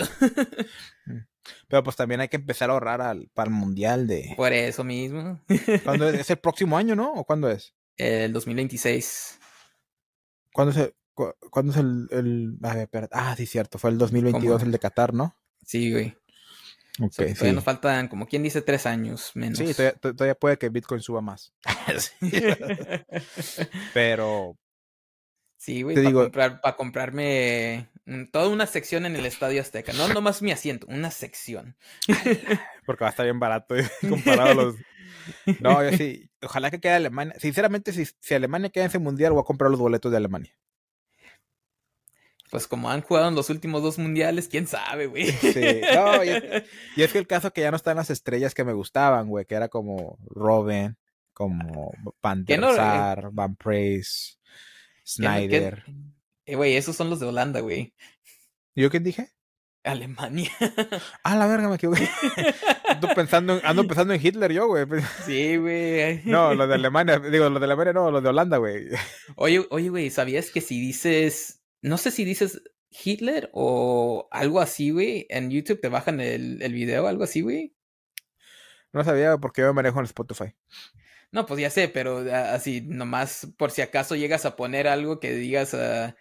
Pero 1.68 1.84
pues 1.84 1.96
también 1.96 2.22
hay 2.22 2.28
que 2.28 2.38
empezar 2.38 2.70
a 2.70 2.74
ahorrar 2.74 3.02
al, 3.02 3.30
para 3.34 3.50
el 3.50 3.56
mundial 3.56 4.08
de... 4.08 4.34
Por 4.38 4.54
eso 4.54 4.84
mismo. 4.84 5.40
¿Cuándo 5.84 6.10
es? 6.10 6.30
el 6.30 6.38
próximo 6.38 6.78
año, 6.78 6.96
no? 6.96 7.14
¿O 7.14 7.26
cuándo 7.26 7.50
es? 7.50 7.74
El 7.98 8.34
2026. 8.34 9.40
¿Cuándo 10.54 10.72
es 10.72 10.78
el, 10.78 10.94
¿cuándo 11.50 11.72
es 11.72 11.78
el, 11.78 12.08
el... 12.12 12.58
Ah, 13.12 13.36
sí, 13.38 13.46
cierto, 13.46 13.78
fue 13.78 13.90
el 13.90 13.98
2022 13.98 14.64
el 14.64 14.72
de 14.72 14.80
Qatar, 14.80 15.14
¿no? 15.14 15.36
Sí, 15.66 15.92
güey. 15.92 16.16
Okay, 17.00 17.34
todavía 17.34 17.54
nos 17.54 17.64
faltan, 17.64 18.08
como 18.10 18.28
quien 18.28 18.44
dice, 18.44 18.62
tres 18.62 18.86
años 18.86 19.32
menos. 19.34 19.58
Sí, 19.58 19.74
todavía, 20.02 20.36
puede 20.36 20.58
que 20.58 20.70
Bitcoin 20.70 21.02
suba 21.02 21.22
más. 21.22 21.54
Pero. 23.94 24.58
Sí, 25.62 25.84
güey, 25.84 25.96
para 25.96 26.12
comprar, 26.12 26.76
comprarme 26.76 27.88
toda 28.32 28.48
una 28.48 28.66
sección 28.66 29.06
en 29.06 29.16
el 29.16 29.28
Estadio 29.28 29.62
Azteca. 29.62 29.94
No 29.94 30.08
nomás 30.08 30.42
mi 30.42 30.52
asiento, 30.52 30.88
una 30.90 31.12
sección. 31.12 31.76
Porque 32.88 33.04
va 33.04 33.10
a 33.10 33.12
estar 33.12 33.28
bien 33.28 33.40
barato 33.40 33.76
comparado 34.10 34.50
a 34.50 34.54
los. 34.56 34.76
No, 35.60 35.88
yo 35.88 35.96
sí. 35.96 36.32
Ojalá 36.42 36.72
que 36.72 36.80
quede 36.80 36.94
Alemania. 36.94 37.36
Sinceramente, 37.38 37.94
si, 37.94 38.08
si 38.08 38.34
Alemania 38.34 38.72
queda 38.72 38.86
en 38.86 38.90
ese 38.90 38.98
mundial, 38.98 39.34
voy 39.34 39.42
a 39.42 39.46
comprar 39.46 39.70
los 39.70 39.80
boletos 39.80 40.10
de 40.10 40.18
Alemania 40.18 40.52
pues 42.50 42.68
como 42.68 42.92
han 42.92 43.02
jugado 43.02 43.30
en 43.30 43.36
los 43.36 43.50
últimos 43.50 43.82
dos 43.82 43.98
mundiales, 43.98 44.50
quién 44.50 44.68
sabe, 44.68 45.06
güey. 45.06 45.32
Sí, 45.32 45.82
no, 45.96 46.22
y 46.22 46.30
es, 46.98 47.14
que 47.14 47.18
el 47.18 47.26
caso 47.26 47.54
que 47.54 47.62
ya 47.62 47.72
no 47.72 47.78
están 47.78 47.96
las 47.96 48.10
estrellas 48.10 48.54
que 48.54 48.66
me 48.66 48.74
gustaban, 48.74 49.30
güey, 49.30 49.46
que 49.46 49.56
era 49.56 49.70
como 49.70 50.18
Robin, 50.26 50.98
como 51.32 51.94
Van 52.22 52.44
der 52.44 52.60
Sar, 52.60 53.30
Van 53.32 53.56
Praise, 53.56 54.38
Snyder. 55.16 55.84
Eh, 56.46 56.56
güey, 56.56 56.76
esos 56.76 56.96
son 56.96 57.10
los 57.10 57.20
de 57.20 57.28
Holanda, 57.28 57.60
güey. 57.60 57.94
¿Yo 58.76 58.90
qué 58.90 59.00
dije? 59.00 59.30
Alemania. 59.84 60.52
Ah, 61.24 61.36
la 61.36 61.48
verga, 61.48 61.70
me 61.70 61.76
equivoqué. 61.76 62.10
ando, 62.88 63.08
pensando, 63.16 63.62
ando 63.64 63.88
pensando 63.88 64.14
en 64.14 64.26
Hitler 64.26 64.52
yo, 64.52 64.68
güey. 64.68 64.86
Sí, 65.26 65.58
güey. 65.58 66.22
No, 66.26 66.54
los 66.54 66.68
de 66.68 66.76
Alemania, 66.76 67.20
digo, 67.20 67.50
los 67.50 67.60
de 67.60 67.66
Alemania 67.66 67.94
no, 67.94 68.12
los 68.12 68.24
de 68.24 68.30
Holanda, 68.30 68.58
güey. 68.58 68.88
Oye, 69.36 69.66
oye, 69.70 69.90
güey, 69.90 70.10
¿sabías 70.10 70.52
que 70.52 70.62
si 70.62 70.80
dices 70.80 71.62
no 71.82 71.98
sé 71.98 72.12
si 72.12 72.24
dices 72.26 72.62
Hitler 72.92 73.50
o 73.54 74.28
algo 74.32 74.60
así, 74.60 74.92
güey. 74.92 75.26
En 75.30 75.50
YouTube 75.50 75.82
te 75.82 75.90
bajan 75.90 76.20
el, 76.20 76.62
el 76.62 76.74
video, 76.74 77.08
algo 77.08 77.24
así, 77.24 77.42
güey. 77.42 77.76
No 78.94 79.04
sabía 79.04 79.38
porque 79.38 79.62
yo 79.62 79.68
me 79.68 79.74
manejo 79.74 80.00
en 80.00 80.06
Spotify. 80.06 80.54
No, 81.32 81.46
pues 81.46 81.62
ya 81.62 81.70
sé, 81.70 81.88
pero 81.88 82.26
ah, 82.32 82.54
así, 82.54 82.82
nomás 82.82 83.48
por 83.58 83.72
si 83.72 83.82
acaso 83.82 84.16
llegas 84.16 84.46
a 84.46 84.56
poner 84.56 84.88
algo 84.88 85.20
que 85.20 85.34
digas. 85.34 85.74
Uh, 85.74 86.14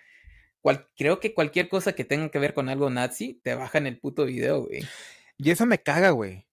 creo 0.96 1.20
que 1.20 1.34
cualquier 1.34 1.68
cosa 1.68 1.94
que 1.94 2.04
tenga 2.04 2.30
que 2.30 2.38
ver 2.38 2.54
con 2.54 2.68
algo 2.68 2.90
nazi, 2.90 3.40
te 3.42 3.54
bajan 3.54 3.86
el 3.86 3.98
puto 3.98 4.24
video, 4.24 4.64
güey. 4.64 4.86
Y 5.36 5.50
eso 5.50 5.66
me 5.66 5.78
caga, 5.78 6.10
güey. 6.10 6.46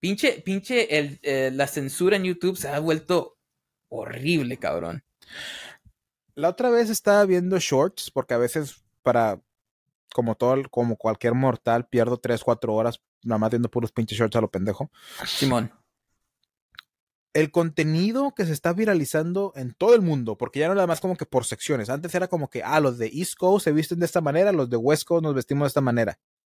Pinche, 0.00 0.40
pinche, 0.40 0.98
el, 0.98 1.18
eh, 1.22 1.50
la 1.52 1.66
censura 1.66 2.16
en 2.16 2.24
YouTube 2.24 2.56
se 2.56 2.68
ha 2.68 2.78
vuelto 2.78 3.38
horrible, 3.88 4.56
cabrón. 4.58 5.04
La 6.34 6.48
otra 6.48 6.70
vez 6.70 6.90
estaba 6.90 7.24
viendo 7.26 7.58
shorts, 7.58 8.10
porque 8.10 8.34
a 8.34 8.38
veces 8.38 8.84
para, 9.02 9.40
como 10.12 10.36
todo, 10.36 10.62
como 10.70 10.96
cualquier 10.96 11.34
mortal, 11.34 11.86
pierdo 11.86 12.18
3, 12.18 12.42
4 12.42 12.74
horas 12.74 13.00
nada 13.24 13.38
más 13.38 13.50
viendo 13.50 13.70
puros 13.70 13.92
pinches 13.92 14.18
shorts 14.18 14.36
a 14.36 14.40
lo 14.40 14.50
pendejo. 14.50 14.90
Simón. 15.26 15.72
El 17.34 17.50
contenido 17.50 18.32
que 18.34 18.46
se 18.46 18.52
está 18.52 18.72
viralizando 18.72 19.52
en 19.56 19.74
todo 19.74 19.94
el 19.94 20.00
mundo, 20.00 20.38
porque 20.38 20.60
ya 20.60 20.68
no 20.68 20.74
nada 20.74 20.86
más 20.86 21.00
como 21.00 21.16
que 21.16 21.26
por 21.26 21.44
secciones. 21.44 21.90
Antes 21.90 22.14
era 22.14 22.28
como 22.28 22.48
que, 22.48 22.62
ah, 22.62 22.80
los 22.80 22.96
de 22.96 23.10
East 23.12 23.34
Coast 23.34 23.64
se 23.64 23.72
visten 23.72 23.98
de 23.98 24.06
esta 24.06 24.22
manera, 24.22 24.52
los 24.52 24.70
de 24.70 24.76
West 24.76 25.04
Coast 25.04 25.22
nos 25.22 25.34
vestimos 25.34 25.66
de 25.66 25.68
esta 25.68 25.80
manera. 25.82 26.18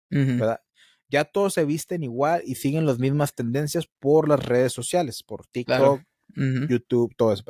¿Verdad? 0.09 0.61
Ya 1.09 1.25
todos 1.25 1.53
se 1.53 1.65
visten 1.65 2.03
igual 2.03 2.43
y 2.45 2.55
siguen 2.55 2.85
las 2.85 2.99
mismas 2.99 3.33
tendencias 3.33 3.87
por 3.99 4.29
las 4.29 4.43
redes 4.45 4.71
sociales, 4.71 5.23
por 5.23 5.47
TikTok, 5.47 6.01
YouTube, 6.35 7.15
todo 7.15 7.33
eso 7.33 7.43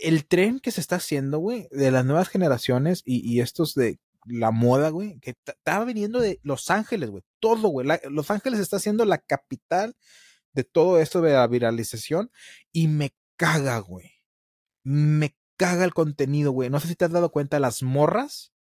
el 0.00 0.26
tren 0.26 0.60
que 0.60 0.70
se 0.70 0.80
está 0.80 0.96
haciendo, 0.96 1.38
güey, 1.38 1.68
de 1.70 1.90
las 1.90 2.04
nuevas 2.04 2.28
generaciones 2.28 3.02
y, 3.04 3.40
estos 3.40 3.74
de 3.74 3.98
la 4.26 4.50
moda, 4.50 4.90
güey, 4.90 5.18
que 5.20 5.34
estaba 5.46 5.84
viniendo 5.84 6.20
de 6.20 6.40
Los 6.42 6.70
Ángeles, 6.70 7.10
güey, 7.10 7.22
todo, 7.38 7.68
güey. 7.68 7.86
Los 8.10 8.30
Ángeles 8.30 8.60
está 8.60 8.78
siendo 8.78 9.04
la 9.04 9.18
capital 9.18 9.94
de 10.52 10.64
todo 10.64 10.98
esto 11.00 11.20
de 11.20 11.32
la 11.32 11.46
viralización 11.46 12.30
y 12.72 12.88
me 12.88 13.14
caga, 13.36 13.78
güey. 13.78 14.12
Me 14.82 15.36
caga 15.56 15.84
el 15.84 15.94
contenido, 15.94 16.52
güey. 16.52 16.70
No 16.70 16.80
sé 16.80 16.88
si 16.88 16.96
te 16.96 17.04
has 17.04 17.12
dado 17.12 17.30
cuenta, 17.30 17.60
las 17.60 17.82
morras 17.82 18.52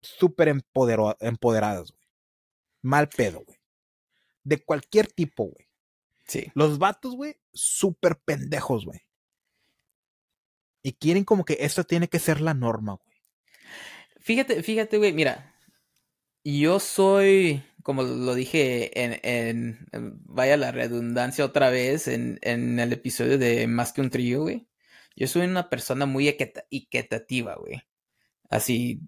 súper 0.00 0.48
empoderadas, 0.48 1.92
güey. 1.92 2.08
Mal 2.82 3.08
pedo, 3.08 3.44
güey. 3.44 3.58
De 4.42 4.64
cualquier 4.64 5.06
tipo, 5.06 5.44
güey. 5.44 5.68
Sí. 6.26 6.50
Los 6.54 6.78
vatos, 6.78 7.14
güey, 7.16 7.36
súper 7.52 8.18
pendejos, 8.20 8.86
güey. 8.86 9.00
Y 10.82 10.92
quieren 10.94 11.24
como 11.24 11.44
que 11.44 11.58
esto 11.60 11.84
tiene 11.84 12.08
que 12.08 12.18
ser 12.18 12.40
la 12.40 12.54
norma, 12.54 12.98
güey. 13.04 13.18
Fíjate, 14.20 14.62
fíjate, 14.62 14.96
güey, 14.96 15.12
mira. 15.12 15.54
Yo 16.44 16.80
soy, 16.80 17.62
como 17.82 18.02
lo 18.02 18.34
dije 18.34 18.90
en, 19.02 19.78
vaya 20.24 20.56
la 20.56 20.72
redundancia 20.72 21.44
otra 21.44 21.70
vez, 21.70 22.08
en, 22.08 22.38
en, 22.42 22.78
el 22.80 22.92
episodio 22.92 23.38
de 23.38 23.66
Más 23.66 23.92
que 23.92 24.00
un 24.00 24.10
trío, 24.10 24.42
güey. 24.42 24.66
Yo 25.16 25.26
soy 25.28 25.42
una 25.42 25.68
persona 25.68 26.06
muy 26.06 26.28
equitativa, 26.28 27.56
güey. 27.56 27.82
Así, 28.50 29.00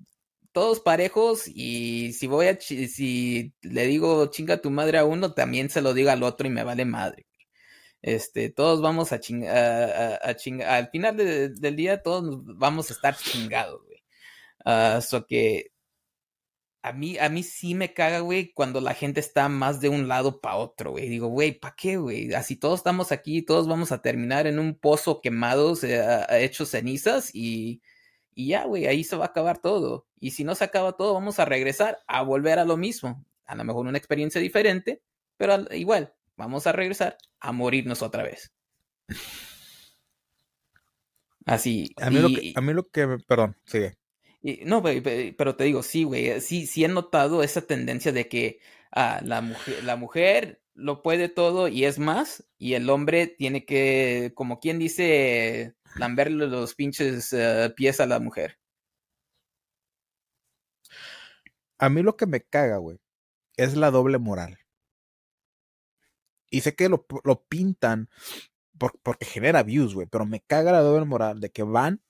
todos 0.52 0.80
parejos 0.80 1.44
y 1.48 2.12
si 2.14 2.26
voy 2.26 2.48
a, 2.48 2.60
si 2.60 3.54
le 3.62 3.86
digo 3.86 4.26
chinga 4.30 4.62
tu 4.62 4.70
madre 4.70 4.98
a 4.98 5.04
uno, 5.04 5.34
también 5.34 5.70
se 5.70 5.82
lo 5.82 5.94
digo 5.94 6.10
al 6.10 6.22
otro 6.22 6.46
y 6.48 6.50
me 6.50 6.64
vale 6.64 6.84
madre. 6.84 7.26
Este, 8.02 8.50
todos 8.50 8.82
vamos 8.82 9.12
a 9.12 9.20
chingar, 9.20 9.56
a, 9.56 10.16
al 10.16 10.90
final 10.90 11.16
del 11.16 11.76
día 11.76 12.02
todos 12.02 12.42
vamos 12.58 12.90
a 12.90 12.94
estar 12.94 13.16
chingados, 13.16 13.82
güey. 13.86 14.02
Uh, 14.64 15.26
que 15.28 15.71
a 16.82 16.92
mí, 16.92 17.16
a 17.18 17.28
mí 17.28 17.44
sí 17.44 17.74
me 17.76 17.94
caga, 17.94 18.20
güey, 18.20 18.52
cuando 18.52 18.80
la 18.80 18.94
gente 18.94 19.20
está 19.20 19.48
más 19.48 19.80
de 19.80 19.88
un 19.88 20.08
lado 20.08 20.40
para 20.40 20.56
otro, 20.56 20.90
güey. 20.90 21.08
Digo, 21.08 21.28
güey, 21.28 21.52
¿para 21.52 21.76
qué, 21.76 21.96
güey? 21.96 22.34
Así 22.34 22.56
todos 22.56 22.80
estamos 22.80 23.12
aquí, 23.12 23.42
todos 23.42 23.68
vamos 23.68 23.92
a 23.92 24.02
terminar 24.02 24.48
en 24.48 24.58
un 24.58 24.74
pozo 24.74 25.20
quemados, 25.20 25.84
eh, 25.84 26.04
hechos 26.30 26.70
cenizas 26.70 27.30
y, 27.32 27.82
y 28.34 28.48
ya, 28.48 28.64
güey, 28.64 28.86
ahí 28.86 29.04
se 29.04 29.14
va 29.16 29.26
a 29.26 29.28
acabar 29.28 29.58
todo. 29.58 30.08
Y 30.18 30.32
si 30.32 30.42
no 30.42 30.56
se 30.56 30.64
acaba 30.64 30.96
todo, 30.96 31.14
vamos 31.14 31.38
a 31.38 31.44
regresar 31.44 32.00
a 32.08 32.22
volver 32.22 32.58
a 32.58 32.64
lo 32.64 32.76
mismo. 32.76 33.24
A 33.44 33.54
lo 33.54 33.62
mejor 33.64 33.86
una 33.86 33.98
experiencia 33.98 34.40
diferente, 34.40 35.02
pero 35.36 35.72
igual, 35.72 36.14
vamos 36.36 36.66
a 36.66 36.72
regresar 36.72 37.16
a 37.38 37.52
morirnos 37.52 38.02
otra 38.02 38.24
vez. 38.24 38.52
Así. 41.46 41.94
A 42.00 42.10
mí, 42.10 42.18
lo, 42.18 42.28
que, 42.28 42.52
a 42.56 42.60
mí 42.60 42.72
lo 42.72 42.88
que, 42.88 43.18
perdón, 43.28 43.56
sigue 43.66 44.01
no, 44.42 44.82
pero 44.82 45.56
te 45.56 45.64
digo, 45.64 45.82
sí, 45.82 46.04
güey, 46.04 46.40
sí, 46.40 46.66
sí 46.66 46.84
he 46.84 46.88
notado 46.88 47.42
esa 47.42 47.62
tendencia 47.62 48.12
de 48.12 48.28
que 48.28 48.60
ah, 48.90 49.20
la, 49.24 49.40
mujer, 49.40 49.84
la 49.84 49.96
mujer 49.96 50.62
lo 50.74 51.02
puede 51.02 51.28
todo 51.28 51.68
y 51.68 51.84
es 51.84 51.98
más, 51.98 52.44
y 52.58 52.74
el 52.74 52.88
hombre 52.90 53.26
tiene 53.26 53.64
que, 53.64 54.32
como 54.34 54.58
quien 54.58 54.78
dice, 54.78 55.74
lamberle 55.96 56.46
los 56.48 56.74
pinches 56.74 57.32
eh, 57.32 57.72
pies 57.76 58.00
a 58.00 58.06
la 58.06 58.18
mujer. 58.18 58.58
A 61.78 61.88
mí 61.88 62.02
lo 62.02 62.16
que 62.16 62.26
me 62.26 62.42
caga, 62.42 62.78
güey, 62.78 62.98
es 63.56 63.76
la 63.76 63.90
doble 63.90 64.18
moral. 64.18 64.58
Y 66.50 66.60
sé 66.60 66.74
que 66.74 66.88
lo, 66.88 67.06
pintan 67.48 68.08
porque 68.76 69.24
genera 69.24 69.62
views, 69.62 69.94
güey, 69.94 70.06
pero 70.06 70.26
me 70.26 70.40
caga 70.40 70.72
la 70.72 70.80
doble 70.80 71.06
moral 71.06 71.40
de 71.40 71.50
que 71.50 71.62
van 71.62 72.02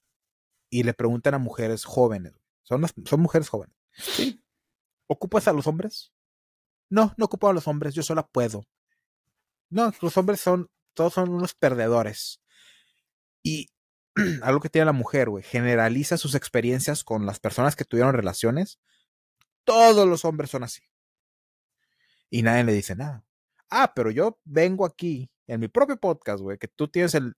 y 0.72 0.84
le 0.84 0.94
preguntan 0.94 1.34
a 1.34 1.38
mujeres 1.38 1.84
jóvenes. 1.84 2.32
Son, 2.62 2.82
son 3.04 3.20
mujeres 3.20 3.50
jóvenes. 3.50 3.76
Sí. 3.92 4.42
¿Ocupas 5.06 5.46
a 5.46 5.52
los 5.52 5.66
hombres? 5.66 6.14
No, 6.88 7.12
no 7.18 7.26
ocupo 7.26 7.46
a 7.46 7.52
los 7.52 7.68
hombres, 7.68 7.94
yo 7.94 8.02
sola 8.02 8.26
puedo. 8.26 8.66
No, 9.68 9.92
los 10.00 10.16
hombres 10.16 10.40
son, 10.40 10.70
todos 10.94 11.12
son 11.12 11.28
unos 11.28 11.54
perdedores. 11.54 12.42
Y 13.42 13.68
algo 14.42 14.60
que 14.60 14.70
tiene 14.70 14.86
la 14.86 14.92
mujer, 14.92 15.28
güey, 15.28 15.44
generaliza 15.44 16.16
sus 16.16 16.34
experiencias 16.34 17.04
con 17.04 17.26
las 17.26 17.38
personas 17.38 17.76
que 17.76 17.84
tuvieron 17.84 18.14
relaciones. 18.14 18.80
Todos 19.64 20.08
los 20.08 20.24
hombres 20.24 20.50
son 20.50 20.64
así. 20.64 20.80
Y 22.30 22.42
nadie 22.42 22.64
le 22.64 22.72
dice 22.72 22.96
nada. 22.96 23.26
Ah, 23.68 23.92
pero 23.94 24.10
yo 24.10 24.40
vengo 24.44 24.86
aquí 24.86 25.30
en 25.46 25.60
mi 25.60 25.68
propio 25.68 25.98
podcast, 25.98 26.40
güey, 26.40 26.56
que 26.56 26.68
tú 26.68 26.88
tienes 26.88 27.14
el, 27.14 27.34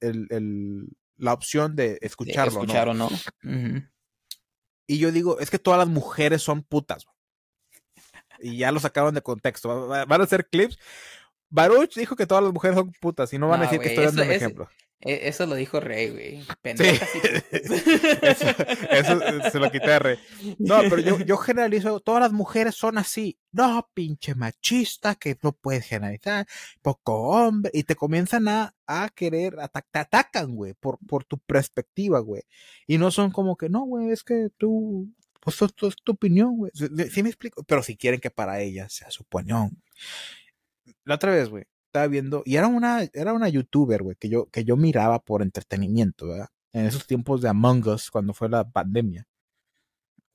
la 1.17 1.33
opción 1.33 1.77
de 1.77 1.99
escucharlo. 2.03 2.61
escuchar 2.61 2.89
o 2.89 2.95
no. 2.95 3.09
Y 4.87 4.99
yo 4.99 5.13
digo, 5.13 5.39
es 5.41 5.51
que 5.51 5.59
todas 5.59 5.79
las 5.79 5.89
mujeres 5.89 6.43
son 6.43 6.63
putas. 6.63 7.07
Y 8.41 8.59
ya 8.59 8.73
lo 8.73 8.81
sacaron 8.81 9.15
de 9.15 9.23
contexto. 9.23 9.89
Van 9.89 10.21
a 10.21 10.25
hacer 10.25 10.49
clips. 10.49 10.79
Baruch 11.49 11.95
dijo 11.95 12.17
que 12.17 12.27
todas 12.27 12.43
las 12.43 12.53
mujeres 12.53 12.77
son 12.77 12.93
putas 13.01 13.33
y 13.33 13.39
no 13.39 13.49
van 13.49 13.61
a 13.61 13.65
decir 13.65 13.81
que 13.81 13.89
estoy 13.89 14.07
dando 14.07 14.23
un 14.23 14.31
ejemplo. 14.33 14.69
E, 15.05 15.29
eso 15.29 15.47
lo 15.47 15.55
dijo 15.55 15.81
Rey, 15.81 16.11
güey. 16.11 16.43
Pendeja 16.63 17.07
eso, 17.51 18.45
eso, 18.91 19.51
se 19.51 19.59
lo 19.59 19.71
quité 19.71 19.93
a 19.93 19.99
Rey. 19.99 20.19
No, 20.59 20.81
pero 20.81 20.99
yo, 20.99 21.21
yo 21.21 21.37
generalizo, 21.37 22.01
todas 22.01 22.23
las 22.23 22.33
mujeres 22.33 22.75
son 22.75 22.97
así. 22.97 23.39
No, 23.53 23.89
pinche 23.93 24.35
machista, 24.35 25.15
que 25.15 25.39
no 25.43 25.53
puedes 25.53 25.85
generalizar, 25.87 26.47
poco 26.81 27.29
hombre, 27.29 27.71
y 27.75 27.85
te 27.85 27.95
comienzan 27.95 28.49
a, 28.49 28.75
a 28.87 29.11
querer, 29.11 29.57
te 29.91 29.99
atacan, 29.99 30.55
güey, 30.57 30.75
por, 30.75 30.99
por 31.07 31.25
tu 31.25 31.39
perspectiva, 31.39 32.19
güey. 32.21 32.43
Y 32.87 32.99
no 32.99 33.11
son 33.11 33.31
como 33.31 33.57
que, 33.57 33.69
no, 33.69 33.83
güey, 33.83 34.11
es 34.11 34.25
que 34.25 34.49
tú, 34.57 35.09
pues 35.41 35.61
esto 35.61 35.87
es 35.87 35.97
tu 36.03 36.13
opinión, 36.13 36.57
güey. 36.57 36.73
Sí 37.11 37.23
me 37.23 37.29
explico, 37.29 37.63
pero 37.65 37.83
si 37.83 37.97
quieren 37.97 38.21
que 38.21 38.31
para 38.31 38.61
ella 38.61 38.89
sea 38.89 39.11
su 39.11 39.23
opinión. 39.23 39.71
La 41.05 41.17
otra 41.17 41.33
vez, 41.33 41.51
güey, 41.51 41.65
estaba 41.95 42.09
viendo, 42.09 42.43
y 42.45 42.57
era 42.57 42.67
una, 42.67 43.09
era 43.13 43.33
una 43.33 43.49
youtuber, 43.49 44.03
güey, 44.03 44.17
que 44.17 44.29
yo, 44.29 44.51
que 44.51 44.65
yo 44.65 44.77
miraba 44.77 45.21
por 45.21 45.43
entretenimiento, 45.43 46.27
¿verdad? 46.27 46.49
En 46.73 46.87
esos 46.87 47.07
tiempos 47.07 47.41
de 47.41 47.49
Among 47.49 47.87
Us, 47.87 48.11
cuando 48.11 48.35
fue 48.35 48.49
la 48.49 48.69
pandemia. 48.69 49.29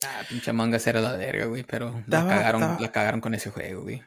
Ah, 0.06 0.24
pinche 0.30 0.52
Among 0.52 0.74
Us 0.74 0.88
era 0.88 1.02
la 1.02 1.18
verga, 1.18 1.48
güey, 1.48 1.64
pero 1.64 2.02
la, 2.08 2.26
cagaron, 2.26 2.78
la 2.80 2.92
cagaron 2.94 3.20
con 3.20 3.34
ese 3.34 3.50
juego, 3.50 3.82
güey. 3.82 4.02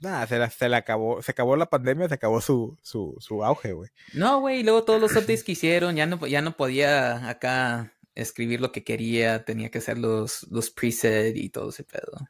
Nada, 0.00 0.26
se, 0.26 0.38
la, 0.38 0.50
se 0.50 0.68
le 0.68 0.74
acabó, 0.74 1.22
se 1.22 1.30
acabó 1.30 1.54
la 1.54 1.70
pandemia, 1.70 2.08
se 2.08 2.14
acabó 2.14 2.40
su, 2.40 2.76
su, 2.82 3.14
su 3.20 3.44
auge, 3.44 3.74
güey. 3.74 3.90
No, 4.12 4.40
güey, 4.40 4.60
y 4.60 4.62
luego 4.64 4.82
todos 4.82 5.00
los 5.00 5.12
updates 5.12 5.44
que 5.44 5.52
hicieron, 5.52 5.94
ya 5.94 6.06
no, 6.06 6.26
ya 6.26 6.42
no 6.42 6.56
podía 6.56 7.28
acá 7.28 7.92
escribir 8.16 8.60
lo 8.60 8.72
que 8.72 8.82
quería, 8.82 9.44
tenía 9.44 9.70
que 9.70 9.78
hacer 9.78 9.98
los, 9.98 10.48
los 10.50 10.70
preset 10.70 11.36
y 11.36 11.48
todo 11.48 11.70
ese 11.70 11.84
pedo. 11.84 12.28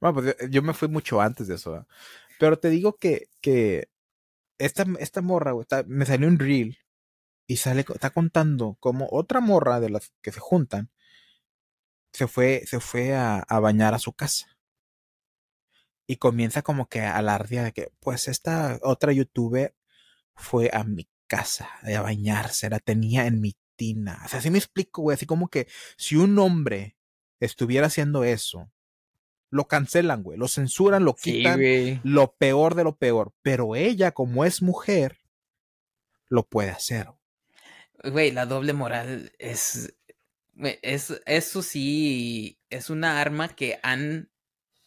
Bueno, 0.00 0.14
pues 0.14 0.36
yo, 0.50 0.62
me 0.62 0.74
fui 0.74 0.88
mucho 0.88 1.20
antes 1.20 1.48
de 1.48 1.54
eso, 1.54 1.72
¿verdad? 1.72 1.86
Pero 2.38 2.58
te 2.58 2.70
digo 2.70 2.96
que, 2.96 3.28
que 3.40 3.88
esta, 4.58 4.86
esta 5.00 5.22
morra, 5.22 5.52
güey, 5.52 5.66
me 5.86 6.06
salió 6.06 6.28
un 6.28 6.38
reel 6.38 6.78
y 7.48 7.58
sale, 7.58 7.84
está 7.94 8.10
contando 8.10 8.76
como 8.80 9.08
otra 9.10 9.40
morra 9.40 9.80
de 9.80 9.90
las 9.90 10.12
que 10.22 10.32
se 10.32 10.40
juntan 10.40 10.90
se 12.16 12.26
fue, 12.26 12.62
se 12.66 12.80
fue 12.80 13.14
a, 13.14 13.40
a 13.40 13.60
bañar 13.60 13.92
a 13.94 13.98
su 13.98 14.12
casa. 14.14 14.56
Y 16.06 16.16
comienza 16.16 16.62
como 16.62 16.88
que 16.88 17.00
a 17.00 17.16
alardear 17.16 17.64
de 17.66 17.72
que, 17.72 17.92
pues 18.00 18.28
esta 18.28 18.78
otra 18.82 19.12
youtuber 19.12 19.74
fue 20.34 20.70
a 20.72 20.84
mi 20.84 21.08
casa 21.26 21.68
a 21.82 22.00
bañarse, 22.02 22.70
la 22.70 22.78
tenía 22.80 23.26
en 23.26 23.40
mi 23.40 23.56
tina. 23.76 24.22
O 24.24 24.28
sea, 24.28 24.38
así 24.40 24.50
me 24.50 24.58
explico, 24.58 25.02
güey, 25.02 25.14
así 25.16 25.26
como 25.26 25.48
que 25.48 25.68
si 25.98 26.16
un 26.16 26.38
hombre 26.38 26.96
estuviera 27.40 27.88
haciendo 27.88 28.24
eso, 28.24 28.70
lo 29.56 29.66
cancelan, 29.66 30.22
güey, 30.22 30.38
lo 30.38 30.46
censuran, 30.48 31.04
lo 31.04 31.14
quitan, 31.14 31.60
lo 32.04 32.32
peor 32.36 32.74
de 32.74 32.84
lo 32.84 32.96
peor. 32.96 33.32
Pero 33.42 33.74
ella, 33.74 34.12
como 34.12 34.44
es 34.44 34.62
mujer, 34.62 35.18
lo 36.28 36.44
puede 36.46 36.70
hacer. 36.70 37.08
Güey, 38.04 38.30
la 38.30 38.46
doble 38.46 38.72
moral 38.72 39.32
es, 39.38 39.94
es, 40.82 41.20
eso 41.26 41.62
sí, 41.62 42.58
es 42.70 42.90
una 42.90 43.20
arma 43.20 43.48
que 43.48 43.80
han 43.82 44.30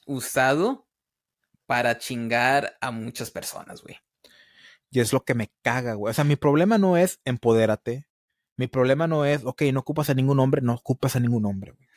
usado 0.06 0.88
para 1.66 1.98
chingar 1.98 2.78
a 2.82 2.92
muchas 2.92 3.32
personas, 3.32 3.82
güey. 3.82 3.98
Y 4.92 5.02
es 5.02 5.14
lo 5.14 5.24
que 5.24 5.36
me 5.36 5.52
caga, 5.62 5.94
güey. 5.94 6.12
O 6.12 6.14
sea, 6.14 6.24
mi 6.24 6.36
problema 6.36 6.78
no 6.78 6.98
es 6.98 7.20
empodérate. 7.26 8.08
Mi 8.56 8.68
problema 8.68 9.08
no 9.08 9.26
es, 9.26 9.46
ok, 9.46 9.64
no 9.74 9.82
ocupas 9.82 10.10
a 10.10 10.14
ningún 10.14 10.40
hombre, 10.40 10.62
no 10.62 10.74
ocupas 10.74 11.16
a 11.16 11.20
ningún 11.20 11.46
hombre, 11.46 11.72
güey. 11.72 11.88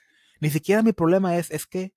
Ni 0.41 0.51
siquiera 0.51 0.83
mi 0.83 0.93
problema 0.93 1.37
es, 1.37 1.51
es 1.51 1.67
que 1.67 1.95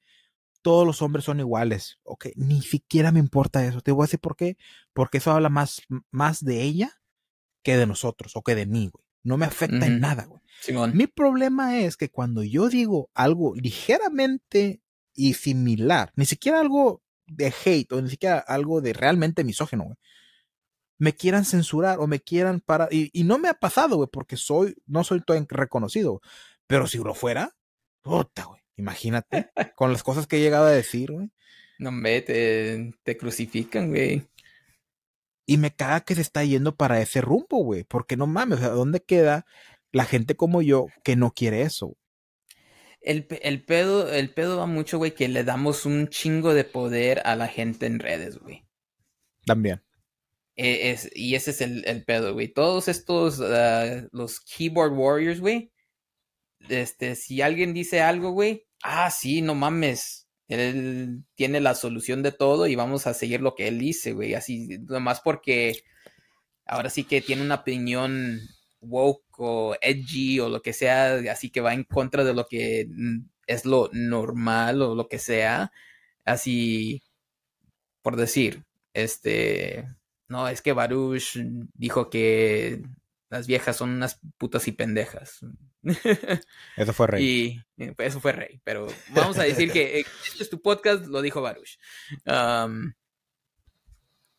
todos 0.65 0.87
los 0.87 1.03
hombres 1.03 1.25
son 1.25 1.39
iguales. 1.39 1.99
Ok, 2.01 2.29
ni 2.35 2.59
siquiera 2.63 3.11
me 3.11 3.19
importa 3.19 3.63
eso. 3.63 3.81
Te 3.81 3.91
voy 3.91 4.01
a 4.01 4.07
decir 4.07 4.19
por 4.19 4.35
qué. 4.35 4.57
Porque 4.93 5.19
eso 5.19 5.29
habla 5.31 5.49
más, 5.49 5.83
más 6.09 6.43
de 6.43 6.63
ella 6.63 7.03
que 7.61 7.77
de 7.77 7.85
nosotros 7.85 8.35
o 8.35 8.41
que 8.41 8.55
de 8.55 8.65
mí, 8.65 8.89
güey. 8.91 9.05
No 9.21 9.37
me 9.37 9.45
afecta 9.45 9.85
en 9.85 9.99
nada, 9.99 10.25
güey. 10.25 10.41
Mi 10.95 11.05
problema 11.05 11.77
es 11.77 11.97
que 11.97 12.09
cuando 12.09 12.41
yo 12.41 12.67
digo 12.67 13.11
algo 13.13 13.53
ligeramente 13.53 14.81
y 15.13 15.35
similar, 15.35 16.11
ni 16.15 16.25
siquiera 16.25 16.61
algo 16.61 17.03
de 17.27 17.53
hate 17.63 17.91
o 17.91 18.01
ni 18.01 18.09
siquiera 18.09 18.39
algo 18.39 18.81
de 18.81 18.93
realmente 18.93 19.43
misógeno, 19.43 19.83
güey, 19.83 19.97
me 20.97 21.13
quieran 21.13 21.45
censurar 21.45 21.99
o 21.99 22.07
me 22.07 22.21
quieran 22.21 22.59
parar. 22.59 22.91
Y, 22.91 23.11
y 23.13 23.23
no 23.23 23.37
me 23.37 23.49
ha 23.49 23.53
pasado, 23.53 23.97
güey, 23.97 24.09
porque 24.11 24.35
soy, 24.35 24.73
no 24.87 25.03
soy 25.03 25.21
todo 25.21 25.37
reconocido. 25.47 26.21
Pero 26.65 26.87
si 26.87 26.97
lo 26.97 27.13
fuera, 27.13 27.55
puta, 28.01 28.45
güey 28.45 28.64
Imagínate, 28.77 29.49
con 29.75 29.91
las 29.91 30.03
cosas 30.03 30.27
que 30.27 30.37
he 30.37 30.41
llegado 30.41 30.65
a 30.65 30.71
decir, 30.71 31.11
güey. 31.11 31.29
No, 31.79 31.91
me 31.91 32.21
te, 32.21 32.93
te 33.03 33.17
crucifican, 33.17 33.89
güey. 33.89 34.27
Y 35.45 35.57
me 35.57 35.73
caga 35.73 36.01
que 36.01 36.15
se 36.15 36.21
está 36.21 36.43
yendo 36.43 36.75
para 36.75 37.01
ese 37.01 37.21
rumbo, 37.21 37.63
güey. 37.63 37.83
Porque 37.83 38.17
no 38.17 38.27
mames, 38.27 38.61
¿a 38.61 38.69
¿dónde 38.69 39.01
queda 39.01 39.45
la 39.91 40.05
gente 40.05 40.35
como 40.35 40.61
yo 40.61 40.87
que 41.03 41.15
no 41.15 41.31
quiere 41.31 41.61
eso? 41.61 41.97
El, 43.01 43.27
el, 43.41 43.63
pedo, 43.63 44.11
el 44.11 44.33
pedo 44.33 44.57
va 44.57 44.65
mucho, 44.65 44.97
güey, 44.97 45.13
que 45.13 45.27
le 45.27 45.43
damos 45.43 45.85
un 45.85 46.07
chingo 46.07 46.53
de 46.53 46.63
poder 46.63 47.21
a 47.25 47.35
la 47.35 47.47
gente 47.47 47.85
en 47.85 47.99
redes, 47.99 48.39
güey. 48.39 48.65
También. 49.45 49.83
E, 50.55 50.89
es, 50.89 51.11
y 51.13 51.35
ese 51.35 51.51
es 51.51 51.61
el, 51.61 51.85
el 51.85 52.03
pedo, 52.03 52.33
güey. 52.33 52.47
Todos 52.47 52.87
estos, 52.87 53.39
uh, 53.39 54.07
los 54.11 54.39
keyboard 54.39 54.93
warriors, 54.93 55.39
güey. 55.39 55.71
Este, 56.67 57.15
si 57.15 57.41
alguien 57.41 57.73
dice 57.73 58.01
algo, 58.01 58.31
güey, 58.31 58.64
ah, 58.83 59.11
sí, 59.11 59.41
no 59.41 59.55
mames. 59.55 60.27
Él 60.47 61.23
tiene 61.35 61.59
la 61.59 61.75
solución 61.75 62.23
de 62.23 62.31
todo 62.31 62.67
y 62.67 62.75
vamos 62.75 63.07
a 63.07 63.13
seguir 63.13 63.41
lo 63.41 63.55
que 63.55 63.67
él 63.67 63.79
dice, 63.79 64.13
güey. 64.13 64.35
Así, 64.35 64.79
nomás 64.79 65.21
porque 65.21 65.83
ahora 66.65 66.89
sí 66.89 67.03
que 67.05 67.21
tiene 67.21 67.41
una 67.41 67.55
opinión 67.55 68.39
woke 68.81 69.39
o 69.39 69.75
edgy 69.81 70.39
o 70.39 70.49
lo 70.49 70.61
que 70.61 70.73
sea, 70.73 71.15
así 71.31 71.49
que 71.49 71.61
va 71.61 71.73
en 71.73 71.83
contra 71.83 72.23
de 72.23 72.33
lo 72.33 72.47
que 72.47 72.87
es 73.47 73.65
lo 73.65 73.89
normal 73.93 74.81
o 74.81 74.95
lo 74.95 75.07
que 75.07 75.19
sea. 75.19 75.71
Así, 76.25 77.03
por 78.01 78.15
decir, 78.17 78.63
este, 78.93 79.87
no, 80.27 80.47
es 80.47 80.61
que 80.61 80.73
Baruch 80.73 81.37
dijo 81.73 82.09
que 82.09 82.83
las 83.29 83.47
viejas 83.47 83.77
son 83.77 83.91
unas 83.91 84.19
putas 84.37 84.67
y 84.67 84.71
pendejas. 84.71 85.45
Eso 86.75 86.93
fue 86.93 87.07
Rey. 87.07 87.23
Y 87.23 87.83
eh, 87.83 87.93
eso 87.99 88.19
fue 88.19 88.31
Rey, 88.31 88.59
pero 88.63 88.87
vamos 89.09 89.37
a 89.37 89.43
decir 89.43 89.71
que 89.71 89.99
eh, 89.99 90.05
este 90.25 90.43
es 90.43 90.49
tu 90.49 90.61
podcast, 90.61 91.05
lo 91.05 91.21
dijo 91.21 91.41
Baruch. 91.41 91.77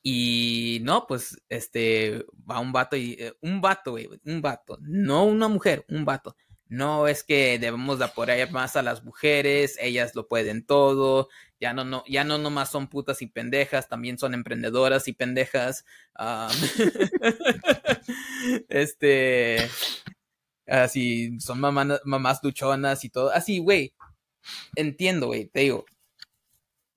y 0.03 0.79
no, 0.83 1.07
pues, 1.07 1.41
este, 1.49 2.25
va 2.49 2.61
un 2.61 2.73
vato 2.73 2.97
y, 2.97 3.17
eh, 3.19 3.35
un 3.41 3.61
vato, 3.61 3.93
güey, 3.93 4.09
un 4.25 4.43
vato, 4.43 4.79
no 4.81 5.25
una 5.25 5.49
mujer, 5.49 5.85
un 5.89 6.05
vato. 6.05 6.37
No 6.69 7.07
es 7.07 7.23
que 7.23 7.61
debemos 7.61 8.01
de 8.01 8.07
apoyar 8.07 8.51
más 8.51 8.75
a 8.75 8.83
las 8.83 9.05
mujeres, 9.05 9.79
ellas 9.81 10.17
lo 10.17 10.27
pueden 10.27 10.67
todo, 10.67 11.29
ya 11.61 11.73
no, 11.73 11.85
no, 11.85 12.03
ya 12.09 12.25
no 12.25 12.39
nomás 12.39 12.71
son 12.71 12.89
putas 12.89 13.23
y 13.23 13.29
pendejas, 13.29 13.89
también 13.89 14.19
son 14.19 14.35
emprendedoras 14.35 15.07
y 15.07 15.13
pendejas. 15.13 15.85
este, 18.69 19.69
así, 20.67 21.39
son 21.41 21.61
mamás 21.61 22.41
duchonas 22.43 23.05
y 23.05 23.11
todo. 23.11 23.31
Así, 23.31 23.59
güey, 23.59 23.95
entiendo, 24.77 25.29
güey, 25.29 25.47
te 25.49 25.61
digo. 25.61 25.87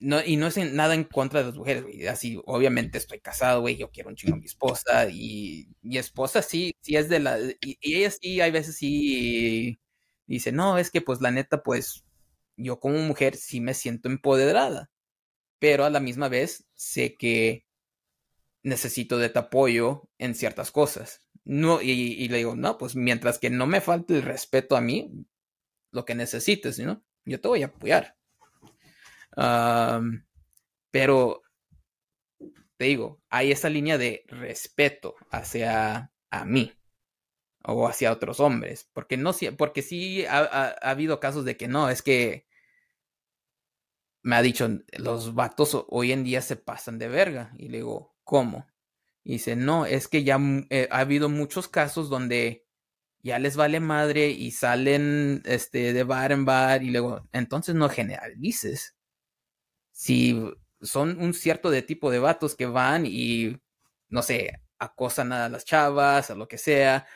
No, 0.02 0.24
y 0.24 0.36
no 0.36 0.46
es 0.46 0.56
nada 0.56 0.94
en 0.94 1.04
contra 1.04 1.40
de 1.40 1.46
las 1.46 1.56
mujeres, 1.56 1.82
güey. 1.82 2.06
Así, 2.06 2.40
obviamente 2.46 2.96
estoy 2.98 3.20
casado, 3.20 3.60
güey. 3.60 3.76
Yo 3.76 3.90
quiero 3.90 4.08
un 4.08 4.16
chingo 4.16 4.34
a 4.34 4.38
mi 4.38 4.46
esposa. 4.46 5.08
Y 5.10 5.68
mi 5.82 5.98
esposa 5.98 6.40
sí, 6.42 6.74
sí 6.80 6.96
es 6.96 7.08
de 7.10 7.20
la. 7.20 7.38
Y, 7.38 7.76
y 7.82 7.96
ella 7.96 8.10
sí, 8.10 8.40
hay 8.40 8.50
veces 8.50 8.76
sí 8.76 9.78
dice, 10.26 10.52
no, 10.52 10.78
es 10.78 10.90
que 10.90 11.00
pues 11.00 11.20
la 11.20 11.30
neta, 11.32 11.62
pues 11.62 12.04
yo 12.56 12.78
como 12.80 12.98
mujer 12.98 13.36
sí 13.36 13.60
me 13.60 13.74
siento 13.74 14.08
empoderada, 14.08 14.90
pero 15.58 15.84
a 15.84 15.90
la 15.90 16.00
misma 16.00 16.28
vez 16.28 16.66
sé 16.74 17.16
que 17.16 17.66
necesito 18.62 19.18
de 19.18 19.30
tu 19.30 19.40
apoyo 19.40 20.08
en 20.18 20.34
ciertas 20.34 20.70
cosas. 20.70 21.22
No, 21.44 21.80
y, 21.82 22.28
le 22.28 22.38
digo, 22.38 22.54
no, 22.54 22.78
pues 22.78 22.94
mientras 22.96 23.38
que 23.38 23.50
no 23.50 23.66
me 23.66 23.80
falte 23.80 24.16
el 24.16 24.22
respeto 24.22 24.76
a 24.76 24.80
mí, 24.80 25.26
lo 25.90 26.04
que 26.04 26.14
necesites, 26.14 26.78
¿no? 26.78 27.02
Yo 27.24 27.40
te 27.40 27.48
voy 27.48 27.62
a 27.62 27.66
apoyar. 27.66 28.16
pero 30.90 31.42
te 32.76 32.84
digo, 32.86 33.20
hay 33.28 33.52
esa 33.52 33.68
línea 33.68 33.98
de 33.98 34.24
respeto 34.28 35.16
hacia 35.30 36.12
a 36.30 36.44
mí 36.44 36.72
o 37.64 37.86
hacia 37.88 38.12
otros 38.12 38.40
hombres, 38.40 38.88
porque 38.92 39.16
no 39.16 39.32
porque 39.58 39.82
sí 39.82 40.24
ha, 40.26 40.38
ha, 40.38 40.68
habido 40.90 41.20
casos 41.20 41.44
de 41.44 41.56
que 41.56 41.68
no, 41.68 41.90
es 41.90 42.02
que 42.02 42.46
me 44.22 44.36
ha 44.36 44.42
dicho, 44.42 44.68
los 44.98 45.34
vatos 45.34 45.84
hoy 45.88 46.12
en 46.12 46.24
día 46.24 46.42
se 46.42 46.56
pasan 46.56 46.98
de 46.98 47.08
verga. 47.08 47.52
Y 47.58 47.68
le 47.68 47.78
digo, 47.78 48.14
¿cómo? 48.24 48.66
Dice, 49.30 49.54
no, 49.56 49.86
es 49.86 50.08
que 50.08 50.24
ya 50.24 50.38
eh, 50.70 50.88
ha 50.90 50.98
habido 51.00 51.28
muchos 51.28 51.68
casos 51.68 52.10
donde 52.10 52.66
ya 53.22 53.38
les 53.38 53.56
vale 53.56 53.80
madre 53.80 54.30
y 54.30 54.50
salen 54.50 55.42
este, 55.44 55.92
de 55.92 56.04
bar 56.04 56.32
en 56.32 56.44
bar 56.44 56.82
y 56.82 56.90
luego, 56.90 57.28
entonces 57.32 57.74
no 57.76 57.88
generalices. 57.88 58.96
Si 59.92 60.36
son 60.80 61.20
un 61.20 61.34
cierto 61.34 61.70
de 61.70 61.82
tipo 61.82 62.10
de 62.10 62.18
vatos 62.18 62.56
que 62.56 62.66
van 62.66 63.04
y, 63.06 63.56
no 64.08 64.22
sé, 64.22 64.62
acosan 64.78 65.32
a 65.32 65.48
las 65.48 65.64
chavas, 65.64 66.30
a 66.30 66.34
lo 66.34 66.48
que 66.48 66.58
sea, 66.58 67.06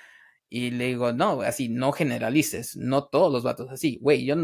y 0.48 0.70
le 0.70 0.86
digo, 0.86 1.12
no, 1.12 1.40
así, 1.42 1.68
no 1.68 1.92
generalices, 1.92 2.76
no 2.76 3.08
todos 3.08 3.32
los 3.32 3.42
vatos 3.42 3.70
así, 3.70 3.98
güey, 4.00 4.24
yo 4.24 4.36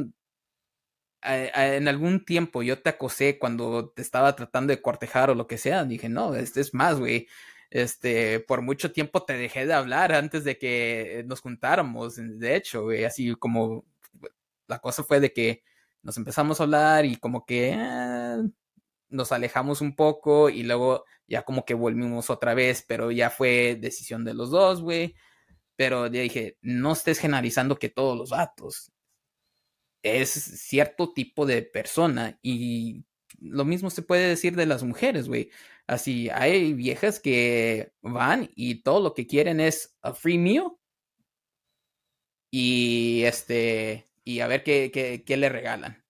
en 1.23 1.89
algún 1.89 2.25
tiempo 2.25 2.63
yo 2.63 2.83
te 2.83 2.91
acosé 2.91 3.39
cuando 3.39 3.91
te 3.91 4.03
estaba 4.03 4.35
tratando 4.37 4.73
de 4.73 4.83
cortejar 4.83 5.31
o 5.31 5.35
lo 5.35 5.47
que 5.47 5.59
sea. 5.59 5.85
Dije, 5.85 6.09
no, 6.09 6.35
este 6.35 6.61
es 6.61 6.75
más, 6.75 6.99
güey. 6.99 7.29
Este, 7.71 8.41
por 8.41 8.63
mucho 8.63 8.93
tiempo 8.93 9.23
te 9.25 9.35
dejé 9.35 9.67
de 9.67 9.75
hablar 9.75 10.13
antes 10.13 10.45
de 10.45 10.59
que 10.59 11.25
nos 11.27 11.41
juntáramos. 11.41 12.17
De 12.17 12.57
hecho, 12.57 12.83
güey, 12.85 13.05
así 13.05 13.35
como 13.37 13.85
la 14.67 14.81
cosa 14.81 15.05
fue 15.05 15.21
de 15.21 15.33
que 15.33 15.63
nos 16.03 16.17
empezamos 16.17 16.61
a 16.61 16.65
hablar 16.65 17.05
y 17.05 17.17
como 17.17 17.47
que 17.47 17.75
ah, 17.75 18.43
nos 19.09 19.33
alejamos 19.33 19.81
un 19.81 19.95
poco 19.97 20.51
y 20.51 20.63
luego 20.65 21.05
ya 21.29 21.43
como 21.45 21.65
que 21.65 21.75
volvimos 21.75 22.31
otra 22.31 22.55
vez, 22.55 22.85
pero 22.87 23.11
ya 23.13 23.31
fue 23.31 23.77
decisión 23.81 24.25
de 24.25 24.35
los 24.35 24.51
dos, 24.51 24.83
güey. 24.83 25.15
Pero 25.77 26.07
ya 26.09 26.21
dije, 26.23 26.59
no 26.63 26.93
estés 26.93 27.19
generalizando 27.21 27.79
que 27.79 27.89
todos 27.91 28.19
los 28.19 28.31
vatos 28.31 28.93
es 30.03 30.31
cierto 30.31 31.13
tipo 31.13 31.47
de 31.47 31.63
persona 31.63 32.39
y 32.43 33.05
lo 33.41 33.65
mismo 33.65 33.91
se 33.91 34.03
puede 34.03 34.29
decir 34.29 34.57
de 34.57 34.67
las 34.67 34.83
mujeres, 34.83 35.29
güey. 35.29 35.51
Así, 35.91 36.31
hay 36.31 36.73
viejas 36.73 37.19
que 37.19 37.91
van 38.01 38.49
y 38.55 38.83
todo 38.83 39.01
lo 39.01 39.13
que 39.13 39.27
quieren 39.27 39.59
es 39.59 39.97
a 40.03 40.15
free 40.15 40.39
meal 40.39 40.77
y 42.49 43.25
este, 43.25 44.09
y 44.23 44.39
a 44.39 44.47
ver 44.47 44.63
qué, 44.63 44.93
qué, 44.93 45.25
qué 45.27 45.37
le 45.37 45.49
regalan. 45.49 46.05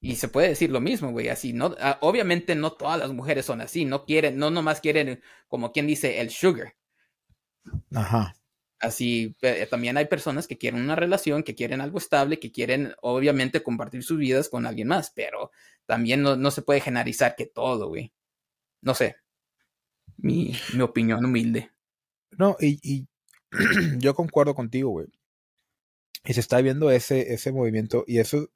Y 0.00 0.14
se 0.14 0.28
puede 0.28 0.50
decir 0.50 0.70
lo 0.70 0.80
mismo, 0.80 1.10
güey, 1.10 1.30
así, 1.30 1.52
no, 1.52 1.74
ah, 1.80 1.98
obviamente 2.00 2.54
no 2.54 2.74
todas 2.74 3.00
las 3.00 3.12
mujeres 3.12 3.44
son 3.44 3.60
así, 3.60 3.84
no 3.84 4.04
quieren, 4.04 4.38
no 4.38 4.50
nomás 4.50 4.80
quieren, 4.80 5.20
como 5.48 5.72
quien 5.72 5.88
dice, 5.88 6.20
el 6.20 6.30
sugar. 6.30 6.76
Ajá. 7.92 8.36
Así, 8.78 9.36
también 9.68 9.96
hay 9.96 10.06
personas 10.06 10.46
que 10.46 10.58
quieren 10.58 10.82
una 10.82 10.94
relación, 10.94 11.42
que 11.42 11.56
quieren 11.56 11.80
algo 11.80 11.98
estable, 11.98 12.38
que 12.38 12.52
quieren 12.52 12.94
obviamente 13.02 13.64
compartir 13.64 14.04
sus 14.04 14.18
vidas 14.18 14.48
con 14.48 14.64
alguien 14.64 14.86
más, 14.86 15.10
pero 15.10 15.50
también 15.86 16.22
no, 16.22 16.50
se 16.52 16.62
puede 16.62 16.80
generalizar 16.80 17.34
que 17.34 17.46
todo, 17.46 17.88
güey. 17.88 18.12
No 18.82 18.94
sé. 18.94 19.16
Mi, 20.18 20.52
mi 20.74 20.82
opinión 20.82 21.24
humilde. 21.24 21.70
No, 22.32 22.56
y, 22.60 22.78
y 22.82 23.08
yo 23.98 24.14
concuerdo 24.14 24.54
contigo, 24.54 24.90
güey. 24.90 25.08
Y 26.24 26.34
se 26.34 26.40
está 26.40 26.60
viendo 26.60 26.90
ese, 26.90 27.32
ese 27.32 27.52
movimiento 27.52 28.04
y 28.06 28.18
eso, 28.18 28.50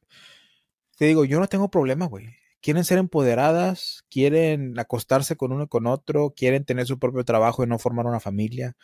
te 0.98 1.06
digo, 1.06 1.24
yo 1.24 1.40
no 1.40 1.48
tengo 1.48 1.70
problema, 1.70 2.06
güey. 2.06 2.34
Quieren 2.60 2.84
ser 2.84 2.98
empoderadas, 2.98 4.04
quieren 4.08 4.78
acostarse 4.78 5.36
con 5.36 5.52
uno 5.52 5.64
y 5.64 5.68
con 5.68 5.86
otro, 5.86 6.32
quieren 6.36 6.64
tener 6.64 6.86
su 6.86 6.98
propio 6.98 7.24
trabajo 7.24 7.64
y 7.64 7.66
no 7.66 7.78
formar 7.78 8.06
una 8.06 8.20
familia 8.20 8.76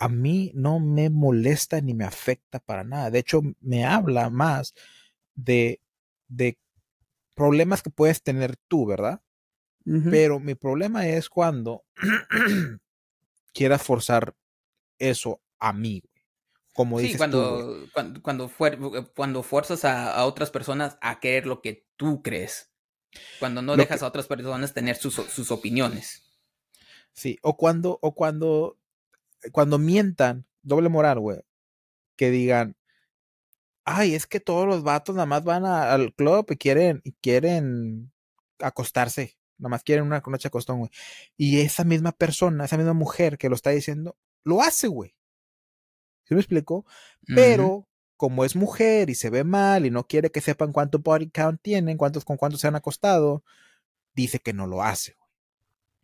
a 0.00 0.08
mí 0.08 0.52
no 0.54 0.80
me 0.80 1.10
molesta 1.10 1.80
ni 1.80 1.94
me 1.94 2.04
afecta 2.04 2.60
para 2.60 2.84
nada. 2.84 3.10
De 3.10 3.20
hecho, 3.20 3.42
me 3.60 3.84
habla 3.84 4.30
más 4.30 4.74
de, 5.34 5.80
de 6.28 6.58
problemas 7.36 7.82
que 7.82 7.90
puedes 7.90 8.22
tener 8.22 8.56
tú, 8.68 8.86
¿verdad? 8.86 9.22
Pero 9.84 10.38
mi 10.38 10.54
problema 10.54 11.06
es 11.06 11.28
cuando 11.28 11.84
quieras 13.54 13.82
forzar 13.82 14.34
eso 14.98 15.40
a 15.58 15.72
mí. 15.72 16.02
Como 16.74 16.98
sí, 16.98 17.04
dices 17.04 17.18
cuando, 17.18 17.86
cuando, 17.92 18.22
cuando, 18.22 19.12
cuando, 19.14 19.42
fuerzas 19.42 19.84
a, 19.84 20.24
otras 20.24 20.50
personas 20.50 20.96
a 21.00 21.18
querer 21.18 21.46
lo 21.46 21.60
que 21.60 21.86
tú 21.96 22.22
crees. 22.22 22.70
Cuando 23.40 23.60
no 23.62 23.76
dejas 23.76 24.02
a 24.02 24.06
otras 24.06 24.28
personas 24.28 24.72
tener 24.72 24.96
sus, 24.96 25.14
sus 25.14 25.50
opiniones. 25.50 26.22
Sí, 27.12 27.38
o 27.42 27.56
cuando, 27.56 27.98
o 28.02 28.14
cuando 28.14 28.80
cuando 29.52 29.78
mientan, 29.78 30.46
doble 30.62 30.88
moral, 30.88 31.20
güey, 31.20 31.40
que 32.16 32.30
digan, 32.30 32.76
ay, 33.84 34.14
es 34.14 34.26
que 34.26 34.40
todos 34.40 34.66
los 34.66 34.82
vatos 34.82 35.14
nada 35.14 35.26
más 35.26 35.44
van 35.44 35.64
al 35.64 36.12
club 36.14 36.46
y 36.50 36.56
quieren, 36.56 37.00
y 37.04 37.12
quieren 37.12 38.12
acostarse, 38.58 39.38
más 39.68 39.82
quieren 39.82 40.06
una 40.06 40.22
noche 40.24 40.48
acostón, 40.48 40.78
güey. 40.78 40.90
Y 41.36 41.60
esa 41.60 41.84
misma 41.84 42.12
persona, 42.12 42.64
esa 42.64 42.76
misma 42.76 42.94
mujer 42.94 43.38
que 43.38 43.48
lo 43.48 43.54
está 43.54 43.70
diciendo, 43.70 44.16
lo 44.44 44.62
hace, 44.62 44.88
güey. 44.88 45.14
¿Sí 46.24 46.34
me 46.34 46.40
explico? 46.40 46.86
Pero 47.26 47.88
como 48.16 48.44
es 48.44 48.54
mujer 48.54 49.10
y 49.10 49.14
se 49.14 49.30
ve 49.30 49.44
mal 49.44 49.86
y 49.86 49.90
no 49.90 50.06
quiere 50.06 50.30
que 50.30 50.40
sepan 50.40 50.72
cuánto 50.72 50.98
body 50.98 51.30
count 51.30 51.60
tienen, 51.62 51.96
cuántos, 51.96 52.24
con 52.24 52.36
cuántos 52.36 52.60
se 52.60 52.68
han 52.68 52.76
acostado, 52.76 53.42
dice 54.14 54.40
que 54.40 54.52
no 54.52 54.66
lo 54.66 54.82
hace. 54.82 55.16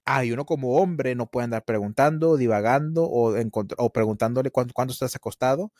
Ah, 0.04 0.24
y 0.24 0.32
uno 0.32 0.46
como 0.46 0.76
hombre 0.76 1.14
no 1.14 1.26
puede 1.30 1.44
andar 1.44 1.64
preguntando, 1.64 2.36
divagando 2.36 3.04
o, 3.04 3.34
o 3.76 3.92
preguntándole 3.92 4.50
cuánto, 4.50 4.72
cuánto 4.72 4.92
estás 4.92 5.14
acostado, 5.16 5.72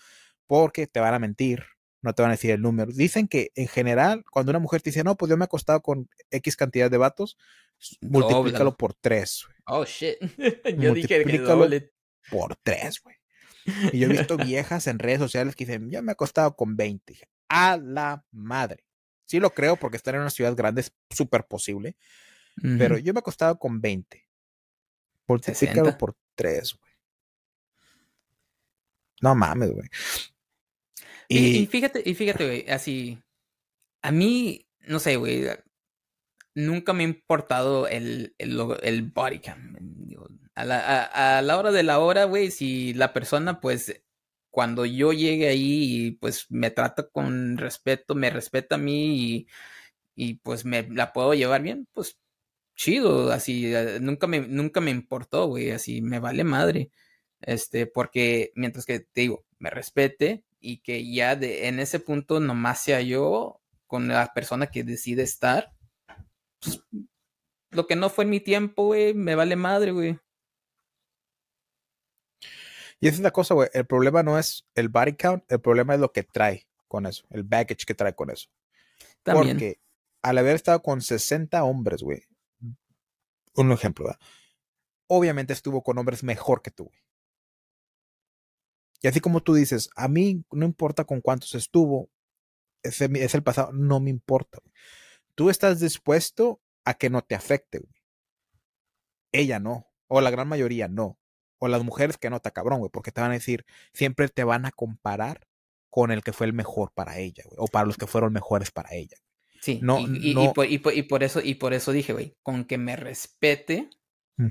porque 0.46 0.86
te 0.86 1.00
van 1.00 1.14
a 1.14 1.18
mentir, 1.18 1.64
no 2.02 2.12
te 2.12 2.22
van 2.22 2.30
a 2.30 2.34
decir 2.34 2.50
el 2.50 2.60
número. 2.60 2.92
Dicen 2.92 3.28
que 3.28 3.50
en 3.54 3.68
general, 3.68 4.24
cuando 4.30 4.50
una 4.50 4.58
mujer 4.58 4.82
te 4.82 4.90
dice, 4.90 5.04
no, 5.04 5.16
pues 5.16 5.30
yo 5.30 5.36
me 5.36 5.44
he 5.44 5.46
acostado 5.46 5.80
con 5.80 6.08
X 6.30 6.56
cantidad 6.56 6.90
de 6.90 6.98
vatos, 6.98 7.38
multiplícalo 8.00 8.76
por 8.76 8.94
tres. 8.94 9.46
Oh, 9.66 9.84
shit. 9.84 10.16
yo 10.78 10.94
dije 10.94 11.24
que 11.24 11.38
doble. 11.38 11.92
Por 12.30 12.56
tres, 12.56 13.00
güey. 13.02 13.16
Y 13.92 13.98
yo 13.98 14.06
he 14.06 14.10
visto 14.10 14.36
viejas 14.36 14.86
en 14.86 14.98
redes 14.98 15.18
sociales 15.18 15.56
que 15.56 15.66
dicen, 15.66 15.90
yo 15.90 16.02
me 16.02 16.12
he 16.12 16.14
acostado 16.14 16.54
con 16.54 16.76
20. 16.76 17.12
Dije, 17.12 17.28
a 17.48 17.76
la 17.76 18.24
madre. 18.30 18.84
Sí 19.24 19.40
lo 19.40 19.50
creo 19.50 19.76
porque 19.76 19.96
estar 19.96 20.14
en 20.14 20.20
una 20.20 20.30
ciudad 20.30 20.54
grande 20.54 20.82
es 20.82 20.92
súper 21.10 21.44
posible. 21.46 21.96
Pero 22.62 22.96
yo 22.96 23.12
me 23.12 23.18
he 23.18 23.20
acostado 23.20 23.58
con 23.58 23.80
20. 23.80 24.24
Multiplícalo 25.26 25.98
por 25.98 26.16
tres, 26.34 26.74
güey. 26.78 26.92
No 29.20 29.34
mames, 29.34 29.72
güey. 29.72 29.88
Y, 31.28 31.66
fíjate, 31.66 32.02
y 32.04 32.14
fíjate, 32.14 32.46
güey, 32.46 32.70
así. 32.70 33.22
A 34.02 34.12
mí, 34.12 34.66
no 34.86 35.00
sé, 35.00 35.16
güey. 35.16 35.46
Nunca 36.56 36.92
me 36.92 37.04
ha 37.04 37.08
importado 37.08 37.86
el, 37.88 38.34
el, 38.38 38.58
el 38.82 39.02
body 39.04 39.38
cam. 39.40 39.76
A 40.56 40.64
la, 40.64 41.04
a, 41.04 41.42
la 41.42 41.58
hora 41.58 41.70
de 41.70 41.84
la 41.84 42.00
hora, 42.00 42.24
güey, 42.24 42.50
si 42.50 42.94
la 42.94 43.12
persona, 43.12 43.60
pues, 43.60 44.02
cuando 44.50 44.86
yo 44.86 45.12
llegue 45.12 45.48
ahí 45.48 46.12
pues 46.20 46.46
me 46.50 46.70
trata 46.70 47.08
con 47.10 47.58
respeto, 47.58 48.14
me 48.14 48.30
respeta 48.30 48.76
a 48.76 48.78
mí 48.78 49.18
y, 49.36 49.48
y 50.14 50.34
pues 50.36 50.64
me 50.64 50.88
la 50.90 51.12
puedo 51.12 51.34
llevar 51.34 51.62
bien, 51.62 51.86
pues 51.92 52.18
chido, 52.76 53.32
así, 53.32 53.74
eh, 53.74 53.98
nunca 54.00 54.26
me, 54.26 54.40
nunca 54.40 54.80
me 54.80 54.90
importó, 54.92 55.46
güey, 55.48 55.70
así 55.72 56.02
me 56.02 56.20
vale 56.20 56.44
madre. 56.44 56.90
Este, 57.42 57.86
porque 57.86 58.52
mientras 58.56 58.86
que 58.86 59.00
te 59.00 59.22
digo, 59.22 59.44
me 59.58 59.70
respete, 59.70 60.44
y 60.60 60.78
que 60.78 61.10
ya 61.12 61.36
de, 61.36 61.68
en 61.68 61.80
ese 61.80 62.00
punto 62.00 62.40
nomás 62.40 62.82
sea 62.82 63.00
yo 63.00 63.60
con 63.86 64.08
la 64.08 64.32
persona 64.34 64.66
que 64.68 64.84
decide 64.84 65.22
estar. 65.22 65.72
Pues, 66.60 66.82
lo 67.70 67.86
que 67.86 67.96
no 67.96 68.08
fue 68.08 68.24
en 68.24 68.30
mi 68.30 68.40
tiempo, 68.40 68.86
güey, 68.86 69.14
me 69.14 69.34
vale 69.34 69.56
madre, 69.56 69.92
güey. 69.92 70.18
Y 73.00 73.08
esa 73.08 73.16
es 73.16 73.22
la 73.22 73.30
cosa, 73.30 73.54
güey. 73.54 73.68
El 73.74 73.86
problema 73.86 74.22
no 74.22 74.38
es 74.38 74.66
el 74.74 74.88
body 74.88 75.16
count, 75.16 75.44
el 75.48 75.60
problema 75.60 75.94
es 75.94 76.00
lo 76.00 76.12
que 76.12 76.22
trae 76.22 76.66
con 76.88 77.06
eso, 77.06 77.26
el 77.30 77.42
baggage 77.42 77.84
que 77.86 77.94
trae 77.94 78.14
con 78.14 78.30
eso. 78.30 78.48
También. 79.22 79.56
Porque 79.56 79.80
al 80.22 80.38
haber 80.38 80.56
estado 80.56 80.82
con 80.82 81.02
60 81.02 81.62
hombres, 81.64 82.02
güey, 82.02 82.22
un 83.54 83.72
ejemplo, 83.72 84.06
¿verdad? 84.06 84.20
Obviamente 85.08 85.52
estuvo 85.52 85.82
con 85.82 85.98
hombres 85.98 86.22
mejor 86.22 86.62
que 86.62 86.70
tú, 86.70 86.84
güey. 86.84 86.98
Y 89.02 89.08
así 89.08 89.20
como 89.20 89.42
tú 89.42 89.54
dices, 89.54 89.90
a 89.94 90.08
mí 90.08 90.44
no 90.50 90.64
importa 90.64 91.04
con 91.04 91.20
cuántos 91.20 91.54
estuvo, 91.54 92.10
es, 92.82 93.00
es 93.00 93.34
el 93.34 93.42
pasado, 93.42 93.72
no 93.72 94.00
me 94.00 94.10
importa. 94.10 94.58
Tú 95.36 95.50
estás 95.50 95.78
dispuesto 95.78 96.60
a 96.84 96.94
que 96.94 97.10
no 97.10 97.22
te 97.22 97.36
afecte. 97.36 97.78
Güey. 97.78 97.94
Ella 99.32 99.60
no, 99.60 99.86
o 100.08 100.20
la 100.20 100.30
gran 100.30 100.48
mayoría 100.48 100.88
no. 100.88 101.18
O 101.58 101.68
las 101.68 101.84
mujeres 101.84 102.18
que 102.18 102.30
no 102.30 102.40
te 102.40 102.50
cabrón, 102.50 102.80
güey, 102.80 102.90
porque 102.90 103.12
te 103.12 103.20
van 103.20 103.30
a 103.30 103.34
decir, 103.34 103.64
siempre 103.92 104.28
te 104.28 104.44
van 104.44 104.66
a 104.66 104.72
comparar 104.72 105.46
con 105.90 106.10
el 106.10 106.22
que 106.22 106.32
fue 106.32 106.46
el 106.46 106.52
mejor 106.52 106.92
para 106.92 107.18
ella, 107.18 107.44
güey, 107.46 107.56
o 107.58 107.66
para 107.66 107.86
los 107.86 107.96
que 107.96 108.06
fueron 108.06 108.32
mejores 108.32 108.70
para 108.70 108.94
ella. 108.94 109.16
Sí, 109.60 109.80
no, 109.82 110.00
y, 110.00 110.34
y, 110.36 111.02
por, 111.02 111.22
eso, 111.22 111.40
y 111.42 111.54
por 111.54 111.72
eso 111.72 111.92
dije, 111.92 112.12
güey, 112.12 112.36
con 112.42 112.64
que 112.64 112.78
me 112.78 112.96
respete, 112.96 113.90
mm. 114.36 114.48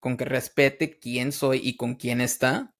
con 0.00 0.16
que 0.16 0.24
respete 0.24 0.98
quién 0.98 1.32
soy 1.32 1.60
y 1.62 1.76
con 1.76 1.94
quién 1.94 2.20
está, 2.20 2.74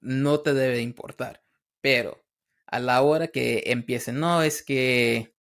no 0.00 0.40
te 0.40 0.54
debe 0.54 0.82
importar. 0.82 1.42
Pero 1.80 2.22
a 2.66 2.78
la 2.78 3.02
hora 3.02 3.28
que 3.28 3.64
empiecen, 3.66 4.20
no, 4.20 4.42
es 4.42 4.62
que 4.62 5.34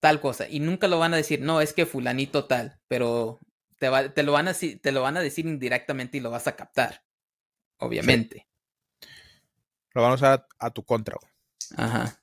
tal 0.00 0.20
cosa, 0.20 0.48
y 0.48 0.60
nunca 0.60 0.88
lo 0.88 0.98
van 0.98 1.14
a 1.14 1.18
decir, 1.18 1.40
no, 1.40 1.60
es 1.60 1.72
que 1.72 1.86
fulanito 1.86 2.46
tal, 2.46 2.80
pero 2.88 3.38
te, 3.78 3.88
te, 4.10 4.22
lo, 4.22 4.32
van 4.32 4.48
a, 4.48 4.54
te 4.54 4.92
lo 4.92 5.02
van 5.02 5.16
a 5.16 5.20
decir 5.20 5.46
indirectamente 5.46 6.16
y 6.16 6.20
lo 6.20 6.30
vas 6.30 6.46
a 6.46 6.56
captar, 6.56 7.04
obviamente. 7.78 8.48
Lo 9.92 10.02
van 10.02 10.12
a 10.12 10.14
usar 10.14 10.46
a, 10.58 10.70
tu 10.70 10.84
contra, 10.84 11.16
güey. 11.20 11.32
Ajá. 11.76 12.22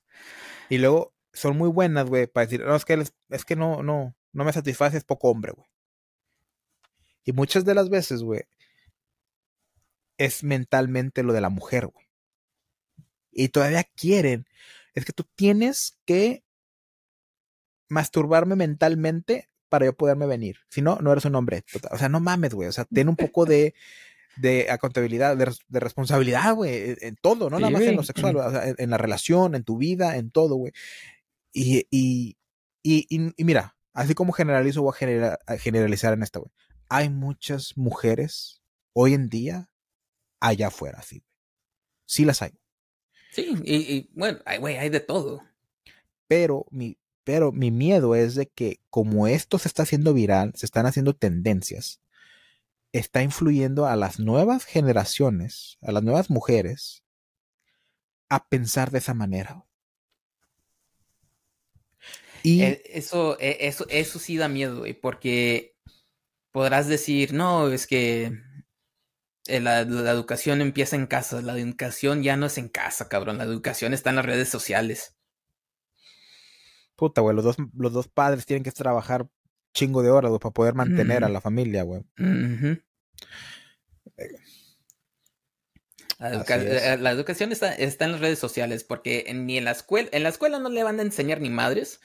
Y 0.68 0.78
luego 0.78 1.14
son 1.32 1.56
muy 1.56 1.68
buenas, 1.68 2.06
güey, 2.06 2.26
para 2.26 2.46
decir, 2.46 2.64
no, 2.64 2.74
es 2.74 2.84
que, 2.84 3.02
es 3.30 3.44
que 3.44 3.56
no, 3.56 3.82
no, 3.82 4.16
no 4.32 4.44
me 4.44 4.52
satisface, 4.52 4.96
es 4.96 5.04
poco 5.04 5.30
hombre, 5.30 5.52
güey. 5.52 5.68
Y 7.24 7.32
muchas 7.32 7.64
de 7.64 7.74
las 7.74 7.90
veces, 7.90 8.22
güey, 8.22 8.42
es 10.16 10.42
mentalmente 10.42 11.22
lo 11.22 11.32
de 11.32 11.40
la 11.40 11.50
mujer, 11.50 11.86
güey. 11.86 12.06
Y 13.30 13.48
todavía 13.48 13.84
quieren. 13.84 14.46
Es 14.94 15.04
que 15.04 15.12
tú 15.12 15.24
tienes 15.36 15.98
que 16.04 16.42
masturbarme 17.88 18.56
mentalmente 18.56 19.48
para 19.68 19.86
yo 19.86 19.96
poderme 19.96 20.26
venir. 20.26 20.58
Si 20.70 20.82
no, 20.82 20.98
no 21.00 21.12
eres 21.12 21.24
un 21.24 21.34
hombre. 21.34 21.64
O 21.90 21.98
sea, 21.98 22.08
no 22.08 22.20
mames, 22.20 22.54
güey. 22.54 22.68
O 22.68 22.72
sea, 22.72 22.84
ten 22.84 23.08
un 23.08 23.16
poco 23.16 23.44
de, 23.44 23.74
de 24.36 24.70
accountabilidad, 24.70 25.36
de, 25.36 25.80
responsabilidad, 25.80 26.54
güey, 26.54 26.96
en, 27.00 27.16
todo, 27.16 27.50
no 27.50 27.58
nada 27.58 27.70
más 27.70 27.82
en 27.82 27.96
lo 27.96 28.02
sexual, 28.02 28.36
o 28.36 28.50
sea, 28.50 28.74
en, 28.76 28.90
la 28.90 28.98
relación, 28.98 29.54
en 29.54 29.64
tu 29.64 29.76
vida, 29.76 30.16
en 30.16 30.30
todo, 30.30 30.56
güey. 30.56 30.72
Y, 31.52 31.86
y, 31.90 32.36
y, 32.82 33.06
y, 33.08 33.44
mira, 33.44 33.76
así 33.92 34.14
como 34.14 34.32
generalizo, 34.32 34.82
voy 34.82 34.94
a, 34.94 35.56
generalizar 35.58 36.12
en 36.12 36.22
esta, 36.22 36.38
güey. 36.38 36.52
Hay 36.88 37.10
muchas 37.10 37.76
mujeres 37.76 38.62
hoy 38.94 39.14
en 39.14 39.28
día 39.28 39.68
allá 40.40 40.68
afuera, 40.68 41.02
sí. 41.02 41.24
Sí 42.06 42.24
las 42.24 42.40
hay. 42.40 42.52
Sí, 43.32 43.54
y, 43.64 44.10
bueno, 44.14 44.38
güey, 44.60 44.78
hay 44.78 44.88
de 44.88 45.00
todo. 45.00 45.42
Pero 46.26 46.66
mi, 46.70 46.98
pero 47.28 47.52
mi 47.52 47.70
miedo 47.70 48.14
es 48.14 48.36
de 48.36 48.46
que 48.46 48.80
como 48.88 49.28
esto 49.28 49.58
se 49.58 49.68
está 49.68 49.82
haciendo 49.82 50.14
viral, 50.14 50.52
se 50.54 50.64
están 50.64 50.86
haciendo 50.86 51.14
tendencias, 51.14 52.00
está 52.90 53.22
influyendo 53.22 53.84
a 53.84 53.96
las 53.96 54.18
nuevas 54.18 54.64
generaciones, 54.64 55.76
a 55.82 55.92
las 55.92 56.02
nuevas 56.02 56.30
mujeres, 56.30 57.04
a 58.30 58.48
pensar 58.48 58.90
de 58.92 59.00
esa 59.00 59.12
manera. 59.12 59.66
Y 62.42 62.62
eh, 62.62 62.82
eso, 62.86 63.38
eh, 63.40 63.58
eso, 63.60 63.84
eso 63.90 64.18
sí 64.18 64.38
da 64.38 64.48
miedo, 64.48 64.78
güey, 64.78 64.94
porque 64.94 65.76
podrás 66.50 66.88
decir, 66.88 67.34
no, 67.34 67.68
es 67.68 67.86
que 67.86 68.32
la, 69.48 69.80
educación 69.80 70.62
empieza 70.62 70.96
en 70.96 71.06
casa. 71.06 71.42
La 71.42 71.58
educación 71.58 72.22
ya 72.22 72.38
no 72.38 72.46
es 72.46 72.56
en 72.56 72.70
casa, 72.70 73.10
cabrón. 73.10 73.36
La 73.36 73.44
educación 73.44 73.92
está 73.92 74.08
en 74.08 74.16
las 74.16 74.24
redes 74.24 74.48
sociales. 74.48 75.17
Puta, 76.98 77.20
güey. 77.20 77.36
Los 77.36 77.44
dos, 77.44 77.56
los 77.76 77.92
dos 77.92 78.08
padres 78.08 78.44
tienen 78.44 78.64
que 78.64 78.72
trabajar 78.72 79.28
chingo 79.72 80.02
de 80.02 80.10
horas, 80.10 80.32
para 80.40 80.52
poder 80.52 80.74
mantener 80.74 81.22
a 81.22 81.28
la 81.28 81.40
familia, 81.40 81.84
güey. 81.84 82.02
Eh, 86.20 86.98
la, 86.98 87.12
educación 87.12 87.52
está, 87.52 87.72
está, 87.72 88.04
en 88.04 88.12
las 88.12 88.20
redes 88.20 88.40
sociales 88.40 88.82
porque 88.82 89.32
ni 89.32 89.56
en 89.56 89.64
la 89.64 89.70
escuela, 89.70 90.08
en 90.10 90.24
la 90.24 90.30
escuela 90.30 90.58
no 90.58 90.70
le 90.70 90.82
van 90.82 90.98
a 90.98 91.02
enseñar 91.02 91.40
ni 91.40 91.50
madres. 91.50 92.00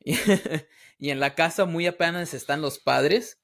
y 0.98 1.10
en 1.10 1.20
la 1.20 1.34
casa 1.34 1.66
muy 1.66 1.86
apenas 1.86 2.32
están 2.32 2.62
los 2.62 2.78
padres 2.78 3.42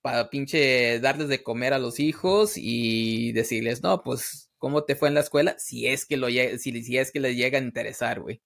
para 0.00 0.30
pinche 0.30 1.00
darles 1.00 1.28
de 1.28 1.42
comer 1.42 1.74
a 1.74 1.78
los 1.78 2.00
hijos 2.00 2.54
y 2.56 3.32
decirles, 3.32 3.82
no, 3.82 4.02
pues, 4.02 4.50
¿cómo 4.56 4.84
te 4.84 4.96
fue 4.96 5.08
en 5.08 5.14
la 5.14 5.20
escuela? 5.20 5.54
Si 5.58 5.86
es 5.86 6.06
que 6.06 6.16
lo 6.16 6.28
si, 6.28 6.82
si 6.82 6.96
es 6.96 7.12
que 7.12 7.20
les 7.20 7.36
llega 7.36 7.58
a 7.58 7.62
interesar, 7.62 8.20
güey. 8.20 8.40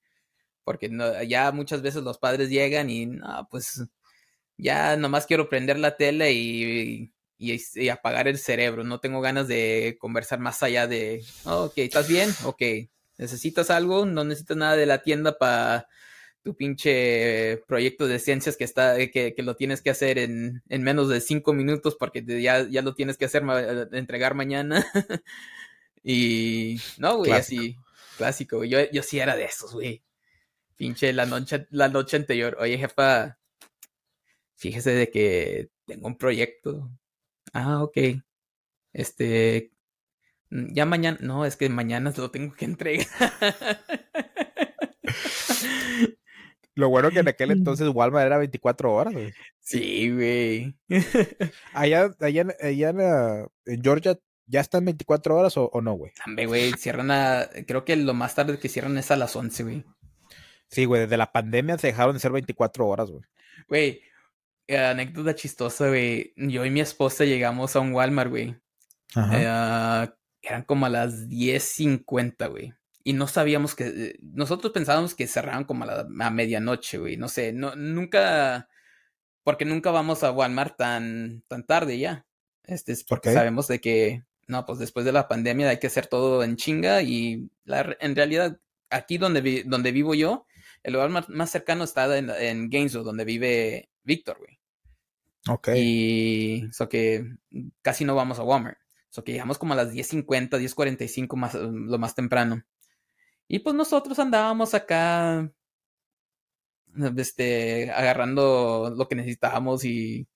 Porque 0.71 0.89
no, 0.89 1.21
ya 1.25 1.51
muchas 1.51 1.83
veces 1.83 2.05
los 2.05 2.19
padres 2.19 2.49
llegan 2.49 2.91
y, 2.91 3.07
no, 3.07 3.49
pues, 3.51 3.83
ya 4.57 4.97
nomás 4.97 5.27
quiero 5.27 5.49
prender 5.49 5.81
la 5.81 5.97
tele 5.97 6.33
y, 6.33 7.13
y, 7.39 7.89
apagar 7.89 8.29
el 8.29 8.39
cerebro. 8.39 8.85
No 8.85 9.01
tengo 9.01 9.21
ganas 9.21 9.49
de 9.49 9.97
conversar 9.99 10.39
más 10.39 10.63
allá 10.63 10.87
de, 10.87 11.25
oh, 11.45 11.65
ok, 11.65 11.79
¿estás 11.79 12.07
bien? 12.07 12.31
Ok, 12.45 12.63
¿necesitas 13.19 13.69
algo? 13.71 14.07
No 14.07 14.23
necesitas 14.23 14.57
nada 14.57 14.77
de 14.77 14.87
la 14.87 15.03
tienda 15.03 15.39
para 15.39 15.89
tu 16.45 16.55
pinche 16.55 17.59
proyecto 17.67 18.07
de 18.07 18.21
ciencias 18.21 18.57
que 18.57 18.63
está 18.63 18.97
que, 19.11 19.35
que 19.35 19.43
lo 19.43 19.57
tienes 19.57 19.83
que 19.83 19.91
hacer 19.91 20.19
en, 20.19 20.63
en, 20.69 20.83
menos 20.85 21.09
de 21.09 21.21
cinco 21.21 21.53
minutos 21.53 21.97
porque 21.99 22.25
ya, 22.41 22.67
ya 22.69 22.81
lo 22.81 22.95
tienes 22.95 23.19
que 23.19 23.27
hacer 23.27 23.43
eh, 23.45 23.89
entregar 23.93 24.35
mañana 24.35 24.87
y 26.05 26.81
no 26.97 27.19
güey 27.19 27.33
así 27.33 27.77
clásico 28.17 28.65
yo, 28.65 28.79
yo 28.91 29.03
sí 29.03 29.19
era 29.19 29.37
de 29.37 29.45
esos 29.45 29.75
güey 29.75 30.03
pinche 30.81 31.13
la 31.13 31.27
noche 31.27 31.67
la 31.71 31.89
noche 31.89 32.17
anterior 32.17 32.57
oye 32.59 32.79
jefa 32.79 33.39
fíjese 34.57 34.93
de 34.93 35.11
que 35.11 35.71
tengo 35.85 36.09
un 36.09 36.17
proyecto 36.17 36.91
ah 37.53 37.83
ok 37.83 37.99
este 38.93 39.71
Mm, 40.51 40.75
ya 40.75 40.85
mañana, 40.85 41.19
no, 41.21 41.47
es 41.47 41.57
que 41.57 41.69
mañana 41.69 42.13
lo 42.17 42.31
tengo 42.31 42.55
que 42.55 42.65
entregar. 42.65 43.07
Lo 46.77 46.89
bueno 46.89 47.11
que 47.11 47.19
en 47.19 47.29
aquel 47.29 47.51
entonces 47.67 47.89
Walmart 47.93 48.27
era 48.27 48.39
24 48.39 48.93
horas, 48.93 49.13
güey. 49.13 49.33
Sí, 49.61 50.11
güey. 50.11 50.75
allá, 51.75 52.11
allá, 52.21 52.47
allá 52.63 52.91
en, 53.67 53.83
Georgia, 53.83 54.19
¿ya 54.47 54.61
están 54.61 54.85
24 54.85 55.37
horas 55.37 55.55
o, 55.57 55.71
no, 55.83 55.95
güey? 55.95 56.13
También, 56.25 56.49
güey, 56.49 56.73
cierran 56.73 57.11
a. 57.11 57.49
Creo 57.67 57.85
que 57.85 57.97
lo 57.97 58.15
más 58.15 58.35
tarde 58.35 58.59
que 58.59 58.69
cierran 58.69 58.97
es 58.99 59.11
a 59.11 59.17
las 59.17 59.37
11, 59.37 59.63
güey. 59.63 59.85
Sí, 60.71 60.85
güey, 60.85 61.03
desde 61.03 61.17
la 61.17 61.33
pandemia 61.33 61.79
se 61.79 61.89
dejaron 61.89 62.15
de 62.15 62.21
ser 62.21 62.33
24 62.33 62.87
horas, 62.87 63.11
güey. 63.11 63.25
Güey, 63.69 64.03
anécdota 64.69 65.35
chistosa, 65.35 65.89
güey. 65.89 66.33
Yo 66.37 66.65
y 66.65 66.71
mi 66.71 66.81
esposa 66.81 67.25
llegamos 67.25 67.75
a 67.75 67.81
un 67.81 67.93
Walmart, 67.93 68.31
güey. 68.31 68.57
Eh, 69.17 70.09
eran 70.43 70.63
como 70.65 70.87
a 70.87 70.89
las 70.89 71.29
10.50, 71.29 72.51
güey. 72.51 72.73
Y 73.03 73.13
no 73.13 73.27
sabíamos 73.27 73.75
que. 73.75 73.87
Eh, 73.87 74.19
nosotros 74.23 74.73
pensábamos 74.73 75.15
que 75.15 75.27
cerraban 75.27 75.65
como 75.65 75.85
a, 75.85 75.87
la, 75.87 76.27
a 76.27 76.31
medianoche, 76.31 76.99
güey. 76.99 77.17
No 77.17 77.29
sé, 77.29 77.53
no, 77.53 77.75
nunca. 77.75 78.69
Porque 79.43 79.65
nunca 79.65 79.91
vamos 79.91 80.23
a 80.23 80.33
Walmart 80.33 80.77
tan, 80.77 81.43
tan 81.49 81.67
tarde 81.67 81.99
ya. 81.99 82.27
Este 82.65 82.93
es 82.93 83.05
porque 83.05 83.33
sabemos 83.33 83.69
de 83.69 83.81
que. 83.81 84.25
No, 84.47 84.67
pues 84.67 84.79
después 84.79 85.07
de 85.07 85.13
la 85.13 85.29
pandemia 85.29 85.69
hay 85.69 85.79
que 85.79 85.87
hacer 85.87 86.07
todo 86.07 86.43
en 86.45 86.57
chinga. 86.57 87.03
Y 87.03 87.51
la, 87.65 87.97
en 88.01 88.17
realidad, 88.17 88.59
aquí 88.91 89.17
donde, 89.17 89.65
donde 89.65 89.93
vivo 89.93 90.15
yo, 90.15 90.47
el 90.83 90.93
lugar 90.93 91.11
más, 91.29 91.51
cercano 91.51 91.85
está 91.85 92.17
en, 92.17 92.31
en 92.31 92.71
Gainesville, 92.71 93.05
donde 93.05 93.25
vive 93.25 93.91
Víctor, 94.03 94.39
güey. 94.39 94.59
Ok. 95.49 95.69
Y. 95.77 96.67
eso 96.69 96.89
que 96.89 97.25
casi 97.83 98.05
no 98.05 98.15
vamos 98.15 98.39
a 98.39 98.45
Walmart. 98.45 98.79
So 99.11 99.25
que 99.25 99.33
llegamos 99.33 99.59
como 99.59 99.73
a 99.73 99.77
las 99.77 99.93
10.50, 99.93 100.51
10.45 100.51 101.37
más, 101.37 101.55
lo 101.55 101.99
más 101.99 102.15
temprano. 102.15 102.63
Y 103.49 103.59
pues 103.59 103.75
nosotros 103.75 104.19
andábamos 104.21 104.75
acá, 104.75 105.51
este, 107.17 107.91
agarrando 107.91 108.95
lo 108.97 109.09
que 109.09 109.17
necesitábamos 109.17 109.85
y, 109.85 110.29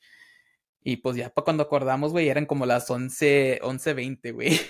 y 0.83 0.97
pues 0.97 1.17
ya 1.17 1.31
para 1.31 1.45
cuando 1.45 1.63
acordamos, 1.63 2.11
güey, 2.11 2.29
eran 2.29 2.47
como 2.47 2.67
las 2.67 2.91
11, 2.91 3.61
11.20, 3.63 4.35
güey. 4.35 4.61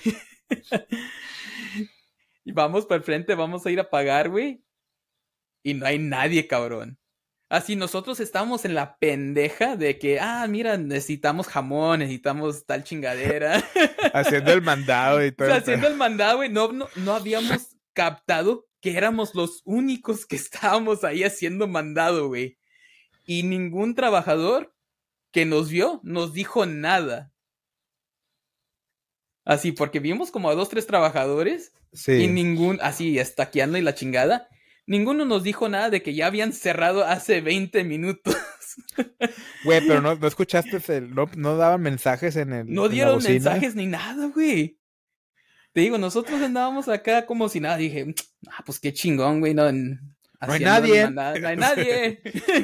y 2.44 2.52
vamos 2.52 2.84
para 2.84 2.98
el 2.98 3.04
frente, 3.04 3.34
vamos 3.34 3.64
a 3.64 3.70
ir 3.70 3.80
a 3.80 3.88
pagar, 3.88 4.28
güey. 4.28 4.62
Y 5.64 5.74
no 5.74 5.86
hay 5.86 5.98
nadie, 5.98 6.46
cabrón. 6.46 6.98
Así 7.48 7.74
nosotros 7.74 8.20
estamos 8.20 8.64
en 8.64 8.74
la 8.74 8.98
pendeja 8.98 9.76
de 9.76 9.98
que, 9.98 10.20
ah, 10.20 10.46
mira, 10.46 10.76
necesitamos 10.76 11.46
jamón, 11.46 12.00
necesitamos 12.00 12.66
tal 12.66 12.84
chingadera. 12.84 13.62
Haciendo 14.12 14.52
el 14.52 14.60
mandado 14.60 15.24
y 15.24 15.32
todo. 15.36 15.52
haciendo 15.52 15.86
el 15.86 15.96
mandado, 15.96 16.36
güey. 16.36 16.50
No, 16.50 16.70
no, 16.72 16.86
no 16.96 17.14
habíamos 17.14 17.76
captado 17.94 18.66
que 18.80 18.96
éramos 18.96 19.34
los 19.34 19.62
únicos 19.64 20.26
que 20.26 20.36
estábamos 20.36 21.02
ahí 21.02 21.24
haciendo 21.24 21.66
mandado, 21.66 22.28
güey. 22.28 22.58
Y 23.24 23.42
ningún 23.42 23.94
trabajador 23.94 24.74
que 25.30 25.46
nos 25.46 25.70
vio 25.70 26.00
nos 26.02 26.34
dijo 26.34 26.66
nada. 26.66 27.32
Así, 29.46 29.72
porque 29.72 30.00
vimos 30.00 30.30
como 30.30 30.50
a 30.50 30.54
dos, 30.54 30.68
tres 30.68 30.86
trabajadores. 30.86 31.72
Sí. 31.92 32.12
Y 32.12 32.28
ningún, 32.28 32.78
así, 32.82 33.18
estaqueando 33.18 33.78
y 33.78 33.82
la 33.82 33.94
chingada 33.94 34.48
ninguno 34.86 35.24
nos 35.24 35.42
dijo 35.42 35.68
nada 35.68 35.90
de 35.90 36.02
que 36.02 36.14
ya 36.14 36.26
habían 36.26 36.52
cerrado 36.52 37.04
hace 37.04 37.40
20 37.40 37.84
minutos. 37.84 38.36
Güey, 39.64 39.86
pero 39.86 40.00
no, 40.00 40.12
escuchaste, 40.26 40.80
el, 40.96 41.14
no, 41.14 41.28
no, 41.36 41.56
daban 41.56 41.80
mensajes 41.80 42.36
en 42.36 42.52
el. 42.52 42.72
No 42.72 42.88
dieron 42.88 43.22
mensajes 43.22 43.74
ni 43.74 43.86
nada, 43.86 44.26
güey. 44.26 44.78
Te 45.72 45.80
digo, 45.80 45.98
nosotros 45.98 46.40
andábamos 46.40 46.88
acá 46.88 47.26
como 47.26 47.48
si 47.48 47.60
nada. 47.60 47.76
Dije, 47.76 48.14
ah, 48.48 48.62
pues 48.64 48.80
qué 48.80 48.92
chingón, 48.92 49.40
güey. 49.40 49.54
No, 49.54 49.70
no 50.46 50.52
hay 50.52 50.60
nadie. 50.60 51.10
No 51.10 51.22
hay 51.22 51.56
nadie. 51.56 52.20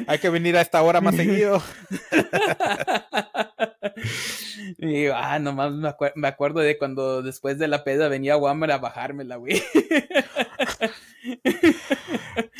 hay 0.07 0.19
que 0.19 0.29
venir 0.29 0.55
a 0.57 0.61
esta 0.61 0.81
hora 0.81 1.01
más 1.01 1.15
seguido. 1.15 1.61
y 4.77 4.85
digo, 4.85 5.13
ah, 5.15 5.39
nomás 5.39 5.71
me, 5.73 5.93
me, 6.15 6.27
acuerdo 6.27 6.59
de 6.59 6.77
cuando 6.77 7.21
después 7.21 7.57
de 7.57 7.67
la 7.67 7.83
peda 7.83 8.07
venía 8.07 8.37
Walmart 8.37 8.73
a 8.73 8.77
bajármela, 8.77 9.37
güey. 9.37 9.61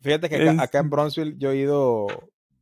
Fíjate 0.00 0.28
que 0.28 0.48
acá, 0.48 0.78
en 0.78 0.90
Bronzeville 0.90 1.36
yo 1.38 1.52
he 1.52 1.56
ido 1.56 2.06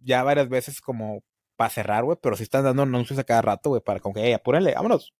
ya 0.00 0.22
varias 0.22 0.48
veces 0.48 0.80
como 0.80 1.22
para 1.56 1.70
cerrar, 1.70 2.04
güey, 2.04 2.18
pero 2.20 2.36
sí 2.36 2.42
están 2.42 2.64
dando 2.64 2.82
anuncios 2.82 3.18
a 3.18 3.24
cada 3.24 3.42
rato, 3.42 3.70
güey, 3.70 3.82
para 3.82 4.00
como 4.00 4.14
que, 4.14 4.22
hey, 4.22 4.32
apúrenle, 4.32 4.74
vámonos. 4.74 5.12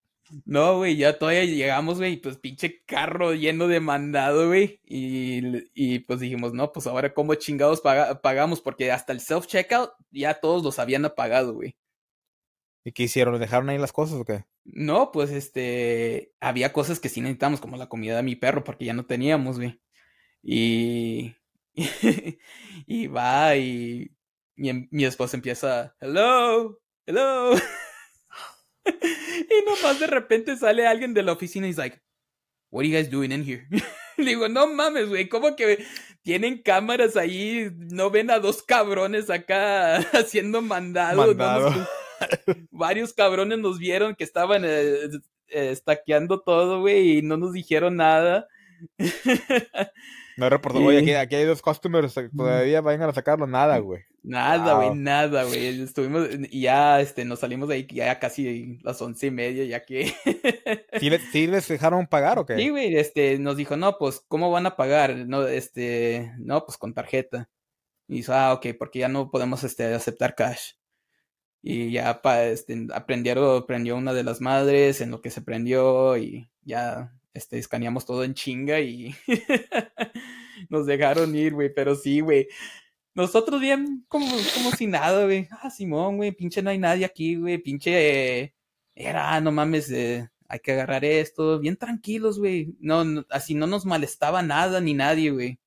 No, 0.45 0.79
güey, 0.79 0.97
ya 0.97 1.19
todavía 1.19 1.45
llegamos, 1.45 1.99
güey, 1.99 2.17
pues 2.17 2.37
pinche 2.37 2.83
carro 2.85 3.33
lleno 3.35 3.69
de 3.69 3.81
mandado, 3.81 4.49
güey. 4.49 4.81
Y, 4.85 6.01
pues 6.01 6.21
dijimos, 6.21 6.53
no, 6.53 6.73
pues 6.73 6.87
ahora 6.87 7.15
cómo 7.15 7.35
chingados 7.35 7.81
pagamos, 7.81 8.61
porque 8.61 8.91
hasta 8.91 9.13
el 9.13 9.21
self-checkout 9.21 9.93
ya 10.11 10.35
todos 10.35 10.65
los 10.65 10.79
habían 10.79 11.05
apagado, 11.05 11.55
güey. 11.55 11.77
¿Y 12.87 12.93
qué 12.93 13.03
hicieron? 13.03 13.41
¿Dejaron 13.41 13.69
ahí 13.69 13.79
las 13.79 13.91
cosas 13.91 14.17
o 14.21 14.25
qué? 14.25 14.45
No, 14.65 15.11
pues 15.11 15.33
este, 15.33 16.33
había 16.39 16.73
cosas 16.73 17.01
que 17.01 17.09
sí 17.09 17.21
necesitamos, 17.21 17.61
como 17.61 17.77
la 17.77 17.89
comida 17.89 18.17
de 18.17 18.23
mi 18.23 18.37
perro, 18.37 18.63
porque 18.63 18.85
ya 18.85 18.95
no 18.95 19.07
teníamos, 19.07 19.57
güey. 19.57 19.81
Y, 20.41 21.35
y 22.87 23.09
va 23.09 23.57
y 23.57 24.13
mi, 24.55 24.87
mi 24.93 25.05
esposa 25.05 25.37
empieza, 25.37 25.97
hello, 25.99 26.81
hello. 27.07 27.57
y 28.87 29.65
nomás 29.67 29.99
de 29.99 30.07
repente 30.07 30.57
sale 30.57 30.87
alguien 30.87 31.13
de 31.13 31.25
la 31.25 31.33
oficina 31.33 31.67
y 31.67 31.71
es 31.71 31.79
like, 31.79 32.01
what 32.71 32.83
are 32.83 32.89
you 32.89 32.97
guys 32.97 33.11
doing 33.11 33.33
in 33.33 33.43
here? 33.43 33.67
Le 34.17 34.27
digo, 34.27 34.49
no 34.49 34.69
mames, 34.69 35.09
güey, 35.09 35.29
¿cómo 35.29 35.57
que 35.57 35.85
tienen 36.23 36.63
cámaras 36.63 37.17
ahí? 37.17 37.69
¿No 37.75 38.11
ven 38.11 38.31
a 38.31 38.39
dos 38.39 38.63
cabrones 38.63 39.29
acá 39.29 39.97
haciendo 40.13 40.63
mandado? 40.63 41.35
varios 42.71 43.13
cabrones 43.13 43.59
nos 43.59 43.79
vieron 43.79 44.15
que 44.15 44.25
estaban 44.25 44.65
eh, 44.65 45.09
eh, 45.49 45.71
estaqueando 45.71 46.41
todo, 46.41 46.81
güey, 46.81 47.19
y 47.19 47.23
no 47.23 47.37
nos 47.37 47.53
dijeron 47.53 47.97
nada. 47.97 48.49
No 50.37 50.51
reportó, 50.51 50.81
oye, 50.81 51.17
aquí, 51.17 51.35
hay 51.35 51.45
dos 51.45 51.63
customers, 51.63 52.15
eh, 52.19 52.29
todavía 52.37 52.83
vayan 52.83 53.09
a 53.09 53.15
sacarlo, 53.15 53.47
nada, 53.47 53.79
güey. 53.79 54.03
Nada, 54.23 54.75
güey, 54.75 54.95
nada, 54.95 55.45
güey. 55.45 55.83
Estuvimos, 55.83 56.29
y 56.51 56.61
ya, 56.61 57.01
este, 57.01 57.25
nos 57.25 57.39
salimos 57.39 57.69
de 57.71 57.77
ahí 57.77 57.87
ya 57.91 58.19
casi 58.19 58.79
las 58.83 59.01
once 59.01 59.29
y 59.29 59.31
media, 59.31 59.65
ya 59.65 59.85
que... 59.87 60.13
¿Sí, 61.33 61.47
les, 61.47 61.69
dejaron 61.69 62.07
pagar 62.07 62.39
o 62.39 62.45
qué? 62.45 62.57
Sí, 62.57 62.69
güey, 62.69 62.97
este, 62.97 63.39
nos 63.39 63.57
dijo, 63.57 63.79
no, 63.79 63.97
pues, 63.97 64.23
¿cómo 64.29 64.51
van 64.51 64.67
a 64.67 64.77
pagar? 64.77 65.17
No, 65.27 65.47
este, 65.47 66.33
no, 66.39 66.67
pues 66.67 66.77
con 66.77 66.93
tarjeta. 66.93 67.49
Y 68.07 68.17
dijo, 68.17 68.35
ah, 68.35 68.53
ok, 68.53 68.67
porque 68.79 68.99
ya 68.99 69.09
no 69.09 69.31
podemos, 69.31 69.65
este, 69.65 69.95
aceptar 69.95 70.35
cash. 70.35 70.73
Y 71.69 71.91
ya, 71.91 72.23
pa, 72.23 72.45
este, 72.45 72.87
aprendieron, 72.95 73.67
prendió 73.67 73.97
una 73.97 74.15
de 74.15 74.23
las 74.23 74.41
madres 74.41 75.01
en 75.01 75.11
lo 75.11 75.21
que 75.21 75.31
se 75.31 75.43
prendió 75.43 76.17
y 76.17 76.49
ya 76.63 77.13
este, 77.35 77.59
escaneamos 77.59 78.07
todo 78.07 78.23
en 78.23 78.35
chinga 78.35 78.79
y 78.79 79.17
nos 80.71 80.87
dejaron 80.87 81.35
ir, 81.35 81.55
güey, 81.55 81.75
pero 81.75 81.97
sí, 81.97 82.21
güey. 82.21 82.47
Nosotros 83.15 83.61
bien 83.61 84.05
como, 84.07 84.29
como 84.55 84.71
si 84.79 84.87
nada, 84.87 85.25
güey. 85.25 85.49
Ah, 85.51 85.69
Simón, 85.69 86.19
güey, 86.19 86.31
pinche 86.31 86.63
no 86.63 86.71
hay 86.71 86.79
nadie 86.79 87.05
aquí, 87.05 87.35
güey, 87.35 87.59
pinche... 87.59 88.55
era, 88.95 89.41
no 89.41 89.51
mames, 89.51 89.91
eh, 89.91 90.31
hay 90.49 90.61
que 90.61 90.71
agarrar 90.71 91.05
esto, 91.05 91.59
bien 91.59 91.77
tranquilos, 91.77 92.39
güey. 92.39 92.77
No, 92.79 93.25
así 93.29 93.55
no 93.57 93.67
nos 93.67 93.85
molestaba 93.85 94.41
nada 94.41 94.81
ni 94.81 94.95
nadie, 94.95 95.33
güey. 95.33 95.59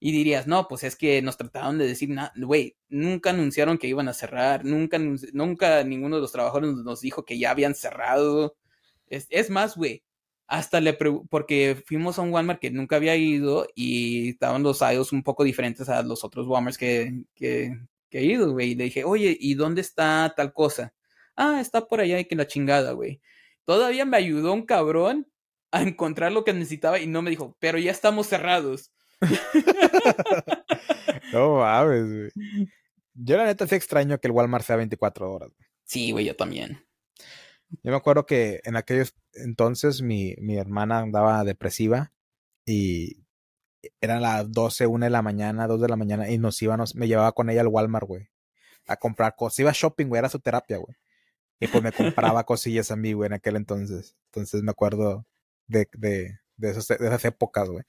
Y 0.00 0.12
dirías, 0.12 0.46
no, 0.46 0.66
pues 0.68 0.82
es 0.84 0.96
que 0.96 1.22
nos 1.22 1.36
trataron 1.36 1.78
de 1.78 1.86
decir 1.86 2.08
nada, 2.10 2.32
güey, 2.36 2.76
nunca 2.88 3.30
anunciaron 3.30 3.78
que 3.78 3.86
iban 3.86 4.08
a 4.08 4.14
cerrar, 4.14 4.64
nunca, 4.64 4.98
nunca 4.98 5.84
ninguno 5.84 6.16
de 6.16 6.22
los 6.22 6.32
trabajadores 6.32 6.74
nos 6.76 7.00
dijo 7.02 7.24
que 7.24 7.38
ya 7.38 7.50
habían 7.50 7.74
cerrado. 7.74 8.56
Es, 9.08 9.26
es 9.30 9.50
más, 9.50 9.76
güey, 9.76 10.04
hasta 10.50 10.80
le 10.80 10.94
porque 10.94 11.80
fuimos 11.86 12.18
a 12.18 12.22
un 12.22 12.32
Walmart 12.32 12.60
que 12.60 12.72
nunca 12.72 12.96
había 12.96 13.14
ido 13.16 13.68
y 13.76 14.30
estaban 14.30 14.64
los 14.64 14.82
aisles 14.82 15.12
un 15.12 15.22
poco 15.22 15.44
diferentes 15.44 15.88
a 15.88 16.02
los 16.02 16.24
otros 16.24 16.48
Walmarts 16.48 16.76
que, 16.76 17.22
que, 17.36 17.78
he 18.10 18.24
ido, 18.24 18.50
güey. 18.52 18.72
Y 18.72 18.74
le 18.74 18.84
dije, 18.84 19.04
oye, 19.04 19.36
¿y 19.38 19.54
dónde 19.54 19.80
está 19.80 20.34
tal 20.36 20.52
cosa? 20.52 20.92
Ah, 21.36 21.60
está 21.60 21.86
por 21.86 22.00
allá 22.00 22.18
y 22.18 22.24
que 22.24 22.34
la 22.34 22.48
chingada, 22.48 22.92
güey. 22.92 23.20
Todavía 23.64 24.04
me 24.04 24.16
ayudó 24.16 24.52
un 24.52 24.66
cabrón 24.66 25.28
a 25.70 25.82
encontrar 25.82 26.32
lo 26.32 26.42
que 26.44 26.52
necesitaba 26.52 26.98
y 26.98 27.06
no 27.06 27.22
me 27.22 27.30
dijo, 27.30 27.56
pero 27.60 27.78
ya 27.78 27.92
estamos 27.92 28.26
cerrados. 28.26 28.90
no 31.32 31.56
mames, 31.56 32.06
güey. 32.06 32.30
Yo 33.14 33.36
la 33.36 33.44
neta 33.44 33.66
sí 33.66 33.74
extraño 33.74 34.18
que 34.18 34.28
el 34.28 34.32
Walmart 34.32 34.64
sea 34.64 34.76
24 34.76 35.30
horas. 35.30 35.50
Sí, 35.84 36.12
güey, 36.12 36.24
yo 36.24 36.36
también. 36.36 36.86
Yo 37.82 37.90
me 37.90 37.96
acuerdo 37.96 38.26
que 38.26 38.60
en 38.64 38.76
aquellos 38.76 39.14
entonces 39.34 40.02
mi, 40.02 40.34
mi 40.38 40.56
hermana 40.56 41.00
andaba 41.00 41.44
depresiva 41.44 42.12
y 42.64 43.24
eran 44.00 44.22
las 44.22 44.50
12, 44.50 44.86
1 44.86 45.06
de 45.06 45.10
la 45.10 45.22
mañana, 45.22 45.66
2 45.66 45.80
de 45.80 45.88
la 45.88 45.96
mañana 45.96 46.30
y 46.30 46.38
nos 46.38 46.60
íbamos, 46.62 46.94
me 46.94 47.08
llevaba 47.08 47.32
con 47.32 47.50
ella 47.50 47.62
al 47.62 47.68
Walmart, 47.68 48.06
güey, 48.06 48.28
a 48.86 48.96
comprar 48.96 49.36
cosas. 49.36 49.60
Iba 49.60 49.72
shopping, 49.72 50.06
güey, 50.06 50.18
era 50.18 50.28
su 50.28 50.40
terapia, 50.40 50.78
güey. 50.78 50.96
Y 51.60 51.68
pues 51.68 51.82
me 51.82 51.92
compraba 51.92 52.44
cosillas 52.44 52.90
a 52.90 52.96
mí, 52.96 53.12
güey, 53.12 53.28
en 53.28 53.34
aquel 53.34 53.56
entonces. 53.56 54.16
Entonces 54.26 54.62
me 54.62 54.70
acuerdo 54.70 55.26
de, 55.66 55.88
de, 55.92 56.38
de, 56.56 56.70
esos, 56.70 56.88
de 56.88 56.96
esas 56.96 57.24
épocas, 57.26 57.68
güey. 57.68 57.84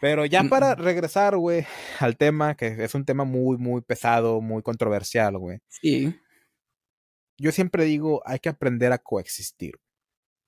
Pero 0.00 0.24
ya 0.24 0.44
para 0.44 0.74
Mm. 0.74 0.78
regresar, 0.80 1.36
güey, 1.36 1.66
al 1.98 2.16
tema, 2.16 2.56
que 2.56 2.84
es 2.84 2.94
un 2.94 3.04
tema 3.04 3.24
muy, 3.24 3.58
muy 3.58 3.82
pesado, 3.82 4.40
muy 4.40 4.62
controversial, 4.62 5.36
güey. 5.38 5.58
Sí. 5.68 6.18
Yo 7.38 7.52
siempre 7.52 7.84
digo, 7.84 8.22
hay 8.24 8.38
que 8.38 8.48
aprender 8.48 8.92
a 8.92 8.98
coexistir. 8.98 9.74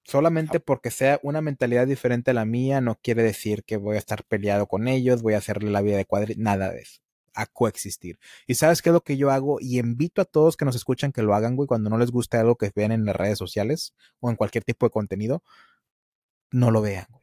Solamente 0.04 0.58
porque 0.58 0.90
sea 0.90 1.20
una 1.22 1.40
mentalidad 1.40 1.86
diferente 1.86 2.32
a 2.32 2.34
la 2.34 2.44
mía, 2.44 2.80
no 2.80 2.96
quiere 3.00 3.22
decir 3.22 3.62
que 3.64 3.76
voy 3.76 3.96
a 3.96 3.98
estar 4.00 4.24
peleado 4.24 4.66
con 4.66 4.88
ellos, 4.88 5.22
voy 5.22 5.34
a 5.34 5.38
hacerle 5.38 5.70
la 5.70 5.80
vida 5.80 5.96
de 5.96 6.06
cuadri, 6.06 6.34
nada 6.36 6.72
de 6.72 6.80
eso. 6.80 7.00
A 7.34 7.46
coexistir. 7.46 8.18
Y 8.46 8.56
sabes 8.56 8.82
qué 8.82 8.88
es 8.90 8.92
lo 8.92 9.02
que 9.02 9.16
yo 9.16 9.30
hago 9.30 9.58
y 9.60 9.78
invito 9.78 10.20
a 10.20 10.24
todos 10.24 10.56
que 10.56 10.64
nos 10.64 10.74
escuchan 10.76 11.12
que 11.12 11.22
lo 11.22 11.34
hagan, 11.34 11.54
güey, 11.56 11.66
cuando 11.68 11.88
no 11.88 11.98
les 11.98 12.10
guste 12.10 12.36
algo 12.36 12.56
que 12.56 12.72
vean 12.74 12.92
en 12.92 13.04
las 13.04 13.16
redes 13.16 13.38
sociales 13.38 13.94
o 14.20 14.28
en 14.28 14.36
cualquier 14.36 14.64
tipo 14.64 14.84
de 14.86 14.90
contenido, 14.90 15.42
no 16.50 16.70
lo 16.70 16.82
vean, 16.82 17.06
güey. 17.10 17.22